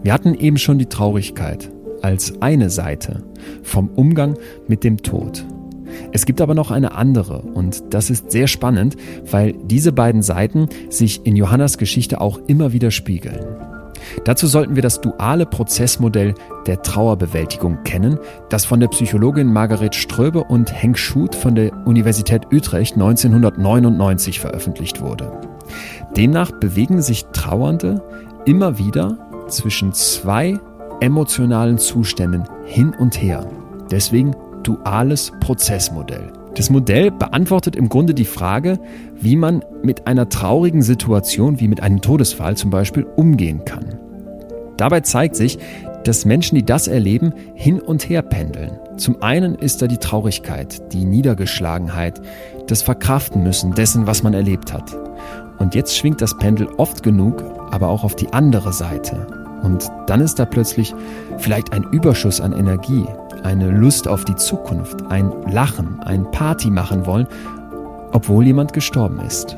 Wir 0.03 0.13
hatten 0.13 0.33
eben 0.33 0.57
schon 0.57 0.79
die 0.79 0.85
Traurigkeit 0.85 1.69
als 2.01 2.41
eine 2.41 2.69
Seite 2.69 3.23
vom 3.63 3.89
Umgang 3.89 4.37
mit 4.67 4.83
dem 4.83 4.97
Tod. 4.97 5.45
Es 6.11 6.25
gibt 6.25 6.41
aber 6.41 6.53
noch 6.53 6.71
eine 6.71 6.93
andere 6.95 7.41
und 7.41 7.83
das 7.93 8.09
ist 8.09 8.31
sehr 8.31 8.47
spannend, 8.47 8.95
weil 9.29 9.53
diese 9.65 9.91
beiden 9.91 10.21
Seiten 10.21 10.67
sich 10.89 11.25
in 11.25 11.35
Johannas 11.35 11.77
Geschichte 11.77 12.21
auch 12.21 12.39
immer 12.47 12.73
wieder 12.73 12.91
spiegeln. 12.91 13.45
Dazu 14.25 14.47
sollten 14.47 14.75
wir 14.75 14.81
das 14.81 15.01
duale 15.01 15.45
Prozessmodell 15.45 16.33
der 16.65 16.81
Trauerbewältigung 16.81 17.83
kennen, 17.83 18.19
das 18.49 18.65
von 18.65 18.79
der 18.79 18.87
Psychologin 18.87 19.51
Margaret 19.51 19.95
Ströbe 19.95 20.43
und 20.43 20.71
Henk 20.71 20.97
Schut 20.97 21.35
von 21.35 21.55
der 21.55 21.71
Universität 21.85 22.47
Utrecht 22.51 22.95
1999 22.95 24.39
veröffentlicht 24.39 25.01
wurde. 25.01 25.31
Demnach 26.15 26.51
bewegen 26.51 27.01
sich 27.01 27.25
Trauernde 27.33 28.01
immer 28.45 28.77
wieder 28.77 29.17
zwischen 29.47 29.93
zwei 29.93 30.59
emotionalen 30.99 31.77
Zuständen 31.77 32.43
hin 32.65 32.93
und 32.97 33.21
her. 33.21 33.45
Deswegen 33.91 34.35
duales 34.63 35.31
Prozessmodell. 35.39 36.36
Das 36.57 36.71
Modell 36.71 37.11
beantwortet 37.11 37.75
im 37.75 37.87
Grunde 37.87 38.15
die 38.15 38.25
Frage, 38.25 38.79
wie 39.13 39.35
man 39.35 39.63
mit 39.83 40.07
einer 40.07 40.27
traurigen 40.27 40.81
Situation 40.81 41.59
wie 41.59 41.67
mit 41.67 41.83
einem 41.83 42.01
Todesfall 42.01 42.57
zum 42.57 42.71
Beispiel 42.71 43.05
umgehen 43.15 43.63
kann. 43.63 43.99
Dabei 44.75 45.01
zeigt 45.01 45.35
sich, 45.35 45.59
dass 46.03 46.25
Menschen, 46.25 46.55
die 46.55 46.65
das 46.65 46.87
erleben, 46.87 47.31
hin 47.53 47.79
und 47.79 48.09
her 48.09 48.23
pendeln. 48.23 48.71
Zum 48.97 49.21
einen 49.21 49.53
ist 49.53 49.83
da 49.83 49.87
die 49.87 49.99
Traurigkeit, 49.99 50.93
die 50.93 51.05
Niedergeschlagenheit, 51.05 52.21
das 52.65 52.81
Verkraften 52.81 53.43
müssen 53.43 53.75
dessen, 53.75 54.07
was 54.07 54.23
man 54.23 54.33
erlebt 54.33 54.73
hat. 54.73 54.97
Und 55.59 55.75
jetzt 55.75 55.95
schwingt 55.95 56.21
das 56.21 56.39
Pendel 56.39 56.69
oft 56.77 57.03
genug, 57.03 57.43
aber 57.69 57.89
auch 57.89 58.03
auf 58.03 58.15
die 58.15 58.33
andere 58.33 58.73
Seite. 58.73 59.27
Und 59.61 59.91
dann 60.07 60.21
ist 60.21 60.39
da 60.39 60.45
plötzlich 60.45 60.95
vielleicht 61.37 61.73
ein 61.73 61.83
Überschuss 61.83 62.41
an 62.41 62.53
Energie, 62.53 63.05
eine 63.47 63.69
Lust 63.69 64.09
auf 64.09 64.25
die 64.25 64.35
Zukunft, 64.35 65.05
ein 65.09 65.31
Lachen, 65.49 66.01
ein 66.01 66.29
Party 66.31 66.69
machen 66.69 67.05
wollen, 67.05 67.27
obwohl 68.11 68.45
jemand 68.45 68.73
gestorben 68.73 69.21
ist. 69.21 69.55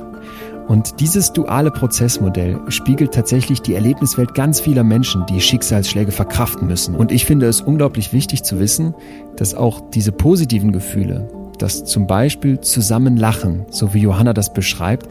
Und 0.67 0.99
dieses 0.99 1.33
duale 1.33 1.71
Prozessmodell 1.71 2.59
spiegelt 2.67 3.15
tatsächlich 3.15 3.63
die 3.63 3.73
Erlebniswelt 3.73 4.35
ganz 4.35 4.59
vieler 4.59 4.83
Menschen, 4.83 5.25
die 5.25 5.41
Schicksalsschläge 5.41 6.11
verkraften 6.11 6.67
müssen. 6.67 6.93
Und 6.93 7.11
ich 7.11 7.25
finde 7.25 7.47
es 7.47 7.61
unglaublich 7.61 8.13
wichtig 8.13 8.43
zu 8.43 8.59
wissen, 8.59 8.93
dass 9.37 9.55
auch 9.55 9.89
diese 9.89 10.11
positiven 10.11 10.71
Gefühle, 10.71 11.27
das 11.57 11.83
zum 11.85 12.05
Beispiel 12.05 12.61
zusammen 12.61 13.17
lachen, 13.17 13.65
so 13.71 13.95
wie 13.95 14.01
Johanna 14.01 14.33
das 14.33 14.53
beschreibt, 14.53 15.09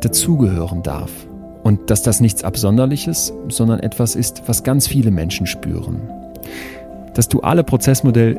dazugehören 0.00 0.82
darf. 0.82 1.10
Und 1.62 1.90
dass 1.90 2.00
das 2.00 2.20
nichts 2.20 2.42
Absonderliches, 2.42 3.34
sondern 3.50 3.80
etwas 3.80 4.16
ist, 4.16 4.44
was 4.46 4.62
ganz 4.62 4.86
viele 4.86 5.10
Menschen 5.10 5.46
spüren. 5.46 6.00
Das 7.14 7.28
duale 7.28 7.64
Prozessmodell 7.64 8.38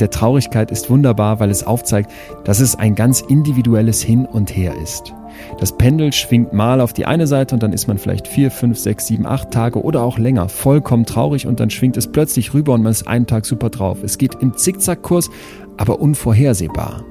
der 0.00 0.10
Traurigkeit 0.10 0.70
ist 0.70 0.90
wunderbar, 0.90 1.40
weil 1.40 1.50
es 1.50 1.66
aufzeigt, 1.66 2.10
dass 2.44 2.60
es 2.60 2.76
ein 2.76 2.94
ganz 2.94 3.20
individuelles 3.20 4.02
Hin 4.02 4.26
und 4.26 4.54
Her 4.54 4.74
ist. 4.82 5.14
Das 5.58 5.76
Pendel 5.76 6.12
schwingt 6.12 6.52
mal 6.52 6.80
auf 6.80 6.92
die 6.92 7.06
eine 7.06 7.26
Seite 7.26 7.54
und 7.54 7.62
dann 7.62 7.72
ist 7.72 7.88
man 7.88 7.98
vielleicht 7.98 8.28
vier, 8.28 8.50
fünf, 8.50 8.78
sechs, 8.78 9.06
sieben, 9.06 9.26
acht 9.26 9.50
Tage 9.50 9.82
oder 9.82 10.02
auch 10.02 10.18
länger 10.18 10.48
vollkommen 10.48 11.06
traurig 11.06 11.46
und 11.46 11.60
dann 11.60 11.70
schwingt 11.70 11.96
es 11.96 12.10
plötzlich 12.10 12.54
rüber 12.54 12.74
und 12.74 12.82
man 12.82 12.92
ist 12.92 13.06
einen 13.06 13.26
Tag 13.26 13.46
super 13.46 13.70
drauf. 13.70 14.02
Es 14.02 14.18
geht 14.18 14.36
im 14.36 14.56
Zickzackkurs, 14.56 15.30
aber 15.76 16.00
unvorhersehbar. 16.00 17.04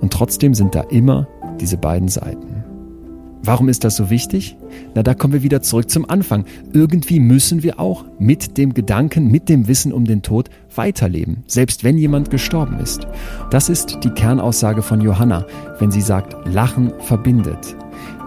Und 0.00 0.12
trotzdem 0.12 0.54
sind 0.54 0.74
da 0.74 0.82
immer 0.82 1.28
diese 1.60 1.76
beiden 1.76 2.08
Seiten. 2.08 2.59
Warum 3.42 3.70
ist 3.70 3.84
das 3.84 3.96
so 3.96 4.10
wichtig? 4.10 4.56
Na, 4.94 5.02
da 5.02 5.14
kommen 5.14 5.32
wir 5.32 5.42
wieder 5.42 5.62
zurück 5.62 5.88
zum 5.88 6.08
Anfang. 6.08 6.44
Irgendwie 6.74 7.20
müssen 7.20 7.62
wir 7.62 7.80
auch 7.80 8.04
mit 8.18 8.58
dem 8.58 8.74
Gedanken, 8.74 9.30
mit 9.30 9.48
dem 9.48 9.66
Wissen 9.66 9.92
um 9.92 10.04
den 10.04 10.20
Tod 10.20 10.50
weiterleben, 10.74 11.42
selbst 11.46 11.82
wenn 11.82 11.96
jemand 11.96 12.30
gestorben 12.30 12.78
ist. 12.80 13.06
Das 13.50 13.70
ist 13.70 13.98
die 14.04 14.10
Kernaussage 14.10 14.82
von 14.82 15.00
Johanna, 15.00 15.46
wenn 15.78 15.90
sie 15.90 16.02
sagt, 16.02 16.36
Lachen 16.46 16.92
verbindet. 17.00 17.76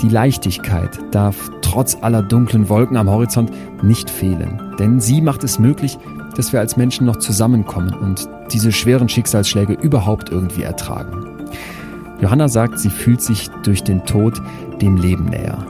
Die 0.02 0.10
Leichtigkeit 0.10 1.00
darf 1.12 1.52
trotz 1.62 1.98
aller 2.02 2.24
dunklen 2.24 2.68
Wolken 2.68 2.98
am 2.98 3.10
Horizont 3.10 3.52
nicht 3.84 4.10
fehlen, 4.10 4.60
denn 4.80 5.00
sie 5.00 5.22
macht 5.22 5.44
es 5.44 5.60
möglich, 5.60 5.98
dass 6.36 6.52
wir 6.52 6.60
als 6.60 6.76
Menschen 6.76 7.06
noch 7.06 7.18
zusammenkommen 7.18 7.94
und 7.94 8.28
diese 8.52 8.72
schweren 8.72 9.10
Schicksalsschläge 9.10 9.74
überhaupt 9.74 10.32
irgendwie 10.32 10.64
ertragen. 10.64 11.34
Johanna 12.22 12.48
sagt, 12.48 12.80
sie 12.80 12.90
fühlt 12.90 13.22
sich 13.22 13.50
durch 13.64 13.84
den 13.84 14.06
Tod 14.06 14.42
dem 14.84 14.98
Leben 14.98 15.26
näher. 15.26 15.66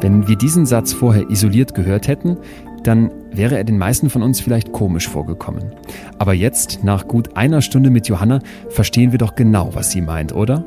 Wenn 0.00 0.26
wir 0.26 0.36
diesen 0.36 0.66
Satz 0.66 0.92
vorher 0.92 1.30
isoliert 1.30 1.74
gehört 1.74 2.08
hätten, 2.08 2.36
dann 2.82 3.10
wäre 3.30 3.56
er 3.56 3.64
den 3.64 3.78
meisten 3.78 4.10
von 4.10 4.22
uns 4.22 4.40
vielleicht 4.40 4.72
komisch 4.72 5.08
vorgekommen. 5.08 5.72
Aber 6.18 6.34
jetzt, 6.34 6.82
nach 6.82 7.06
gut 7.06 7.36
einer 7.36 7.62
Stunde 7.62 7.90
mit 7.90 8.08
Johanna, 8.08 8.40
verstehen 8.70 9.12
wir 9.12 9.18
doch 9.18 9.36
genau, 9.36 9.70
was 9.74 9.92
sie 9.92 10.00
meint, 10.00 10.34
oder? 10.34 10.64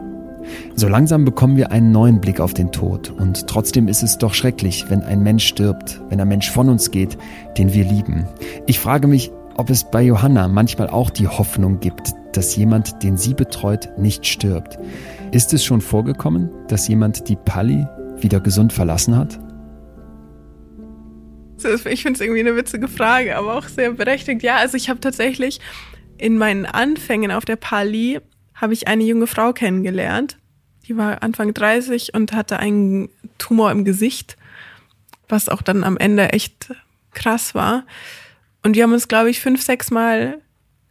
So 0.75 0.87
langsam 0.87 1.25
bekommen 1.25 1.57
wir 1.57 1.71
einen 1.71 1.91
neuen 1.91 2.21
Blick 2.21 2.39
auf 2.39 2.53
den 2.53 2.71
Tod 2.71 3.09
und 3.09 3.47
trotzdem 3.47 3.87
ist 3.87 4.03
es 4.03 4.17
doch 4.17 4.33
schrecklich, 4.33 4.85
wenn 4.89 5.01
ein 5.01 5.23
Mensch 5.23 5.45
stirbt, 5.45 6.01
wenn 6.09 6.21
ein 6.21 6.27
Mensch 6.27 6.51
von 6.51 6.69
uns 6.69 6.91
geht, 6.91 7.17
den 7.57 7.73
wir 7.73 7.85
lieben. 7.85 8.27
Ich 8.65 8.79
frage 8.79 9.07
mich, 9.07 9.31
ob 9.55 9.69
es 9.69 9.83
bei 9.83 10.01
Johanna 10.01 10.47
manchmal 10.47 10.89
auch 10.89 11.09
die 11.09 11.27
Hoffnung 11.27 11.79
gibt, 11.79 12.13
dass 12.33 12.55
jemand, 12.55 13.03
den 13.03 13.17
sie 13.17 13.33
betreut, 13.33 13.89
nicht 13.97 14.25
stirbt. 14.25 14.77
Ist 15.33 15.51
es 15.51 15.65
schon 15.65 15.81
vorgekommen, 15.81 16.51
dass 16.67 16.87
jemand 16.87 17.27
die 17.27 17.35
Palli 17.35 17.87
wieder 18.17 18.39
gesund 18.39 18.71
verlassen 18.71 19.17
hat? 19.17 19.39
Ich 21.57 22.03
finde 22.03 22.17
es 22.17 22.21
irgendwie 22.21 22.41
eine 22.41 22.55
witzige 22.55 22.87
Frage, 22.87 23.35
aber 23.35 23.55
auch 23.55 23.67
sehr 23.67 23.93
berechtigt. 23.93 24.43
Ja, 24.43 24.57
also 24.57 24.77
ich 24.77 24.89
habe 24.89 24.99
tatsächlich 24.99 25.59
in 26.19 26.37
meinen 26.37 26.67
Anfängen 26.67 27.31
auf 27.31 27.45
der 27.45 27.55
Pali 27.55 28.21
habe 28.53 28.73
ich 28.73 28.87
eine 28.87 29.05
junge 29.05 29.25
Frau 29.25 29.53
kennengelernt. 29.53 30.37
Die 30.87 30.97
war 30.97 31.23
Anfang 31.23 31.51
30 31.51 32.13
und 32.13 32.31
hatte 32.31 32.59
einen 32.59 33.09
Tumor 33.39 33.71
im 33.71 33.85
Gesicht, 33.85 34.37
was 35.29 35.49
auch 35.49 35.63
dann 35.63 35.83
am 35.83 35.97
Ende 35.97 36.31
echt 36.31 36.75
krass 37.11 37.55
war. 37.55 37.87
Und 38.61 38.75
wir 38.75 38.83
haben 38.83 38.93
uns, 38.93 39.07
glaube 39.07 39.31
ich, 39.31 39.39
fünf, 39.39 39.63
sechs 39.63 39.89
Mal 39.89 40.41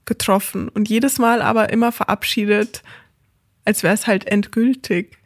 getroffen 0.05 0.69
und 0.69 0.89
jedes 0.89 1.21
Mal 1.21 1.43
aber 1.43 1.71
immer 1.71 1.93
verabschiedet, 1.93 2.83
als 3.65 3.83
wäre 3.83 3.95
es 3.95 4.07
halt 4.07 4.27
endgültig. 4.27 5.19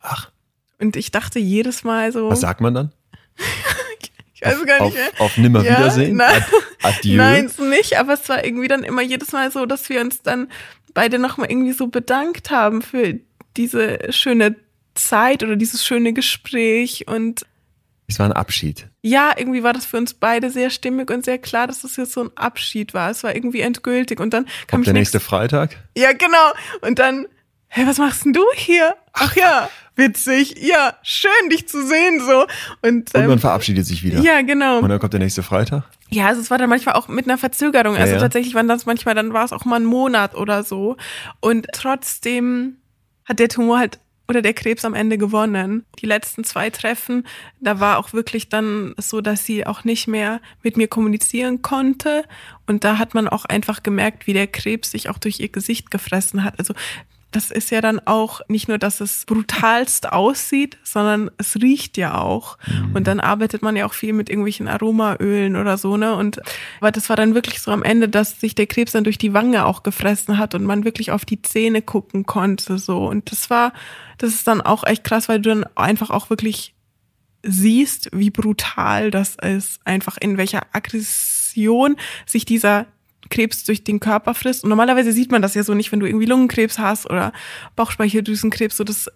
Ach. 0.00 0.30
Und 0.78 0.96
ich 0.96 1.10
dachte 1.10 1.38
jedes 1.38 1.84
Mal 1.84 2.12
so. 2.12 2.30
Was 2.30 2.40
sagt 2.40 2.60
man 2.60 2.74
dann? 2.74 2.92
ich 4.34 4.42
weiß 4.42 4.64
gar 4.64 4.74
nicht 4.74 4.80
auf, 4.80 4.94
mehr. 4.94 5.10
Auf 5.18 5.36
Nimmerwiedersehen? 5.36 6.18
Ja, 6.18 6.30
nein, 6.30 6.44
Adieu? 6.82 7.16
nein, 7.16 7.44
es 7.46 7.58
nicht, 7.58 7.98
aber 7.98 8.14
es 8.14 8.28
war 8.28 8.44
irgendwie 8.44 8.68
dann 8.68 8.82
immer 8.82 9.02
jedes 9.02 9.32
Mal 9.32 9.50
so, 9.50 9.66
dass 9.66 9.88
wir 9.88 10.00
uns 10.00 10.22
dann 10.22 10.48
beide 10.94 11.18
nochmal 11.18 11.50
irgendwie 11.50 11.72
so 11.72 11.88
bedankt 11.88 12.50
haben 12.50 12.82
für 12.82 13.20
diese 13.56 14.12
schöne 14.12 14.56
Zeit 14.94 15.42
oder 15.42 15.56
dieses 15.56 15.84
schöne 15.84 16.12
Gespräch 16.12 17.06
und 17.06 17.44
es 18.10 18.18
war 18.18 18.26
ein 18.26 18.32
Abschied. 18.32 18.88
Ja, 19.02 19.32
irgendwie 19.36 19.62
war 19.62 19.72
das 19.72 19.86
für 19.86 19.96
uns 19.96 20.14
beide 20.14 20.50
sehr 20.50 20.70
stimmig 20.70 21.10
und 21.10 21.24
sehr 21.24 21.38
klar, 21.38 21.68
dass 21.68 21.82
das 21.82 21.96
jetzt 21.96 22.12
so 22.12 22.24
ein 22.24 22.30
Abschied 22.34 22.92
war. 22.92 23.10
Es 23.10 23.22
war 23.22 23.34
irgendwie 23.34 23.60
endgültig 23.60 24.18
und 24.18 24.34
dann 24.34 24.46
kam 24.66 24.78
Kommt 24.78 24.86
der 24.88 24.94
nächste 24.94 25.20
Freitag? 25.20 25.76
Ja, 25.96 26.12
genau. 26.12 26.52
Und 26.80 26.98
dann, 26.98 27.26
hä, 27.70 27.86
was 27.86 27.98
machst 27.98 28.24
denn 28.24 28.32
du 28.32 28.44
hier? 28.54 28.94
Ach, 29.12 29.34
ja, 29.36 29.70
witzig. 29.96 30.56
Ja, 30.60 30.94
schön 31.02 31.30
dich 31.50 31.68
zu 31.68 31.86
sehen 31.86 32.20
so. 32.20 32.46
Und, 32.82 33.10
ähm, 33.14 33.22
und 33.22 33.28
man 33.28 33.38
verabschiedet 33.38 33.86
sich 33.86 34.02
wieder. 34.02 34.20
Ja, 34.20 34.42
genau. 34.42 34.80
Und 34.80 34.88
dann 34.88 34.98
kommt 34.98 35.12
der 35.12 35.20
nächste 35.20 35.42
Freitag? 35.42 35.84
Ja, 36.10 36.26
also 36.26 36.40
es 36.40 36.50
war 36.50 36.58
dann 36.58 36.68
manchmal 36.68 36.96
auch 36.96 37.08
mit 37.08 37.26
einer 37.26 37.38
Verzögerung. 37.38 37.96
Also 37.96 38.08
ja, 38.08 38.14
ja. 38.14 38.20
tatsächlich 38.20 38.54
waren 38.54 38.68
das 38.68 38.86
manchmal, 38.86 39.14
dann 39.14 39.32
war 39.32 39.44
es 39.44 39.52
auch 39.52 39.64
mal 39.64 39.76
ein 39.76 39.84
Monat 39.84 40.34
oder 40.34 40.64
so. 40.64 40.96
Und 41.40 41.66
trotzdem 41.72 42.76
hat 43.24 43.38
der 43.38 43.48
Tumor 43.48 43.78
halt 43.78 44.00
oder 44.28 44.42
der 44.42 44.54
Krebs 44.54 44.84
am 44.84 44.94
Ende 44.94 45.18
gewonnen. 45.18 45.84
Die 45.98 46.06
letzten 46.06 46.44
zwei 46.44 46.70
Treffen, 46.70 47.26
da 47.60 47.80
war 47.80 47.98
auch 47.98 48.12
wirklich 48.12 48.48
dann 48.48 48.94
so, 48.96 49.20
dass 49.20 49.44
sie 49.44 49.66
auch 49.66 49.82
nicht 49.82 50.06
mehr 50.06 50.40
mit 50.62 50.76
mir 50.76 50.86
kommunizieren 50.86 51.62
konnte. 51.62 52.24
Und 52.66 52.84
da 52.84 52.98
hat 52.98 53.12
man 53.12 53.26
auch 53.26 53.44
einfach 53.44 53.82
gemerkt, 53.82 54.28
wie 54.28 54.32
der 54.32 54.46
Krebs 54.46 54.92
sich 54.92 55.08
auch 55.08 55.18
durch 55.18 55.40
ihr 55.40 55.48
Gesicht 55.48 55.90
gefressen 55.90 56.44
hat. 56.44 56.60
Also 56.60 56.74
das 57.30 57.50
ist 57.50 57.70
ja 57.70 57.80
dann 57.80 58.00
auch 58.06 58.40
nicht 58.48 58.68
nur, 58.68 58.78
dass 58.78 59.00
es 59.00 59.24
brutalst 59.24 60.12
aussieht, 60.12 60.78
sondern 60.82 61.30
es 61.38 61.56
riecht 61.56 61.96
ja 61.96 62.18
auch. 62.20 62.58
Mhm. 62.66 62.96
Und 62.96 63.06
dann 63.06 63.20
arbeitet 63.20 63.62
man 63.62 63.76
ja 63.76 63.86
auch 63.86 63.94
viel 63.94 64.12
mit 64.12 64.28
irgendwelchen 64.28 64.66
Aromaölen 64.66 65.56
oder 65.56 65.78
so, 65.78 65.96
ne? 65.96 66.14
Und 66.14 66.40
aber 66.80 66.90
das 66.90 67.08
war 67.08 67.16
dann 67.16 67.34
wirklich 67.34 67.60
so 67.60 67.70
am 67.70 67.82
Ende, 67.82 68.08
dass 68.08 68.40
sich 68.40 68.54
der 68.54 68.66
Krebs 68.66 68.92
dann 68.92 69.04
durch 69.04 69.18
die 69.18 69.32
Wange 69.32 69.64
auch 69.64 69.82
gefressen 69.82 70.38
hat 70.38 70.54
und 70.54 70.64
man 70.64 70.84
wirklich 70.84 71.12
auf 71.12 71.24
die 71.24 71.40
Zähne 71.40 71.82
gucken 71.82 72.26
konnte, 72.26 72.78
so. 72.78 73.06
Und 73.06 73.30
das 73.30 73.48
war, 73.48 73.72
das 74.18 74.30
ist 74.30 74.46
dann 74.46 74.60
auch 74.60 74.84
echt 74.84 75.04
krass, 75.04 75.28
weil 75.28 75.40
du 75.40 75.50
dann 75.50 75.64
einfach 75.76 76.10
auch 76.10 76.30
wirklich 76.30 76.74
siehst, 77.42 78.10
wie 78.12 78.30
brutal 78.30 79.10
das 79.10 79.36
ist, 79.36 79.80
einfach 79.84 80.18
in 80.20 80.36
welcher 80.36 80.62
Aggression 80.72 81.96
sich 82.26 82.44
dieser 82.44 82.86
Krebs 83.30 83.64
durch 83.64 83.84
den 83.84 84.00
Körper 84.00 84.34
frisst. 84.34 84.64
Und 84.64 84.70
normalerweise 84.70 85.12
sieht 85.12 85.30
man 85.30 85.42
das 85.42 85.54
ja 85.54 85.62
so 85.62 85.74
nicht, 85.74 85.90
wenn 85.92 86.00
du 86.00 86.06
irgendwie 86.06 86.26
Lungenkrebs 86.26 86.78
hast 86.78 87.08
oder 87.08 87.32
Bauchspeicheldrüsenkrebs, 87.76 88.76
so 88.76 88.84
das 88.84 89.10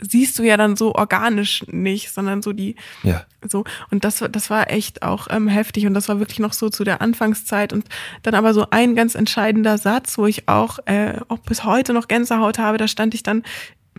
siehst 0.00 0.38
du 0.38 0.44
ja 0.44 0.56
dann 0.56 0.76
so 0.76 0.94
organisch 0.94 1.64
nicht, 1.66 2.12
sondern 2.12 2.40
so 2.40 2.52
die 2.52 2.76
ja. 3.02 3.24
so 3.46 3.64
und 3.90 4.04
das 4.04 4.24
das 4.30 4.48
war 4.48 4.70
echt 4.70 5.02
auch 5.02 5.26
ähm, 5.30 5.48
heftig 5.48 5.86
und 5.86 5.94
das 5.94 6.08
war 6.08 6.20
wirklich 6.20 6.38
noch 6.38 6.52
so 6.52 6.68
zu 6.68 6.84
der 6.84 7.02
Anfangszeit 7.02 7.72
und 7.72 7.84
dann 8.22 8.34
aber 8.34 8.54
so 8.54 8.66
ein 8.70 8.94
ganz 8.94 9.14
entscheidender 9.16 9.76
Satz, 9.76 10.16
wo 10.16 10.26
ich 10.26 10.48
auch 10.48 10.78
äh, 10.86 11.14
auch 11.28 11.38
bis 11.38 11.64
heute 11.64 11.92
noch 11.92 12.06
Gänsehaut 12.06 12.58
habe, 12.58 12.78
da 12.78 12.86
stand 12.86 13.14
ich 13.14 13.24
dann 13.24 13.42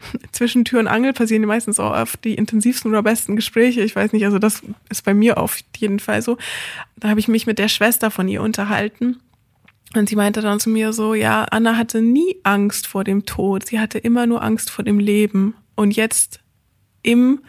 zwischen 0.31 0.65
Tür 0.65 0.79
und 0.79 0.87
Angel 0.87 1.11
passieren 1.13 1.41
die 1.41 1.47
meistens 1.47 1.79
auch 1.79 1.91
oft 1.91 2.23
die 2.23 2.35
intensivsten 2.35 2.91
oder 2.91 3.03
besten 3.03 3.35
Gespräche. 3.35 3.81
Ich 3.81 3.95
weiß 3.95 4.13
nicht, 4.13 4.23
also 4.25 4.39
das 4.39 4.61
ist 4.89 5.03
bei 5.03 5.13
mir 5.13 5.37
auf 5.37 5.59
jeden 5.77 5.99
Fall 5.99 6.21
so. 6.21 6.37
Da 6.95 7.09
habe 7.09 7.19
ich 7.19 7.27
mich 7.27 7.45
mit 7.45 7.59
der 7.59 7.67
Schwester 7.67 8.09
von 8.09 8.27
ihr 8.29 8.41
unterhalten. 8.41 9.19
Und 9.95 10.07
sie 10.07 10.15
meinte 10.15 10.41
dann 10.41 10.59
zu 10.59 10.69
mir 10.69 10.93
so, 10.93 11.13
ja, 11.13 11.45
Anna 11.45 11.75
hatte 11.75 12.01
nie 12.01 12.39
Angst 12.43 12.85
vor 12.87 13.03
dem 13.03 13.25
Tod. 13.25 13.65
Sie 13.65 13.79
hatte 13.79 13.97
immer 13.97 14.27
nur 14.27 14.43
Angst 14.43 14.69
vor 14.69 14.85
dem 14.85 14.99
Leben. 14.99 15.55
Und 15.75 15.95
jetzt 15.95 16.41
im 17.01 17.41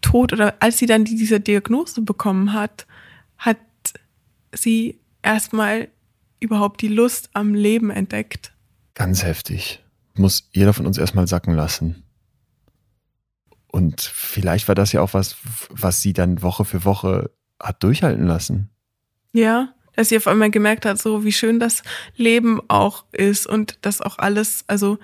Tod 0.00 0.32
oder 0.32 0.54
als 0.60 0.78
sie 0.78 0.86
dann 0.86 1.04
diese 1.04 1.40
Diagnose 1.40 2.02
bekommen 2.02 2.52
hat, 2.52 2.86
hat 3.38 3.58
sie 4.52 4.98
erstmal 5.22 5.88
überhaupt 6.40 6.80
die 6.82 6.88
Lust 6.88 7.30
am 7.34 7.54
Leben 7.54 7.90
entdeckt. 7.90 8.52
Ganz 8.94 9.22
heftig 9.22 9.82
muss 10.14 10.48
jeder 10.52 10.72
von 10.72 10.86
uns 10.86 10.98
erstmal 10.98 11.26
sacken 11.26 11.54
lassen. 11.54 12.02
Und 13.68 14.00
vielleicht 14.00 14.68
war 14.68 14.74
das 14.74 14.92
ja 14.92 15.02
auch 15.02 15.14
was, 15.14 15.36
was 15.68 16.00
sie 16.00 16.12
dann 16.12 16.42
Woche 16.42 16.64
für 16.64 16.84
Woche 16.84 17.30
hat 17.60 17.82
durchhalten 17.82 18.26
lassen. 18.26 18.70
Ja, 19.32 19.74
dass 19.96 20.10
sie 20.10 20.16
auf 20.16 20.26
einmal 20.26 20.50
gemerkt 20.50 20.86
hat, 20.86 21.00
so 21.00 21.24
wie 21.24 21.32
schön 21.32 21.58
das 21.58 21.82
Leben 22.16 22.60
auch 22.68 23.04
ist 23.12 23.46
und 23.46 23.78
das 23.82 24.00
auch 24.00 24.18
alles, 24.18 24.64
also 24.68 24.98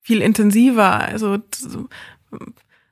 viel 0.00 0.22
intensiver. 0.22 1.00
Also 1.00 1.38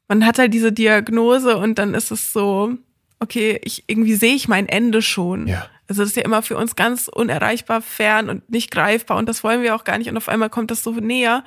man 0.07 0.25
hat 0.25 0.39
halt 0.39 0.55
diese 0.55 0.73
Diagnose 0.73 1.57
und 1.57 1.79
dann 1.79 1.95
ist 1.95 2.11
es 2.11 2.33
so, 2.33 2.75
okay, 3.19 3.61
ich 3.65 3.85
irgendwie 3.89 4.15
sehe 4.15 4.35
ich 4.35 4.49
mein 4.49 4.69
Ende 4.69 5.03
schon. 5.03 5.49
Ja. 5.49 5.67
Also 5.89 6.03
das 6.03 6.11
ist 6.11 6.17
ja 6.17 6.25
immer 6.25 6.43
für 6.43 6.57
uns 6.57 6.77
ganz 6.77 7.09
unerreichbar 7.09 7.81
fern 7.81 8.29
und 8.29 8.51
nicht 8.51 8.71
greifbar 8.71 9.17
und 9.17 9.29
das 9.29 9.43
wollen 9.43 9.63
wir 9.63 9.75
auch 9.75 9.85
gar 9.85 9.97
nicht 9.97 10.11
und 10.11 10.19
auf 10.19 10.29
einmal 10.29 10.51
kommt 10.51 10.71
das 10.71 10.83
so 10.83 10.93
näher 10.93 11.45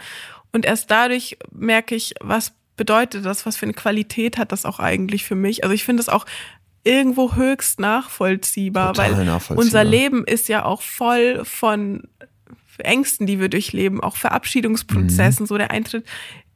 und 0.52 0.66
erst 0.66 0.90
dadurch 0.90 1.38
merke 1.52 1.96
ich, 1.96 2.16
was 2.20 2.54
bedeutet 2.76 3.26
das, 3.26 3.46
was 3.46 3.58
für 3.58 3.68
eine 3.68 3.74
Qualität 3.74 4.40
hat 4.40 4.52
das 4.52 4.66
auch 4.66 4.80
eigentlich 4.80 5.24
für 5.24 5.36
mich. 5.36 5.64
Also 5.64 5.74
ich 5.74 5.84
finde 5.84 6.02
es 6.02 6.10
auch 6.10 6.26
irgendwo 6.84 7.36
höchst 7.36 7.80
nachvollziehbar, 7.80 8.94
Total 8.94 9.18
weil 9.18 9.26
nachvollziehbar. 9.26 9.64
unser 9.64 9.84
Leben 9.84 10.24
ist 10.26 10.48
ja 10.48 10.66
auch 10.66 10.82
voll 10.82 11.44
von 11.46 12.04
Ängsten, 12.78 13.28
die 13.28 13.40
wir 13.40 13.50
durchleben, 13.50 14.02
auch 14.02 14.18
Verabschiedungsprozessen, 14.18 15.44
mhm. 15.44 15.48
so 15.48 15.58
der 15.58 15.72
Eintritt 15.72 16.06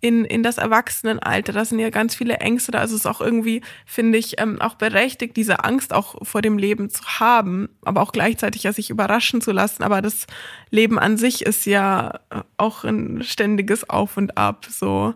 in, 0.01 0.25
in 0.25 0.43
das 0.43 0.57
Erwachsenenalter. 0.57 1.53
Da 1.53 1.65
sind 1.65 1.79
ja 1.79 1.89
ganz 1.89 2.15
viele 2.15 2.37
Ängste 2.37 2.71
da. 2.71 2.79
Also 2.79 2.95
es 2.95 3.01
ist 3.01 3.05
auch 3.07 3.21
irgendwie, 3.21 3.61
finde 3.85 4.17
ich, 4.17 4.39
ähm, 4.39 4.61
auch 4.61 4.75
berechtigt, 4.75 5.35
diese 5.35 5.63
Angst 5.63 5.93
auch 5.93 6.15
vor 6.25 6.41
dem 6.41 6.57
Leben 6.57 6.89
zu 6.89 7.03
haben, 7.19 7.69
aber 7.83 8.01
auch 8.01 8.11
gleichzeitig 8.11 8.63
ja 8.63 8.73
sich 8.73 8.89
überraschen 8.89 9.41
zu 9.41 9.51
lassen. 9.51 9.83
Aber 9.83 10.01
das 10.01 10.27
Leben 10.69 10.99
an 10.99 11.17
sich 11.17 11.43
ist 11.43 11.65
ja 11.65 12.19
auch 12.57 12.83
ein 12.83 13.23
ständiges 13.23 13.89
Auf 13.89 14.17
und 14.17 14.37
Ab. 14.37 14.67
So. 14.69 15.15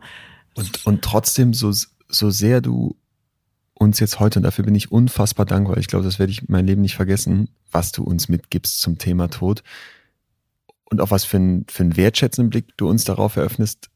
Und, 0.55 0.85
und 0.85 1.03
trotzdem, 1.03 1.53
so, 1.53 1.71
so 2.07 2.29
sehr 2.29 2.61
du 2.61 2.95
uns 3.79 3.99
jetzt 3.99 4.19
heute, 4.19 4.39
und 4.39 4.43
dafür 4.43 4.65
bin 4.65 4.75
ich 4.75 4.91
unfassbar 4.91 5.45
dankbar, 5.45 5.77
ich 5.77 5.87
glaube, 5.87 6.05
das 6.05 6.19
werde 6.19 6.31
ich 6.31 6.47
mein 6.47 6.67
Leben 6.67 6.81
nicht 6.81 6.95
vergessen, 6.95 7.49
was 7.71 7.91
du 7.91 8.03
uns 8.03 8.29
mitgibst 8.29 8.81
zum 8.81 8.97
Thema 8.97 9.29
Tod 9.29 9.63
und 10.83 11.01
auch 11.01 11.11
was 11.11 11.23
für 11.23 11.37
einen 11.37 11.65
für 11.69 11.83
einen 11.83 11.97
wertschätzenden 11.97 12.49
Blick 12.49 12.77
du 12.77 12.89
uns 12.89 13.05
darauf 13.05 13.37
eröffnest, 13.37 13.89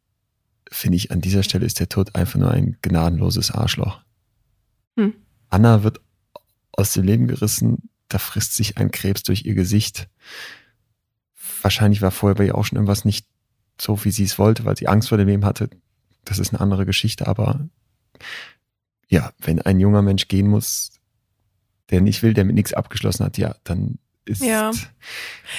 finde 0.72 0.96
ich, 0.96 1.12
an 1.12 1.22
dieser 1.22 1.44
Stelle 1.44 1.66
ist 1.66 1.80
der 1.80 1.90
Tod 1.90 2.16
einfach 2.16 2.40
nur 2.40 2.52
ein 2.52 2.78
gnadenloses 2.82 3.52
Arschloch. 3.52 4.02
Hm. 4.96 5.14
Anna 5.50 5.84
wird 5.84 6.02
aus 6.72 6.94
dem 6.94 7.04
Leben 7.04 7.28
gerissen, 7.28 7.90
da 8.08 8.20
frisst 8.20 8.56
sich 8.56 8.78
ein 8.78 8.90
Krebs 8.90 9.24
durch 9.24 9.46
ihr 9.46 9.54
Gesicht. 9.54 10.08
Wahrscheinlich 11.62 12.02
war 12.02 12.12
vorher 12.12 12.36
bei 12.36 12.46
ihr 12.46 12.56
auch 12.56 12.66
schon 12.66 12.78
irgendwas 12.78 13.06
nicht 13.06 13.28
so, 13.80 14.04
wie 14.06 14.12
sie 14.12 14.24
es 14.24 14.40
wollte, 14.40 14.66
weil 14.66 14.78
sie 14.78 14.88
Angst 14.88 15.10
vor 15.10 15.18
dem 15.18 15.28
Leben 15.28 15.46
hatte. 15.46 15.70
Das 16.26 16.40
ist 16.40 16.54
eine 16.54 16.62
andere 16.62 16.86
Geschichte, 16.86 17.28
aber 17.28 17.68
ja, 19.14 19.32
wenn 19.38 19.62
ein 19.62 19.80
junger 19.80 20.02
Mensch 20.02 20.28
gehen 20.28 20.48
muss, 20.48 20.92
der 21.92 22.02
nicht 22.02 22.24
will, 22.24 22.34
der 22.34 22.46
mit 22.46 22.56
nichts 22.56 22.74
abgeschlossen 22.74 23.24
hat, 23.24 23.38
ja, 23.38 23.56
dann 23.64 24.00
ist. 24.26 24.42
Ja. 24.42 24.72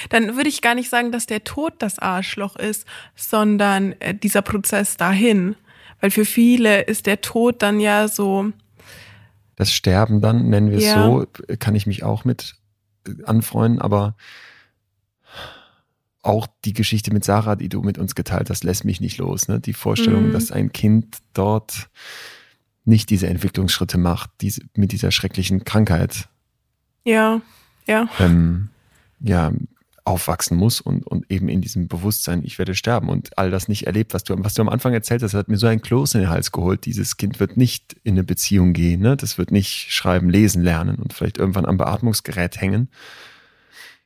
Dann 0.09 0.35
würde 0.35 0.49
ich 0.49 0.61
gar 0.61 0.75
nicht 0.75 0.89
sagen, 0.89 1.13
dass 1.13 1.25
der 1.25 1.45
Tod 1.45 1.73
das 1.79 1.97
Arschloch 1.97 2.57
ist, 2.57 2.85
sondern 3.15 3.93
äh, 4.01 4.13
dieser 4.13 4.41
Prozess 4.41 4.97
dahin. 4.97 5.55
Weil 6.01 6.11
für 6.11 6.25
viele 6.25 6.81
ist 6.81 7.05
der 7.05 7.21
Tod 7.21 7.61
dann 7.61 7.79
ja 7.79 8.09
so. 8.09 8.51
Das 9.55 9.71
Sterben 9.71 10.19
dann, 10.19 10.49
nennen 10.49 10.69
wir 10.69 10.79
es 10.79 10.83
ja. 10.83 11.05
so, 11.05 11.25
kann 11.57 11.75
ich 11.75 11.87
mich 11.87 12.03
auch 12.03 12.25
mit 12.25 12.55
äh, 13.07 13.23
anfreunden, 13.23 13.79
aber 13.79 14.17
auch 16.23 16.47
die 16.65 16.73
Geschichte 16.73 17.13
mit 17.13 17.23
Sarah, 17.23 17.55
die 17.55 17.69
du 17.69 17.81
mit 17.81 17.97
uns 17.97 18.15
geteilt 18.15 18.49
hast, 18.49 18.65
lässt 18.65 18.83
mich 18.83 18.99
nicht 18.99 19.17
los. 19.17 19.47
Ne? 19.47 19.61
Die 19.61 19.73
Vorstellung, 19.73 20.29
mhm. 20.29 20.33
dass 20.33 20.51
ein 20.51 20.73
Kind 20.73 21.19
dort 21.33 21.89
nicht 22.85 23.09
diese 23.09 23.27
Entwicklungsschritte 23.27 23.97
macht, 23.97 24.29
diese, 24.41 24.61
mit 24.75 24.91
dieser 24.91 25.11
schrecklichen 25.11 25.65
Krankheit. 25.65 26.29
Ja 27.03 27.41
ja. 27.87 28.09
Ähm, 28.19 28.69
ja, 29.19 29.51
aufwachsen 30.03 30.55
muss 30.57 30.81
und, 30.81 31.05
und 31.07 31.31
eben 31.31 31.49
in 31.49 31.61
diesem 31.61 31.87
Bewusstsein, 31.87 32.43
ich 32.43 32.59
werde 32.59 32.75
sterben 32.75 33.09
und 33.09 33.37
all 33.39 33.49
das 33.49 33.67
nicht 33.67 33.87
erlebt, 33.87 34.13
was 34.13 34.23
du, 34.23 34.35
was 34.37 34.53
du 34.53 34.61
am 34.61 34.69
Anfang 34.69 34.93
erzählt 34.93 35.23
hast, 35.23 35.33
hat 35.33 35.47
mir 35.47 35.57
so 35.57 35.65
ein 35.65 35.81
Kloß 35.81 36.13
in 36.13 36.21
den 36.21 36.29
Hals 36.29 36.51
geholt. 36.51 36.85
Dieses 36.85 37.17
Kind 37.17 37.39
wird 37.39 37.57
nicht 37.57 37.95
in 38.03 38.13
eine 38.13 38.23
Beziehung 38.23 38.73
gehen, 38.73 39.01
ne? 39.01 39.17
Das 39.17 39.39
wird 39.39 39.51
nicht 39.51 39.91
schreiben, 39.91 40.29
lesen 40.29 40.61
lernen 40.61 40.97
und 40.97 41.13
vielleicht 41.13 41.39
irgendwann 41.39 41.65
am 41.65 41.77
Beatmungsgerät 41.77 42.61
hängen. 42.61 42.89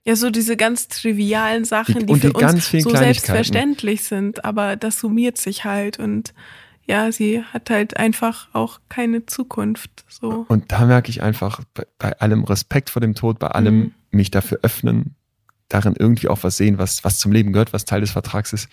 Ja, 0.06 0.16
so 0.16 0.30
diese 0.30 0.56
ganz 0.56 0.88
trivialen 0.88 1.66
Sachen, 1.66 2.06
die, 2.06 2.14
die 2.14 2.20
für 2.22 2.34
die 2.34 2.46
uns 2.46 2.72
so 2.72 2.90
selbstverständlich 2.92 4.04
sind, 4.04 4.46
aber 4.46 4.78
das 4.78 5.02
summiert 5.02 5.38
sich 5.38 5.66
halt 5.66 6.00
und 6.00 6.34
ja, 6.90 7.12
sie 7.12 7.44
hat 7.44 7.70
halt 7.70 7.98
einfach 7.98 8.48
auch 8.52 8.80
keine 8.90 9.28
Zukunft. 9.28 9.92
So. 10.08 10.48
Und 10.48 10.72
da 10.72 10.86
merke 10.86 11.12
ich 11.12 11.22
einfach 11.22 11.62
bei, 11.76 11.86
bei 12.00 12.20
allem 12.20 12.44
Respekt 12.44 12.90
vor 12.90 13.00
dem 13.00 13.14
Tod, 13.14 13.38
bei 13.38 13.50
allem 13.50 13.78
mhm. 13.78 13.94
mich 14.10 14.32
dafür 14.32 14.58
öffnen, 14.64 15.14
darin 15.68 15.94
irgendwie 15.96 16.30
auch 16.30 16.40
was 16.42 16.58
sehen, 16.58 16.80
was, 16.80 17.04
was 17.04 17.20
zum 17.20 17.32
Leben 17.32 17.54
gehört, 17.54 17.74
was 17.74 17.86
Teil 17.86 18.02
des 18.02 18.10
Vertrags 18.10 18.54
ist, 18.54 18.70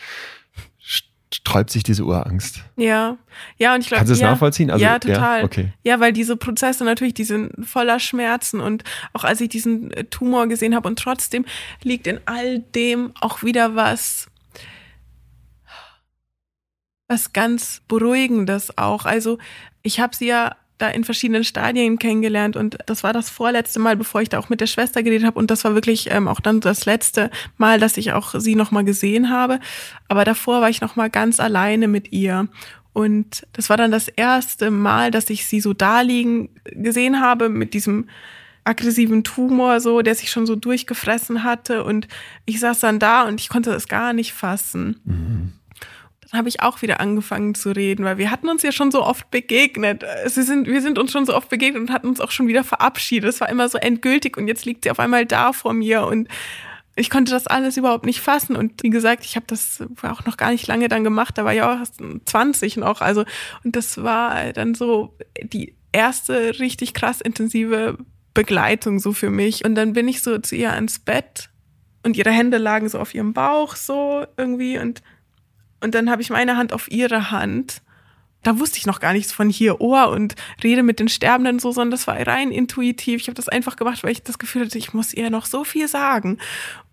sträubt 1.30 1.68
sich 1.68 1.82
diese 1.82 2.04
Urangst. 2.04 2.62
Ja, 2.76 3.18
ja, 3.58 3.74
und 3.74 3.82
ich 3.82 3.88
glaube, 3.88 3.98
kannst 3.98 4.10
du 4.10 4.14
es 4.14 4.20
ja, 4.20 4.30
nachvollziehen? 4.30 4.70
Also, 4.70 4.82
ja, 4.82 4.98
total. 4.98 5.40
Ja, 5.40 5.44
okay. 5.44 5.72
ja, 5.82 6.00
weil 6.00 6.14
diese 6.14 6.38
Prozesse 6.38 6.84
natürlich, 6.86 7.12
die 7.12 7.24
sind 7.24 7.66
voller 7.66 8.00
Schmerzen 8.00 8.60
und 8.60 8.82
auch 9.12 9.24
als 9.24 9.42
ich 9.42 9.50
diesen 9.50 9.90
äh, 9.90 10.04
Tumor 10.04 10.46
gesehen 10.46 10.74
habe 10.74 10.88
und 10.88 10.98
trotzdem 10.98 11.44
liegt 11.82 12.06
in 12.06 12.20
all 12.24 12.60
dem 12.60 13.12
auch 13.20 13.42
wieder 13.42 13.74
was 13.74 14.28
was 17.08 17.32
ganz 17.32 17.82
Beruhigendes 17.88 18.76
auch. 18.76 19.04
Also 19.04 19.38
ich 19.82 20.00
habe 20.00 20.14
sie 20.16 20.26
ja 20.26 20.56
da 20.78 20.88
in 20.88 21.04
verschiedenen 21.04 21.44
Stadien 21.44 21.98
kennengelernt 21.98 22.56
und 22.56 22.76
das 22.86 23.02
war 23.02 23.12
das 23.12 23.30
vorletzte 23.30 23.80
Mal, 23.80 23.96
bevor 23.96 24.20
ich 24.20 24.28
da 24.28 24.38
auch 24.38 24.50
mit 24.50 24.60
der 24.60 24.66
Schwester 24.66 25.02
geredet 25.02 25.26
habe 25.26 25.38
und 25.38 25.50
das 25.50 25.64
war 25.64 25.74
wirklich 25.74 26.10
ähm, 26.10 26.28
auch 26.28 26.40
dann 26.40 26.60
das 26.60 26.84
letzte 26.84 27.30
Mal, 27.56 27.80
dass 27.80 27.96
ich 27.96 28.12
auch 28.12 28.34
sie 28.38 28.54
noch 28.54 28.72
mal 28.72 28.84
gesehen 28.84 29.30
habe. 29.30 29.58
Aber 30.08 30.24
davor 30.24 30.60
war 30.60 30.68
ich 30.68 30.82
noch 30.82 30.96
mal 30.96 31.08
ganz 31.08 31.40
alleine 31.40 31.88
mit 31.88 32.12
ihr 32.12 32.48
und 32.92 33.46
das 33.54 33.70
war 33.70 33.78
dann 33.78 33.90
das 33.90 34.08
erste 34.08 34.70
Mal, 34.70 35.10
dass 35.10 35.30
ich 35.30 35.46
sie 35.46 35.60
so 35.60 35.72
da 35.72 36.02
liegen 36.02 36.50
gesehen 36.64 37.20
habe 37.20 37.48
mit 37.48 37.72
diesem 37.72 38.08
aggressiven 38.64 39.24
Tumor 39.24 39.80
so, 39.80 40.02
der 40.02 40.14
sich 40.14 40.30
schon 40.30 40.44
so 40.44 40.56
durchgefressen 40.56 41.42
hatte 41.42 41.84
und 41.84 42.06
ich 42.44 42.60
saß 42.60 42.80
dann 42.80 42.98
da 42.98 43.22
und 43.22 43.40
ich 43.40 43.48
konnte 43.48 43.70
das 43.70 43.88
gar 43.88 44.12
nicht 44.12 44.34
fassen. 44.34 45.00
Mhm 45.04 45.52
habe 46.36 46.48
ich 46.48 46.62
auch 46.62 46.82
wieder 46.82 47.00
angefangen 47.00 47.54
zu 47.54 47.70
reden, 47.70 48.04
weil 48.04 48.18
wir 48.18 48.30
hatten 48.30 48.48
uns 48.48 48.62
ja 48.62 48.72
schon 48.72 48.90
so 48.90 49.02
oft 49.02 49.30
begegnet. 49.30 50.04
Sie 50.26 50.42
sind, 50.42 50.66
wir 50.66 50.80
sind 50.82 50.98
uns 50.98 51.12
schon 51.12 51.26
so 51.26 51.34
oft 51.34 51.48
begegnet 51.48 51.82
und 51.82 51.90
hatten 51.90 52.08
uns 52.08 52.20
auch 52.20 52.30
schon 52.30 52.48
wieder 52.48 52.64
verabschiedet. 52.64 53.28
Es 53.28 53.40
war 53.40 53.48
immer 53.48 53.68
so 53.68 53.78
endgültig 53.78 54.36
und 54.36 54.48
jetzt 54.48 54.64
liegt 54.64 54.84
sie 54.84 54.90
auf 54.90 55.00
einmal 55.00 55.26
da 55.26 55.52
vor 55.52 55.72
mir 55.72 56.06
und 56.06 56.28
ich 56.98 57.10
konnte 57.10 57.30
das 57.30 57.46
alles 57.46 57.76
überhaupt 57.76 58.06
nicht 58.06 58.20
fassen. 58.20 58.56
Und 58.56 58.82
wie 58.82 58.90
gesagt, 58.90 59.24
ich 59.24 59.36
habe 59.36 59.46
das 59.46 59.82
auch 60.02 60.24
noch 60.24 60.38
gar 60.38 60.50
nicht 60.50 60.66
lange 60.66 60.88
dann 60.88 61.04
gemacht. 61.04 61.36
Da 61.36 61.44
war 61.44 61.52
ja 61.52 61.70
auch 61.70 61.78
erst 61.78 62.00
20 62.24 62.78
noch. 62.78 63.02
Also, 63.02 63.24
und 63.64 63.76
das 63.76 64.02
war 64.02 64.52
dann 64.54 64.74
so 64.74 65.14
die 65.42 65.76
erste 65.92 66.58
richtig 66.58 66.94
krass 66.94 67.20
intensive 67.20 67.98
Begleitung 68.32 68.98
so 68.98 69.12
für 69.12 69.30
mich. 69.30 69.64
Und 69.64 69.74
dann 69.74 69.92
bin 69.92 70.08
ich 70.08 70.22
so 70.22 70.38
zu 70.38 70.56
ihr 70.56 70.72
ins 70.74 70.98
Bett 70.98 71.50
und 72.02 72.16
ihre 72.16 72.30
Hände 72.30 72.56
lagen 72.56 72.88
so 72.88 72.98
auf 72.98 73.14
ihrem 73.14 73.34
Bauch 73.34 73.76
so 73.76 74.24
irgendwie 74.38 74.78
und 74.78 75.02
und 75.86 75.94
dann 75.94 76.10
habe 76.10 76.20
ich 76.20 76.30
meine 76.30 76.56
Hand 76.56 76.72
auf 76.72 76.90
ihre 76.90 77.30
Hand. 77.30 77.80
Da 78.42 78.58
wusste 78.58 78.78
ich 78.78 78.86
noch 78.86 78.98
gar 78.98 79.12
nichts 79.12 79.30
von 79.30 79.48
hier 79.48 79.80
Ohr 79.80 80.08
und 80.08 80.34
rede 80.64 80.82
mit 80.82 80.98
den 80.98 81.08
Sterbenden 81.08 81.60
so, 81.60 81.70
sondern 81.70 81.92
das 81.92 82.08
war 82.08 82.18
rein 82.26 82.50
intuitiv. 82.50 83.20
Ich 83.20 83.28
habe 83.28 83.36
das 83.36 83.48
einfach 83.48 83.76
gemacht, 83.76 84.02
weil 84.02 84.10
ich 84.10 84.24
das 84.24 84.40
Gefühl 84.40 84.64
hatte, 84.64 84.78
ich 84.78 84.94
muss 84.94 85.14
ihr 85.14 85.30
noch 85.30 85.46
so 85.46 85.62
viel 85.62 85.86
sagen. 85.86 86.38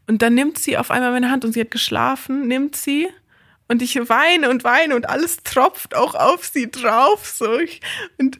Und 0.05 0.21
dann 0.21 0.35
nimmt 0.35 0.59
sie 0.59 0.77
auf 0.77 0.91
einmal 0.91 1.11
meine 1.11 1.31
Hand 1.31 1.43
und 1.43 1.53
sie 1.53 1.61
hat 1.61 1.71
geschlafen, 1.71 2.47
nimmt 2.47 2.75
sie 2.75 3.07
und 3.67 3.81
ich 3.81 3.95
weine 3.95 4.51
und 4.51 4.63
weine 4.63 4.95
und 4.95 5.09
alles 5.09 5.37
tropft 5.37 5.95
auch 5.95 6.13
auf 6.13 6.45
sie 6.45 6.69
drauf 6.69 7.25
so 7.25 7.57
und 8.19 8.39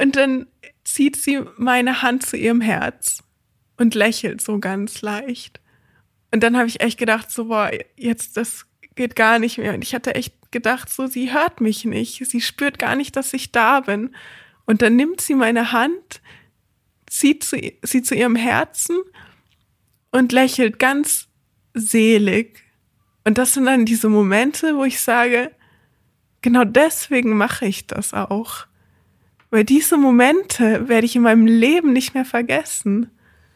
und 0.00 0.16
dann 0.16 0.46
zieht 0.84 1.16
sie 1.16 1.42
meine 1.58 2.00
Hand 2.00 2.24
zu 2.24 2.38
ihrem 2.38 2.62
Herz 2.62 3.22
und 3.76 3.94
lächelt 3.94 4.40
so 4.40 4.58
ganz 4.58 5.02
leicht. 5.02 5.60
Und 6.32 6.42
dann 6.42 6.56
habe 6.56 6.66
ich 6.66 6.80
echt 6.80 6.98
gedacht, 6.98 7.30
so 7.30 7.46
boah, 7.46 7.70
jetzt 7.96 8.38
das 8.38 8.65
geht 8.96 9.14
gar 9.14 9.38
nicht 9.38 9.58
mehr. 9.58 9.74
Und 9.74 9.82
ich 9.82 9.94
hatte 9.94 10.14
echt 10.14 10.34
gedacht, 10.50 10.88
so 10.90 11.06
sie 11.06 11.32
hört 11.32 11.60
mich 11.60 11.84
nicht, 11.84 12.26
sie 12.26 12.40
spürt 12.40 12.78
gar 12.78 12.96
nicht, 12.96 13.14
dass 13.14 13.32
ich 13.32 13.52
da 13.52 13.80
bin. 13.80 14.14
Und 14.64 14.82
dann 14.82 14.96
nimmt 14.96 15.20
sie 15.20 15.34
meine 15.34 15.72
Hand, 15.72 16.20
zieht 17.06 17.44
sie, 17.44 17.78
sie 17.82 18.02
zu 18.02 18.14
ihrem 18.14 18.36
Herzen 18.36 18.98
und 20.10 20.32
lächelt 20.32 20.78
ganz 20.78 21.28
selig. 21.74 22.64
Und 23.24 23.38
das 23.38 23.54
sind 23.54 23.66
dann 23.66 23.84
diese 23.84 24.08
Momente, 24.08 24.76
wo 24.76 24.84
ich 24.84 25.00
sage, 25.00 25.52
genau 26.42 26.64
deswegen 26.64 27.36
mache 27.36 27.66
ich 27.66 27.86
das 27.86 28.14
auch. 28.14 28.66
Weil 29.50 29.64
diese 29.64 29.96
Momente 29.96 30.88
werde 30.88 31.06
ich 31.06 31.16
in 31.16 31.22
meinem 31.22 31.46
Leben 31.46 31.92
nicht 31.92 32.14
mehr 32.14 32.24
vergessen. 32.24 33.10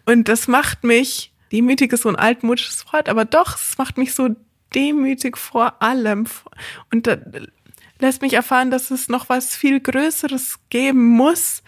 Und 0.06 0.28
das 0.28 0.48
macht 0.48 0.84
mich, 0.84 1.32
demütig 1.52 1.92
ist 1.92 2.02
so 2.02 2.08
ein 2.08 2.16
altmodisches 2.16 2.92
Wort, 2.92 3.08
aber 3.08 3.24
doch, 3.24 3.56
es 3.56 3.78
macht 3.78 3.98
mich 3.98 4.14
so 4.14 4.34
demütig 4.74 5.36
vor 5.36 5.82
allem. 5.82 6.26
Und 6.92 7.06
da 7.06 7.18
lässt 7.98 8.22
mich 8.22 8.34
erfahren, 8.34 8.70
dass 8.70 8.90
es 8.90 9.08
noch 9.08 9.28
was 9.28 9.54
viel 9.54 9.80
Größeres 9.80 10.58
geben 10.70 11.06
muss, 11.06 11.62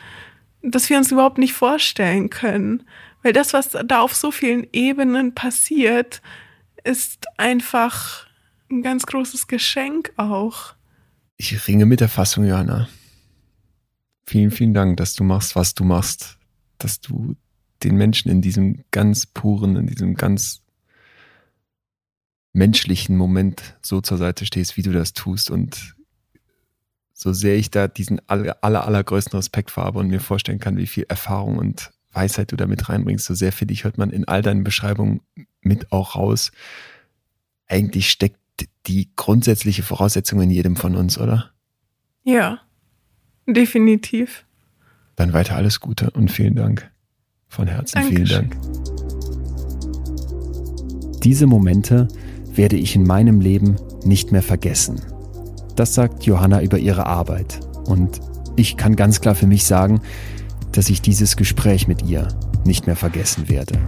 das 0.62 0.88
wir 0.90 0.98
uns 0.98 1.10
überhaupt 1.10 1.38
nicht 1.38 1.52
vorstellen 1.52 2.30
können. 2.30 2.84
Weil 3.22 3.32
das, 3.32 3.52
was 3.52 3.70
da 3.70 4.00
auf 4.00 4.14
so 4.14 4.30
vielen 4.30 4.66
Ebenen 4.72 5.34
passiert, 5.34 6.22
ist 6.84 7.26
einfach 7.38 8.26
ein 8.70 8.82
ganz 8.82 9.06
großes 9.06 9.46
Geschenk 9.46 10.12
auch. 10.16 10.74
Ich 11.36 11.68
ringe 11.68 11.86
mit 11.86 12.00
der 12.00 12.08
Fassung, 12.08 12.44
Johanna. 12.44 12.88
Vielen, 14.26 14.50
vielen 14.50 14.74
Dank, 14.74 14.96
dass 14.96 15.14
du 15.14 15.24
machst, 15.24 15.56
was 15.56 15.74
du 15.74 15.84
machst, 15.84 16.38
dass 16.78 17.00
du 17.00 17.36
den 17.82 17.96
Menschen 17.96 18.30
in 18.30 18.40
diesem 18.40 18.84
ganz 18.90 19.26
puren, 19.26 19.76
in 19.76 19.86
diesem 19.86 20.14
ganz 20.14 20.61
menschlichen 22.52 23.16
Moment 23.16 23.76
so 23.82 24.00
zur 24.00 24.18
Seite 24.18 24.46
stehst, 24.46 24.76
wie 24.76 24.82
du 24.82 24.92
das 24.92 25.12
tust. 25.12 25.50
Und 25.50 25.94
so 27.12 27.32
sehr 27.32 27.56
ich 27.56 27.70
da 27.70 27.88
diesen 27.88 28.20
aller, 28.28 28.56
aller, 28.62 28.86
allergrößten 28.86 29.36
Respekt 29.36 29.70
vor 29.70 29.84
habe 29.84 29.98
und 29.98 30.08
mir 30.08 30.20
vorstellen 30.20 30.60
kann, 30.60 30.76
wie 30.76 30.86
viel 30.86 31.06
Erfahrung 31.08 31.58
und 31.58 31.92
Weisheit 32.12 32.52
du 32.52 32.56
damit 32.56 32.88
reinbringst, 32.88 33.24
so 33.24 33.34
sehr 33.34 33.52
für 33.52 33.64
dich 33.64 33.84
hört 33.84 33.96
man 33.96 34.10
in 34.10 34.28
all 34.28 34.42
deinen 34.42 34.64
Beschreibungen 34.64 35.22
mit 35.62 35.92
auch 35.92 36.14
raus. 36.14 36.52
Eigentlich 37.66 38.10
steckt 38.10 38.38
die 38.86 39.08
grundsätzliche 39.16 39.82
Voraussetzung 39.82 40.42
in 40.42 40.50
jedem 40.50 40.76
von 40.76 40.94
uns, 40.94 41.18
oder? 41.18 41.50
Ja, 42.22 42.60
definitiv. 43.46 44.44
Dann 45.16 45.32
weiter 45.32 45.56
alles 45.56 45.80
Gute 45.80 46.10
und 46.10 46.30
vielen 46.30 46.54
Dank. 46.54 46.90
Von 47.48 47.66
Herzen 47.66 47.94
Dankeschön. 47.94 48.26
vielen 48.26 48.50
Dank. 48.50 48.56
Diese 51.22 51.46
Momente 51.46 52.08
werde 52.54 52.76
ich 52.76 52.96
in 52.96 53.06
meinem 53.06 53.40
Leben 53.40 53.76
nicht 54.04 54.32
mehr 54.32 54.42
vergessen. 54.42 55.00
Das 55.76 55.94
sagt 55.94 56.24
Johanna 56.24 56.62
über 56.62 56.78
ihre 56.78 57.06
Arbeit. 57.06 57.60
Und 57.86 58.20
ich 58.56 58.76
kann 58.76 58.96
ganz 58.96 59.20
klar 59.20 59.34
für 59.34 59.46
mich 59.46 59.64
sagen, 59.64 60.00
dass 60.72 60.90
ich 60.90 61.00
dieses 61.00 61.36
Gespräch 61.36 61.88
mit 61.88 62.02
ihr 62.02 62.28
nicht 62.64 62.86
mehr 62.86 62.96
vergessen 62.96 63.48
werde. 63.48 63.78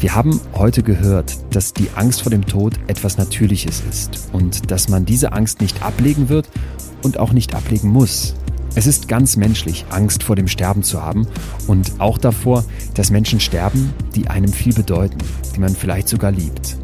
Wir 0.00 0.14
haben 0.14 0.40
heute 0.54 0.82
gehört, 0.82 1.36
dass 1.54 1.72
die 1.72 1.88
Angst 1.94 2.22
vor 2.22 2.30
dem 2.30 2.46
Tod 2.46 2.74
etwas 2.86 3.18
Natürliches 3.18 3.82
ist 3.88 4.28
und 4.32 4.70
dass 4.70 4.88
man 4.88 5.06
diese 5.06 5.32
Angst 5.32 5.60
nicht 5.60 5.82
ablegen 5.82 6.28
wird 6.28 6.48
und 7.02 7.18
auch 7.18 7.32
nicht 7.32 7.54
ablegen 7.54 7.90
muss. 7.90 8.34
Es 8.74 8.86
ist 8.86 9.08
ganz 9.08 9.36
menschlich, 9.36 9.86
Angst 9.88 10.22
vor 10.22 10.36
dem 10.36 10.48
Sterben 10.48 10.82
zu 10.82 11.02
haben 11.02 11.26
und 11.66 11.92
auch 11.98 12.18
davor, 12.18 12.62
dass 12.92 13.10
Menschen 13.10 13.40
sterben, 13.40 13.94
die 14.14 14.28
einem 14.28 14.52
viel 14.52 14.74
bedeuten, 14.74 15.18
die 15.54 15.60
man 15.60 15.74
vielleicht 15.74 16.08
sogar 16.08 16.30
liebt. 16.30 16.76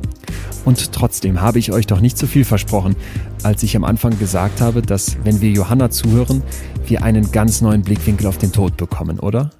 Und 0.64 0.92
trotzdem 0.92 1.40
habe 1.40 1.58
ich 1.58 1.72
euch 1.72 1.86
doch 1.86 2.00
nicht 2.00 2.16
zu 2.16 2.26
viel 2.26 2.44
versprochen, 2.44 2.94
als 3.42 3.62
ich 3.62 3.76
am 3.76 3.84
Anfang 3.84 4.18
gesagt 4.18 4.60
habe, 4.60 4.82
dass, 4.82 5.16
wenn 5.24 5.40
wir 5.40 5.50
Johanna 5.50 5.90
zuhören, 5.90 6.42
wir 6.86 7.02
einen 7.02 7.32
ganz 7.32 7.60
neuen 7.60 7.82
Blickwinkel 7.82 8.26
auf 8.26 8.38
den 8.38 8.52
Tod 8.52 8.76
bekommen, 8.76 9.18
oder? 9.18 9.50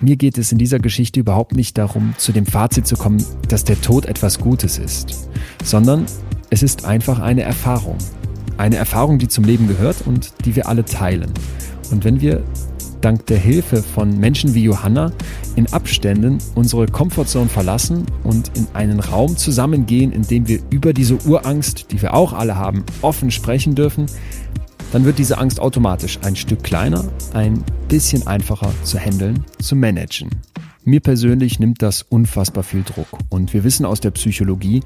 Mir 0.00 0.16
geht 0.16 0.38
es 0.38 0.52
in 0.52 0.58
dieser 0.58 0.78
Geschichte 0.78 1.18
überhaupt 1.20 1.54
nicht 1.54 1.76
darum, 1.76 2.14
zu 2.18 2.32
dem 2.32 2.46
Fazit 2.46 2.86
zu 2.86 2.96
kommen, 2.96 3.24
dass 3.48 3.64
der 3.64 3.80
Tod 3.80 4.06
etwas 4.06 4.38
Gutes 4.38 4.78
ist, 4.78 5.28
sondern 5.64 6.06
es 6.50 6.62
ist 6.62 6.84
einfach 6.84 7.18
eine 7.18 7.42
Erfahrung. 7.42 7.98
Eine 8.56 8.76
Erfahrung, 8.76 9.18
die 9.18 9.28
zum 9.28 9.44
Leben 9.44 9.68
gehört 9.68 10.06
und 10.06 10.32
die 10.44 10.56
wir 10.56 10.68
alle 10.68 10.84
teilen. 10.84 11.32
Und 11.90 12.04
wenn 12.04 12.20
wir 12.20 12.42
dank 13.00 13.26
der 13.26 13.38
Hilfe 13.38 13.82
von 13.82 14.18
Menschen 14.18 14.54
wie 14.54 14.64
Johanna 14.64 15.12
in 15.56 15.72
Abständen 15.72 16.38
unsere 16.54 16.86
Komfortzone 16.86 17.48
verlassen 17.48 18.06
und 18.24 18.50
in 18.56 18.66
einen 18.74 19.00
Raum 19.00 19.36
zusammengehen, 19.36 20.12
in 20.12 20.22
dem 20.22 20.48
wir 20.48 20.60
über 20.70 20.92
diese 20.92 21.16
Urangst, 21.26 21.92
die 21.92 22.02
wir 22.02 22.14
auch 22.14 22.32
alle 22.32 22.56
haben, 22.56 22.84
offen 23.02 23.30
sprechen 23.30 23.74
dürfen, 23.74 24.06
dann 24.92 25.04
wird 25.04 25.18
diese 25.18 25.38
Angst 25.38 25.60
automatisch 25.60 26.18
ein 26.22 26.36
Stück 26.36 26.62
kleiner, 26.62 27.04
ein 27.34 27.62
bisschen 27.88 28.26
einfacher 28.26 28.72
zu 28.82 28.98
handeln, 28.98 29.44
zu 29.60 29.76
managen. 29.76 30.30
Mir 30.84 31.00
persönlich 31.00 31.60
nimmt 31.60 31.82
das 31.82 32.02
unfassbar 32.02 32.64
viel 32.64 32.82
Druck 32.82 33.08
und 33.28 33.52
wir 33.52 33.64
wissen 33.64 33.84
aus 33.84 34.00
der 34.00 34.10
Psychologie, 34.12 34.82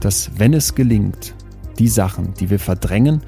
dass 0.00 0.30
wenn 0.36 0.52
es 0.52 0.74
gelingt, 0.74 1.34
die 1.78 1.88
Sachen, 1.88 2.34
die 2.34 2.50
wir 2.50 2.58
verdrängen, 2.58 3.22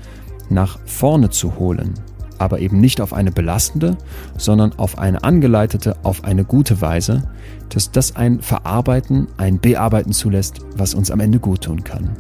nach 0.51 0.79
vorne 0.85 1.31
zu 1.31 1.57
holen, 1.57 1.95
aber 2.41 2.61
eben 2.61 2.81
nicht 2.81 3.01
auf 3.01 3.13
eine 3.13 3.31
belastende, 3.31 3.99
sondern 4.37 4.73
auf 4.79 4.99
eine 4.99 5.23
angeleitete, 5.23 5.97
auf 6.03 6.25
eine 6.25 6.45
gute 6.45 6.81
Weise, 6.81 7.25
dass 7.69 7.93
das 7.93 8.17
ein 8.17 8.41
Verarbeiten, 8.41 9.29
ein 9.37 9.61
Bearbeiten 9.61 10.13
zulässt, 10.13 10.61
was 10.75 10.95
uns 10.95 11.11
am 11.11 11.21
Ende 11.21 11.39
gut 11.39 11.63
tun 11.63 11.85
kann. 11.85 12.17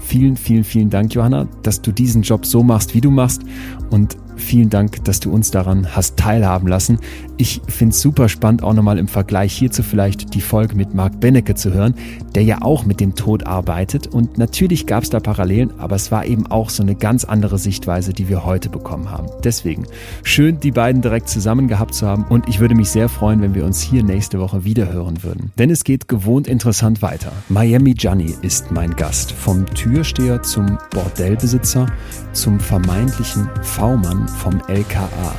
Vielen, 0.00 0.36
vielen, 0.36 0.64
vielen 0.64 0.88
Dank, 0.88 1.14
Johanna, 1.14 1.46
dass 1.62 1.82
du 1.82 1.92
diesen 1.92 2.22
Job 2.22 2.46
so 2.46 2.62
machst, 2.62 2.94
wie 2.94 3.02
du 3.02 3.10
machst 3.10 3.42
und 3.90 4.16
Vielen 4.40 4.70
Dank, 4.70 5.04
dass 5.04 5.20
du 5.20 5.30
uns 5.30 5.50
daran 5.50 5.94
hast 5.94 6.16
teilhaben 6.16 6.66
lassen. 6.66 6.98
Ich 7.36 7.60
finde 7.68 7.94
es 7.94 8.00
super 8.00 8.28
spannend, 8.28 8.62
auch 8.62 8.72
nochmal 8.72 8.98
im 8.98 9.08
Vergleich 9.08 9.52
hierzu 9.52 9.82
vielleicht 9.82 10.34
die 10.34 10.40
Folge 10.40 10.74
mit 10.74 10.94
Marc 10.94 11.20
Bennecke 11.20 11.54
zu 11.54 11.72
hören, 11.72 11.94
der 12.34 12.42
ja 12.42 12.62
auch 12.62 12.84
mit 12.84 13.00
dem 13.00 13.14
Tod 13.14 13.46
arbeitet. 13.46 14.06
Und 14.06 14.38
natürlich 14.38 14.86
gab 14.86 15.04
es 15.04 15.10
da 15.10 15.20
Parallelen, 15.20 15.78
aber 15.78 15.96
es 15.96 16.10
war 16.10 16.26
eben 16.26 16.46
auch 16.46 16.70
so 16.70 16.82
eine 16.82 16.94
ganz 16.94 17.24
andere 17.24 17.58
Sichtweise, 17.58 18.12
die 18.12 18.28
wir 18.28 18.44
heute 18.44 18.68
bekommen 18.68 19.10
haben. 19.10 19.28
Deswegen 19.44 19.86
schön, 20.22 20.58
die 20.60 20.70
beiden 20.70 21.02
direkt 21.02 21.28
zusammen 21.28 21.68
gehabt 21.68 21.94
zu 21.94 22.06
haben. 22.06 22.24
Und 22.24 22.48
ich 22.48 22.60
würde 22.60 22.74
mich 22.74 22.90
sehr 22.90 23.08
freuen, 23.08 23.42
wenn 23.42 23.54
wir 23.54 23.64
uns 23.64 23.80
hier 23.80 24.02
nächste 24.02 24.40
Woche 24.40 24.64
wieder 24.64 24.92
hören 24.92 25.22
würden. 25.22 25.52
Denn 25.58 25.70
es 25.70 25.84
geht 25.84 26.08
gewohnt 26.08 26.48
interessant 26.48 27.02
weiter. 27.02 27.32
Miami 27.48 27.94
Gianni 27.94 28.34
ist 28.42 28.70
mein 28.70 28.96
Gast. 28.96 29.32
Vom 29.32 29.66
Türsteher 29.66 30.42
zum 30.42 30.78
Bordellbesitzer 30.90 31.86
zum 32.32 32.60
vermeintlichen 32.60 33.48
V-Mann 33.62 34.26
vom 34.38 34.60
LKA. 34.68 35.36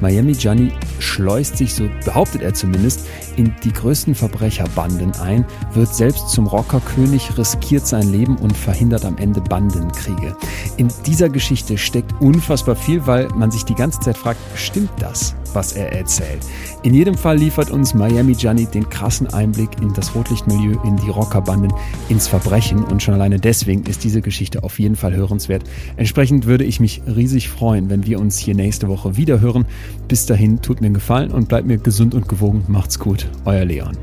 Miami 0.00 0.32
Gianni 0.32 0.72
schleust 0.98 1.56
sich, 1.56 1.74
so 1.74 1.88
behauptet 2.04 2.42
er 2.42 2.54
zumindest, 2.54 3.06
in 3.36 3.54
die 3.64 3.72
größten 3.72 4.14
Verbrecherbanden 4.14 5.12
ein, 5.16 5.44
wird 5.72 5.94
selbst 5.94 6.28
zum 6.30 6.46
Rockerkönig, 6.46 7.36
riskiert 7.36 7.86
sein 7.86 8.10
Leben 8.12 8.36
und 8.36 8.56
verhindert 8.56 9.04
am 9.04 9.16
Ende 9.18 9.40
Bandenkriege. 9.40 10.36
In 10.76 10.88
dieser 11.06 11.28
Geschichte 11.28 11.78
steckt 11.78 12.12
unfassbar 12.20 12.76
viel, 12.76 13.06
weil 13.06 13.28
man 13.28 13.50
sich 13.50 13.64
die 13.64 13.74
ganze 13.74 14.00
Zeit 14.00 14.16
fragt, 14.16 14.40
stimmt 14.54 14.90
das, 14.98 15.34
was 15.52 15.72
er 15.72 15.92
erzählt? 15.92 16.40
In 16.82 16.94
jedem 16.94 17.16
Fall 17.16 17.38
liefert 17.38 17.70
uns 17.70 17.94
Miami 17.94 18.34
Gianni 18.34 18.66
den 18.66 18.88
krassen 18.88 19.32
Einblick 19.32 19.70
in 19.80 19.92
das 19.94 20.14
Rotlichtmilieu, 20.14 20.78
in 20.84 20.96
die 20.96 21.10
Rockerbanden, 21.10 21.72
ins 22.08 22.28
Verbrechen 22.28 22.84
und 22.84 23.02
schon 23.02 23.14
alleine 23.14 23.38
deswegen 23.38 23.84
ist 23.84 24.04
diese 24.04 24.20
Geschichte 24.20 24.62
auf 24.62 24.78
jeden 24.78 24.96
Fall 24.96 25.14
hörenswert. 25.14 25.64
Entsprechend 25.96 26.46
würde 26.46 26.64
ich 26.64 26.80
mich 26.80 27.02
riesig 27.06 27.48
freuen, 27.48 27.88
wenn 27.90 28.06
wir 28.06 28.18
uns 28.34 28.38
hier 28.40 28.54
nächste 28.56 28.88
Woche 28.88 29.16
wieder 29.16 29.40
hören. 29.40 29.64
Bis 30.08 30.26
dahin 30.26 30.60
tut 30.60 30.80
mir 30.80 30.86
einen 30.86 30.94
Gefallen 30.94 31.30
und 31.30 31.48
bleibt 31.48 31.68
mir 31.68 31.78
gesund 31.78 32.14
und 32.14 32.28
gewogen. 32.28 32.64
Macht's 32.66 32.98
gut. 32.98 33.28
Euer 33.44 33.64
Leon. 33.64 33.96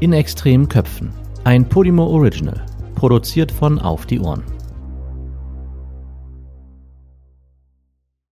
In 0.00 0.14
extremen 0.14 0.68
Köpfen. 0.68 1.10
Ein 1.44 1.68
Podimo 1.68 2.06
Original. 2.06 2.64
Produziert 2.94 3.52
von 3.52 3.78
Auf 3.78 4.06
die 4.06 4.20
Ohren. 4.20 4.42